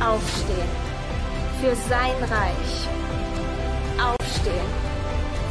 Aufstehen 0.00 0.70
für 1.60 1.74
sein 1.88 2.16
Reich. 2.20 2.88
Aufstehen 3.98 4.70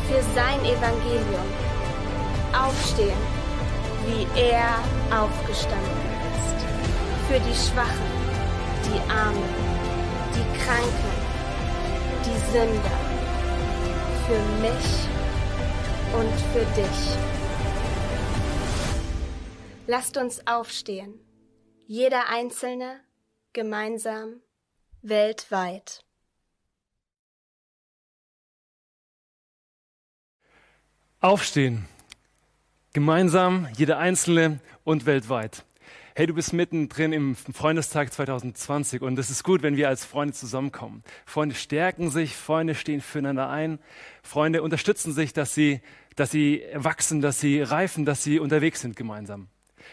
für 0.08 0.22
sein 0.36 0.60
Evangelium. 0.64 1.50
Aufstehen, 2.54 3.18
wie 4.06 4.28
er 4.40 4.76
aufgestanden 5.10 6.04
ist. 6.36 6.58
Für 7.28 7.40
die 7.40 7.56
Schwachen, 7.56 8.12
die 8.86 9.00
Armen, 9.12 9.56
die 10.36 10.60
Kranken, 10.60 11.14
die 12.26 12.52
Sünder. 12.52 13.03
Für 14.26 14.42
mich 14.62 15.08
und 16.14 16.34
für 16.54 16.66
dich. 16.82 17.18
Lasst 19.86 20.16
uns 20.16 20.48
aufstehen, 20.48 21.20
jeder 21.88 22.30
Einzelne, 22.30 23.02
gemeinsam, 23.52 24.42
weltweit. 25.02 26.06
Aufstehen. 31.20 31.86
Gemeinsam, 32.94 33.68
jeder 33.76 33.98
Einzelne 33.98 34.62
und 34.86 35.06
weltweit. 35.06 35.66
Hey, 36.16 36.28
du 36.28 36.36
bist 36.36 36.54
mittendrin 36.54 37.12
im 37.12 37.36
Freundestag 37.36 38.14
2020 38.14 39.02
und 39.02 39.18
es 39.18 39.32
ist 39.32 39.44
gut, 39.44 39.64
wenn 39.64 39.78
wir 39.78 39.90
als 39.90 40.06
Freunde 40.06 40.36
zusammenkommen. 40.36 41.04
Freunde 41.26 41.56
stärken 41.56 42.12
sich, 42.12 42.36
Freunde 42.36 42.76
stehen 42.76 43.02
füreinander 43.02 43.50
ein, 43.50 43.80
Freunde 44.22 44.62
unterstützen 44.62 45.12
sich, 45.12 45.34
dass 45.34 45.56
sie, 45.56 45.82
dass 46.16 46.30
sie 46.30 46.62
wachsen, 46.76 47.20
dass 47.20 47.40
sie 47.40 47.64
reifen, 47.64 48.06
dass 48.06 48.24
sie 48.24 48.38
unterwegs 48.38 48.82
sind 48.82 48.96
gemeinsam. 48.96 49.48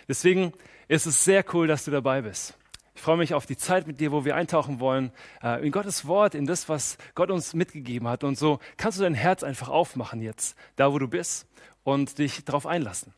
Deswegen 0.08 0.52
ist 0.88 1.06
es 1.06 1.24
sehr 1.24 1.42
cool, 1.54 1.66
dass 1.66 1.86
du 1.86 1.90
dabei 1.90 2.20
bist. 2.20 2.54
Ich 2.94 3.00
freue 3.00 3.16
mich 3.16 3.32
auf 3.32 3.46
die 3.46 3.56
Zeit 3.56 3.86
mit 3.86 3.98
dir, 3.98 4.12
wo 4.12 4.26
wir 4.26 4.36
eintauchen 4.36 4.78
wollen 4.78 5.12
äh, 5.42 5.64
in 5.64 5.72
Gottes 5.72 6.06
Wort, 6.06 6.34
in 6.34 6.44
das, 6.44 6.68
was 6.68 6.98
Gott 7.14 7.30
uns 7.30 7.54
mitgegeben 7.54 8.06
hat. 8.08 8.24
Und 8.24 8.36
so 8.36 8.58
kannst 8.76 8.98
du 8.98 9.04
dein 9.04 9.14
Herz 9.14 9.42
einfach 9.42 9.70
aufmachen 9.70 10.20
jetzt, 10.20 10.54
da 10.76 10.92
wo 10.92 10.98
du 10.98 11.08
bist, 11.08 11.48
und 11.82 12.18
dich 12.18 12.44
darauf 12.44 12.66
einlassen. 12.66 13.14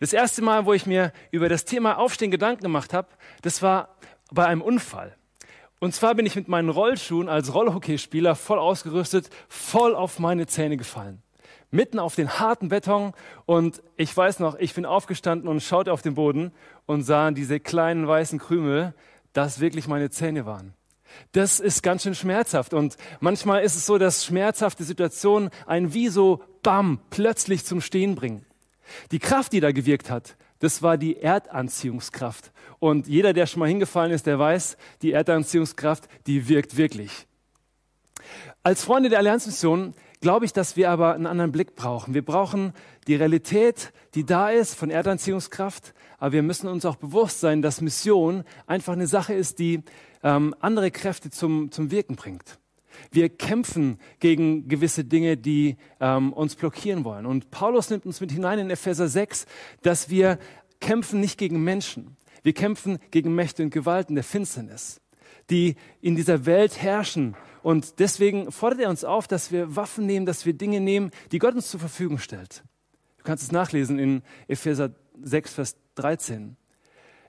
Das 0.00 0.12
erste 0.12 0.42
Mal, 0.42 0.66
wo 0.66 0.72
ich 0.72 0.86
mir 0.86 1.12
über 1.30 1.48
das 1.48 1.64
Thema 1.64 1.98
Aufstehen 1.98 2.30
Gedanken 2.30 2.62
gemacht 2.62 2.92
habe, 2.92 3.08
das 3.42 3.62
war 3.62 3.96
bei 4.30 4.46
einem 4.46 4.62
Unfall. 4.62 5.16
Und 5.82 5.94
zwar 5.94 6.14
bin 6.14 6.26
ich 6.26 6.36
mit 6.36 6.46
meinen 6.46 6.68
Rollschuhen 6.68 7.28
als 7.28 7.54
Rollhockeyspieler 7.54 8.36
voll 8.36 8.60
ausgerüstet, 8.60 9.30
voll 9.48 9.96
auf 9.96 10.20
meine 10.20 10.46
Zähne 10.46 10.76
gefallen. 10.76 11.22
Mitten 11.72 11.98
auf 11.98 12.14
den 12.14 12.38
harten 12.38 12.68
Beton 12.68 13.14
und 13.46 13.82
ich 13.96 14.16
weiß 14.16 14.38
noch, 14.38 14.56
ich 14.60 14.74
bin 14.74 14.86
aufgestanden 14.86 15.48
und 15.48 15.60
schaute 15.60 15.92
auf 15.92 16.02
den 16.02 16.14
Boden 16.14 16.52
und 16.86 17.02
sah 17.02 17.30
diese 17.32 17.58
kleinen 17.58 18.06
weißen 18.06 18.38
Krümel, 18.38 18.94
das 19.32 19.58
wirklich 19.58 19.88
meine 19.88 20.10
Zähne 20.10 20.46
waren. 20.46 20.74
Das 21.32 21.60
ist 21.60 21.82
ganz 21.82 22.04
schön 22.04 22.14
schmerzhaft 22.14 22.74
und 22.74 22.96
manchmal 23.20 23.62
ist 23.62 23.74
es 23.74 23.84
so, 23.84 23.98
dass 23.98 24.24
schmerzhafte 24.24 24.84
Situationen 24.84 25.50
einen 25.66 25.94
wie 25.94 26.08
so 26.08 26.42
bam 26.62 27.00
plötzlich 27.10 27.64
zum 27.64 27.80
Stehen 27.80 28.14
bringen. 28.14 28.46
Die 29.10 29.18
Kraft, 29.18 29.52
die 29.52 29.60
da 29.60 29.72
gewirkt 29.72 30.10
hat, 30.10 30.36
das 30.58 30.82
war 30.82 30.96
die 30.96 31.16
Erdanziehungskraft. 31.16 32.52
Und 32.78 33.08
jeder, 33.08 33.32
der 33.32 33.46
schon 33.46 33.60
mal 33.60 33.68
hingefallen 33.68 34.12
ist, 34.12 34.26
der 34.26 34.38
weiß, 34.38 34.76
die 35.02 35.12
Erdanziehungskraft, 35.12 36.08
die 36.26 36.48
wirkt 36.48 36.76
wirklich. 36.76 37.26
Als 38.62 38.84
Freunde 38.84 39.08
der 39.08 39.18
Allianzmission 39.18 39.94
glaube 40.20 40.44
ich, 40.44 40.52
dass 40.52 40.76
wir 40.76 40.90
aber 40.90 41.14
einen 41.14 41.26
anderen 41.26 41.50
Blick 41.50 41.74
brauchen. 41.74 42.14
Wir 42.14 42.24
brauchen 42.24 42.72
die 43.08 43.16
Realität, 43.16 43.92
die 44.14 44.24
da 44.24 44.50
ist 44.50 44.74
von 44.76 44.88
Erdanziehungskraft, 44.90 45.94
aber 46.18 46.32
wir 46.32 46.42
müssen 46.42 46.68
uns 46.68 46.84
auch 46.86 46.96
bewusst 46.96 47.40
sein, 47.40 47.60
dass 47.60 47.80
Mission 47.80 48.44
einfach 48.66 48.92
eine 48.92 49.08
Sache 49.08 49.34
ist, 49.34 49.58
die 49.58 49.82
ähm, 50.22 50.54
andere 50.60 50.92
Kräfte 50.92 51.30
zum, 51.30 51.72
zum 51.72 51.90
Wirken 51.90 52.14
bringt. 52.14 52.60
Wir 53.10 53.28
kämpfen 53.28 53.98
gegen 54.20 54.68
gewisse 54.68 55.04
Dinge, 55.04 55.36
die 55.36 55.76
ähm, 56.00 56.32
uns 56.32 56.54
blockieren 56.54 57.04
wollen. 57.04 57.26
Und 57.26 57.50
Paulus 57.50 57.90
nimmt 57.90 58.06
uns 58.06 58.20
mit 58.20 58.32
hinein 58.32 58.58
in 58.58 58.70
Epheser 58.70 59.08
6, 59.08 59.46
dass 59.82 60.10
wir 60.10 60.38
kämpfen 60.80 61.20
nicht 61.20 61.38
gegen 61.38 61.62
Menschen. 61.62 62.16
Wir 62.42 62.52
kämpfen 62.52 62.98
gegen 63.10 63.34
Mächte 63.34 63.62
und 63.62 63.70
Gewalten 63.70 64.14
der 64.14 64.24
Finsternis, 64.24 65.00
die 65.50 65.76
in 66.00 66.16
dieser 66.16 66.44
Welt 66.46 66.82
herrschen. 66.82 67.36
Und 67.62 68.00
deswegen 68.00 68.50
fordert 68.50 68.80
er 68.80 68.90
uns 68.90 69.04
auf, 69.04 69.28
dass 69.28 69.52
wir 69.52 69.76
Waffen 69.76 70.06
nehmen, 70.06 70.26
dass 70.26 70.44
wir 70.44 70.52
Dinge 70.52 70.80
nehmen, 70.80 71.10
die 71.30 71.38
Gott 71.38 71.54
uns 71.54 71.70
zur 71.70 71.80
Verfügung 71.80 72.18
stellt. 72.18 72.64
Du 73.18 73.24
kannst 73.24 73.44
es 73.44 73.52
nachlesen 73.52 73.98
in 73.98 74.22
Epheser 74.48 74.90
6, 75.22 75.54
Vers 75.54 75.76
13. 75.94 76.56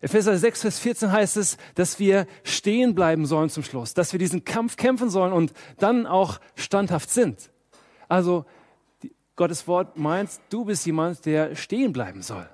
Epheser 0.04 0.38
6, 0.38 0.64
Vers 0.64 0.80
14 0.80 1.12
heißt 1.14 1.38
es, 1.38 1.56
dass 1.76 1.98
wir 1.98 2.28
stehen 2.44 2.94
bleiben 2.94 3.26
sollen 3.26 3.50
zum 3.50 3.64
Schluss, 3.64 3.94
dass 3.94 4.12
wir 4.12 4.20
diesen 4.20 4.44
Kampf 4.44 4.76
kämpfen 4.76 5.10
sollen 5.10 5.32
und 5.32 5.54
dann 5.80 6.06
auch 6.06 6.42
standhaft 6.56 7.10
sind. 7.10 7.50
Also 8.10 8.44
Gottes 9.38 9.66
Wort 9.66 9.98
meint, 9.98 10.30
du 10.50 10.66
bist 10.66 10.86
jemand, 10.86 11.26
der 11.26 11.56
stehen 11.56 11.94
bleiben 11.94 12.22
soll. 12.22 12.50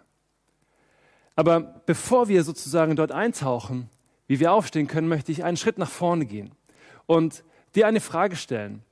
Aber 1.36 1.60
bevor 1.88 2.28
wir 2.28 2.44
sozusagen 2.44 2.96
dort 2.96 3.12
eintauchen, 3.12 3.90
wie 4.28 4.40
wir 4.40 4.54
aufstehen 4.54 4.86
können, 4.86 5.08
möchte 5.08 5.32
ich 5.32 5.44
einen 5.44 5.58
Schritt 5.58 5.80
nach 5.80 5.90
vorne 5.90 6.28
gehen 6.28 6.52
und 7.08 7.44
dir 7.74 7.88
eine 7.88 8.00
Frage 8.00 8.36
stellen, 8.36 8.84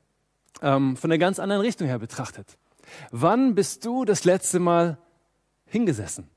ähm, 0.63 0.97
von 0.97 1.11
einer 1.11 1.19
ganz 1.19 1.37
anderen 1.37 1.61
Richtung 1.61 1.85
her 1.85 1.99
betrachtet. 1.99 2.57
Wann 3.11 3.53
bist 3.53 3.85
du 3.85 4.03
das 4.03 4.23
letzte 4.23 4.57
Mal 4.57 4.97
hingesessen? 5.67 6.27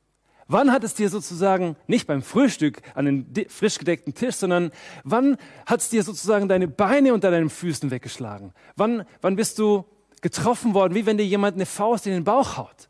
Wann 0.53 0.73
hat 0.73 0.83
es 0.83 0.95
dir 0.95 1.09
sozusagen, 1.11 1.77
nicht 1.87 2.09
beim 2.09 2.23
Frühstück 2.23 2.83
an 2.97 3.05
den 3.05 3.49
frisch 3.49 3.79
gedeckten 3.79 4.15
Tisch, 4.15 4.35
sondern 4.35 4.73
wann 5.05 5.37
hat 5.65 5.79
es 5.79 5.91
dir 5.91 6.03
sozusagen 6.03 6.49
deine 6.49 6.67
Beine 6.67 7.15
unter 7.15 7.31
deinen 7.31 7.51
Füßen 7.51 7.93
weggeschlagen? 7.93 8.53
Wann, 8.75 9.05
wann 9.21 9.37
bist 9.37 9.61
du 9.61 9.85
getroffen 10.23 10.75
worden, 10.75 10.97
wie 10.97 11.07
wenn 11.07 11.19
dir 11.19 11.25
jemand 11.25 11.55
eine 11.55 11.67
Faust 11.67 12.09
in 12.09 12.15
den 12.15 12.25
Bauch 12.25 12.57
haut? 12.57 12.89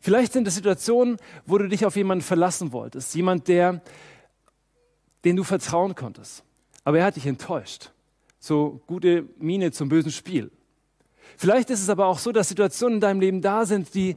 Vielleicht 0.00 0.34
sind 0.34 0.46
es 0.46 0.54
Situationen, 0.54 1.16
wo 1.46 1.58
du 1.58 1.68
dich 1.68 1.84
auf 1.84 1.96
jemanden 1.96 2.22
verlassen 2.22 2.70
wolltest. 2.70 3.12
Jemand, 3.16 3.48
der, 3.48 3.82
den 5.24 5.34
du 5.34 5.42
vertrauen 5.42 5.96
konntest. 5.96 6.44
Aber 6.84 6.96
er 7.00 7.06
hat 7.06 7.16
dich 7.16 7.26
enttäuscht. 7.26 7.90
so 8.38 8.80
gute 8.86 9.28
Miene 9.38 9.72
zum 9.72 9.88
bösen 9.88 10.12
Spiel. 10.12 10.52
Vielleicht 11.36 11.70
ist 11.70 11.82
es 11.82 11.88
aber 11.88 12.06
auch 12.06 12.20
so, 12.20 12.30
dass 12.30 12.48
Situationen 12.48 12.98
in 12.98 13.00
deinem 13.00 13.20
Leben 13.20 13.40
da 13.40 13.66
sind, 13.66 13.92
die 13.96 14.14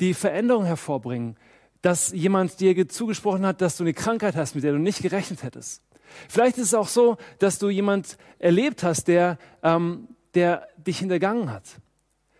die 0.00 0.14
Veränderung 0.14 0.64
hervorbringen, 0.64 1.36
dass 1.82 2.12
jemand 2.12 2.60
dir 2.60 2.88
zugesprochen 2.88 3.44
hat, 3.44 3.60
dass 3.60 3.76
du 3.76 3.84
eine 3.84 3.92
Krankheit 3.92 4.36
hast, 4.36 4.54
mit 4.54 4.64
der 4.64 4.72
du 4.72 4.78
nicht 4.78 5.02
gerechnet 5.02 5.42
hättest. 5.42 5.82
Vielleicht 6.28 6.58
ist 6.58 6.68
es 6.68 6.74
auch 6.74 6.88
so, 6.88 7.16
dass 7.38 7.58
du 7.58 7.68
jemand 7.68 8.16
erlebt 8.38 8.82
hast, 8.82 9.08
der, 9.08 9.38
ähm, 9.62 10.08
der 10.34 10.68
dich 10.76 10.98
hintergangen 10.98 11.50
hat. 11.50 11.64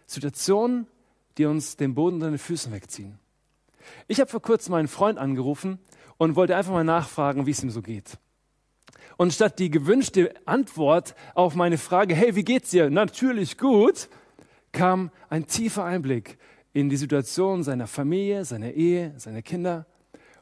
Situationen, 0.07 0.87
die 1.39 1.47
uns 1.47 1.77
den 1.77 1.95
Boden 1.95 2.17
unter 2.17 2.29
den 2.29 2.39
Füßen 2.39 2.73
wegziehen. 2.73 3.19
Ich 4.07 4.21
habe 4.21 4.31
vor 4.31 4.43
kurzem 4.43 4.73
meinen 4.73 4.89
Freund 4.89 5.19
angerufen 5.19 5.79
und 6.19 6.37
wollte 6.37 6.55
einfach 6.55 6.73
mal 6.73 6.85
nachfragen, 6.85 7.47
wie 7.47 7.51
es 7.51 7.63
ihm 7.63 7.71
so 7.71 7.83
geht. 7.83 8.19
Und 9.17 9.33
statt 9.33 9.59
die 9.59 9.71
gewünschte 9.71 10.35
Antwort 10.47 11.15
auf 11.35 11.55
meine 11.55 11.79
Frage, 11.79 12.15
hey, 12.15 12.37
wie 12.37 12.45
geht's 12.45 12.71
dir? 12.71 12.91
Natürlich 12.91 13.59
gut, 13.59 14.09
kam 14.73 15.11
ein 15.29 15.47
tiefer 15.47 15.85
Einblick 15.85 16.39
in 16.73 16.89
die 16.89 16.97
Situation 16.97 17.63
seiner 17.63 17.87
Familie, 17.87 18.45
seiner 18.45 18.73
Ehe, 18.73 19.15
seiner 19.19 19.43
Kinder. 19.43 19.87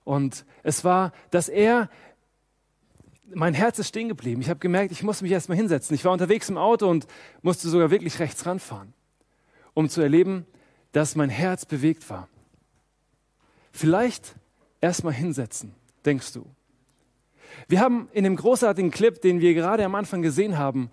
Und 0.04 0.44
es 0.62 0.84
war, 0.84 1.12
dass 1.30 1.48
er, 1.48 1.90
mein 3.34 3.54
Herz 3.54 3.78
ist 3.78 3.88
stehen 3.88 4.08
geblieben. 4.08 4.40
Ich 4.40 4.48
habe 4.48 4.60
gemerkt, 4.60 4.92
ich 4.92 5.02
muss 5.02 5.22
mich 5.22 5.32
erstmal 5.32 5.58
hinsetzen. 5.58 5.94
Ich 5.94 6.04
war 6.04 6.12
unterwegs 6.12 6.48
im 6.48 6.56
Auto 6.56 6.88
und 6.88 7.06
musste 7.42 7.68
sogar 7.68 7.90
wirklich 7.90 8.18
rechts 8.18 8.46
ranfahren, 8.46 8.92
um 9.74 9.88
zu 9.88 10.00
erleben, 10.00 10.46
dass 10.92 11.16
mein 11.16 11.30
Herz 11.30 11.66
bewegt 11.66 12.08
war. 12.10 12.28
Vielleicht 13.72 14.34
erstmal 14.80 15.12
hinsetzen, 15.12 15.74
denkst 16.04 16.32
du. 16.32 16.46
Wir 17.68 17.80
haben 17.80 18.08
in 18.12 18.24
dem 18.24 18.36
großartigen 18.36 18.90
Clip, 18.90 19.20
den 19.20 19.40
wir 19.40 19.54
gerade 19.54 19.84
am 19.84 19.94
Anfang 19.94 20.22
gesehen 20.22 20.58
haben, 20.58 20.90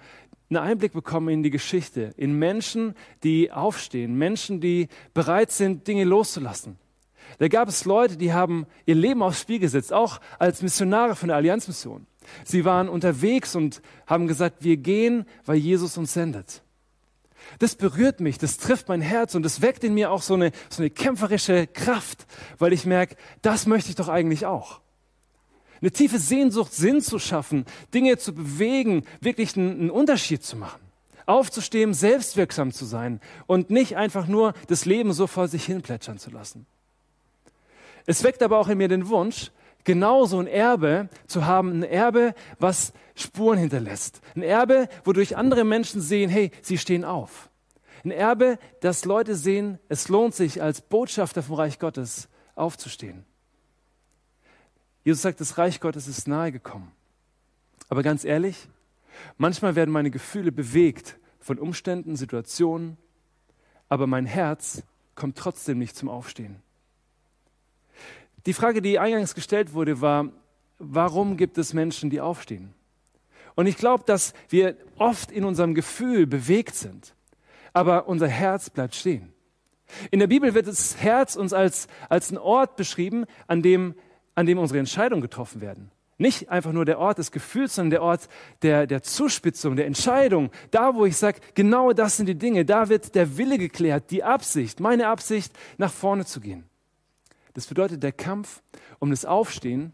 einen 0.50 0.58
Einblick 0.58 0.94
bekommen 0.94 1.30
in 1.30 1.44
die 1.44 1.50
Geschichte, 1.50 2.14
in 2.18 2.38
Menschen, 2.40 2.96
die 3.24 3.52
aufstehen, 3.52 4.18
Menschen, 4.18 4.62
die 4.62 4.88
bereit 5.14 5.52
sind, 5.52 5.88
Dinge 5.88 6.06
loszulassen. 6.06 6.78
Da 7.40 7.48
gab 7.50 7.68
es 7.68 7.86
Leute, 7.86 8.18
die 8.18 8.34
haben 8.34 8.66
ihr 8.86 8.96
Leben 8.96 9.22
aufs 9.22 9.42
Spiel 9.42 9.60
gesetzt, 9.60 9.92
auch 9.92 10.20
als 10.40 10.62
Missionare 10.62 11.16
von 11.16 11.28
der 11.28 11.38
Allianzmission. 11.38 12.08
Sie 12.44 12.66
waren 12.66 12.90
unterwegs 12.90 13.56
und 13.56 13.82
haben 14.06 14.28
gesagt, 14.28 14.64
wir 14.64 14.78
gehen, 14.78 15.26
weil 15.46 15.58
Jesus 15.58 15.98
uns 15.98 16.14
sendet. 16.14 16.64
Das 17.60 17.76
berührt 17.76 18.20
mich, 18.20 18.38
das 18.38 18.58
trifft 18.58 18.90
mein 18.90 19.02
Herz 19.02 19.36
und 19.36 19.44
das 19.44 19.62
weckt 19.62 19.84
in 19.84 19.94
mir 19.94 20.12
auch 20.12 20.22
so 20.22 20.34
eine, 20.34 20.52
so 20.70 20.82
eine 20.82 20.90
kämpferische 20.90 21.68
Kraft, 21.68 22.26
weil 22.58 22.74
ich 22.74 22.86
merke, 22.86 23.16
das 23.42 23.68
möchte 23.68 23.90
ich 23.90 23.96
doch 23.96 24.10
eigentlich 24.10 24.46
auch. 24.46 24.82
Eine 25.82 25.92
tiefe 25.92 26.20
Sehnsucht, 26.20 26.74
Sinn 26.74 27.02
zu 27.02 27.20
schaffen, 27.20 27.66
Dinge 27.94 28.18
zu 28.18 28.34
bewegen, 28.34 29.04
wirklich 29.22 29.56
einen, 29.58 29.90
Unterschied 29.90 30.44
zu 30.44 30.56
machen. 30.56 30.80
Aufzustehen, 31.26 31.94
selbstwirksam 31.94 32.72
zu 32.72 32.86
sein 32.86 33.20
und 33.48 33.70
nicht 33.70 33.98
einfach 33.98 34.28
nur 34.28 34.54
das 34.68 34.86
Leben 34.86 35.14
so 35.14 35.28
vor 35.28 35.48
sich 35.48 35.66
hin 35.66 35.82
plätschern 35.82 36.18
zu 36.18 36.32
lassen. 36.32 36.66
Es 38.06 38.24
weckt 38.24 38.42
aber 38.42 38.58
auch 38.58 38.70
in 38.70 38.78
mir 38.78 38.88
den 38.88 39.10
Wunsch, 39.10 39.52
genauso 39.84 40.40
ein 40.40 40.48
Erbe 40.48 41.10
zu 41.28 41.46
haben, 41.46 41.80
ein 41.80 41.84
Erbe, 41.84 42.34
was 42.60 42.94
Spuren 43.16 43.58
hinterlässt. 43.58 44.22
Ein 44.36 44.44
Erbe, 44.44 44.88
wodurch 45.04 45.36
andere 45.36 45.66
Menschen 45.66 46.02
sehen, 46.02 46.30
hey, 46.30 46.52
sie 46.62 46.78
stehen 46.78 47.04
auf. 47.04 47.50
Ein 48.04 48.12
Erbe, 48.12 48.60
dass 48.80 49.06
Leute 49.06 49.36
sehen, 49.36 49.80
es 49.90 50.08
lohnt 50.08 50.34
sich 50.34 50.62
als 50.62 50.82
Botschafter 50.82 51.44
vom 51.44 51.56
Reich 51.56 51.80
Gottes 51.80 52.30
aufzustehen. 52.56 53.26
Jesus 55.08 55.22
sagt, 55.22 55.40
das 55.40 55.58
Reich 55.58 55.80
Gottes 55.80 56.10
ist 56.10 56.28
nahe 56.28 56.52
gekommen. 56.52 56.92
Aber 57.88 58.04
ganz 58.04 58.26
ehrlich, 58.26 58.68
manchmal 59.38 59.78
werden 59.78 59.90
meine 59.90 60.12
Gefühle 60.12 60.52
bewegt 60.52 61.16
von 61.40 61.60
Umständen, 61.60 62.18
Situationen, 62.18 62.98
aber 63.88 64.06
mein 64.06 64.26
Herz 64.26 64.84
kommt 65.16 65.38
trotzdem 65.38 65.78
nicht 65.78 65.96
zum 65.96 66.10
Aufstehen. 66.10 66.58
Die 68.46 68.52
Frage, 68.52 68.82
die 68.82 69.00
eingangs 69.00 69.34
gestellt 69.34 69.72
wurde, 69.72 70.02
war, 70.02 70.28
warum 70.78 71.38
gibt 71.38 71.58
es 71.58 71.74
Menschen, 71.74 72.10
die 72.10 72.20
aufstehen? 72.20 72.74
Und 73.56 73.66
ich 73.66 73.78
glaube, 73.78 74.04
dass 74.06 74.34
wir 74.50 74.76
oft 74.98 75.32
in 75.32 75.46
unserem 75.46 75.74
Gefühl 75.74 76.28
bewegt 76.28 76.76
sind, 76.76 77.16
aber 77.72 78.10
unser 78.10 78.28
Herz 78.28 78.70
bleibt 78.70 78.94
stehen. 78.94 79.32
In 80.12 80.20
der 80.20 80.28
Bibel 80.28 80.54
wird 80.54 80.68
das 80.68 80.98
Herz 80.98 81.38
uns 81.38 81.54
als, 81.54 81.88
als 82.10 82.30
ein 82.30 82.38
Ort 82.38 82.76
beschrieben, 82.76 83.24
an 83.48 83.62
dem, 83.62 83.96
an 84.38 84.46
dem 84.46 84.60
unsere 84.60 84.78
Entscheidungen 84.78 85.24
getroffen 85.24 85.62
werden. 85.62 85.90
Nicht 86.20 86.50
einfach 86.50 86.72
nur 86.72 86.86
der 86.86 87.00
Ort 87.00 87.18
des 87.18 87.32
Gefühls, 87.32 87.74
sondern 87.74 87.90
der 87.90 88.02
Ort 88.04 88.30
der, 88.62 88.86
der 88.86 89.02
Zuspitzung, 89.02 89.76
der 89.76 89.88
Entscheidung. 89.88 90.52
Da, 90.70 90.94
wo 90.94 91.06
ich 91.06 91.18
sage, 91.18 91.40
genau 91.56 91.92
das 91.92 92.18
sind 92.18 92.28
die 92.28 92.38
Dinge, 92.38 92.64
da 92.64 92.88
wird 92.88 93.16
der 93.16 93.38
Wille 93.38 93.58
geklärt, 93.58 94.12
die 94.12 94.24
Absicht, 94.24 94.80
meine 94.80 95.08
Absicht, 95.08 95.58
nach 95.80 95.92
vorne 95.92 96.24
zu 96.26 96.40
gehen. 96.40 96.66
Das 97.56 97.66
bedeutet, 97.66 98.04
der 98.04 98.12
Kampf 98.12 98.62
um 99.00 99.10
das 99.10 99.26
Aufstehen 99.26 99.92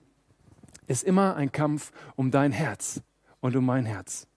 ist 0.87 1.05
immer 1.05 1.37
ein 1.37 1.53
Kampf 1.53 1.93
um 2.17 2.29
dein 2.29 2.51
Herz 2.51 3.01
und 3.39 3.55
um 3.55 3.65
mein 3.65 3.85
Herz. 3.85 4.27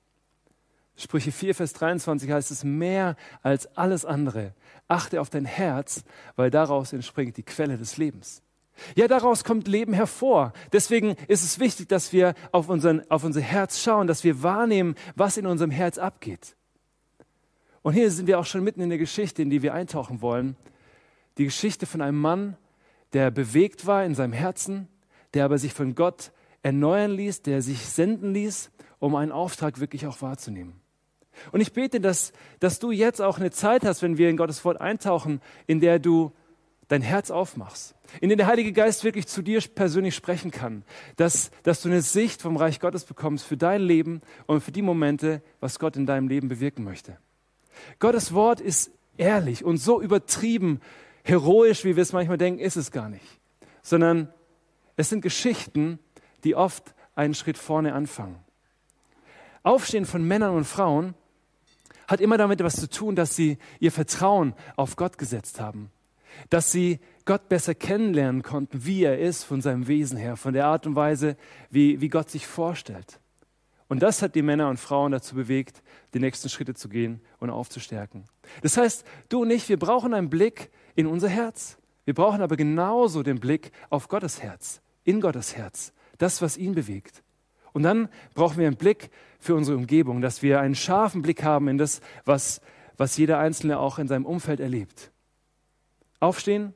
Sprüche 0.96 1.32
4, 1.32 1.56
Vers 1.56 1.72
23 1.72 2.30
heißt 2.30 2.52
es, 2.52 2.62
mehr 2.62 3.16
als 3.42 3.66
alles 3.76 4.04
andere, 4.04 4.54
achte 4.86 5.20
auf 5.20 5.30
dein 5.30 5.46
Herz, 5.46 6.04
weil 6.36 6.50
daraus 6.50 6.92
entspringt 6.92 7.36
die 7.36 7.42
Quelle 7.42 7.76
des 7.76 7.96
Lebens. 7.96 8.42
Ja, 8.94 9.08
daraus 9.08 9.44
kommt 9.44 9.68
Leben 9.68 9.92
hervor. 9.92 10.52
Deswegen 10.72 11.16
ist 11.28 11.44
es 11.44 11.58
wichtig, 11.58 11.88
dass 11.88 12.12
wir 12.12 12.34
auf, 12.52 12.68
unseren, 12.68 13.08
auf 13.10 13.24
unser 13.24 13.40
Herz 13.40 13.80
schauen, 13.80 14.06
dass 14.06 14.24
wir 14.24 14.42
wahrnehmen, 14.42 14.94
was 15.14 15.36
in 15.36 15.46
unserem 15.46 15.70
Herz 15.70 15.98
abgeht. 15.98 16.56
Und 17.82 17.94
hier 17.94 18.10
sind 18.10 18.26
wir 18.26 18.38
auch 18.38 18.46
schon 18.46 18.64
mitten 18.64 18.80
in 18.80 18.88
der 18.88 18.98
Geschichte, 18.98 19.42
in 19.42 19.50
die 19.50 19.62
wir 19.62 19.72
eintauchen 19.72 20.20
wollen. 20.20 20.56
Die 21.38 21.44
Geschichte 21.44 21.86
von 21.86 22.00
einem 22.00 22.20
Mann, 22.20 22.56
der 23.12 23.30
bewegt 23.30 23.86
war 23.86 24.04
in 24.04 24.14
seinem 24.14 24.32
Herzen, 24.32 24.88
der 25.34 25.44
aber 25.44 25.58
sich 25.58 25.72
von 25.72 25.94
Gott 25.94 26.32
erneuern 26.62 27.12
ließ, 27.12 27.42
der 27.42 27.62
sich 27.62 27.86
senden 27.86 28.34
ließ, 28.34 28.70
um 28.98 29.14
einen 29.14 29.32
Auftrag 29.32 29.78
wirklich 29.78 30.06
auch 30.06 30.20
wahrzunehmen. 30.22 30.80
Und 31.52 31.60
ich 31.60 31.72
bete, 31.72 32.00
dass, 32.00 32.32
dass 32.60 32.78
du 32.78 32.90
jetzt 32.90 33.20
auch 33.20 33.38
eine 33.38 33.50
Zeit 33.50 33.84
hast, 33.84 34.02
wenn 34.02 34.18
wir 34.18 34.30
in 34.30 34.36
Gottes 34.36 34.64
Wort 34.64 34.80
eintauchen, 34.80 35.40
in 35.66 35.80
der 35.80 35.98
du 35.98 36.32
dein 36.88 37.02
Herz 37.02 37.30
aufmachst, 37.30 37.94
in 38.20 38.28
der 38.28 38.36
der 38.36 38.46
Heilige 38.46 38.72
Geist 38.72 39.02
wirklich 39.04 39.26
zu 39.26 39.42
dir 39.42 39.60
persönlich 39.60 40.14
sprechen 40.14 40.50
kann, 40.50 40.84
dass, 41.16 41.50
dass 41.62 41.82
du 41.82 41.88
eine 41.88 42.02
Sicht 42.02 42.42
vom 42.42 42.56
Reich 42.56 42.80
Gottes 42.80 43.04
bekommst 43.04 43.44
für 43.44 43.56
dein 43.56 43.82
Leben 43.82 44.20
und 44.46 44.60
für 44.60 44.72
die 44.72 44.82
Momente, 44.82 45.42
was 45.60 45.78
Gott 45.78 45.96
in 45.96 46.06
deinem 46.06 46.28
Leben 46.28 46.48
bewirken 46.48 46.84
möchte. 46.84 47.18
Gottes 47.98 48.32
Wort 48.32 48.60
ist 48.60 48.90
ehrlich 49.16 49.64
und 49.64 49.78
so 49.78 50.00
übertrieben 50.00 50.80
heroisch, 51.24 51.84
wie 51.84 51.96
wir 51.96 52.02
es 52.02 52.12
manchmal 52.12 52.38
denken, 52.38 52.60
ist 52.60 52.76
es 52.76 52.92
gar 52.92 53.08
nicht, 53.08 53.26
sondern 53.82 54.32
es 54.96 55.08
sind 55.08 55.22
Geschichten, 55.22 55.98
die 56.44 56.54
oft 56.54 56.94
einen 57.14 57.34
Schritt 57.34 57.58
vorne 57.58 57.94
anfangen. 57.94 58.38
Aufstehen 59.62 60.06
von 60.06 60.22
Männern 60.22 60.54
und 60.54 60.64
Frauen 60.64 61.14
hat 62.06 62.20
immer 62.20 62.38
damit 62.38 62.60
etwas 62.60 62.76
zu 62.76 62.88
tun, 62.88 63.16
dass 63.16 63.34
sie 63.34 63.58
ihr 63.80 63.90
Vertrauen 63.90 64.54
auf 64.76 64.94
Gott 64.94 65.18
gesetzt 65.18 65.60
haben, 65.60 65.90
dass 66.50 66.72
sie 66.72 67.00
Gott 67.24 67.48
besser 67.48 67.74
kennenlernen 67.74 68.42
konnten, 68.42 68.84
wie 68.84 69.04
er 69.04 69.18
ist 69.18 69.44
von 69.44 69.60
seinem 69.60 69.88
Wesen 69.88 70.16
her, 70.16 70.36
von 70.36 70.54
der 70.54 70.66
Art 70.66 70.86
und 70.86 70.94
Weise, 70.94 71.36
wie, 71.70 72.00
wie 72.00 72.08
Gott 72.08 72.30
sich 72.30 72.46
vorstellt. 72.46 73.20
Und 73.88 74.02
das 74.02 74.22
hat 74.22 74.34
die 74.34 74.42
Männer 74.42 74.68
und 74.68 74.78
Frauen 74.78 75.12
dazu 75.12 75.34
bewegt, 75.34 75.82
die 76.14 76.18
nächsten 76.18 76.48
Schritte 76.48 76.74
zu 76.74 76.88
gehen 76.88 77.20
und 77.38 77.50
aufzustärken. 77.50 78.24
Das 78.62 78.76
heißt, 78.76 79.04
du 79.28 79.42
und 79.42 79.50
ich, 79.50 79.68
wir 79.68 79.78
brauchen 79.78 80.12
einen 80.14 80.30
Blick 80.30 80.70
in 80.94 81.06
unser 81.06 81.28
Herz. 81.28 81.78
Wir 82.04 82.14
brauchen 82.14 82.40
aber 82.40 82.56
genauso 82.56 83.22
den 83.22 83.38
Blick 83.38 83.72
auf 83.90 84.08
Gottes 84.08 84.42
Herz, 84.42 84.80
in 85.04 85.20
Gottes 85.20 85.56
Herz, 85.56 85.92
das, 86.18 86.42
was 86.42 86.56
ihn 86.56 86.74
bewegt. 86.74 87.22
Und 87.72 87.82
dann 87.82 88.08
brauchen 88.34 88.58
wir 88.58 88.66
einen 88.66 88.76
Blick 88.76 89.10
für 89.38 89.54
unsere 89.54 89.76
Umgebung, 89.76 90.20
dass 90.20 90.42
wir 90.42 90.60
einen 90.60 90.74
scharfen 90.74 91.22
Blick 91.22 91.42
haben 91.42 91.68
in 91.68 91.78
das, 91.78 92.00
was, 92.24 92.60
was 92.96 93.16
jeder 93.16 93.38
Einzelne 93.38 93.78
auch 93.78 93.98
in 93.98 94.08
seinem 94.08 94.24
Umfeld 94.24 94.60
erlebt. 94.60 95.12
Aufstehen, 96.20 96.74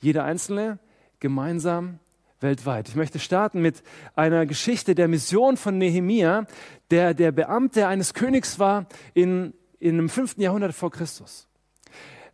jeder 0.00 0.24
Einzelne, 0.24 0.78
gemeinsam, 1.20 1.98
weltweit. 2.40 2.88
Ich 2.88 2.96
möchte 2.96 3.18
starten 3.18 3.62
mit 3.62 3.82
einer 4.16 4.46
Geschichte 4.46 4.94
der 4.94 5.08
Mission 5.08 5.56
von 5.56 5.78
Nehemia, 5.78 6.46
der 6.90 7.14
der 7.14 7.32
Beamte 7.32 7.86
eines 7.86 8.14
Königs 8.14 8.58
war 8.58 8.86
in, 9.14 9.54
in 9.78 9.96
dem 9.96 10.08
5. 10.08 10.38
Jahrhundert 10.38 10.74
vor 10.74 10.90
Christus. 10.90 11.48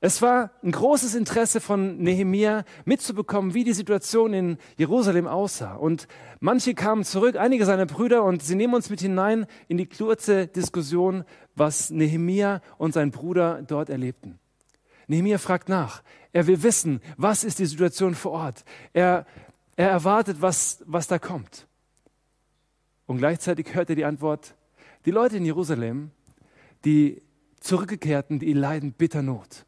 Es 0.01 0.23
war 0.23 0.53
ein 0.63 0.71
großes 0.71 1.17
Interesse 1.17 1.61
von 1.61 1.99
Nehemia 1.99 2.65
mitzubekommen, 2.85 3.53
wie 3.55 3.65
die 3.65 3.73
Situation 3.73 4.33
in 4.33 4.59
Jerusalem 4.77 5.27
aussah. 5.27 5.75
Und 5.75 6.07
manche 6.39 6.75
kamen 6.75 7.03
zurück, 7.03 7.35
einige 7.35 7.65
seiner 7.65 7.87
Brüder, 7.87 8.23
und 8.23 8.41
sie 8.41 8.55
nehmen 8.55 8.75
uns 8.75 8.91
mit 8.91 9.01
hinein 9.01 9.47
in 9.67 9.77
die 9.77 9.89
kurze 9.89 10.47
Diskussion, 10.47 11.25
was 11.57 11.91
Nehemia 11.91 12.61
und 12.79 12.95
sein 12.95 13.11
Bruder 13.11 13.61
dort 13.67 13.91
erlebten. 13.91 14.39
Nehemia 15.09 15.39
fragt 15.39 15.69
nach. 15.69 16.03
Er 16.33 16.47
will 16.47 16.63
wissen, 16.63 17.01
was 17.17 17.45
ist 17.45 17.59
die 17.59 17.67
Situation 17.67 18.15
vor 18.15 18.33
Ort. 18.33 18.65
Er, 18.93 19.27
er 19.77 19.91
erwartet, 19.91 20.41
was, 20.41 20.83
was 20.87 21.07
da 21.07 21.19
kommt. 21.19 21.67
Und 23.07 23.19
gleichzeitig 23.19 23.75
hört 23.75 23.91
er 23.91 23.97
die 23.97 24.05
Antwort, 24.05 24.55
Die 25.05 25.11
Leute 25.11 25.39
in 25.39 25.45
Jerusalem, 25.45 26.11
die 26.85 27.23
Zurückgekehrten, 27.61 28.39
die 28.39 28.53
leiden 28.53 28.93
bitter 28.93 29.23
Not. 29.23 29.65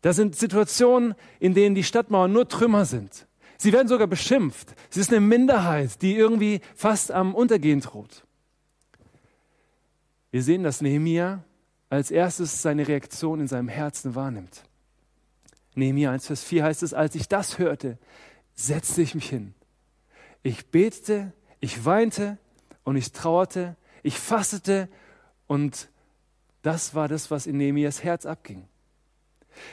Da 0.00 0.12
sind 0.12 0.36
Situationen, 0.36 1.14
in 1.40 1.54
denen 1.54 1.74
die 1.74 1.84
Stadtmauern 1.84 2.32
nur 2.32 2.48
Trümmer 2.48 2.84
sind. 2.84 3.26
Sie 3.56 3.72
werden 3.72 3.88
sogar 3.88 4.06
beschimpft. 4.06 4.74
Sie 4.90 5.00
ist 5.00 5.10
eine 5.10 5.20
Minderheit, 5.20 6.02
die 6.02 6.16
irgendwie 6.16 6.60
fast 6.74 7.10
am 7.12 7.34
Untergehen 7.34 7.80
droht. 7.80 8.24
Wir 10.30 10.42
sehen, 10.42 10.64
dass 10.64 10.80
Nehemia 10.80 11.44
als 11.88 12.10
erstes 12.10 12.60
seine 12.60 12.88
Reaktion 12.88 13.40
in 13.40 13.46
seinem 13.46 13.68
Herzen 13.68 14.14
wahrnimmt. 14.14 14.64
Nehemia 15.74 16.12
1, 16.12 16.26
Vers 16.26 16.44
4 16.44 16.64
heißt 16.64 16.82
es, 16.82 16.94
als 16.94 17.14
ich 17.14 17.28
das 17.28 17.58
hörte, 17.58 17.98
setzte 18.54 19.02
ich 19.02 19.14
mich 19.14 19.28
hin. 19.28 19.54
Ich 20.42 20.66
betete, 20.66 21.32
ich 21.60 21.84
weinte 21.84 22.38
und 22.84 22.96
ich 22.96 23.12
trauerte, 23.12 23.76
ich 24.02 24.18
fastete 24.18 24.88
und 25.46 25.88
das 26.62 26.94
war 26.94 27.08
das, 27.08 27.30
was 27.30 27.46
in 27.46 27.56
Nehemias 27.56 28.04
Herz 28.04 28.26
abging. 28.26 28.64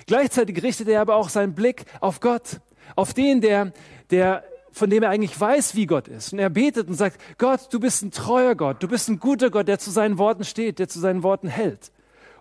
Gleichzeitig 0.07 0.61
richtete 0.61 0.91
er 0.91 1.01
aber 1.01 1.15
auch 1.15 1.29
seinen 1.29 1.53
Blick 1.53 1.85
auf 1.99 2.19
Gott, 2.19 2.59
auf 2.95 3.13
den, 3.13 3.41
der, 3.41 3.73
der, 4.09 4.43
von 4.71 4.89
dem 4.89 5.03
er 5.03 5.09
eigentlich 5.09 5.39
weiß, 5.39 5.75
wie 5.75 5.85
Gott 5.85 6.07
ist. 6.07 6.33
Und 6.33 6.39
er 6.39 6.49
betet 6.49 6.87
und 6.87 6.95
sagt, 6.95 7.19
Gott, 7.37 7.67
du 7.71 7.79
bist 7.79 8.03
ein 8.03 8.11
treuer 8.11 8.55
Gott, 8.55 8.81
du 8.83 8.87
bist 8.87 9.09
ein 9.09 9.19
guter 9.19 9.49
Gott, 9.49 9.67
der 9.67 9.79
zu 9.79 9.91
seinen 9.91 10.17
Worten 10.17 10.43
steht, 10.43 10.79
der 10.79 10.87
zu 10.87 10.99
seinen 10.99 11.23
Worten 11.23 11.47
hält. 11.47 11.91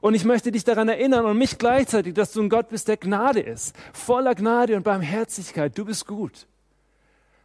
Und 0.00 0.14
ich 0.14 0.24
möchte 0.24 0.50
dich 0.50 0.64
daran 0.64 0.88
erinnern 0.88 1.26
und 1.26 1.36
mich 1.36 1.58
gleichzeitig, 1.58 2.14
dass 2.14 2.32
du 2.32 2.42
ein 2.42 2.48
Gott 2.48 2.68
bist, 2.68 2.88
der 2.88 2.96
Gnade 2.96 3.40
ist, 3.40 3.76
voller 3.92 4.34
Gnade 4.34 4.76
und 4.76 4.82
Barmherzigkeit. 4.82 5.76
Du 5.76 5.84
bist 5.84 6.06
gut. 6.06 6.46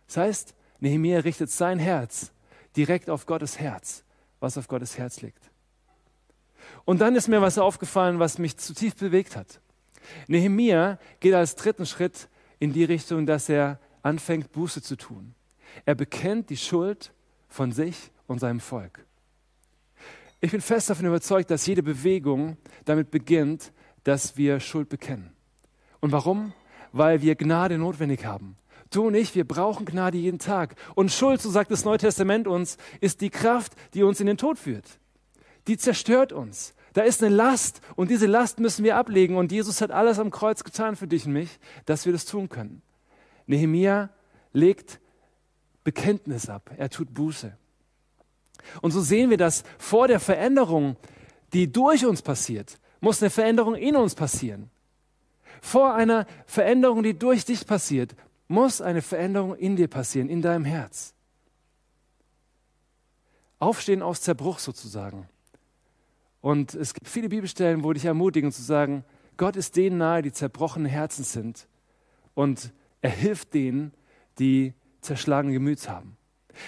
Das 0.08 0.18
heißt, 0.18 0.56
Nehemiah 0.80 1.20
richtet 1.20 1.52
sein 1.52 1.80
Herz 1.80 2.32
direkt 2.76 3.10
auf 3.10 3.26
Gottes 3.26 3.60
Herz, 3.60 4.04
was 4.40 4.58
auf 4.58 4.68
Gottes 4.68 4.98
Herz 4.98 5.22
liegt. 5.22 5.52
Und 6.86 7.02
dann 7.02 7.16
ist 7.16 7.28
mir 7.28 7.42
was 7.42 7.58
aufgefallen, 7.58 8.20
was 8.20 8.38
mich 8.38 8.58
zutiefst 8.58 9.00
bewegt 9.00 9.36
hat. 9.36 9.60
Nehemia 10.28 11.00
geht 11.20 11.34
als 11.34 11.56
dritten 11.56 11.86
Schritt 11.86 12.28
in 12.60 12.74
die 12.74 12.84
Richtung, 12.84 13.26
dass 13.26 13.50
er 13.50 13.80
anfängt, 14.02 14.52
Buße 14.52 14.82
zu 14.82 14.96
tun. 14.96 15.34
Er 15.86 15.96
bekennt 15.96 16.50
die 16.50 16.58
Schuld 16.58 17.12
von 17.50 17.72
sich 17.72 18.12
und 18.28 18.40
seinem 18.40 18.60
Volk. 18.60 19.05
Ich 20.46 20.52
bin 20.52 20.62
fest 20.62 20.92
davon 20.92 21.08
überzeugt, 21.08 21.50
dass 21.50 21.66
jede 21.66 21.82
Bewegung 21.82 22.58
damit 22.86 23.10
beginnt, 23.10 23.74
dass 24.04 24.38
wir 24.38 24.60
Schuld 24.60 24.90
bekennen. 24.90 25.32
Und 26.02 26.12
warum? 26.12 26.54
Weil 26.92 27.24
wir 27.24 27.34
Gnade 27.34 27.80
notwendig 27.80 28.26
haben. 28.26 28.56
Du 28.92 29.08
und 29.08 29.16
ich, 29.16 29.34
wir 29.34 29.48
brauchen 29.48 29.88
Gnade 29.88 30.20
jeden 30.20 30.38
Tag. 30.38 30.76
Und 30.94 31.12
Schuld, 31.12 31.42
so 31.42 31.50
sagt 31.50 31.72
das 31.72 31.84
Neue 31.84 31.98
Testament 31.98 32.46
uns, 32.46 32.78
ist 33.02 33.22
die 33.22 33.32
Kraft, 33.32 33.74
die 33.96 34.04
uns 34.04 34.20
in 34.20 34.28
den 34.28 34.38
Tod 34.38 34.60
führt. 34.60 35.00
Die 35.66 35.78
zerstört 35.78 36.32
uns. 36.32 36.76
Da 36.94 37.02
ist 37.02 37.24
eine 37.24 37.34
Last 37.34 37.82
und 37.96 38.12
diese 38.12 38.28
Last 38.28 38.60
müssen 38.60 38.86
wir 38.86 38.98
ablegen. 38.98 39.38
Und 39.38 39.52
Jesus 39.52 39.82
hat 39.82 39.90
alles 39.90 40.20
am 40.20 40.30
Kreuz 40.30 40.64
getan 40.64 40.96
für 40.96 41.08
dich 41.08 41.26
und 41.26 41.34
mich, 41.34 41.58
dass 41.88 42.06
wir 42.06 42.14
das 42.14 42.26
tun 42.26 42.50
können. 42.50 42.84
Nehemia 43.48 44.12
legt 44.54 45.00
Bekenntnis 45.84 46.50
ab. 46.50 46.70
Er 46.78 46.92
tut 46.92 47.16
Buße. 47.16 47.58
Und 48.82 48.92
so 48.92 49.02
sehen 49.02 49.30
wir, 49.30 49.38
dass 49.38 49.64
vor 49.78 50.08
der 50.08 50.20
Veränderung, 50.20 50.96
die 51.54 51.72
durch 51.72 52.06
uns 52.06 52.22
passiert, 52.22 52.80
muss 53.00 53.22
eine 53.22 53.30
Veränderung 53.30 53.76
in 53.76 53.96
uns 53.96 54.16
passieren. 54.16 54.70
Vor 55.62 55.94
einer 55.94 56.26
Veränderung, 56.46 57.04
die 57.04 57.18
durch 57.18 57.46
dich 57.46 57.66
passiert, 57.66 58.16
muss 58.48 58.82
eine 58.82 59.02
Veränderung 59.02 59.56
in 59.56 59.76
dir 59.76 59.88
passieren, 59.88 60.30
in 60.30 60.42
deinem 60.42 60.66
Herz. 60.66 61.14
Aufstehen 63.60 64.02
aus 64.02 64.22
Zerbruch 64.22 64.60
sozusagen. 64.60 65.28
Und 66.42 66.76
es 66.76 66.94
gibt 66.94 67.08
viele 67.08 67.30
Bibelstellen, 67.30 67.84
wo 67.84 67.94
dich 67.94 68.06
ermutigen 68.06 68.52
zu 68.52 68.62
sagen, 68.62 69.04
Gott 69.38 69.56
ist 69.56 69.76
denen 69.76 69.98
nahe, 69.98 70.22
die 70.22 70.32
zerbrochene 70.32 70.90
Herzen 70.90 71.24
sind. 71.24 71.68
Und 72.36 72.72
er 73.02 73.10
hilft 73.10 73.54
denen, 73.54 73.94
die 74.40 74.74
zerschlagene 75.02 75.54
Gemüts 75.54 75.90
haben. 75.90 76.18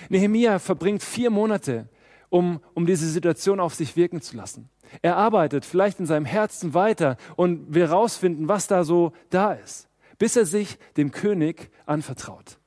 Nehemia 0.09 0.59
verbringt 0.59 1.03
vier 1.03 1.29
Monate, 1.29 1.89
um, 2.29 2.59
um 2.73 2.85
diese 2.85 3.09
Situation 3.09 3.59
auf 3.59 3.73
sich 3.73 3.95
wirken 3.95 4.21
zu 4.21 4.35
lassen. 4.35 4.69
Er 5.01 5.17
arbeitet 5.17 5.65
vielleicht 5.65 5.99
in 5.99 6.05
seinem 6.05 6.25
Herzen 6.25 6.73
weiter 6.73 7.17
und 7.35 7.73
will 7.73 7.87
herausfinden, 7.87 8.47
was 8.47 8.67
da 8.67 8.83
so 8.83 9.13
da 9.29 9.53
ist, 9.53 9.89
bis 10.17 10.35
er 10.35 10.45
sich 10.45 10.77
dem 10.95 11.11
König 11.11 11.69
anvertraut. 11.85 12.57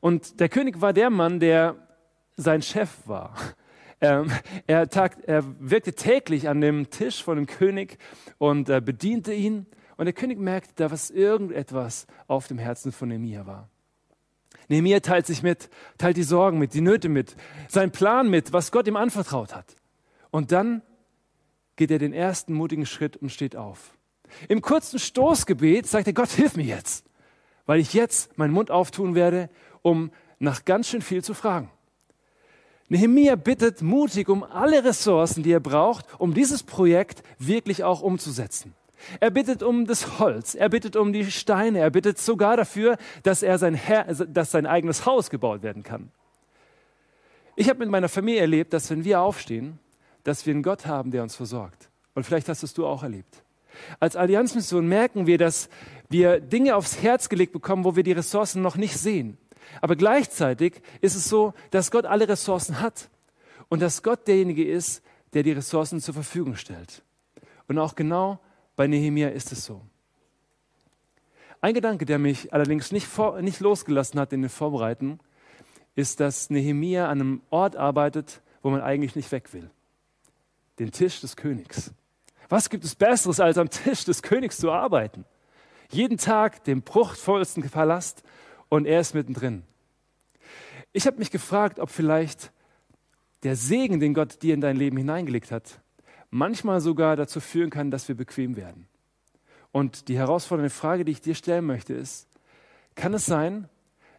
Und 0.00 0.40
der 0.40 0.48
König 0.48 0.80
war 0.80 0.92
der 0.92 1.10
Mann, 1.10 1.40
der 1.40 1.76
sein 2.36 2.62
Chef 2.62 2.90
war. 3.06 3.34
Er, 4.00 4.26
er, 4.66 4.88
tagt, 4.88 5.24
er 5.26 5.44
wirkte 5.60 5.92
täglich 5.92 6.48
an 6.48 6.60
dem 6.60 6.90
Tisch 6.90 7.22
von 7.22 7.36
dem 7.36 7.46
König 7.46 7.98
und 8.38 8.68
äh, 8.68 8.80
bediente 8.80 9.32
ihn. 9.32 9.66
Und 9.96 10.06
der 10.06 10.12
König 10.12 10.40
merkte, 10.40 10.72
da 10.74 10.90
was 10.90 11.10
irgendetwas 11.10 12.08
auf 12.26 12.48
dem 12.48 12.58
Herzen 12.58 12.90
von 12.90 13.10
Nehemia 13.10 13.46
war. 13.46 13.70
Nehemia 14.72 15.00
teilt 15.00 15.26
sich 15.26 15.42
mit, 15.42 15.68
teilt 15.98 16.16
die 16.16 16.22
Sorgen 16.22 16.58
mit, 16.58 16.72
die 16.72 16.80
Nöte 16.80 17.10
mit, 17.10 17.36
seinen 17.68 17.92
Plan 17.92 18.30
mit, 18.30 18.54
was 18.54 18.72
Gott 18.72 18.88
ihm 18.88 18.96
anvertraut 18.96 19.54
hat. 19.54 19.76
Und 20.30 20.50
dann 20.50 20.80
geht 21.76 21.90
er 21.90 21.98
den 21.98 22.14
ersten 22.14 22.54
mutigen 22.54 22.86
Schritt 22.86 23.18
und 23.18 23.30
steht 23.30 23.54
auf. 23.54 23.92
Im 24.48 24.62
kurzen 24.62 24.98
Stoßgebet 24.98 25.86
sagt 25.86 26.06
er, 26.06 26.14
Gott, 26.14 26.30
hilf 26.30 26.56
mir 26.56 26.64
jetzt, 26.64 27.04
weil 27.66 27.80
ich 27.80 27.92
jetzt 27.92 28.38
meinen 28.38 28.54
Mund 28.54 28.70
auftun 28.70 29.14
werde, 29.14 29.50
um 29.82 30.10
nach 30.38 30.64
ganz 30.64 30.88
schön 30.88 31.02
viel 31.02 31.22
zu 31.22 31.34
fragen. 31.34 31.70
Nehemia 32.88 33.36
bittet 33.36 33.82
mutig 33.82 34.30
um 34.30 34.42
alle 34.42 34.84
Ressourcen, 34.84 35.42
die 35.42 35.52
er 35.52 35.60
braucht, 35.60 36.06
um 36.18 36.32
dieses 36.32 36.62
Projekt 36.62 37.22
wirklich 37.38 37.84
auch 37.84 38.00
umzusetzen. 38.00 38.74
Er 39.20 39.30
bittet 39.30 39.62
um 39.62 39.86
das 39.86 40.18
Holz, 40.18 40.54
er 40.54 40.68
bittet 40.68 40.96
um 40.96 41.12
die 41.12 41.30
Steine, 41.30 41.80
er 41.80 41.90
bittet 41.90 42.18
sogar 42.18 42.56
dafür, 42.56 42.96
dass, 43.22 43.42
er 43.42 43.58
sein, 43.58 43.74
Herr, 43.74 44.04
dass 44.04 44.50
sein 44.50 44.66
eigenes 44.66 45.06
Haus 45.06 45.30
gebaut 45.30 45.62
werden 45.62 45.82
kann. 45.82 46.10
Ich 47.56 47.68
habe 47.68 47.80
mit 47.80 47.90
meiner 47.90 48.08
Familie 48.08 48.40
erlebt, 48.40 48.72
dass 48.72 48.90
wenn 48.90 49.04
wir 49.04 49.20
aufstehen, 49.20 49.78
dass 50.24 50.46
wir 50.46 50.54
einen 50.54 50.62
Gott 50.62 50.86
haben, 50.86 51.10
der 51.10 51.22
uns 51.22 51.36
versorgt. 51.36 51.90
Und 52.14 52.24
vielleicht 52.24 52.48
hast 52.48 52.62
es 52.62 52.74
du 52.74 52.86
auch 52.86 53.02
erlebt. 53.02 53.42
Als 54.00 54.16
Allianzmission 54.16 54.86
merken 54.86 55.26
wir, 55.26 55.38
dass 55.38 55.68
wir 56.08 56.40
Dinge 56.40 56.76
aufs 56.76 57.02
Herz 57.02 57.28
gelegt 57.28 57.52
bekommen, 57.52 57.84
wo 57.84 57.96
wir 57.96 58.02
die 58.02 58.12
Ressourcen 58.12 58.62
noch 58.62 58.76
nicht 58.76 58.96
sehen. 58.96 59.38
Aber 59.80 59.96
gleichzeitig 59.96 60.82
ist 61.00 61.16
es 61.16 61.28
so, 61.28 61.54
dass 61.70 61.90
Gott 61.90 62.04
alle 62.04 62.28
Ressourcen 62.28 62.80
hat 62.80 63.08
und 63.68 63.80
dass 63.80 64.02
Gott 64.02 64.28
derjenige 64.28 64.66
ist, 64.66 65.02
der 65.32 65.42
die 65.42 65.52
Ressourcen 65.52 66.00
zur 66.00 66.14
Verfügung 66.14 66.56
stellt. 66.56 67.02
Und 67.68 67.78
auch 67.78 67.94
genau 67.94 68.38
bei 68.76 68.86
Nehemia 68.86 69.28
ist 69.28 69.52
es 69.52 69.64
so. 69.64 69.82
Ein 71.60 71.74
Gedanke, 71.74 72.04
der 72.04 72.18
mich 72.18 72.52
allerdings 72.52 72.90
nicht, 72.90 73.06
vor, 73.06 73.40
nicht 73.40 73.60
losgelassen 73.60 74.18
hat 74.18 74.32
in 74.32 74.42
den 74.42 74.50
Vorbereiten, 74.50 75.20
ist, 75.94 76.20
dass 76.20 76.50
Nehemia 76.50 77.08
an 77.08 77.20
einem 77.20 77.42
Ort 77.50 77.76
arbeitet, 77.76 78.40
wo 78.62 78.70
man 78.70 78.80
eigentlich 78.80 79.14
nicht 79.14 79.30
weg 79.30 79.52
will. 79.52 79.70
Den 80.78 80.90
Tisch 80.90 81.20
des 81.20 81.36
Königs. 81.36 81.92
Was 82.48 82.70
gibt 82.70 82.84
es 82.84 82.94
Besseres, 82.94 83.40
als 83.40 83.58
am 83.58 83.70
Tisch 83.70 84.04
des 84.04 84.22
Königs 84.22 84.56
zu 84.56 84.72
arbeiten? 84.72 85.24
Jeden 85.90 86.18
Tag 86.18 86.64
den 86.64 86.82
bruchvollsten 86.82 87.62
Palast 87.68 88.22
und 88.68 88.86
er 88.86 89.00
ist 89.00 89.14
mittendrin. 89.14 89.62
Ich 90.92 91.06
habe 91.06 91.18
mich 91.18 91.30
gefragt, 91.30 91.78
ob 91.78 91.90
vielleicht 91.90 92.50
der 93.42 93.56
Segen, 93.56 94.00
den 94.00 94.14
Gott 94.14 94.42
dir 94.42 94.54
in 94.54 94.60
dein 94.60 94.76
Leben 94.76 94.96
hineingelegt 94.96 95.50
hat, 95.50 95.81
manchmal 96.32 96.80
sogar 96.80 97.14
dazu 97.14 97.38
führen 97.38 97.70
kann, 97.70 97.92
dass 97.92 98.08
wir 98.08 98.16
bequem 98.16 98.56
werden. 98.56 98.88
Und 99.70 100.08
die 100.08 100.16
herausfordernde 100.16 100.70
Frage, 100.70 101.04
die 101.04 101.12
ich 101.12 101.20
dir 101.20 101.34
stellen 101.34 101.66
möchte, 101.66 101.94
ist, 101.94 102.26
kann 102.94 103.14
es 103.14 103.26
sein, 103.26 103.68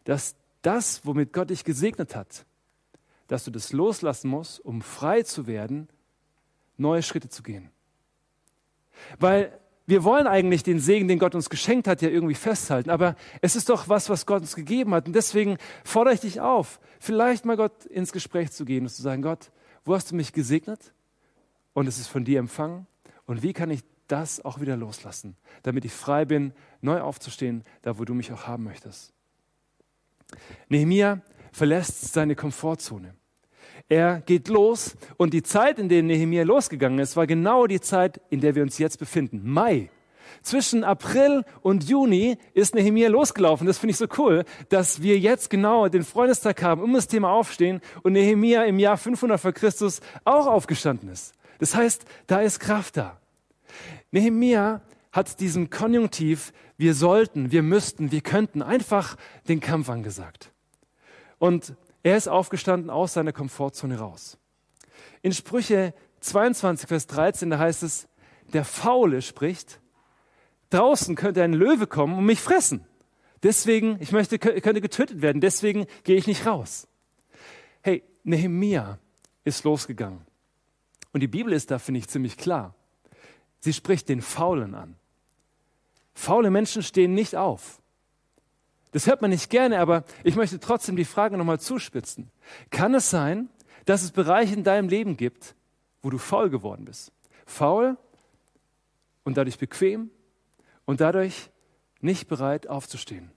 dass 0.05 0.35
das, 0.61 1.05
womit 1.05 1.33
Gott 1.33 1.49
dich 1.49 1.63
gesegnet 1.63 2.15
hat, 2.15 2.45
dass 3.27 3.43
du 3.43 3.51
das 3.51 3.73
loslassen 3.73 4.29
musst, 4.29 4.63
um 4.63 4.81
frei 4.81 5.23
zu 5.23 5.47
werden, 5.47 5.89
neue 6.77 7.03
Schritte 7.03 7.29
zu 7.29 7.43
gehen? 7.43 7.69
Weil 9.19 9.59
wir 9.85 10.03
wollen 10.03 10.27
eigentlich 10.27 10.63
den 10.63 10.79
Segen, 10.79 11.07
den 11.07 11.19
Gott 11.19 11.35
uns 11.35 11.49
geschenkt 11.49 11.87
hat, 11.87 12.01
ja 12.01 12.09
irgendwie 12.09 12.35
festhalten. 12.35 12.89
Aber 12.89 13.15
es 13.41 13.55
ist 13.55 13.69
doch 13.69 13.89
was, 13.89 14.09
was 14.09 14.25
Gott 14.25 14.41
uns 14.41 14.55
gegeben 14.55 14.93
hat. 14.93 15.07
Und 15.07 15.13
deswegen 15.13 15.57
fordere 15.83 16.13
ich 16.13 16.21
dich 16.21 16.41
auf, 16.41 16.79
vielleicht 16.99 17.43
mal 17.43 17.57
Gott 17.57 17.85
ins 17.85 18.11
Gespräch 18.11 18.51
zu 18.51 18.65
gehen 18.65 18.83
und 18.83 18.89
zu 18.89 19.01
sagen, 19.01 19.21
Gott, 19.23 19.51
wo 19.83 19.95
hast 19.95 20.11
du 20.11 20.15
mich 20.15 20.31
gesegnet? 20.31 20.93
Und 21.73 21.87
es 21.87 21.99
ist 21.99 22.07
von 22.07 22.23
dir 22.23 22.39
empfangen. 22.39 22.87
Und 23.25 23.43
wie 23.43 23.53
kann 23.53 23.71
ich 23.71 23.81
das 24.07 24.43
auch 24.43 24.59
wieder 24.59 24.77
loslassen, 24.77 25.35
damit 25.63 25.85
ich 25.85 25.93
frei 25.93 26.25
bin, 26.25 26.53
neu 26.81 27.01
aufzustehen, 27.01 27.63
da 27.81 27.97
wo 27.97 28.05
du 28.05 28.13
mich 28.13 28.31
auch 28.31 28.47
haben 28.47 28.63
möchtest? 28.63 29.13
Nehemia 30.69 31.21
verlässt 31.51 32.13
seine 32.13 32.35
Komfortzone. 32.35 33.15
Er 33.89 34.21
geht 34.21 34.47
los 34.47 34.95
und 35.17 35.33
die 35.33 35.43
Zeit, 35.43 35.77
in 35.77 35.89
der 35.89 36.03
Nehemia 36.03 36.43
losgegangen 36.43 36.99
ist, 36.99 37.15
war 37.15 37.27
genau 37.27 37.67
die 37.67 37.81
Zeit, 37.81 38.21
in 38.29 38.41
der 38.41 38.55
wir 38.55 38.63
uns 38.63 38.77
jetzt 38.77 38.97
befinden. 38.97 39.41
Mai. 39.43 39.89
Zwischen 40.41 40.83
April 40.83 41.45
und 41.61 41.83
Juni 41.85 42.37
ist 42.53 42.75
Nehemia 42.75 43.09
losgelaufen. 43.09 43.67
Das 43.67 43.77
finde 43.77 43.91
ich 43.91 43.97
so 43.97 44.07
cool, 44.17 44.45
dass 44.69 45.01
wir 45.01 45.17
jetzt 45.19 45.49
genau 45.49 45.87
den 45.87 46.03
Freundestag 46.03 46.61
haben, 46.63 46.81
um 46.81 46.93
das 46.93 47.07
Thema 47.07 47.31
aufstehen 47.31 47.81
und 48.01 48.13
Nehemia 48.13 48.63
im 48.63 48.79
Jahr 48.79 48.97
500 48.97 49.39
vor 49.39 49.51
Christus 49.53 50.01
auch 50.25 50.47
aufgestanden 50.47 51.09
ist. 51.09 51.33
Das 51.59 51.75
heißt, 51.75 52.05
da 52.27 52.41
ist 52.41 52.59
Kraft 52.59 52.97
da. 52.97 53.19
Nehemia 54.11 54.81
hat 55.11 55.39
diesem 55.39 55.69
Konjunktiv, 55.69 56.53
wir 56.77 56.93
sollten, 56.93 57.51
wir 57.51 57.63
müssten, 57.63 58.11
wir 58.11 58.21
könnten, 58.21 58.61
einfach 58.61 59.15
den 59.47 59.59
Kampf 59.59 59.89
angesagt. 59.89 60.51
Und 61.37 61.75
er 62.01 62.17
ist 62.17 62.27
aufgestanden 62.27 62.89
aus 62.89 63.13
seiner 63.13 63.31
Komfortzone 63.31 63.99
raus. 63.99 64.37
In 65.21 65.31
Sprüche 65.31 65.93
22, 66.19 66.87
Vers 66.87 67.07
13, 67.07 67.49
da 67.49 67.59
heißt 67.59 67.83
es, 67.83 68.07
der 68.53 68.65
Faule 68.65 69.21
spricht, 69.21 69.79
draußen 70.69 71.15
könnte 71.15 71.43
ein 71.43 71.53
Löwe 71.53 71.87
kommen 71.87 72.17
und 72.17 72.25
mich 72.25 72.41
fressen. 72.41 72.85
Deswegen, 73.43 73.97
ich 73.99 74.11
möchte, 74.11 74.39
könnte 74.39 74.81
getötet 74.81 75.21
werden, 75.21 75.41
deswegen 75.41 75.85
gehe 76.03 76.15
ich 76.15 76.27
nicht 76.27 76.45
raus. 76.45 76.87
Hey, 77.81 78.03
Nehemia 78.23 78.99
ist 79.43 79.63
losgegangen. 79.63 80.21
Und 81.13 81.21
die 81.21 81.27
Bibel 81.27 81.53
ist 81.53 81.71
da, 81.71 81.79
finde 81.79 81.99
ich, 81.99 82.09
ziemlich 82.09 82.37
klar. 82.37 82.75
Sie 83.59 83.71
spricht 83.71 84.09
den 84.09 84.21
Faulen 84.21 84.75
an. 84.75 84.95
Faule 86.13 86.51
Menschen 86.51 86.83
stehen 86.83 87.13
nicht 87.13 87.35
auf. 87.35 87.81
Das 88.91 89.07
hört 89.07 89.21
man 89.21 89.31
nicht 89.31 89.49
gerne, 89.49 89.79
aber 89.79 90.03
ich 90.23 90.35
möchte 90.35 90.59
trotzdem 90.59 90.95
die 90.95 91.05
Frage 91.05 91.37
nochmal 91.37 91.59
zuspitzen. 91.59 92.29
Kann 92.69 92.93
es 92.93 93.09
sein, 93.09 93.49
dass 93.85 94.03
es 94.03 94.11
Bereiche 94.11 94.53
in 94.53 94.63
deinem 94.63 94.89
Leben 94.89 95.17
gibt, 95.17 95.55
wo 96.01 96.09
du 96.09 96.17
faul 96.17 96.49
geworden 96.49 96.85
bist? 96.85 97.11
Faul 97.45 97.97
und 99.23 99.37
dadurch 99.37 99.57
bequem 99.57 100.11
und 100.85 101.01
dadurch 101.01 101.49
nicht 102.01 102.27
bereit 102.27 102.67
aufzustehen. 102.67 103.31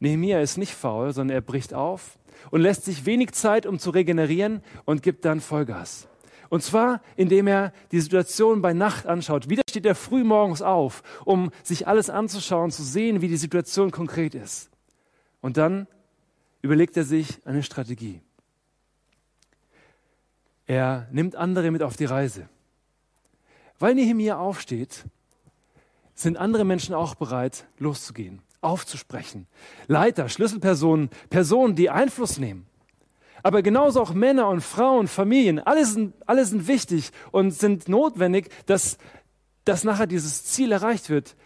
Nehemia 0.00 0.40
ist 0.40 0.58
nicht 0.58 0.74
faul, 0.74 1.12
sondern 1.12 1.36
er 1.36 1.40
bricht 1.40 1.74
auf 1.74 2.18
und 2.50 2.60
lässt 2.60 2.84
sich 2.84 3.04
wenig 3.06 3.32
Zeit, 3.32 3.66
um 3.66 3.78
zu 3.78 3.90
regenerieren 3.90 4.62
und 4.84 5.02
gibt 5.02 5.24
dann 5.24 5.40
Vollgas. 5.40 6.08
Und 6.50 6.62
zwar, 6.62 7.02
indem 7.16 7.46
er 7.46 7.72
die 7.92 8.00
Situation 8.00 8.62
bei 8.62 8.72
Nacht 8.72 9.06
anschaut. 9.06 9.50
Wieder 9.50 9.62
steht 9.68 9.84
er 9.84 9.94
früh 9.94 10.24
morgens 10.24 10.62
auf, 10.62 11.02
um 11.24 11.50
sich 11.62 11.86
alles 11.86 12.08
anzuschauen, 12.08 12.70
zu 12.70 12.82
sehen, 12.82 13.20
wie 13.20 13.28
die 13.28 13.36
Situation 13.36 13.90
konkret 13.90 14.34
ist. 14.34 14.70
Und 15.40 15.56
dann 15.56 15.86
überlegt 16.62 16.96
er 16.96 17.04
sich 17.04 17.44
eine 17.44 17.62
Strategie. 17.62 18.22
Er 20.66 21.06
nimmt 21.12 21.36
andere 21.36 21.70
mit 21.70 21.82
auf 21.82 21.96
die 21.96 22.06
Reise. 22.06 22.48
Weil 23.78 23.94
Nehemiah 23.94 24.38
aufsteht, 24.38 25.04
sind 26.14 26.36
andere 26.36 26.64
Menschen 26.64 26.94
auch 26.94 27.14
bereit, 27.14 27.66
loszugehen, 27.78 28.42
aufzusprechen. 28.60 29.46
Leiter, 29.86 30.28
Schlüsselpersonen, 30.28 31.10
Personen, 31.30 31.74
die 31.74 31.90
Einfluss 31.90 32.38
nehmen. 32.38 32.66
Aber 33.42 33.62
genauso 33.62 34.00
auch 34.00 34.14
Männer 34.14 34.48
und 34.48 34.62
Frauen, 34.62 35.06
Familien, 35.06 35.60
alle 35.60 35.86
sind, 35.86 36.14
alle 36.26 36.44
sind 36.44 36.66
wichtig 36.66 37.10
und 37.30 37.52
sind 37.52 37.88
notwendig, 37.88 38.50
dass, 38.66 38.98
dass 39.64 39.84
nachher 39.84 40.06
dieses 40.06 40.44
Ziel 40.44 40.72
erreicht 40.72 41.08
wird, 41.08 41.36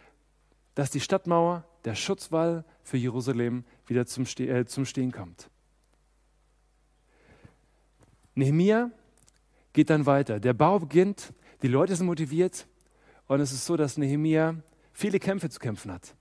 dass 0.75 0.91
die 0.91 1.01
Stadtmauer, 1.01 1.65
der 1.85 1.95
Schutzwall 1.95 2.65
für 2.83 2.97
Jerusalem 2.97 3.65
wieder 3.87 4.07
zum, 4.07 4.25
Ste 4.25 4.49
äh, 4.49 4.67
zum 4.67 4.87
Stehen 4.87 5.13
kommt. 5.13 5.51
Nehemia 8.35 8.91
geht 9.73 9.91
dann 9.91 10.07
weiter. 10.07 10.41
Der 10.41 10.55
Bau 10.55 10.79
beginnt, 10.79 11.35
die 11.63 11.69
Leute 11.69 11.95
sind 11.95 12.07
motiviert 12.07 12.67
und 13.27 13.41
es 13.41 13.53
ist 13.53 13.67
so, 13.67 13.77
dass 13.77 13.99
Nehemia 13.99 14.57
viele 14.93 15.19
Kämpfe 15.19 15.51
zu 15.51 15.59
kämpfen 15.59 15.93
hat. 15.93 16.15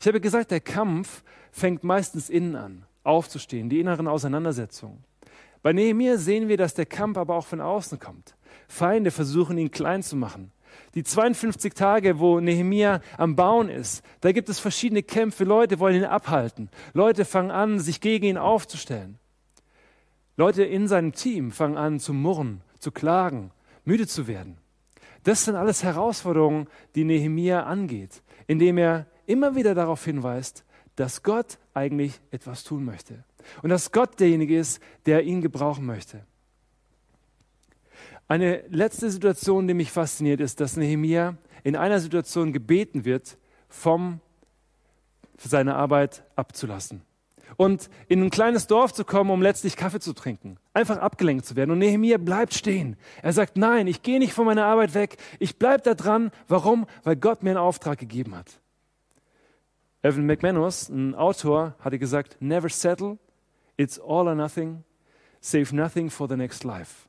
Ich 0.00 0.06
habe 0.06 0.20
gesagt, 0.20 0.50
der 0.50 0.60
Kampf 0.60 1.22
fängt 1.52 1.84
meistens 1.84 2.30
innen 2.30 2.56
an, 2.56 2.86
aufzustehen, 3.02 3.68
die 3.68 3.80
inneren 3.80 4.08
Auseinandersetzungen. 4.08 5.04
Bei 5.62 5.72
Nehemia 5.72 6.18
sehen 6.18 6.48
wir, 6.48 6.56
dass 6.56 6.74
der 6.74 6.86
Kampf 6.86 7.16
aber 7.16 7.36
auch 7.36 7.46
von 7.46 7.60
außen 7.60 7.98
kommt. 7.98 8.36
Feinde 8.68 9.10
versuchen 9.10 9.56
ihn 9.56 9.70
klein 9.70 10.02
zu 10.02 10.16
machen. 10.16 10.52
Die 10.94 11.04
52 11.04 11.74
Tage, 11.74 12.18
wo 12.18 12.40
Nehemia 12.40 13.00
am 13.16 13.36
Bauen 13.36 13.68
ist, 13.68 14.04
da 14.20 14.32
gibt 14.32 14.48
es 14.48 14.58
verschiedene 14.58 15.02
Kämpfe. 15.02 15.44
Leute 15.44 15.78
wollen 15.78 15.96
ihn 15.96 16.04
abhalten. 16.04 16.68
Leute 16.92 17.24
fangen 17.24 17.50
an, 17.50 17.78
sich 17.78 18.00
gegen 18.00 18.26
ihn 18.26 18.36
aufzustellen. 18.36 19.18
Leute 20.36 20.64
in 20.64 20.88
seinem 20.88 21.12
Team 21.12 21.52
fangen 21.52 21.76
an 21.76 22.00
zu 22.00 22.12
murren, 22.12 22.60
zu 22.78 22.90
klagen, 22.90 23.50
müde 23.84 24.06
zu 24.06 24.26
werden. 24.26 24.58
Das 25.22 25.44
sind 25.44 25.56
alles 25.56 25.82
Herausforderungen, 25.82 26.66
die 26.94 27.04
Nehemia 27.04 27.62
angeht, 27.62 28.22
indem 28.46 28.78
er 28.78 29.06
immer 29.26 29.54
wieder 29.54 29.74
darauf 29.74 30.04
hinweist, 30.04 30.64
dass 30.96 31.22
Gott 31.22 31.58
eigentlich 31.72 32.20
etwas 32.30 32.64
tun 32.64 32.84
möchte 32.84 33.24
und 33.62 33.70
dass 33.70 33.92
Gott 33.92 34.20
derjenige 34.20 34.58
ist, 34.58 34.80
der 35.06 35.24
ihn 35.24 35.40
gebrauchen 35.40 35.84
möchte. 35.84 36.24
Eine 38.26 38.64
letzte 38.68 39.10
Situation, 39.10 39.68
die 39.68 39.74
mich 39.74 39.90
fasziniert, 39.90 40.40
ist, 40.40 40.60
dass 40.60 40.76
Nehemia 40.76 41.36
in 41.62 41.76
einer 41.76 42.00
Situation 42.00 42.52
gebeten 42.52 43.04
wird, 43.04 43.36
vom, 43.68 44.20
seine 45.36 45.74
Arbeit 45.74 46.24
abzulassen. 46.36 47.02
Und 47.56 47.88
in 48.08 48.22
ein 48.22 48.30
kleines 48.30 48.66
Dorf 48.66 48.92
zu 48.92 49.04
kommen, 49.04 49.30
um 49.30 49.42
letztlich 49.42 49.76
Kaffee 49.76 50.00
zu 50.00 50.12
trinken. 50.12 50.56
Einfach 50.72 50.98
abgelenkt 50.98 51.44
zu 51.44 51.54
werden. 51.54 51.70
Und 51.70 51.78
Nehemia 51.78 52.18
bleibt 52.18 52.54
stehen. 52.54 52.96
Er 53.22 53.32
sagt, 53.32 53.56
nein, 53.56 53.86
ich 53.86 54.02
gehe 54.02 54.18
nicht 54.18 54.32
von 54.32 54.46
meiner 54.46 54.64
Arbeit 54.64 54.94
weg. 54.94 55.16
Ich 55.38 55.58
bleibe 55.58 55.82
da 55.82 55.94
dran. 55.94 56.30
Warum? 56.48 56.86
Weil 57.04 57.16
Gott 57.16 57.42
mir 57.42 57.50
einen 57.50 57.58
Auftrag 57.58 57.98
gegeben 57.98 58.34
hat. 58.34 58.60
Evan 60.04 60.26
McManus, 60.26 60.90
ein 60.90 61.14
Autor, 61.14 61.76
hatte 61.80 61.98
gesagt, 61.98 62.36
never 62.38 62.68
settle, 62.68 63.16
it's 63.78 63.98
all 63.98 64.28
or 64.28 64.34
nothing, 64.34 64.84
save 65.40 65.74
nothing 65.74 66.10
for 66.10 66.28
the 66.28 66.36
next 66.36 66.62
life. 66.62 67.08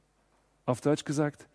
Auf 0.66 0.80
Deutsch 0.80 1.04
gesagt, 1.04 1.50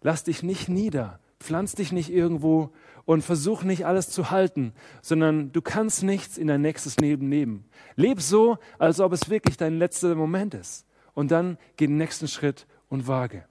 lass 0.00 0.24
dich 0.24 0.42
nicht 0.42 0.68
nieder, 0.68 1.20
pflanz 1.38 1.76
dich 1.76 1.92
nicht 1.92 2.10
irgendwo 2.10 2.72
und 3.04 3.22
versuch 3.22 3.62
nicht 3.62 3.86
alles 3.86 4.08
zu 4.08 4.32
halten, 4.32 4.72
sondern 5.00 5.52
du 5.52 5.62
kannst 5.62 6.02
nichts 6.02 6.36
in 6.36 6.48
dein 6.48 6.60
nächstes 6.60 6.96
Leben 6.96 7.28
nehmen. 7.28 7.66
Leb 7.94 8.20
so, 8.20 8.58
als 8.80 8.98
ob 8.98 9.12
es 9.12 9.30
wirklich 9.30 9.56
dein 9.56 9.78
letzter 9.78 10.16
Moment 10.16 10.54
ist. 10.54 10.86
Und 11.14 11.30
dann 11.30 11.56
geh 11.76 11.86
den 11.86 11.98
nächsten 11.98 12.26
Schritt 12.26 12.66
und 12.88 13.06
wage. 13.06 13.44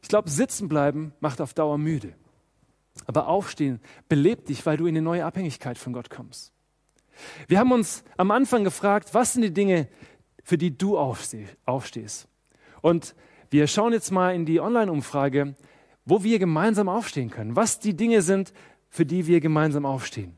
Ich 0.00 0.08
glaube, 0.08 0.30
sitzen 0.30 0.68
bleiben 0.68 1.12
macht 1.20 1.42
auf 1.42 1.52
Dauer 1.52 1.76
müde. 1.76 2.14
Aber 3.06 3.28
aufstehen 3.28 3.80
belebt 4.08 4.48
dich, 4.48 4.64
weil 4.66 4.76
du 4.76 4.86
in 4.86 4.94
eine 4.96 5.02
neue 5.02 5.24
Abhängigkeit 5.24 5.78
von 5.78 5.92
Gott 5.92 6.10
kommst. 6.10 6.52
Wir 7.46 7.58
haben 7.58 7.72
uns 7.72 8.04
am 8.16 8.30
Anfang 8.30 8.64
gefragt, 8.64 9.14
was 9.14 9.32
sind 9.32 9.42
die 9.42 9.52
Dinge, 9.52 9.88
für 10.44 10.58
die 10.58 10.76
du 10.76 10.98
aufstehst? 10.98 12.28
Und 12.80 13.14
wir 13.50 13.66
schauen 13.66 13.92
jetzt 13.92 14.10
mal 14.10 14.34
in 14.34 14.44
die 14.44 14.60
Online-Umfrage, 14.60 15.54
wo 16.04 16.22
wir 16.22 16.38
gemeinsam 16.38 16.88
aufstehen 16.88 17.30
können, 17.30 17.56
was 17.56 17.80
die 17.80 17.94
Dinge 17.94 18.22
sind, 18.22 18.52
für 18.88 19.04
die 19.04 19.26
wir 19.26 19.40
gemeinsam 19.40 19.84
aufstehen. 19.84 20.36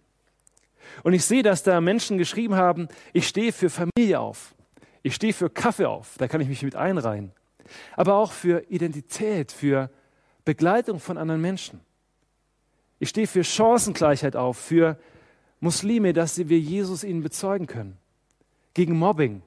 Und 1.02 1.12
ich 1.12 1.24
sehe, 1.24 1.42
dass 1.42 1.62
da 1.62 1.80
Menschen 1.80 2.18
geschrieben 2.18 2.56
haben, 2.56 2.88
ich 3.12 3.28
stehe 3.28 3.52
für 3.52 3.70
Familie 3.70 4.18
auf, 4.18 4.54
ich 5.02 5.14
stehe 5.14 5.32
für 5.32 5.48
Kaffee 5.48 5.86
auf, 5.86 6.16
da 6.18 6.28
kann 6.28 6.40
ich 6.40 6.48
mich 6.48 6.62
mit 6.62 6.74
einreihen, 6.74 7.32
aber 7.96 8.14
auch 8.14 8.32
für 8.32 8.64
Identität, 8.68 9.52
für 9.52 9.90
Begleitung 10.44 10.98
von 10.98 11.16
anderen 11.16 11.40
Menschen. 11.40 11.80
Ich 13.00 13.08
stehe 13.08 13.26
für 13.26 13.42
Chancengleichheit 13.42 14.36
auf, 14.36 14.58
für 14.58 14.98
Muslime, 15.58 16.12
dass 16.12 16.36
wir 16.38 16.60
Jesus 16.60 17.02
ihnen 17.02 17.22
bezeugen 17.22 17.66
können, 17.66 17.96
gegen 18.74 18.96
Mobbing. 18.96 19.42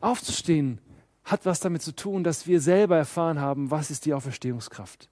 Aufzustehen 0.00 0.80
hat 1.24 1.44
was 1.44 1.58
damit 1.58 1.82
zu 1.82 1.94
tun, 1.94 2.22
dass 2.22 2.46
wir 2.46 2.60
selber 2.60 2.96
erfahren 2.96 3.40
haben, 3.40 3.70
was 3.70 3.90
ist 3.90 4.06
die 4.06 4.14
Auferstehungskraft. 4.14 5.08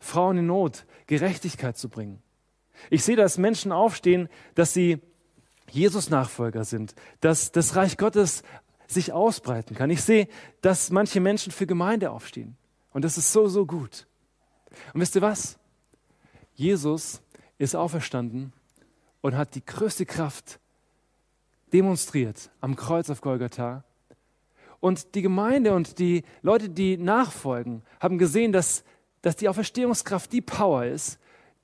Frauen 0.00 0.38
in 0.38 0.46
Not, 0.46 0.84
Gerechtigkeit 1.06 1.78
zu 1.78 1.88
bringen. 1.88 2.20
Ich 2.90 3.04
sehe, 3.04 3.16
dass 3.16 3.38
Menschen 3.38 3.70
aufstehen, 3.70 4.28
dass 4.56 4.74
sie 4.74 4.98
Jesus-Nachfolger 5.70 6.64
sind, 6.64 6.96
dass 7.20 7.52
das 7.52 7.76
Reich 7.76 7.96
Gottes 7.96 8.42
sich 8.88 9.12
ausbreiten 9.12 9.76
kann. 9.76 9.90
Ich 9.90 10.02
sehe, 10.02 10.26
dass 10.60 10.90
manche 10.90 11.20
Menschen 11.20 11.52
für 11.52 11.66
Gemeinde 11.66 12.10
aufstehen. 12.10 12.56
Und 12.90 13.04
das 13.04 13.16
ist 13.16 13.32
so, 13.32 13.46
so 13.46 13.64
gut. 13.64 14.08
Und 14.92 15.00
wisst 15.00 15.14
ihr 15.14 15.22
was? 15.22 15.58
Jesus 16.54 17.22
ist 17.58 17.74
auferstanden 17.74 18.52
und 19.20 19.36
hat 19.36 19.54
die 19.54 19.64
größte 19.64 20.06
Kraft 20.06 20.58
demonstriert 21.72 22.50
am 22.60 22.76
Kreuz 22.76 23.08
auf 23.10 23.20
Golgatha. 23.20 23.84
Und 24.80 25.14
die 25.14 25.22
Gemeinde 25.22 25.74
und 25.74 25.98
die 25.98 26.24
Leute, 26.42 26.68
die 26.68 26.96
nachfolgen, 26.96 27.82
haben 28.00 28.18
gesehen, 28.18 28.52
dass, 28.52 28.84
dass 29.22 29.36
die 29.36 29.48
Auferstehungskraft 29.48 30.32
die 30.32 30.40
Power 30.40 30.84
ist, 30.84 31.18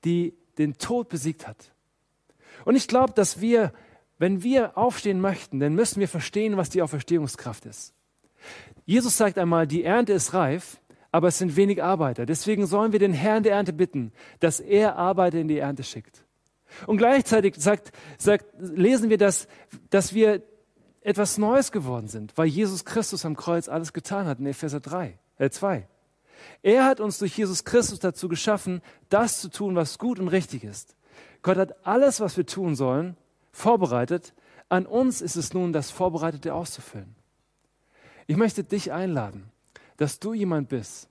die 0.05 0.33
den 0.57 0.77
Tod 0.77 1.09
besiegt 1.09 1.47
hat. 1.47 1.73
Und 2.65 2.75
ich 2.75 2.87
glaube, 2.87 3.13
dass 3.13 3.41
wir, 3.41 3.73
wenn 4.17 4.41
wir 4.43 4.77
aufstehen 4.77 5.19
möchten, 5.21 5.59
dann 5.59 5.75
müssen 5.75 5.99
wir 5.99 6.07
verstehen, 6.07 6.57
was 6.57 6.69
die 6.69 6.81
Auferstehungskraft 6.81 7.65
ist. 7.65 7.93
Jesus 8.85 9.17
sagt 9.17 9.37
einmal, 9.37 9.67
die 9.67 9.83
Ernte 9.83 10.13
ist 10.13 10.33
reif, 10.33 10.79
aber 11.11 11.29
es 11.29 11.37
sind 11.37 11.55
wenig 11.55 11.83
Arbeiter. 11.83 12.25
Deswegen 12.25 12.65
sollen 12.65 12.91
wir 12.91 12.99
den 12.99 13.13
Herrn 13.13 13.43
der 13.43 13.53
Ernte 13.53 13.73
bitten, 13.73 14.11
dass 14.39 14.59
er 14.59 14.95
Arbeiter 14.95 15.39
in 15.39 15.47
die 15.47 15.57
Ernte 15.57 15.83
schickt. 15.83 16.23
Und 16.85 16.97
gleichzeitig 16.97 17.55
sagt, 17.57 17.91
sagt, 18.17 18.45
lesen 18.59 19.09
wir, 19.09 19.17
dass, 19.17 19.47
dass 19.89 20.13
wir 20.13 20.43
etwas 21.01 21.37
Neues 21.37 21.71
geworden 21.71 22.07
sind, 22.07 22.37
weil 22.37 22.47
Jesus 22.47 22.85
Christus 22.85 23.25
am 23.25 23.35
Kreuz 23.35 23.67
alles 23.67 23.93
getan 23.93 24.27
hat 24.27 24.39
in 24.39 24.45
Epheser 24.45 24.79
3, 24.79 25.17
äh 25.37 25.49
2. 25.49 25.87
Er 26.61 26.85
hat 26.85 26.99
uns 26.99 27.17
durch 27.17 27.37
Jesus 27.37 27.63
Christus 27.63 27.99
dazu 27.99 28.27
geschaffen, 28.27 28.81
das 29.09 29.41
zu 29.41 29.49
tun, 29.49 29.75
was 29.75 29.97
gut 29.97 30.19
und 30.19 30.27
richtig 30.27 30.63
ist. 30.63 30.95
Gott 31.41 31.57
hat 31.57 31.85
alles, 31.85 32.19
was 32.19 32.37
wir 32.37 32.45
tun 32.45 32.75
sollen, 32.75 33.17
vorbereitet. 33.51 34.33
An 34.67 34.85
uns 34.85 35.21
ist 35.21 35.35
es 35.35 35.53
nun, 35.53 35.73
das 35.73 35.89
Vorbereitete 35.89 36.53
auszufüllen. 36.53 37.15
Ich 38.27 38.37
möchte 38.37 38.63
dich 38.63 38.91
einladen, 38.91 39.51
dass 39.99 40.17
du 40.17 40.33
jemand 40.33 40.69
bist, 40.69 41.09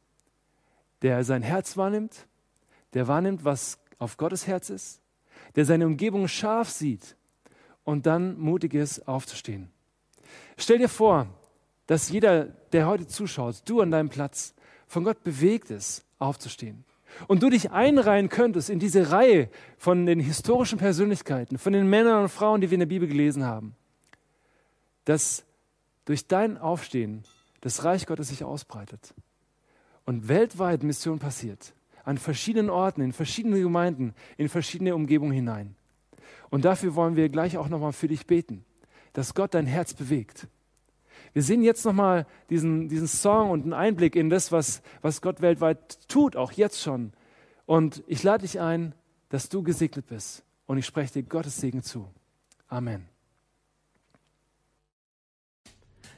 der 1.03 1.23
sein 1.23 1.43
Herz 1.43 1.77
wahrnimmt, 1.77 2.27
der 2.95 3.07
wahrnimmt, 3.07 3.45
was 3.45 3.79
auf 3.99 4.17
Gottes 4.17 4.47
Herz 4.47 4.71
ist, 4.71 5.03
der 5.57 5.67
seine 5.67 5.85
Umgebung 5.87 6.27
scharf 6.27 6.71
sieht 6.71 7.15
und 7.85 8.07
dann 8.07 8.39
mutig 8.39 8.73
ist, 8.73 9.07
aufzustehen. 9.07 9.71
Stell 10.57 10.79
dir 10.79 10.89
vor, 10.89 11.27
dass 11.87 12.09
jeder, 12.09 12.47
der 12.73 12.87
heute 12.87 13.07
zuschaut, 13.07 13.61
du 13.67 13.83
an 13.83 13.91
deinem 13.91 14.09
Platz, 14.09 14.55
von 14.87 15.05
Gott 15.05 15.23
bewegt 15.23 15.71
ist, 15.71 16.03
aufzustehen. 16.19 16.87
Und 17.27 17.43
du 17.43 17.51
dich 17.51 17.71
einreihen 17.71 18.31
könntest 18.31 18.71
in 18.71 18.79
diese 18.79 19.11
Reihe 19.11 19.51
von 19.77 20.07
den 20.07 20.19
historischen 20.19 20.79
Persönlichkeiten, 20.79 21.59
von 21.59 21.75
den 21.75 21.91
Männern 21.91 22.23
und 22.23 22.29
Frauen, 22.31 22.63
die 22.63 22.71
wir 22.71 22.77
in 22.77 22.81
der 22.81 22.87
Bibel 22.87 23.07
gelesen 23.07 23.45
haben, 23.45 23.77
dass 25.05 25.45
durch 26.07 26.27
dein 26.27 26.57
Aufstehen 26.57 27.25
das 27.69 27.85
Reich 27.85 28.07
Gottes 28.07 28.29
sich 28.29 28.45
ausbreitet 28.45 29.13
und 30.07 30.27
weltweit 30.27 30.83
Mission 30.83 31.19
passiert, 31.19 31.75
an 32.03 32.17
verschiedenen 32.17 32.71
Orten, 32.71 33.03
in 33.03 33.13
verschiedene 33.13 33.61
Gemeinden, 33.61 34.15
in 34.39 34.49
verschiedene 34.49 34.95
Umgebungen 34.95 35.33
hinein. 35.33 35.77
Und 36.49 36.65
dafür 36.65 36.95
wollen 36.95 37.15
wir 37.15 37.29
gleich 37.29 37.59
auch 37.59 37.69
nochmal 37.69 37.93
für 37.93 38.09
dich 38.09 38.27
beten, 38.27 38.65
dass 39.13 39.35
Gott 39.35 39.53
dein 39.53 39.67
Herz 39.67 39.93
bewegt. 39.93 40.49
Wir 41.35 41.43
sehen 41.43 41.63
jetzt 41.63 41.85
nochmal 41.85 42.27
diesen, 42.49 42.89
diesen 42.89 43.07
Song 43.07 43.51
und 43.51 43.65
einen 43.65 43.75
Einblick 43.75 44.17
in 44.17 44.31
das, 44.31 44.51
was, 44.51 44.81
was 45.03 45.21
Gott 45.21 45.43
weltweit 45.43 46.09
tut, 46.09 46.37
auch 46.37 46.53
jetzt 46.53 46.81
schon. 46.81 47.13
Und 47.67 48.03
ich 48.07 48.23
lade 48.23 48.47
dich 48.47 48.61
ein, 48.61 48.95
dass 49.29 49.51
du 49.51 49.63
gesegnet 49.63 50.07
bist. 50.07 50.43
Und 50.65 50.79
ich 50.79 50.87
spreche 50.87 51.13
dir 51.13 51.23
Gottes 51.25 51.59
Segen 51.59 51.83
zu. 51.83 52.09
Amen. 52.69 53.11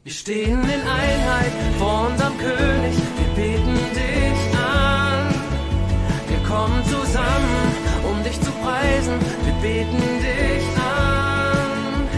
Wir 0.03 0.13
stehen 0.13 0.63
in 0.63 0.81
Einheit 0.89 1.53
vor 1.79 2.07
unserem 2.11 2.39
König, 2.39 2.97
wir 3.19 3.35
beten 3.37 3.77
dich 3.93 4.57
an. 4.57 5.29
Wir 6.27 6.39
kommen 6.49 6.83
zusammen, 6.85 7.75
um 8.11 8.25
dich 8.25 8.41
zu 8.41 8.51
preisen, 8.63 9.21
wir 9.45 9.53
beten 9.61 10.01
dich 10.23 10.65
an. 10.79 12.09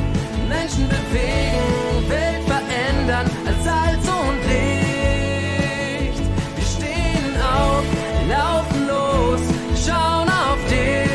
Menschen 0.48 0.88
bewegen, 0.88 2.08
Welt 2.08 2.44
verändern, 2.46 3.28
als 3.48 3.64
Salz 3.64 4.06
und 4.06 4.38
Licht. 4.46 6.22
Wir 6.54 6.66
stehen 6.76 7.34
auf, 7.42 7.84
laufen 8.28 8.86
los, 8.86 9.40
schauen 9.84 10.28
auf 10.28 10.60
dich. 10.70 11.10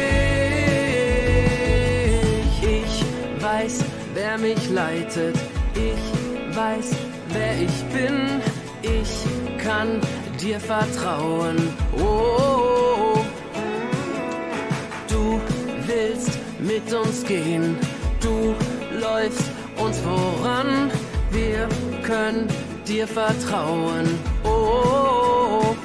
Ich 2.62 3.06
weiß, 3.42 3.86
wer 4.14 4.38
mich 4.38 4.70
leitet, 4.70 5.38
kann 9.78 10.02
dir 10.42 10.60
vertrauen. 10.60 11.56
Oh, 12.00 13.20
du 15.08 15.40
willst 15.86 16.40
mit 16.60 16.92
uns 16.94 17.24
gehen. 17.24 17.78
Du 18.20 18.56
läufst 19.00 19.44
uns 19.78 20.00
voran. 20.00 20.92
Wir 21.30 21.68
können 22.02 22.48
dir 22.88 23.08
vertrauen. 23.08 24.06
Oh, 24.44 25.76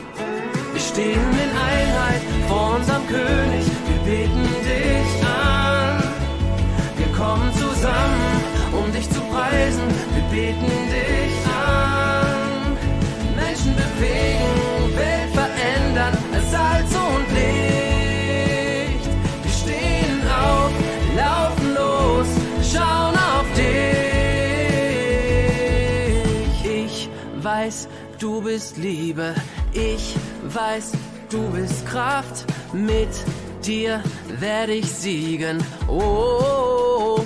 wir 0.73 0.81
stehen 0.81 1.31
in 1.45 1.53
Einheit 1.73 2.23
vor 2.49 2.77
unserem 2.77 3.07
König. 3.09 3.67
Wir 3.89 4.01
beten 4.11 4.49
dich 4.71 5.13
an. 5.27 6.03
Wir 6.97 7.11
kommen 7.19 7.51
zusammen, 7.55 8.31
um 8.73 8.91
dich 8.93 9.09
zu 9.11 9.21
preisen. 9.33 9.87
Wir 10.15 10.25
beten 10.31 10.73
dich 10.97 11.47
an. 11.47 11.92
Menschen 13.63 13.77
bewegen, 13.77 14.97
Welt 14.97 15.31
verändern, 15.33 16.17
als 16.33 16.51
Salz 16.51 16.95
und 16.95 17.27
Licht. 17.35 19.07
Wir 19.43 19.53
stehen 19.53 20.23
auf, 20.29 20.73
laufen 21.17 21.75
los, 21.75 22.27
schauen 22.73 23.17
auf 23.17 23.47
dich. 23.55 23.71
Ich 26.65 27.09
weiß, 27.43 27.89
du 28.19 28.43
bist 28.43 28.77
Liebe. 28.79 29.35
Ich 29.73 30.17
weiß, 30.45 30.93
du 31.31 31.51
bist 31.51 31.87
Kraft. 31.87 32.45
Mit 32.73 33.11
dir 33.65 34.03
werde 34.41 34.73
ich 34.73 34.91
siegen. 34.91 35.63
Oh, 35.89 37.21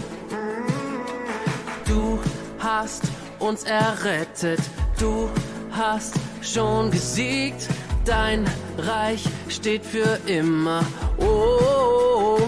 du 1.86 2.18
hast 2.58 3.04
uns 3.38 3.64
errettet. 3.64 4.60
Du 4.98 5.28
hast 5.70 6.14
schon 6.46 6.90
gesiegt. 6.90 7.68
Dein 8.04 8.44
Reich 8.78 9.24
steht 9.48 9.84
für 9.84 10.18
immer. 10.26 10.82
Oh, 11.18 12.38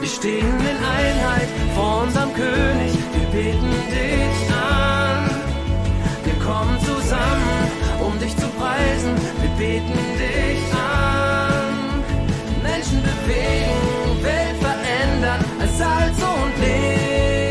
wir 0.00 0.08
stehen 0.08 0.58
in 0.72 0.78
Einheit 1.00 1.48
vor 1.74 2.02
unserem 2.02 2.32
König. 2.34 2.92
Wir 3.14 3.42
beten 3.42 3.70
dich 3.90 4.54
an. 4.54 5.30
Wir 6.24 6.34
kommen 6.44 6.78
zusammen, 6.80 7.70
um 8.00 8.18
dich 8.18 8.34
zu 8.36 8.46
preisen. 8.58 9.14
Wir 9.42 9.50
beten 9.58 9.98
dich 10.18 10.64
an. 10.72 12.02
Menschen 12.62 13.02
bewegen, 13.02 14.22
Welt 14.22 14.56
verändern, 14.60 15.44
als 15.60 15.78
Salz 15.78 16.18
und 16.18 16.60
Licht. 16.60 17.41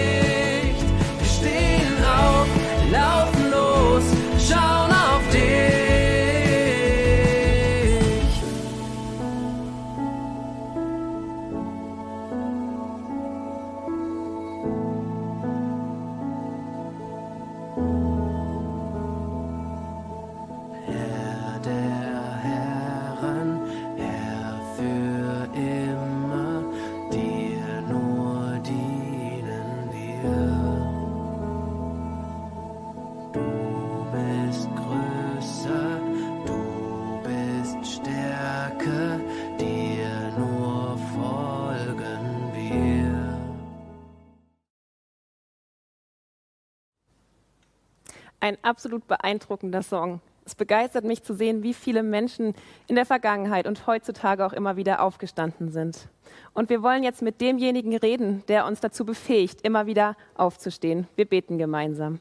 Ein 48.52 48.58
absolut 48.64 49.08
beeindruckender 49.08 49.82
Song. 49.82 50.20
Es 50.46 50.56
begeistert 50.56 51.06
mich 51.06 51.24
zu 51.24 51.34
sehen, 51.34 51.64
wie 51.64 51.74
viele 51.74 52.04
Menschen 52.04 52.54
in 52.88 52.96
der 52.96 53.06
Vergangenheit 53.06 53.66
und 53.66 53.88
heutzutage 53.88 54.46
auch 54.46 54.52
immer 54.52 54.76
wieder 54.76 55.02
aufgestanden 55.02 55.72
sind. 55.72 56.10
Und 56.54 56.70
wir 56.70 56.84
wollen 56.84 57.02
jetzt 57.02 57.22
mit 57.22 57.40
demjenigen 57.40 57.96
reden, 57.96 58.44
der 58.50 58.66
uns 58.66 58.82
dazu 58.82 59.06
befähigt, 59.06 59.62
immer 59.62 59.86
wieder 59.86 60.18
aufzustehen. 60.36 61.08
Wir 61.16 61.24
beten 61.24 61.58
gemeinsam. 61.58 62.20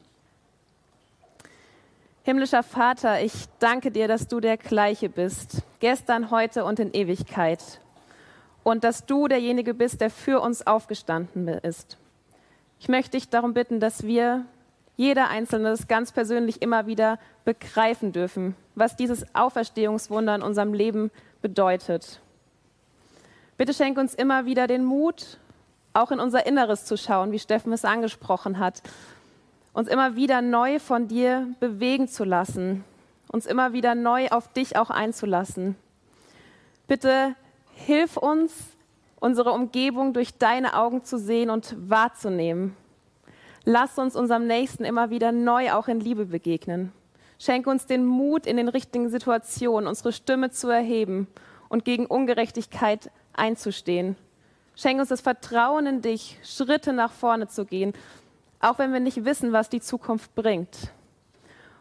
Himmlischer 2.23 2.63
Vater, 2.63 3.21
ich 3.21 3.33
danke 3.59 3.91
dir, 3.91 4.07
dass 4.07 4.29
du 4.29 4.39
der 4.39 4.57
gleiche 4.57 5.09
bist, 5.09 5.65
gestern, 5.81 6.31
heute 6.31 6.65
und 6.65 6.79
in 6.79 6.93
Ewigkeit. 6.93 7.81
Und 8.63 8.85
dass 8.85 9.05
du 9.05 9.27
derjenige 9.27 9.75
bist, 9.75 10.01
der 10.01 10.11
für 10.11 10.41
uns 10.41 10.65
aufgestanden 10.65 11.49
ist. 11.49 11.99
Ich 12.79 12.87
möchte 12.87 13.19
dich 13.19 13.31
darum 13.31 13.53
bitten, 13.53 13.81
dass 13.81 14.05
wir 14.05 14.47
jeder 15.01 15.29
Einzelne 15.29 15.71
das 15.71 15.89
ganz 15.89 16.13
persönlich 16.13 16.63
immer 16.63 16.87
wieder 16.87 17.19
begreifen 17.45 18.13
dürfen, 18.13 18.55
was 18.75 18.97
dieses 18.97 19.35
Auferstehungswunder 19.35 20.35
in 20.35 20.43
unserem 20.43 20.75
Leben 20.75 21.11
bedeutet. 21.43 22.21
Bitte 23.57 23.73
schenk 23.73 23.99
uns 23.99 24.15
immer 24.15 24.47
wieder 24.47 24.67
den 24.67 24.85
Mut, 24.85 25.39
auch 25.93 26.11
in 26.11 26.21
unser 26.21 26.47
Inneres 26.47 26.85
zu 26.85 26.97
schauen, 26.97 27.33
wie 27.33 27.39
Steffen 27.39 27.73
es 27.73 27.85
angesprochen 27.85 28.59
hat, 28.59 28.83
uns 29.73 29.89
immer 29.89 30.17
wieder 30.17 30.43
neu 30.43 30.79
von 30.79 31.09
dir 31.09 31.49
bewegen 31.61 32.09
zu 32.09 32.25
lassen 32.25 32.85
uns 33.31 33.47
immer 33.47 33.73
wieder 33.73 33.95
neu 33.95 34.29
auf 34.29 34.53
dich 34.53 34.77
auch 34.77 34.91
einzulassen. 34.91 35.77
Bitte 36.87 37.35
hilf 37.75 38.17
uns, 38.17 38.53
unsere 39.21 39.53
Umgebung 39.53 40.13
durch 40.13 40.39
deine 40.39 40.77
Augen 40.77 41.05
zu 41.05 41.19
sehen 41.19 41.51
und 41.51 41.77
wahrzunehmen. 41.89 42.77
Lass 43.65 43.99
uns 43.99 44.17
unserem 44.17 44.47
Nächsten 44.47 44.85
immer 44.85 45.11
wieder 45.11 45.33
neu 45.33 45.73
auch 45.73 45.89
in 45.89 46.01
Liebe 46.01 46.27
begegnen. 46.27 46.93
Schenke 47.39 47.71
uns 47.71 47.87
den 47.87 48.05
Mut, 48.05 48.47
in 48.47 48.57
den 48.57 48.69
richtigen 48.69 49.09
Situationen 49.09 49.89
unsere 49.89 50.13
Stimme 50.13 50.51
zu 50.51 50.69
erheben 50.69 51.27
und 51.69 51.85
gegen 51.85 52.07
Ungerechtigkeit 52.07 53.11
einzustehen. 53.33 54.17
Schenke 54.77 55.01
uns 55.01 55.11
das 55.11 55.21
Vertrauen 55.21 55.87
in 55.87 56.03
dich, 56.03 56.39
Schritte 56.43 56.93
nach 56.93 57.13
vorne 57.13 57.49
zu 57.49 57.65
gehen, 57.65 57.93
auch 58.61 58.79
wenn 58.79 58.93
wir 58.93 59.01
nicht 59.01 59.25
wissen, 59.25 59.53
was 59.53 59.69
die 59.69 59.81
Zukunft 59.81 60.35
bringt. 60.35 60.93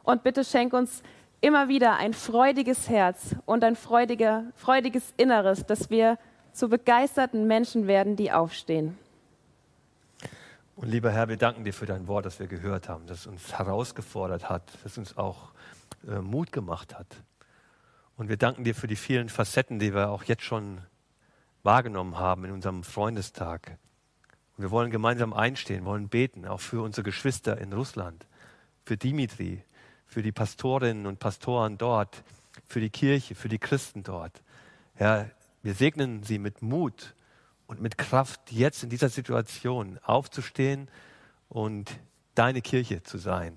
Und 0.04 0.24
bitte 0.24 0.44
schenk 0.44 0.74
uns 0.74 1.04
immer 1.42 1.68
wieder 1.68 1.96
ein 1.96 2.14
freudiges 2.14 2.90
Herz 2.90 3.36
und 3.46 3.64
ein 3.64 3.76
freudiger, 3.76 4.46
freudiges 4.56 5.14
Inneres, 5.18 5.66
dass 5.66 5.90
wir 5.90 6.18
zu 6.52 6.68
begeisterten 6.68 7.48
Menschen 7.48 7.88
werden, 7.88 8.16
die 8.16 8.32
aufstehen. 8.32 8.98
Und 10.80 10.88
lieber 10.88 11.12
Herr, 11.12 11.28
wir 11.28 11.36
danken 11.36 11.66
dir 11.66 11.74
für 11.74 11.86
dein 11.86 12.08
Wort, 12.08 12.26
das 12.26 12.40
wir 12.40 12.48
gehört 12.48 12.88
haben, 12.88 13.06
das 13.06 13.28
uns 13.28 13.52
herausgefordert 13.52 14.48
hat, 14.48 14.64
das 14.84 14.98
uns 14.98 15.18
auch 15.18 15.52
äh, 16.08 16.22
Mut 16.22 16.54
gemacht 16.54 16.98
hat. 16.98 17.18
Und 18.16 18.30
wir 18.30 18.38
danken 18.38 18.64
dir 18.64 18.74
für 18.74 18.88
die 18.88 18.96
vielen 18.96 19.28
Facetten, 19.28 19.80
die 19.80 19.94
wir 19.94 20.10
auch 20.10 20.24
jetzt 20.24 20.44
schon 20.44 20.80
wahrgenommen 21.64 22.18
haben 22.18 22.46
in 22.46 22.52
unserem 22.52 22.84
Freundestag. 22.84 23.78
Und 24.56 24.64
wir 24.64 24.72
wollen 24.72 24.90
gemeinsam 24.90 25.34
einstehen, 25.34 25.84
wollen 25.84 26.08
beten, 26.08 26.46
auch 26.46 26.62
für 26.62 26.82
unsere 26.82 27.04
Geschwister 27.04 27.58
in 27.58 27.74
Russland, 27.74 28.26
für 28.86 28.96
Dimitri, 28.96 29.62
für 30.06 30.22
die 30.22 30.32
Pastorinnen 30.32 31.08
und 31.08 31.20
Pastoren 31.20 31.78
dort, 31.78 32.24
für 32.66 32.80
die 32.80 32.90
Kirche, 32.90 33.36
für 33.36 33.50
die 33.50 33.60
Christen 33.60 34.04
dort. 34.04 34.42
Herr, 34.94 35.30
wir 35.62 35.74
segnen 35.74 36.24
sie 36.24 36.40
mit 36.40 36.62
Mut 36.62 37.16
und 37.70 37.82
mit 37.82 38.00
Kraft, 38.00 38.52
jetzt 38.52 38.82
in 38.82 38.90
dieser 38.90 39.10
Situation 39.10 40.00
aufzustehen 40.02 40.88
und 41.50 42.00
deine 42.34 42.64
Kirche 42.64 43.04
zu 43.04 43.20
sein 43.20 43.54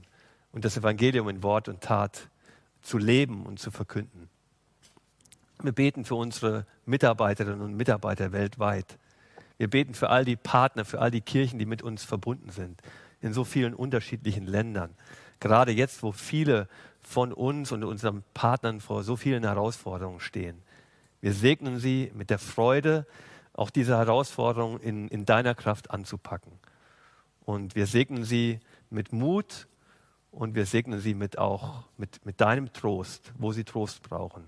und 0.53 0.67
das 0.67 0.77
Evangelium 0.77 1.31
in 1.31 1.43
Wort 1.43 1.67
und 1.71 1.81
Tat 1.81 2.29
zu 2.83 2.99
leben 2.99 3.47
und 3.47 3.59
zu 3.59 3.71
verkünden. 3.71 4.29
Wir 5.63 5.73
beten 5.73 6.05
für 6.05 6.17
unsere 6.17 6.67
Mitarbeiterinnen 6.85 7.63
und 7.63 7.75
Mitarbeiter 7.75 8.33
weltweit. 8.33 8.99
Wir 9.57 9.71
beten 9.71 9.95
für 9.95 10.11
all 10.11 10.27
die 10.27 10.37
Partner, 10.37 10.85
für 10.85 11.01
all 11.01 11.11
die 11.11 11.23
Kirchen, 11.23 11.59
die 11.59 11.65
mit 11.65 11.81
uns 11.81 12.05
verbunden 12.05 12.51
sind, 12.51 12.83
in 13.23 13.33
so 13.33 13.45
vielen 13.45 13.73
unterschiedlichen 13.73 14.47
Ländern. 14.47 14.91
Gerade 15.41 15.73
jetzt, 15.73 16.03
wo 16.03 16.13
viele 16.13 16.69
von 17.01 17.33
uns 17.33 17.73
und 17.73 17.83
unseren 17.83 18.25
Partnern 18.35 18.83
vor 18.83 19.05
so 19.05 19.17
vielen 19.17 19.45
Herausforderungen 19.45 20.21
stehen. 20.21 20.59
Wir 21.23 21.33
segnen 21.33 21.79
sie 21.79 22.13
mit 22.15 22.29
der 22.29 22.39
Freude, 22.39 23.07
auch 23.55 23.71
diese 23.71 23.97
Herausforderungen 23.97 24.81
in, 24.81 25.09
in 25.09 25.25
deiner 25.25 25.55
Kraft 25.55 25.91
anzupacken. 25.91 26.53
Und 27.45 27.75
wir 27.75 27.87
segnen 27.87 28.25
sie 28.25 28.61
mit 28.91 29.13
Mut 29.13 29.67
und 30.31 30.55
wir 30.55 30.67
segnen 30.67 31.01
sie 31.01 31.15
mit 31.15 31.39
auch 31.39 31.85
mit, 31.97 32.25
mit 32.25 32.41
deinem 32.41 32.73
Trost, 32.73 33.33
wo 33.37 33.53
sie 33.53 33.65
Trost 33.65 34.03
brauchen. 34.03 34.45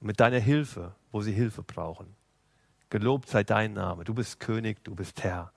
Und 0.00 0.06
mit 0.06 0.20
deiner 0.20 0.38
Hilfe, 0.38 0.94
wo 1.10 1.22
sie 1.22 1.32
Hilfe 1.32 1.62
brauchen. 1.62 2.14
Gelobt 2.90 3.28
sei 3.28 3.44
dein 3.44 3.74
Name. 3.74 4.04
Du 4.04 4.14
bist 4.14 4.40
König, 4.40 4.82
du 4.84 4.94
bist 4.94 5.22
Herr. 5.22 5.52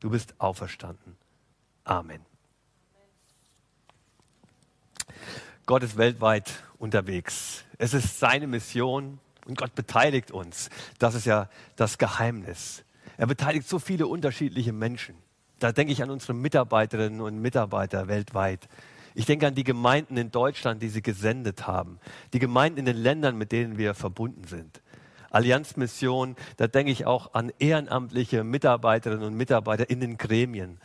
Du 0.00 0.10
bist 0.10 0.40
auferstanden. 0.40 1.16
Amen. 1.84 2.24
Gott 5.66 5.82
ist 5.82 5.96
weltweit 5.96 6.62
unterwegs. 6.78 7.64
Es 7.78 7.94
ist 7.94 8.18
seine 8.18 8.46
Mission 8.46 9.20
und 9.48 9.58
Gott 9.58 9.74
beteiligt 9.74 10.30
uns. 10.30 10.70
Das 10.98 11.14
ist 11.14 11.26
ja 11.26 11.48
das 11.76 11.98
Geheimnis. 11.98 12.84
Er 13.16 13.26
beteiligt 13.26 13.68
so 13.68 13.78
viele 13.78 14.06
unterschiedliche 14.06 14.72
Menschen. 14.72 15.16
Da 15.58 15.72
denke 15.72 15.92
ich 15.92 16.02
an 16.02 16.10
unsere 16.10 16.34
Mitarbeiterinnen 16.34 17.20
und 17.20 17.40
Mitarbeiter 17.40 18.06
weltweit. 18.06 18.68
Ich 19.14 19.26
denke 19.26 19.48
an 19.48 19.54
die 19.54 19.64
Gemeinden 19.64 20.16
in 20.16 20.30
Deutschland, 20.30 20.82
die 20.82 20.88
sie 20.88 21.02
gesendet 21.02 21.66
haben. 21.66 21.98
Die 22.32 22.38
Gemeinden 22.38 22.78
in 22.78 22.84
den 22.84 22.96
Ländern, 22.96 23.36
mit 23.36 23.50
denen 23.50 23.76
wir 23.76 23.94
verbunden 23.94 24.44
sind. 24.44 24.80
Allianzmission, 25.30 26.36
da 26.56 26.68
denke 26.68 26.92
ich 26.92 27.06
auch 27.06 27.34
an 27.34 27.52
ehrenamtliche 27.58 28.44
Mitarbeiterinnen 28.44 29.24
und 29.24 29.34
Mitarbeiter 29.34 29.90
in 29.90 30.00
den 30.00 30.16
Gremien. 30.16 30.78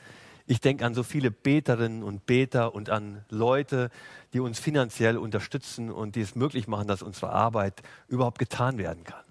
Ich 0.46 0.60
denke 0.60 0.86
an 0.86 0.94
so 0.94 1.04
viele 1.04 1.32
Beterinnen 1.32 2.04
und 2.04 2.26
Beter 2.26 2.76
und 2.76 2.90
an 2.90 3.24
Leute, 3.30 3.90
die 4.34 4.42
uns 4.42 4.60
finanziell 4.60 5.18
unterstützen 5.18 5.90
und 5.90 6.16
die 6.16 6.22
es 6.22 6.36
möglich 6.36 6.68
machen, 6.68 6.88
dass 6.88 7.02
unsere 7.02 7.32
Arbeit 7.32 7.82
überhaupt 8.10 8.40
getan 8.40 8.78
werden 8.78 9.06
kann. 9.06 9.24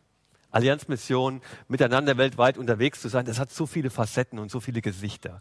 Allianzmission, 0.53 1.41
miteinander 1.69 2.17
weltweit 2.19 2.59
unterwegs 2.59 3.01
zu 3.01 3.09
sein, 3.09 3.25
das 3.25 3.39
hat 3.39 3.51
so 3.51 3.67
viele 3.67 3.91
Facetten 3.91 4.39
und 4.39 4.51
so 4.51 4.61
viele 4.61 4.81
Gesichter. 4.83 5.41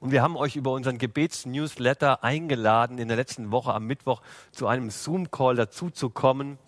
Und 0.00 0.10
wir 0.12 0.22
haben 0.22 0.36
euch 0.36 0.56
über 0.56 0.72
unseren 0.72 0.98
Gebetsnewsletter 0.98 2.22
eingeladen, 2.22 2.98
in 2.98 3.08
der 3.08 3.16
letzten 3.16 3.50
Woche 3.50 3.72
am 3.72 3.86
Mittwoch 3.86 4.20
zu 4.52 4.66
einem 4.66 4.90
Zoom-Call 4.90 5.56
dazuzukommen 5.56 6.58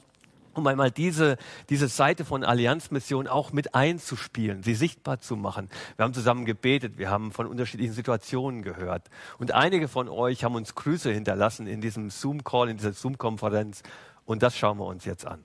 um 0.60 0.66
einmal 0.66 0.90
diese, 0.90 1.36
diese 1.68 1.88
Seite 1.88 2.24
von 2.24 2.44
Allianzmission 2.44 3.26
auch 3.26 3.52
mit 3.52 3.74
einzuspielen, 3.74 4.62
sie 4.62 4.74
sichtbar 4.74 5.20
zu 5.20 5.36
machen. 5.36 5.68
Wir 5.96 6.04
haben 6.04 6.14
zusammen 6.14 6.44
gebetet, 6.44 6.98
wir 6.98 7.10
haben 7.10 7.32
von 7.32 7.46
unterschiedlichen 7.46 7.92
Situationen 7.92 8.62
gehört. 8.62 9.08
Und 9.38 9.52
einige 9.52 9.88
von 9.88 10.08
euch 10.08 10.44
haben 10.44 10.54
uns 10.54 10.74
Grüße 10.74 11.10
hinterlassen 11.10 11.66
in 11.66 11.80
diesem 11.80 12.10
Zoom-Call, 12.10 12.68
in 12.68 12.76
dieser 12.76 12.92
Zoom-Konferenz. 12.92 13.82
Und 14.24 14.42
das 14.42 14.56
schauen 14.56 14.78
wir 14.78 14.86
uns 14.86 15.04
jetzt 15.04 15.26
an. 15.26 15.44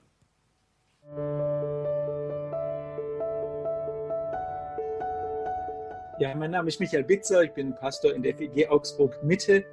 Ja, 6.18 6.34
mein 6.34 6.50
Name 6.50 6.68
ist 6.68 6.80
Michael 6.80 7.04
Bitzer, 7.04 7.42
ich 7.42 7.52
bin 7.52 7.74
Pastor 7.74 8.14
in 8.14 8.22
der 8.22 8.34
FEG 8.34 8.70
Augsburg 8.70 9.22
Mitte. 9.22 9.64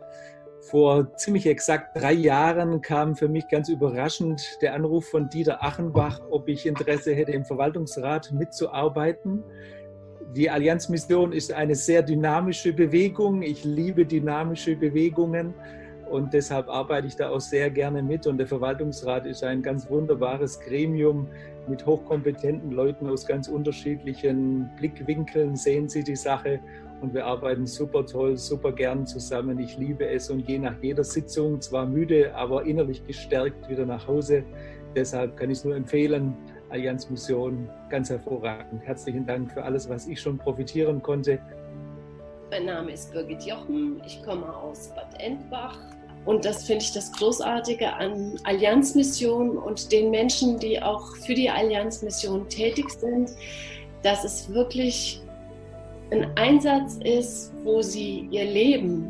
Vor 0.70 1.14
ziemlich 1.18 1.46
exakt 1.46 1.98
drei 2.00 2.14
Jahren 2.14 2.82
kam 2.82 3.16
für 3.16 3.28
mich 3.28 3.48
ganz 3.50 3.68
überraschend 3.68 4.42
der 4.62 4.74
Anruf 4.74 5.10
von 5.10 5.30
Dieter 5.30 5.62
Achenbach, 5.62 6.22
ob 6.32 6.48
ich 6.48 6.66
Interesse 6.66 7.14
hätte, 7.14 7.34
im 7.34 7.44
Verwaltungsrat 7.44 8.32
mitzuarbeiten. 8.32 9.44
Die 10.36 10.50
Allianzmission 10.50 11.34
ist 11.34 11.52
eine 11.52 11.76
sehr 11.76 12.02
dynamische 12.02 12.72
Bewegung. 12.72 13.42
Ich 13.42 13.66
liebe 13.66 14.06
dynamische 14.06 14.76
Bewegungen 14.78 15.54
und 16.10 16.34
deshalb 16.34 16.70
arbeite 16.70 17.08
ich 17.08 17.18
da 17.18 17.30
auch 17.30 17.42
sehr 17.42 17.70
gerne 17.70 18.02
mit. 18.02 18.26
Und 18.26 18.38
der 18.38 18.48
Verwaltungsrat 18.48 19.26
ist 19.26 19.44
ein 19.44 19.62
ganz 19.62 19.90
wunderbares 19.90 20.60
Gremium 20.62 21.28
mit 21.68 21.86
hochkompetenten 21.86 22.72
Leuten 22.72 23.08
aus 23.10 23.26
ganz 23.26 23.48
unterschiedlichen 23.48 24.70
Blickwinkeln 24.78 25.56
sehen 25.56 25.90
sie 25.90 26.04
die 26.04 26.16
Sache 26.16 26.60
und 27.04 27.14
wir 27.14 27.26
arbeiten 27.26 27.68
super 27.68 28.06
toll, 28.06 28.38
super 28.38 28.72
gern 28.72 29.06
zusammen. 29.06 29.60
Ich 29.60 29.78
liebe 29.78 30.08
es 30.08 30.30
und 30.30 30.48
gehe 30.48 30.60
nach 30.60 30.82
jeder 30.82 31.04
Sitzung 31.04 31.60
zwar 31.60 31.86
müde, 31.86 32.34
aber 32.34 32.64
innerlich 32.64 33.06
gestärkt 33.06 33.70
wieder 33.70 33.86
nach 33.86 34.08
Hause. 34.08 34.46
Deshalb 34.96 35.36
kann 35.36 35.52
ich 35.52 35.58
es 35.58 35.66
nur 35.66 35.76
empfehlen. 35.76 36.34
Allianz 36.70 37.10
Mission 37.10 37.70
ganz 37.90 38.10
hervorragend. 38.10 38.82
Herzlichen 38.86 39.26
Dank 39.26 39.52
für 39.52 39.64
alles, 39.64 39.90
was 39.90 40.08
ich 40.08 40.22
schon 40.22 40.38
profitieren 40.38 41.02
konnte. 41.02 41.40
Mein 42.50 42.68
Name 42.68 42.94
ist 42.94 43.12
Birgit 43.12 43.44
Jochen, 43.44 44.02
ich 44.06 44.24
komme 44.24 44.56
aus 44.56 44.90
Bad 44.96 45.20
Endbach 45.20 45.78
und 46.24 46.46
das 46.46 46.64
finde 46.64 46.86
ich 46.86 46.94
das 46.94 47.12
Großartige 47.12 47.92
an 47.92 48.40
Allianzmission 48.46 49.58
und 49.58 49.92
den 49.92 50.10
Menschen, 50.10 50.58
die 50.58 50.82
auch 50.82 51.18
für 51.18 51.34
die 51.34 51.50
Allianzmission 51.50 52.48
tätig 52.48 52.90
sind, 52.92 53.32
dass 54.04 54.24
es 54.24 54.54
wirklich 54.54 55.24
ein 56.14 56.38
Einsatz 56.38 57.00
ist, 57.04 57.54
wo 57.64 57.82
sie 57.82 58.28
ihr 58.32 58.46
Leben 58.46 59.10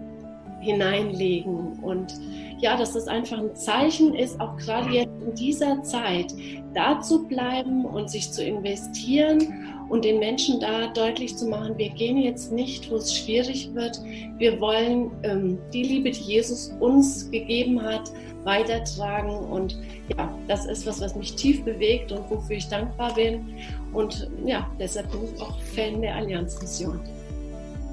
hineinlegen. 0.61 1.79
Und 1.81 2.13
ja, 2.59 2.77
dass 2.77 2.93
das 2.93 3.07
einfach 3.07 3.37
ein 3.37 3.55
Zeichen 3.55 4.15
ist, 4.15 4.39
auch 4.39 4.55
gerade 4.57 4.89
jetzt 4.91 5.11
in 5.21 5.35
dieser 5.35 5.83
Zeit, 5.83 6.33
da 6.73 7.01
zu 7.01 7.27
bleiben 7.27 7.85
und 7.85 8.09
sich 8.09 8.31
zu 8.31 8.43
investieren 8.43 9.75
und 9.89 10.05
den 10.05 10.19
Menschen 10.19 10.59
da 10.59 10.87
deutlich 10.87 11.35
zu 11.37 11.47
machen, 11.47 11.77
wir 11.77 11.89
gehen 11.89 12.17
jetzt 12.17 12.51
nicht, 12.51 12.89
wo 12.89 12.95
es 12.95 13.15
schwierig 13.15 13.69
wird. 13.73 14.01
Wir 14.37 14.59
wollen 14.59 15.11
ähm, 15.23 15.59
die 15.73 15.83
Liebe, 15.83 16.11
die 16.11 16.21
Jesus 16.21 16.73
uns 16.79 17.29
gegeben 17.31 17.81
hat, 17.81 18.11
weitertragen. 18.43 19.31
Und 19.31 19.77
ja, 20.17 20.33
das 20.47 20.65
ist 20.65 20.85
was, 20.85 21.01
was 21.01 21.15
mich 21.15 21.35
tief 21.35 21.63
bewegt 21.63 22.11
und 22.11 22.29
wofür 22.29 22.57
ich 22.57 22.67
dankbar 22.67 23.13
bin. 23.15 23.55
Und 23.93 24.29
ja, 24.45 24.69
deshalb 24.79 25.11
bin 25.11 25.21
ich 25.33 25.41
auch 25.41 25.59
Fan 25.75 26.01
der 26.01 26.15
Allianzmission. 26.15 26.99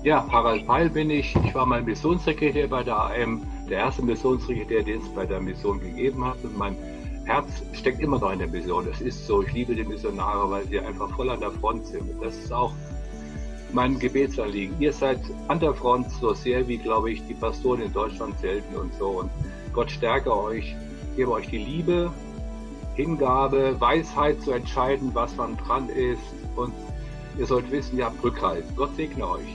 Ja, 0.03 0.27
Harald 0.33 0.67
Peil 0.67 0.89
bin 0.89 1.11
ich. 1.11 1.35
Ich 1.45 1.55
war 1.55 1.67
mal 1.67 1.83
Missionssekretär 1.83 2.69
bei 2.69 2.83
der 2.83 2.97
AM, 2.97 3.43
der 3.69 3.79
erste 3.79 4.03
Missionssekretär, 4.03 4.83
den 4.83 5.01
es 5.01 5.09
bei 5.11 5.27
der 5.27 5.41
Mission 5.41 5.79
gegeben 5.79 6.25
hat. 6.25 6.43
Und 6.43 6.57
mein 6.57 6.75
Herz 7.31 7.63
steckt 7.73 8.01
immer 8.01 8.19
noch 8.19 8.33
in 8.33 8.41
der 8.41 8.49
Mission. 8.49 8.87
Es 8.91 9.01
ist 9.01 9.27
so, 9.27 9.43
ich 9.43 9.53
liebe 9.53 9.75
die 9.75 9.85
Missionare, 9.85 10.51
weil 10.51 10.67
sie 10.67 10.81
einfach 10.81 11.11
voll 11.15 11.31
an 11.31 11.41
der 11.41 11.53
Front 11.53 11.87
sind. 11.87 12.09
Das 12.23 12.37
ist 12.37 12.53
auch 12.53 12.73
mein 13.73 13.99
Gebetsanliegen. 13.99 14.81
Ihr 14.81 14.93
seid 14.93 15.21
an 15.49 15.61
der 15.61 15.75
Front 15.75 16.11
so 16.11 16.35
sehr 16.35 16.67
wie, 16.67 16.79
glaube 16.79 17.13
ich, 17.13 17.27
die 17.27 17.35
Pastoren 17.35 17.83
in 17.83 17.93
Deutschland 17.93 18.39
selten 18.41 18.75
und 18.75 18.93
so. 18.95 19.21
Und 19.21 19.31
Gott 19.73 19.91
stärke 19.91 20.37
euch 20.37 20.75
gebe 21.17 21.33
euch 21.33 21.49
die 21.49 21.59
Liebe, 21.59 22.11
Hingabe, 22.95 23.79
Weisheit 23.79 24.41
zu 24.43 24.53
entscheiden, 24.53 25.11
was 25.15 25.37
man 25.37 25.57
dran 25.57 25.89
ist. 25.89 26.23
Und 26.57 26.73
ihr 27.39 27.47
sollt 27.47 27.71
wissen, 27.71 27.99
ihr 27.99 28.07
habt 28.07 28.23
Rückhalt. 28.23 28.65
Gott 28.77 28.95
segne 28.97 29.29
euch. 29.29 29.55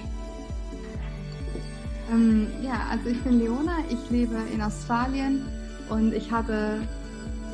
Ähm, 2.11 2.49
ja, 2.61 2.85
also 2.89 3.09
ich 3.09 3.21
bin 3.23 3.39
Leona, 3.39 3.79
ich 3.89 4.09
lebe 4.11 4.35
in 4.53 4.61
Australien 4.61 5.47
und 5.89 6.13
ich 6.13 6.31
hatte 6.31 6.81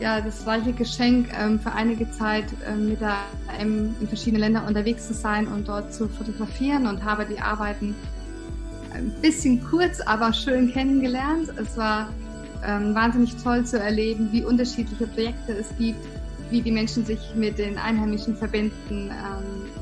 ja 0.01 0.19
das 0.19 0.45
reiche 0.47 0.73
Geschenk, 0.73 1.29
ähm, 1.39 1.59
für 1.59 1.71
einige 1.71 2.09
Zeit 2.11 2.45
ähm, 2.67 2.89
mit 2.89 3.01
der 3.01 3.17
AM 3.59 3.95
in 4.01 4.07
verschiedenen 4.07 4.41
Ländern 4.41 4.65
unterwegs 4.65 5.07
zu 5.07 5.13
sein 5.13 5.47
und 5.47 5.67
dort 5.67 5.93
zu 5.93 6.09
fotografieren 6.09 6.87
und 6.87 7.05
habe 7.05 7.25
die 7.25 7.39
Arbeiten 7.39 7.95
ein 8.93 9.11
bisschen 9.21 9.63
kurz, 9.63 10.01
aber 10.01 10.33
schön 10.33 10.73
kennengelernt. 10.73 11.49
Es 11.55 11.77
war 11.77 12.09
ähm, 12.65 12.95
wahnsinnig 12.95 13.35
toll 13.43 13.63
zu 13.63 13.79
erleben, 13.79 14.29
wie 14.31 14.43
unterschiedliche 14.43 15.07
Projekte 15.07 15.53
es 15.53 15.67
gibt, 15.77 16.05
wie 16.49 16.61
die 16.61 16.71
Menschen 16.71 17.05
sich 17.05 17.19
mit 17.35 17.57
den 17.57 17.77
Einheimischen 17.77 18.35
verbinden, 18.35 19.09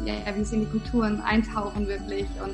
ja, 0.06 0.14
wie 0.36 0.44
sie 0.44 0.58
in 0.58 0.62
die 0.62 0.68
Kulturen 0.68 1.20
eintauchen 1.22 1.88
wirklich. 1.88 2.28
Und 2.44 2.54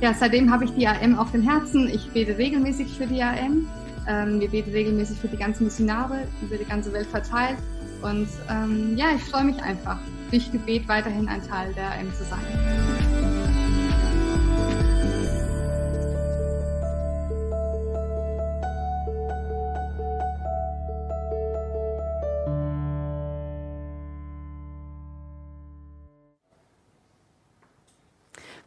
ja, 0.00 0.14
seitdem 0.14 0.52
habe 0.52 0.66
ich 0.66 0.70
die 0.72 0.86
AM 0.86 1.18
auf 1.18 1.32
dem 1.32 1.42
Herzen. 1.42 1.88
Ich 1.88 2.08
bete 2.10 2.38
regelmäßig 2.38 2.86
für 2.96 3.06
die 3.06 3.20
AM. 3.20 3.66
Ähm, 4.10 4.40
wir 4.40 4.48
beten 4.48 4.72
regelmäßig 4.72 5.18
für 5.18 5.28
die 5.28 5.36
ganzen 5.36 5.64
Missionare 5.64 6.26
über 6.42 6.56
die 6.56 6.64
ganze 6.64 6.92
Welt 6.92 7.06
verteilt. 7.06 7.58
Und 8.02 8.28
ähm, 8.50 8.96
ja, 8.96 9.06
ich 9.14 9.22
freue 9.22 9.44
mich 9.44 9.62
einfach, 9.62 9.98
durch 10.30 10.50
Gebet 10.50 10.88
weiterhin 10.88 11.28
ein 11.28 11.46
Teil 11.46 11.72
der 11.74 11.92
AM 11.92 12.12
zu 12.14 12.24
sein. 12.24 12.99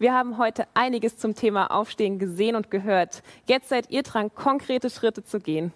Wir 0.04 0.14
haben 0.14 0.38
heute 0.38 0.68
einiges 0.74 1.18
zum 1.18 1.34
Thema 1.34 1.68
Aufstehen 1.68 2.20
gesehen 2.20 2.58
und 2.58 2.70
gehört. 2.70 3.24
Jetzt 3.46 3.70
seid 3.70 3.90
ihr 3.90 4.04
dran, 4.04 4.36
konkrete 4.36 4.90
Schritte 4.90 5.24
zu 5.24 5.40
gehen. 5.40 5.72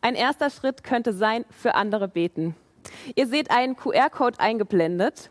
Ein 0.00 0.16
erster 0.16 0.50
Schritt 0.50 0.82
könnte 0.82 1.12
sein, 1.12 1.44
für 1.50 1.76
andere 1.76 2.08
beten. 2.08 2.56
Ihr 3.14 3.28
seht 3.28 3.52
einen 3.52 3.76
QR-Code 3.76 4.40
eingeblendet. 4.40 5.30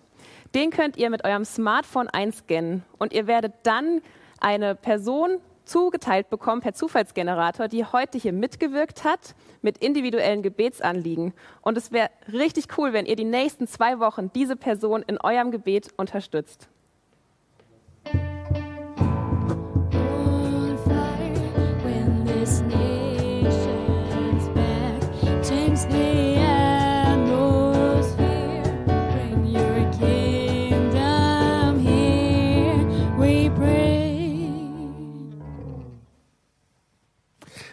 Den 0.55 0.69
könnt 0.69 0.95
ihr 0.95 1.09
mit 1.09 1.25
eurem 1.25 1.43
Smartphone 1.43 2.07
einscannen 2.07 2.85
und 2.97 3.11
ihr 3.11 3.27
werdet 3.27 3.55
dann 3.63 4.01
eine 4.39 4.73
Person 4.73 5.39
zugeteilt 5.65 6.29
bekommen 6.29 6.61
per 6.61 6.71
Zufallsgenerator, 6.71 7.67
die 7.67 7.83
heute 7.83 8.17
hier 8.17 8.31
mitgewirkt 8.31 9.03
hat 9.03 9.35
mit 9.61 9.79
individuellen 9.79 10.43
Gebetsanliegen. 10.43 11.33
Und 11.61 11.77
es 11.77 11.91
wäre 11.91 12.09
richtig 12.31 12.77
cool, 12.77 12.93
wenn 12.93 13.05
ihr 13.05 13.17
die 13.17 13.25
nächsten 13.25 13.67
zwei 13.67 13.99
Wochen 13.99 14.31
diese 14.31 14.55
Person 14.55 15.03
in 15.05 15.17
eurem 15.17 15.51
Gebet 15.51 15.89
unterstützt. 15.97 16.69
When 21.83 22.25
this 22.25 22.61
nation's 22.61 24.47
back, 24.49 25.01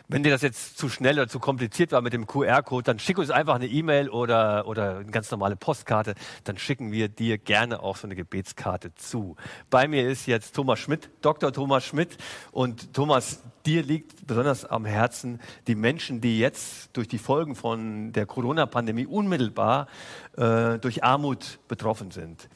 Wenn 0.09 0.23
dir 0.23 0.31
das 0.31 0.43
jetzt 0.43 0.79
zu 0.79 0.89
schnell 0.89 1.17
oder 1.17 1.27
zu 1.27 1.41
kompliziert 1.41 1.91
war 1.91 2.01
mit 2.01 2.13
dem 2.13 2.29
QR-Code, 2.29 2.85
dann 2.85 3.01
schick 3.01 3.19
uns 3.19 3.31
einfach 3.31 3.57
eine 3.57 3.67
E-Mail 3.67 4.09
oder, 4.09 4.69
oder 4.69 4.99
eine 4.99 5.11
ganz 5.11 5.33
normale 5.33 5.57
Postkarte. 5.57 6.15
Dann 6.45 6.59
schicken 6.59 6.93
wir 6.93 7.09
dir 7.09 7.39
gerne 7.39 7.83
auch 7.83 7.97
so 7.97 8.07
eine 8.07 8.15
Gebetskarte 8.15 8.95
zu. 8.95 9.35
Bei 9.69 9.89
mir 9.89 10.09
ist 10.09 10.27
jetzt 10.27 10.55
Thomas 10.55 10.79
Schmidt, 10.79 11.11
Dr. 11.23 11.53
Thomas 11.53 11.85
Schmidt. 11.85 12.19
Und 12.53 12.95
Thomas, 12.95 13.43
dir 13.65 13.83
liegt 13.83 14.29
besonders 14.29 14.65
am 14.65 14.85
Herzen 14.85 15.41
die 15.67 15.75
Menschen, 15.75 16.21
die 16.21 16.39
jetzt 16.39 16.97
durch 16.97 17.09
die 17.09 17.19
Folgen 17.19 17.57
von 17.57 18.13
der 18.13 18.27
Corona-Pandemie 18.27 19.07
unmittelbar 19.07 19.89
äh, 20.37 20.79
durch 20.79 21.03
Armut 21.03 21.59
betroffen 21.67 22.13
sind. 22.13 22.49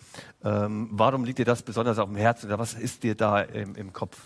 Ähm, 0.45 0.89
warum 0.93 1.25
liegt 1.25 1.41
dir 1.41 1.45
das 1.45 1.63
besonders 1.63 1.99
auf 1.99 2.09
dem 2.09 2.17
Herzen 2.17 2.47
oder 2.47 2.61
was 2.61 2.75
ist 2.75 3.03
dir 3.03 3.17
da 3.17 3.41
im, 3.41 3.75
im 3.75 3.93
Kopf? 3.93 4.17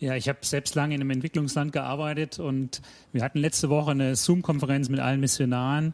Ja, 0.00 0.14
ich 0.14 0.28
habe 0.28 0.38
selbst 0.42 0.76
lange 0.76 0.94
in 0.94 1.00
einem 1.00 1.10
Entwicklungsland 1.10 1.72
gearbeitet 1.72 2.38
und 2.38 2.82
wir 3.12 3.24
hatten 3.24 3.40
letzte 3.40 3.68
Woche 3.68 3.90
eine 3.90 4.14
Zoom-Konferenz 4.14 4.88
mit 4.88 5.00
allen 5.00 5.18
Missionaren, 5.18 5.92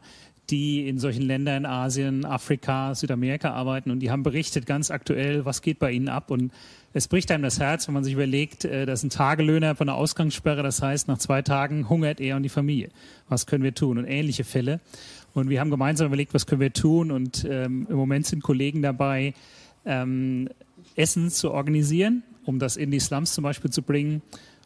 die 0.50 0.86
in 0.86 0.98
solchen 0.98 1.22
Ländern 1.22 1.64
in 1.64 1.66
Asien, 1.66 2.26
Afrika, 2.26 2.94
Südamerika 2.94 3.52
arbeiten 3.52 3.90
und 3.90 4.00
die 4.00 4.10
haben 4.10 4.22
berichtet 4.22 4.66
ganz 4.66 4.90
aktuell, 4.90 5.46
was 5.46 5.62
geht 5.62 5.78
bei 5.78 5.90
ihnen 5.90 6.10
ab 6.10 6.30
und 6.30 6.52
es 6.92 7.08
bricht 7.08 7.30
einem 7.30 7.44
das 7.44 7.58
Herz, 7.58 7.88
wenn 7.88 7.94
man 7.94 8.04
sich 8.04 8.12
überlegt, 8.12 8.66
äh, 8.66 8.84
das 8.84 9.00
ist 9.00 9.04
ein 9.04 9.10
Tagelöhner 9.10 9.74
von 9.74 9.86
der 9.86 9.96
Ausgangssperre, 9.96 10.62
das 10.62 10.82
heißt, 10.82 11.08
nach 11.08 11.16
zwei 11.16 11.40
Tagen 11.40 11.88
hungert 11.88 12.20
er 12.20 12.36
und 12.36 12.42
die 12.42 12.50
Familie. 12.50 12.90
Was 13.30 13.46
können 13.46 13.64
wir 13.64 13.74
tun? 13.74 13.96
Und 13.96 14.04
ähnliche 14.04 14.44
Fälle. 14.44 14.80
Und 15.32 15.48
wir 15.48 15.60
haben 15.60 15.70
gemeinsam 15.70 16.08
überlegt, 16.08 16.34
was 16.34 16.46
können 16.46 16.60
wir 16.60 16.74
tun 16.74 17.10
und 17.10 17.46
ähm, 17.50 17.86
im 17.88 17.96
Moment 17.96 18.26
sind 18.26 18.42
Kollegen 18.42 18.82
dabei, 18.82 19.32
ähm, 19.86 20.50
Essen 20.96 21.30
zu 21.30 21.50
organisieren, 21.50 22.22
um 22.44 22.58
das 22.58 22.76
in 22.76 22.90
die 22.90 23.00
Slums 23.00 23.34
zum 23.34 23.44
Beispiel 23.44 23.70
zu 23.70 23.82
bringen. 23.82 24.22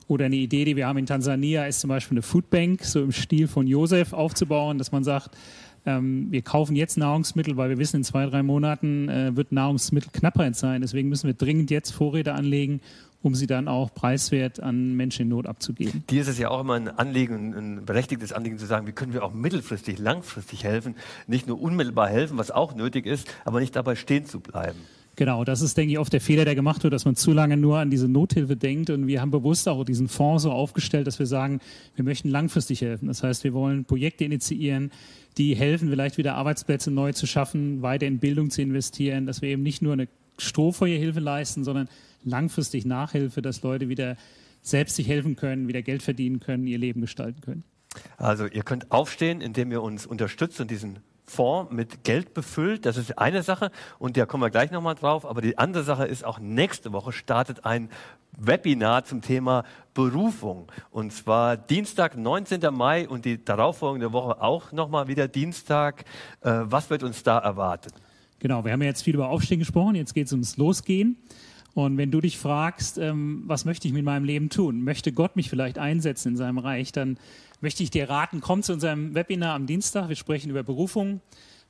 Oder 0.06 0.24
eine 0.26 0.36
Idee, 0.36 0.64
die 0.64 0.74
wir 0.76 0.86
haben 0.86 0.98
in 0.98 1.06
Tansania, 1.06 1.66
ist 1.66 1.80
zum 1.80 1.88
Beispiel 1.88 2.16
eine 2.16 2.22
Foodbank, 2.22 2.82
so 2.82 3.02
im 3.02 3.12
Stil 3.12 3.46
von 3.46 3.66
Josef 3.66 4.14
aufzubauen, 4.14 4.78
dass 4.78 4.90
man 4.90 5.04
sagt, 5.04 5.36
ähm, 5.84 6.28
wir 6.30 6.42
kaufen 6.42 6.76
jetzt 6.76 6.96
Nahrungsmittel, 6.96 7.56
weil 7.56 7.70
wir 7.70 7.78
wissen, 7.78 7.96
in 7.96 8.04
zwei, 8.04 8.26
drei 8.26 8.42
Monaten 8.42 9.08
äh, 9.08 9.36
wird 9.36 9.52
Nahrungsmittelknappheit 9.52 10.56
sein. 10.56 10.80
Deswegen 10.80 11.08
müssen 11.08 11.26
wir 11.26 11.34
dringend 11.34 11.70
jetzt 11.70 11.90
Vorräte 11.90 12.32
anlegen, 12.32 12.80
um 13.22 13.34
sie 13.34 13.46
dann 13.46 13.68
auch 13.68 13.92
preiswert 13.92 14.60
an 14.60 14.94
Menschen 14.94 15.22
in 15.22 15.28
Not 15.28 15.46
abzugeben. 15.46 16.04
Dir 16.08 16.22
ist 16.22 16.28
es 16.28 16.38
ja 16.38 16.50
auch 16.50 16.60
immer 16.60 16.74
ein 16.74 16.88
Anliegen, 16.88 17.54
ein 17.54 17.84
berechtigtes 17.84 18.32
Anliegen 18.32 18.58
zu 18.58 18.66
sagen, 18.66 18.86
wie 18.86 18.92
können 18.92 19.12
wir 19.12 19.24
auch 19.24 19.34
mittelfristig, 19.34 19.98
langfristig 19.98 20.64
helfen, 20.64 20.94
nicht 21.26 21.46
nur 21.46 21.60
unmittelbar 21.60 22.08
helfen, 22.08 22.38
was 22.38 22.50
auch 22.50 22.74
nötig 22.74 23.06
ist, 23.06 23.28
aber 23.44 23.60
nicht 23.60 23.74
dabei 23.74 23.94
stehen 23.94 24.24
zu 24.24 24.40
bleiben. 24.40 24.78
Genau, 25.18 25.42
das 25.42 25.62
ist, 25.62 25.76
denke 25.76 25.90
ich, 25.90 25.98
oft 25.98 26.12
der 26.12 26.20
Fehler, 26.20 26.44
der 26.44 26.54
gemacht 26.54 26.84
wird, 26.84 26.94
dass 26.94 27.04
man 27.04 27.16
zu 27.16 27.32
lange 27.32 27.56
nur 27.56 27.80
an 27.80 27.90
diese 27.90 28.06
Nothilfe 28.06 28.54
denkt. 28.54 28.88
Und 28.88 29.08
wir 29.08 29.20
haben 29.20 29.32
bewusst 29.32 29.68
auch 29.68 29.82
diesen 29.82 30.06
Fonds 30.06 30.44
so 30.44 30.52
aufgestellt, 30.52 31.08
dass 31.08 31.18
wir 31.18 31.26
sagen, 31.26 31.58
wir 31.96 32.04
möchten 32.04 32.28
langfristig 32.28 32.82
helfen. 32.82 33.08
Das 33.08 33.24
heißt, 33.24 33.42
wir 33.42 33.52
wollen 33.52 33.84
Projekte 33.84 34.24
initiieren, 34.24 34.92
die 35.36 35.56
helfen, 35.56 35.88
vielleicht 35.88 36.18
wieder 36.18 36.36
Arbeitsplätze 36.36 36.92
neu 36.92 37.14
zu 37.14 37.26
schaffen, 37.26 37.82
weiter 37.82 38.06
in 38.06 38.20
Bildung 38.20 38.50
zu 38.50 38.62
investieren, 38.62 39.26
dass 39.26 39.42
wir 39.42 39.48
eben 39.48 39.64
nicht 39.64 39.82
nur 39.82 39.92
eine 39.92 40.06
Strohfeuerhilfe 40.38 41.18
leisten, 41.18 41.64
sondern 41.64 41.88
langfristig 42.22 42.84
Nachhilfe, 42.86 43.42
dass 43.42 43.62
Leute 43.62 43.88
wieder 43.88 44.16
selbst 44.62 44.94
sich 44.94 45.08
helfen 45.08 45.34
können, 45.34 45.66
wieder 45.66 45.82
Geld 45.82 46.04
verdienen 46.04 46.38
können, 46.38 46.68
ihr 46.68 46.78
Leben 46.78 47.00
gestalten 47.00 47.40
können. 47.40 47.64
Also 48.18 48.46
ihr 48.46 48.62
könnt 48.62 48.92
aufstehen, 48.92 49.40
indem 49.40 49.72
ihr 49.72 49.82
uns 49.82 50.06
unterstützt 50.06 50.60
und 50.60 50.70
diesen 50.70 51.00
Fonds 51.30 51.72
mit 51.72 52.04
Geld 52.04 52.34
befüllt. 52.34 52.86
Das 52.86 52.96
ist 52.96 53.18
eine 53.18 53.42
Sache 53.42 53.70
und 53.98 54.16
da 54.16 54.26
kommen 54.26 54.42
wir 54.42 54.50
gleich 54.50 54.70
nochmal 54.70 54.94
drauf. 54.94 55.24
Aber 55.26 55.40
die 55.40 55.58
andere 55.58 55.84
Sache 55.84 56.06
ist 56.06 56.24
auch 56.24 56.38
nächste 56.38 56.92
Woche 56.92 57.12
startet 57.12 57.64
ein 57.64 57.88
Webinar 58.36 59.04
zum 59.04 59.20
Thema 59.20 59.64
Berufung. 59.94 60.70
Und 60.90 61.12
zwar 61.12 61.56
Dienstag, 61.56 62.16
19. 62.16 62.60
Mai 62.72 63.08
und 63.08 63.24
die 63.24 63.44
darauffolgende 63.44 64.12
Woche 64.12 64.40
auch 64.40 64.72
nochmal 64.72 65.08
wieder 65.08 65.28
Dienstag. 65.28 66.04
Äh, 66.40 66.60
was 66.64 66.90
wird 66.90 67.02
uns 67.02 67.22
da 67.22 67.38
erwarten? 67.38 67.90
Genau, 68.38 68.64
wir 68.64 68.72
haben 68.72 68.82
ja 68.82 68.88
jetzt 68.88 69.02
viel 69.02 69.14
über 69.14 69.28
Aufstehen 69.28 69.58
gesprochen, 69.58 69.96
jetzt 69.96 70.14
geht 70.14 70.26
es 70.26 70.32
ums 70.32 70.56
Losgehen. 70.56 71.16
Und 71.74 71.96
wenn 71.96 72.10
du 72.10 72.20
dich 72.20 72.38
fragst, 72.38 72.98
ähm, 72.98 73.42
was 73.46 73.64
möchte 73.64 73.86
ich 73.86 73.94
mit 73.94 74.04
meinem 74.04 74.24
Leben 74.24 74.48
tun? 74.48 74.82
Möchte 74.82 75.12
Gott 75.12 75.36
mich 75.36 75.50
vielleicht 75.50 75.78
einsetzen 75.78 76.30
in 76.30 76.36
seinem 76.36 76.58
Reich? 76.58 76.92
Dann 76.92 77.18
möchte 77.60 77.82
ich 77.82 77.90
dir 77.90 78.08
raten, 78.08 78.40
komm 78.40 78.62
zu 78.62 78.72
unserem 78.72 79.14
Webinar 79.14 79.54
am 79.54 79.66
Dienstag. 79.66 80.08
Wir 80.08 80.16
sprechen 80.16 80.50
über 80.50 80.62
Berufung. 80.62 81.20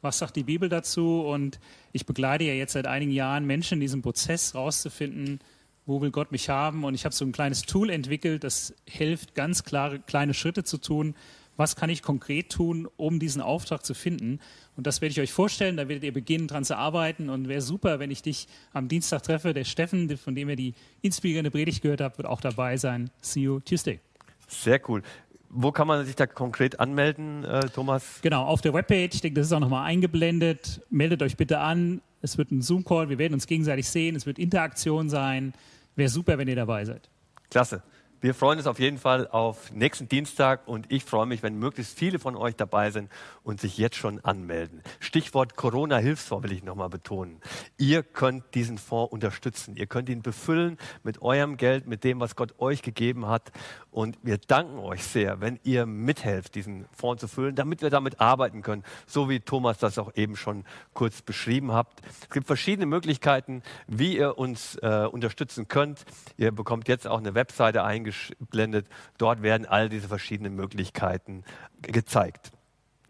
Was 0.01 0.19
sagt 0.19 0.36
die 0.36 0.44
Bibel 0.44 0.69
dazu? 0.69 1.23
Und 1.23 1.59
ich 1.93 2.06
begleite 2.06 2.44
ja 2.44 2.52
jetzt 2.52 2.74
seit 2.74 2.86
einigen 2.86 3.10
Jahren 3.10 3.47
Menschen 3.47 3.74
in 3.74 3.81
diesem 3.81 4.02
Prozess 4.02 4.55
rauszufinden, 4.55 5.40
wo 5.86 6.01
will 6.02 6.10
Gott 6.10 6.32
mich 6.32 6.51
haben? 6.51 6.85
Und 6.85 6.94
ich 6.94 7.05
habe 7.05 7.15
so 7.15 7.24
ein 7.24 7.32
kleines 7.32 7.62
Tool 7.62 7.90
entwickelt, 7.90 8.44
das 8.44 8.74
hilft, 8.86 9.35
ganz 9.35 9.65
klare 9.65 9.98
kleine 10.01 10.35
Schritte 10.35 10.62
zu 10.62 10.78
tun. 10.78 11.15
Was 11.56 11.74
kann 11.74 11.90
ich 11.90 12.02
konkret 12.02 12.52
tun, 12.52 12.86
um 12.97 13.19
diesen 13.19 13.43
Auftrag 13.43 13.85
zu 13.85 13.94
finden? 13.94 14.39
Und 14.77 14.86
das 14.86 15.01
werde 15.01 15.10
ich 15.10 15.20
euch 15.20 15.32
vorstellen. 15.32 15.77
Da 15.77 15.89
werdet 15.89 16.05
ihr 16.05 16.12
beginnen, 16.12 16.47
dran 16.47 16.65
zu 16.65 16.77
arbeiten. 16.77 17.31
Und 17.31 17.48
wäre 17.48 17.62
super, 17.62 17.98
wenn 17.98 18.12
ich 18.12 18.23
dich 18.23 18.47
am 18.73 18.86
Dienstag 18.86 19.24
treffe. 19.24 19.55
Der 19.55 19.65
Steffen, 19.65 20.16
von 20.19 20.36
dem 20.36 20.51
ihr 20.51 20.56
die 20.56 20.74
inspirierende 21.01 21.51
Predigt 21.51 21.82
gehört 21.82 22.01
habt, 22.01 22.19
wird 22.19 22.28
auch 22.28 22.40
dabei 22.40 22.77
sein. 22.77 23.10
See 23.20 23.40
you 23.40 23.59
Tuesday. 23.59 23.98
Sehr 24.47 24.81
cool. 24.89 25.02
Wo 25.50 25.72
kann 25.72 25.86
man 25.86 26.04
sich 26.04 26.14
da 26.14 26.26
konkret 26.26 26.78
anmelden, 26.78 27.44
äh, 27.44 27.60
Thomas? 27.68 28.20
Genau, 28.22 28.44
auf 28.44 28.60
der 28.60 28.74
Webpage. 28.74 29.14
Ich 29.14 29.20
denke, 29.22 29.40
das 29.40 29.46
ist 29.46 29.52
auch 29.52 29.60
nochmal 29.60 29.86
eingeblendet. 29.86 30.82
Meldet 30.90 31.22
euch 31.22 31.36
bitte 31.36 31.58
an. 31.58 32.02
Es 32.20 32.36
wird 32.36 32.50
ein 32.50 32.60
Zoom-Call. 32.60 33.08
Wir 33.08 33.18
werden 33.18 33.34
uns 33.34 33.46
gegenseitig 33.46 33.88
sehen. 33.88 34.14
Es 34.16 34.26
wird 34.26 34.38
Interaktion 34.38 35.08
sein. 35.08 35.54
Wäre 35.96 36.10
super, 36.10 36.36
wenn 36.36 36.48
ihr 36.48 36.56
dabei 36.56 36.84
seid. 36.84 37.08
Klasse. 37.50 37.82
Wir 38.20 38.34
freuen 38.34 38.58
uns 38.58 38.66
auf 38.66 38.80
jeden 38.80 38.98
Fall 38.98 39.28
auf 39.28 39.70
nächsten 39.70 40.08
Dienstag 40.08 40.66
und 40.66 40.90
ich 40.90 41.04
freue 41.04 41.26
mich, 41.26 41.44
wenn 41.44 41.56
möglichst 41.56 41.96
viele 41.96 42.18
von 42.18 42.34
euch 42.34 42.56
dabei 42.56 42.90
sind 42.90 43.12
und 43.44 43.60
sich 43.60 43.78
jetzt 43.78 43.94
schon 43.94 44.18
anmelden. 44.24 44.82
Stichwort 44.98 45.54
Corona-Hilfsfonds 45.54 46.42
will 46.42 46.50
ich 46.50 46.64
nochmal 46.64 46.88
betonen. 46.88 47.40
Ihr 47.76 48.02
könnt 48.02 48.56
diesen 48.56 48.76
Fonds 48.76 49.12
unterstützen. 49.12 49.76
Ihr 49.76 49.86
könnt 49.86 50.08
ihn 50.08 50.22
befüllen 50.22 50.78
mit 51.04 51.22
eurem 51.22 51.56
Geld, 51.56 51.86
mit 51.86 52.02
dem, 52.02 52.18
was 52.18 52.34
Gott 52.34 52.58
euch 52.58 52.82
gegeben 52.82 53.28
hat. 53.28 53.52
Und 53.92 54.18
wir 54.22 54.38
danken 54.38 54.80
euch 54.80 55.04
sehr, 55.04 55.40
wenn 55.40 55.60
ihr 55.62 55.86
mithelft, 55.86 56.56
diesen 56.56 56.86
Fonds 56.90 57.20
zu 57.20 57.28
füllen, 57.28 57.54
damit 57.54 57.82
wir 57.82 57.90
damit 57.90 58.20
arbeiten 58.20 58.62
können, 58.62 58.82
so 59.06 59.28
wie 59.28 59.38
Thomas 59.38 59.78
das 59.78 59.96
auch 59.96 60.16
eben 60.16 60.34
schon 60.34 60.64
kurz 60.92 61.22
beschrieben 61.22 61.70
habt. 61.70 62.02
Es 62.22 62.30
gibt 62.30 62.48
verschiedene 62.48 62.86
Möglichkeiten, 62.86 63.62
wie 63.86 64.16
ihr 64.16 64.38
uns 64.38 64.74
äh, 64.82 65.06
unterstützen 65.08 65.68
könnt. 65.68 66.04
Ihr 66.36 66.50
bekommt 66.50 66.88
jetzt 66.88 67.06
auch 67.06 67.18
eine 67.18 67.36
Webseite 67.36 67.84
eingeblendet. 68.12 68.86
Dort 69.18 69.43
werden 69.43 69.66
all 69.66 69.89
diese 69.89 70.09
verschiedenen 70.09 70.55
Möglichkeiten 70.55 71.44
gezeigt. 71.82 72.52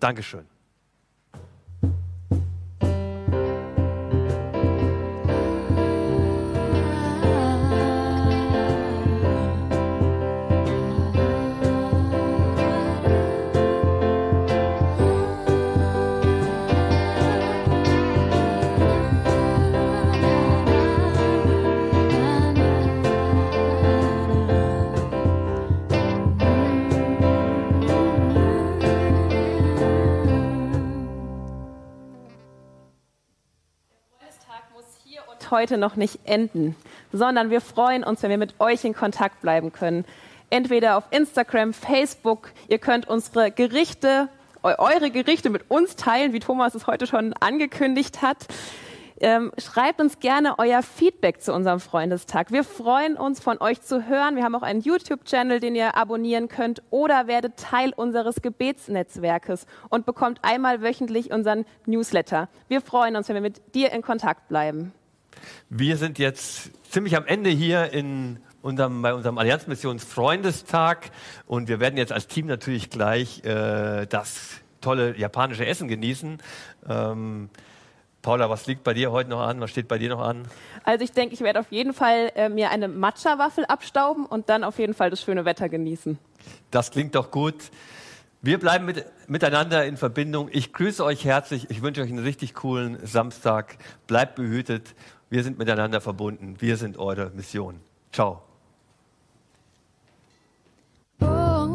Dankeschön. 0.00 0.46
Heute 35.50 35.78
noch 35.78 35.96
nicht 35.96 36.20
enden, 36.24 36.76
sondern 37.12 37.50
wir 37.50 37.60
freuen 37.60 38.04
uns, 38.04 38.22
wenn 38.22 38.30
wir 38.30 38.38
mit 38.38 38.54
euch 38.60 38.84
in 38.84 38.94
Kontakt 38.94 39.40
bleiben 39.40 39.72
können. 39.72 40.04
Entweder 40.50 40.96
auf 40.96 41.04
Instagram, 41.10 41.72
Facebook, 41.74 42.50
ihr 42.68 42.78
könnt 42.78 43.06
unsere 43.08 43.50
Gerichte, 43.50 44.28
eu- 44.62 44.74
eure 44.78 45.10
Gerichte 45.10 45.50
mit 45.50 45.70
uns 45.70 45.96
teilen, 45.96 46.32
wie 46.32 46.40
Thomas 46.40 46.74
es 46.74 46.86
heute 46.86 47.06
schon 47.06 47.34
angekündigt 47.34 48.22
hat. 48.22 48.46
Ähm, 49.20 49.50
schreibt 49.58 50.00
uns 50.00 50.20
gerne 50.20 50.60
euer 50.60 50.80
Feedback 50.80 51.42
zu 51.42 51.52
unserem 51.52 51.80
Freundestag. 51.80 52.52
Wir 52.52 52.62
freuen 52.62 53.16
uns, 53.16 53.40
von 53.40 53.60
euch 53.60 53.82
zu 53.82 54.06
hören. 54.06 54.36
Wir 54.36 54.44
haben 54.44 54.54
auch 54.54 54.62
einen 54.62 54.80
YouTube-Channel, 54.80 55.58
den 55.58 55.74
ihr 55.74 55.96
abonnieren 55.96 56.46
könnt 56.46 56.82
oder 56.90 57.26
werdet 57.26 57.56
Teil 57.56 57.92
unseres 57.96 58.42
Gebetsnetzwerkes 58.42 59.66
und 59.88 60.06
bekommt 60.06 60.38
einmal 60.42 60.82
wöchentlich 60.82 61.32
unseren 61.32 61.64
Newsletter. 61.84 62.48
Wir 62.68 62.80
freuen 62.80 63.16
uns, 63.16 63.26
wenn 63.28 63.34
wir 63.34 63.42
mit 63.42 63.74
dir 63.74 63.90
in 63.90 64.02
Kontakt 64.02 64.46
bleiben. 64.48 64.92
Wir 65.68 65.96
sind 65.96 66.18
jetzt 66.18 66.70
ziemlich 66.90 67.16
am 67.16 67.26
Ende 67.26 67.50
hier 67.50 67.92
in 67.92 68.38
unserem, 68.62 69.02
bei 69.02 69.14
unserem 69.14 69.38
Allianzmissionsfreundestag 69.38 71.10
und 71.46 71.68
wir 71.68 71.80
werden 71.80 71.96
jetzt 71.96 72.12
als 72.12 72.26
Team 72.26 72.46
natürlich 72.46 72.90
gleich 72.90 73.44
äh, 73.44 74.06
das 74.06 74.60
tolle 74.80 75.16
japanische 75.16 75.66
Essen 75.66 75.88
genießen. 75.88 76.38
Ähm, 76.88 77.50
Paula, 78.22 78.50
was 78.50 78.66
liegt 78.66 78.82
bei 78.82 78.94
dir 78.94 79.12
heute 79.12 79.30
noch 79.30 79.40
an? 79.40 79.60
Was 79.60 79.70
steht 79.70 79.88
bei 79.88 79.98
dir 79.98 80.08
noch 80.08 80.20
an? 80.20 80.46
Also 80.84 81.04
ich 81.04 81.12
denke, 81.12 81.34
ich 81.34 81.40
werde 81.40 81.60
auf 81.60 81.70
jeden 81.70 81.94
Fall 81.94 82.32
äh, 82.34 82.48
mir 82.48 82.70
eine 82.70 82.88
Matcha-Waffel 82.88 83.64
abstauben 83.64 84.26
und 84.26 84.48
dann 84.48 84.64
auf 84.64 84.78
jeden 84.78 84.94
Fall 84.94 85.10
das 85.10 85.22
schöne 85.22 85.44
Wetter 85.44 85.68
genießen. 85.68 86.18
Das 86.70 86.90
klingt 86.90 87.14
doch 87.14 87.30
gut. 87.30 87.54
Wir 88.40 88.58
bleiben 88.58 88.84
mit, 88.84 89.04
miteinander 89.26 89.84
in 89.84 89.96
Verbindung. 89.96 90.48
Ich 90.52 90.72
grüße 90.72 91.04
euch 91.04 91.24
herzlich. 91.24 91.70
Ich 91.70 91.82
wünsche 91.82 92.02
euch 92.02 92.10
einen 92.10 92.20
richtig 92.20 92.54
coolen 92.54 92.98
Samstag. 93.04 93.78
Bleibt 94.06 94.36
behütet. 94.36 94.94
Wir 95.30 95.42
sind 95.42 95.58
miteinander 95.58 96.00
verbunden. 96.00 96.56
Wir 96.58 96.76
sind 96.76 96.98
eure 96.98 97.30
Mission. 97.30 97.80
Ciao. 98.12 98.42
Oh, 101.20 101.74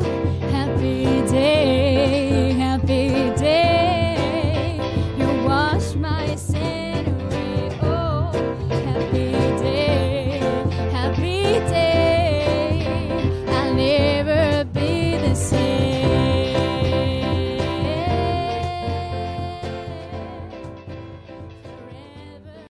happy 0.51 1.21
day. 1.29 1.72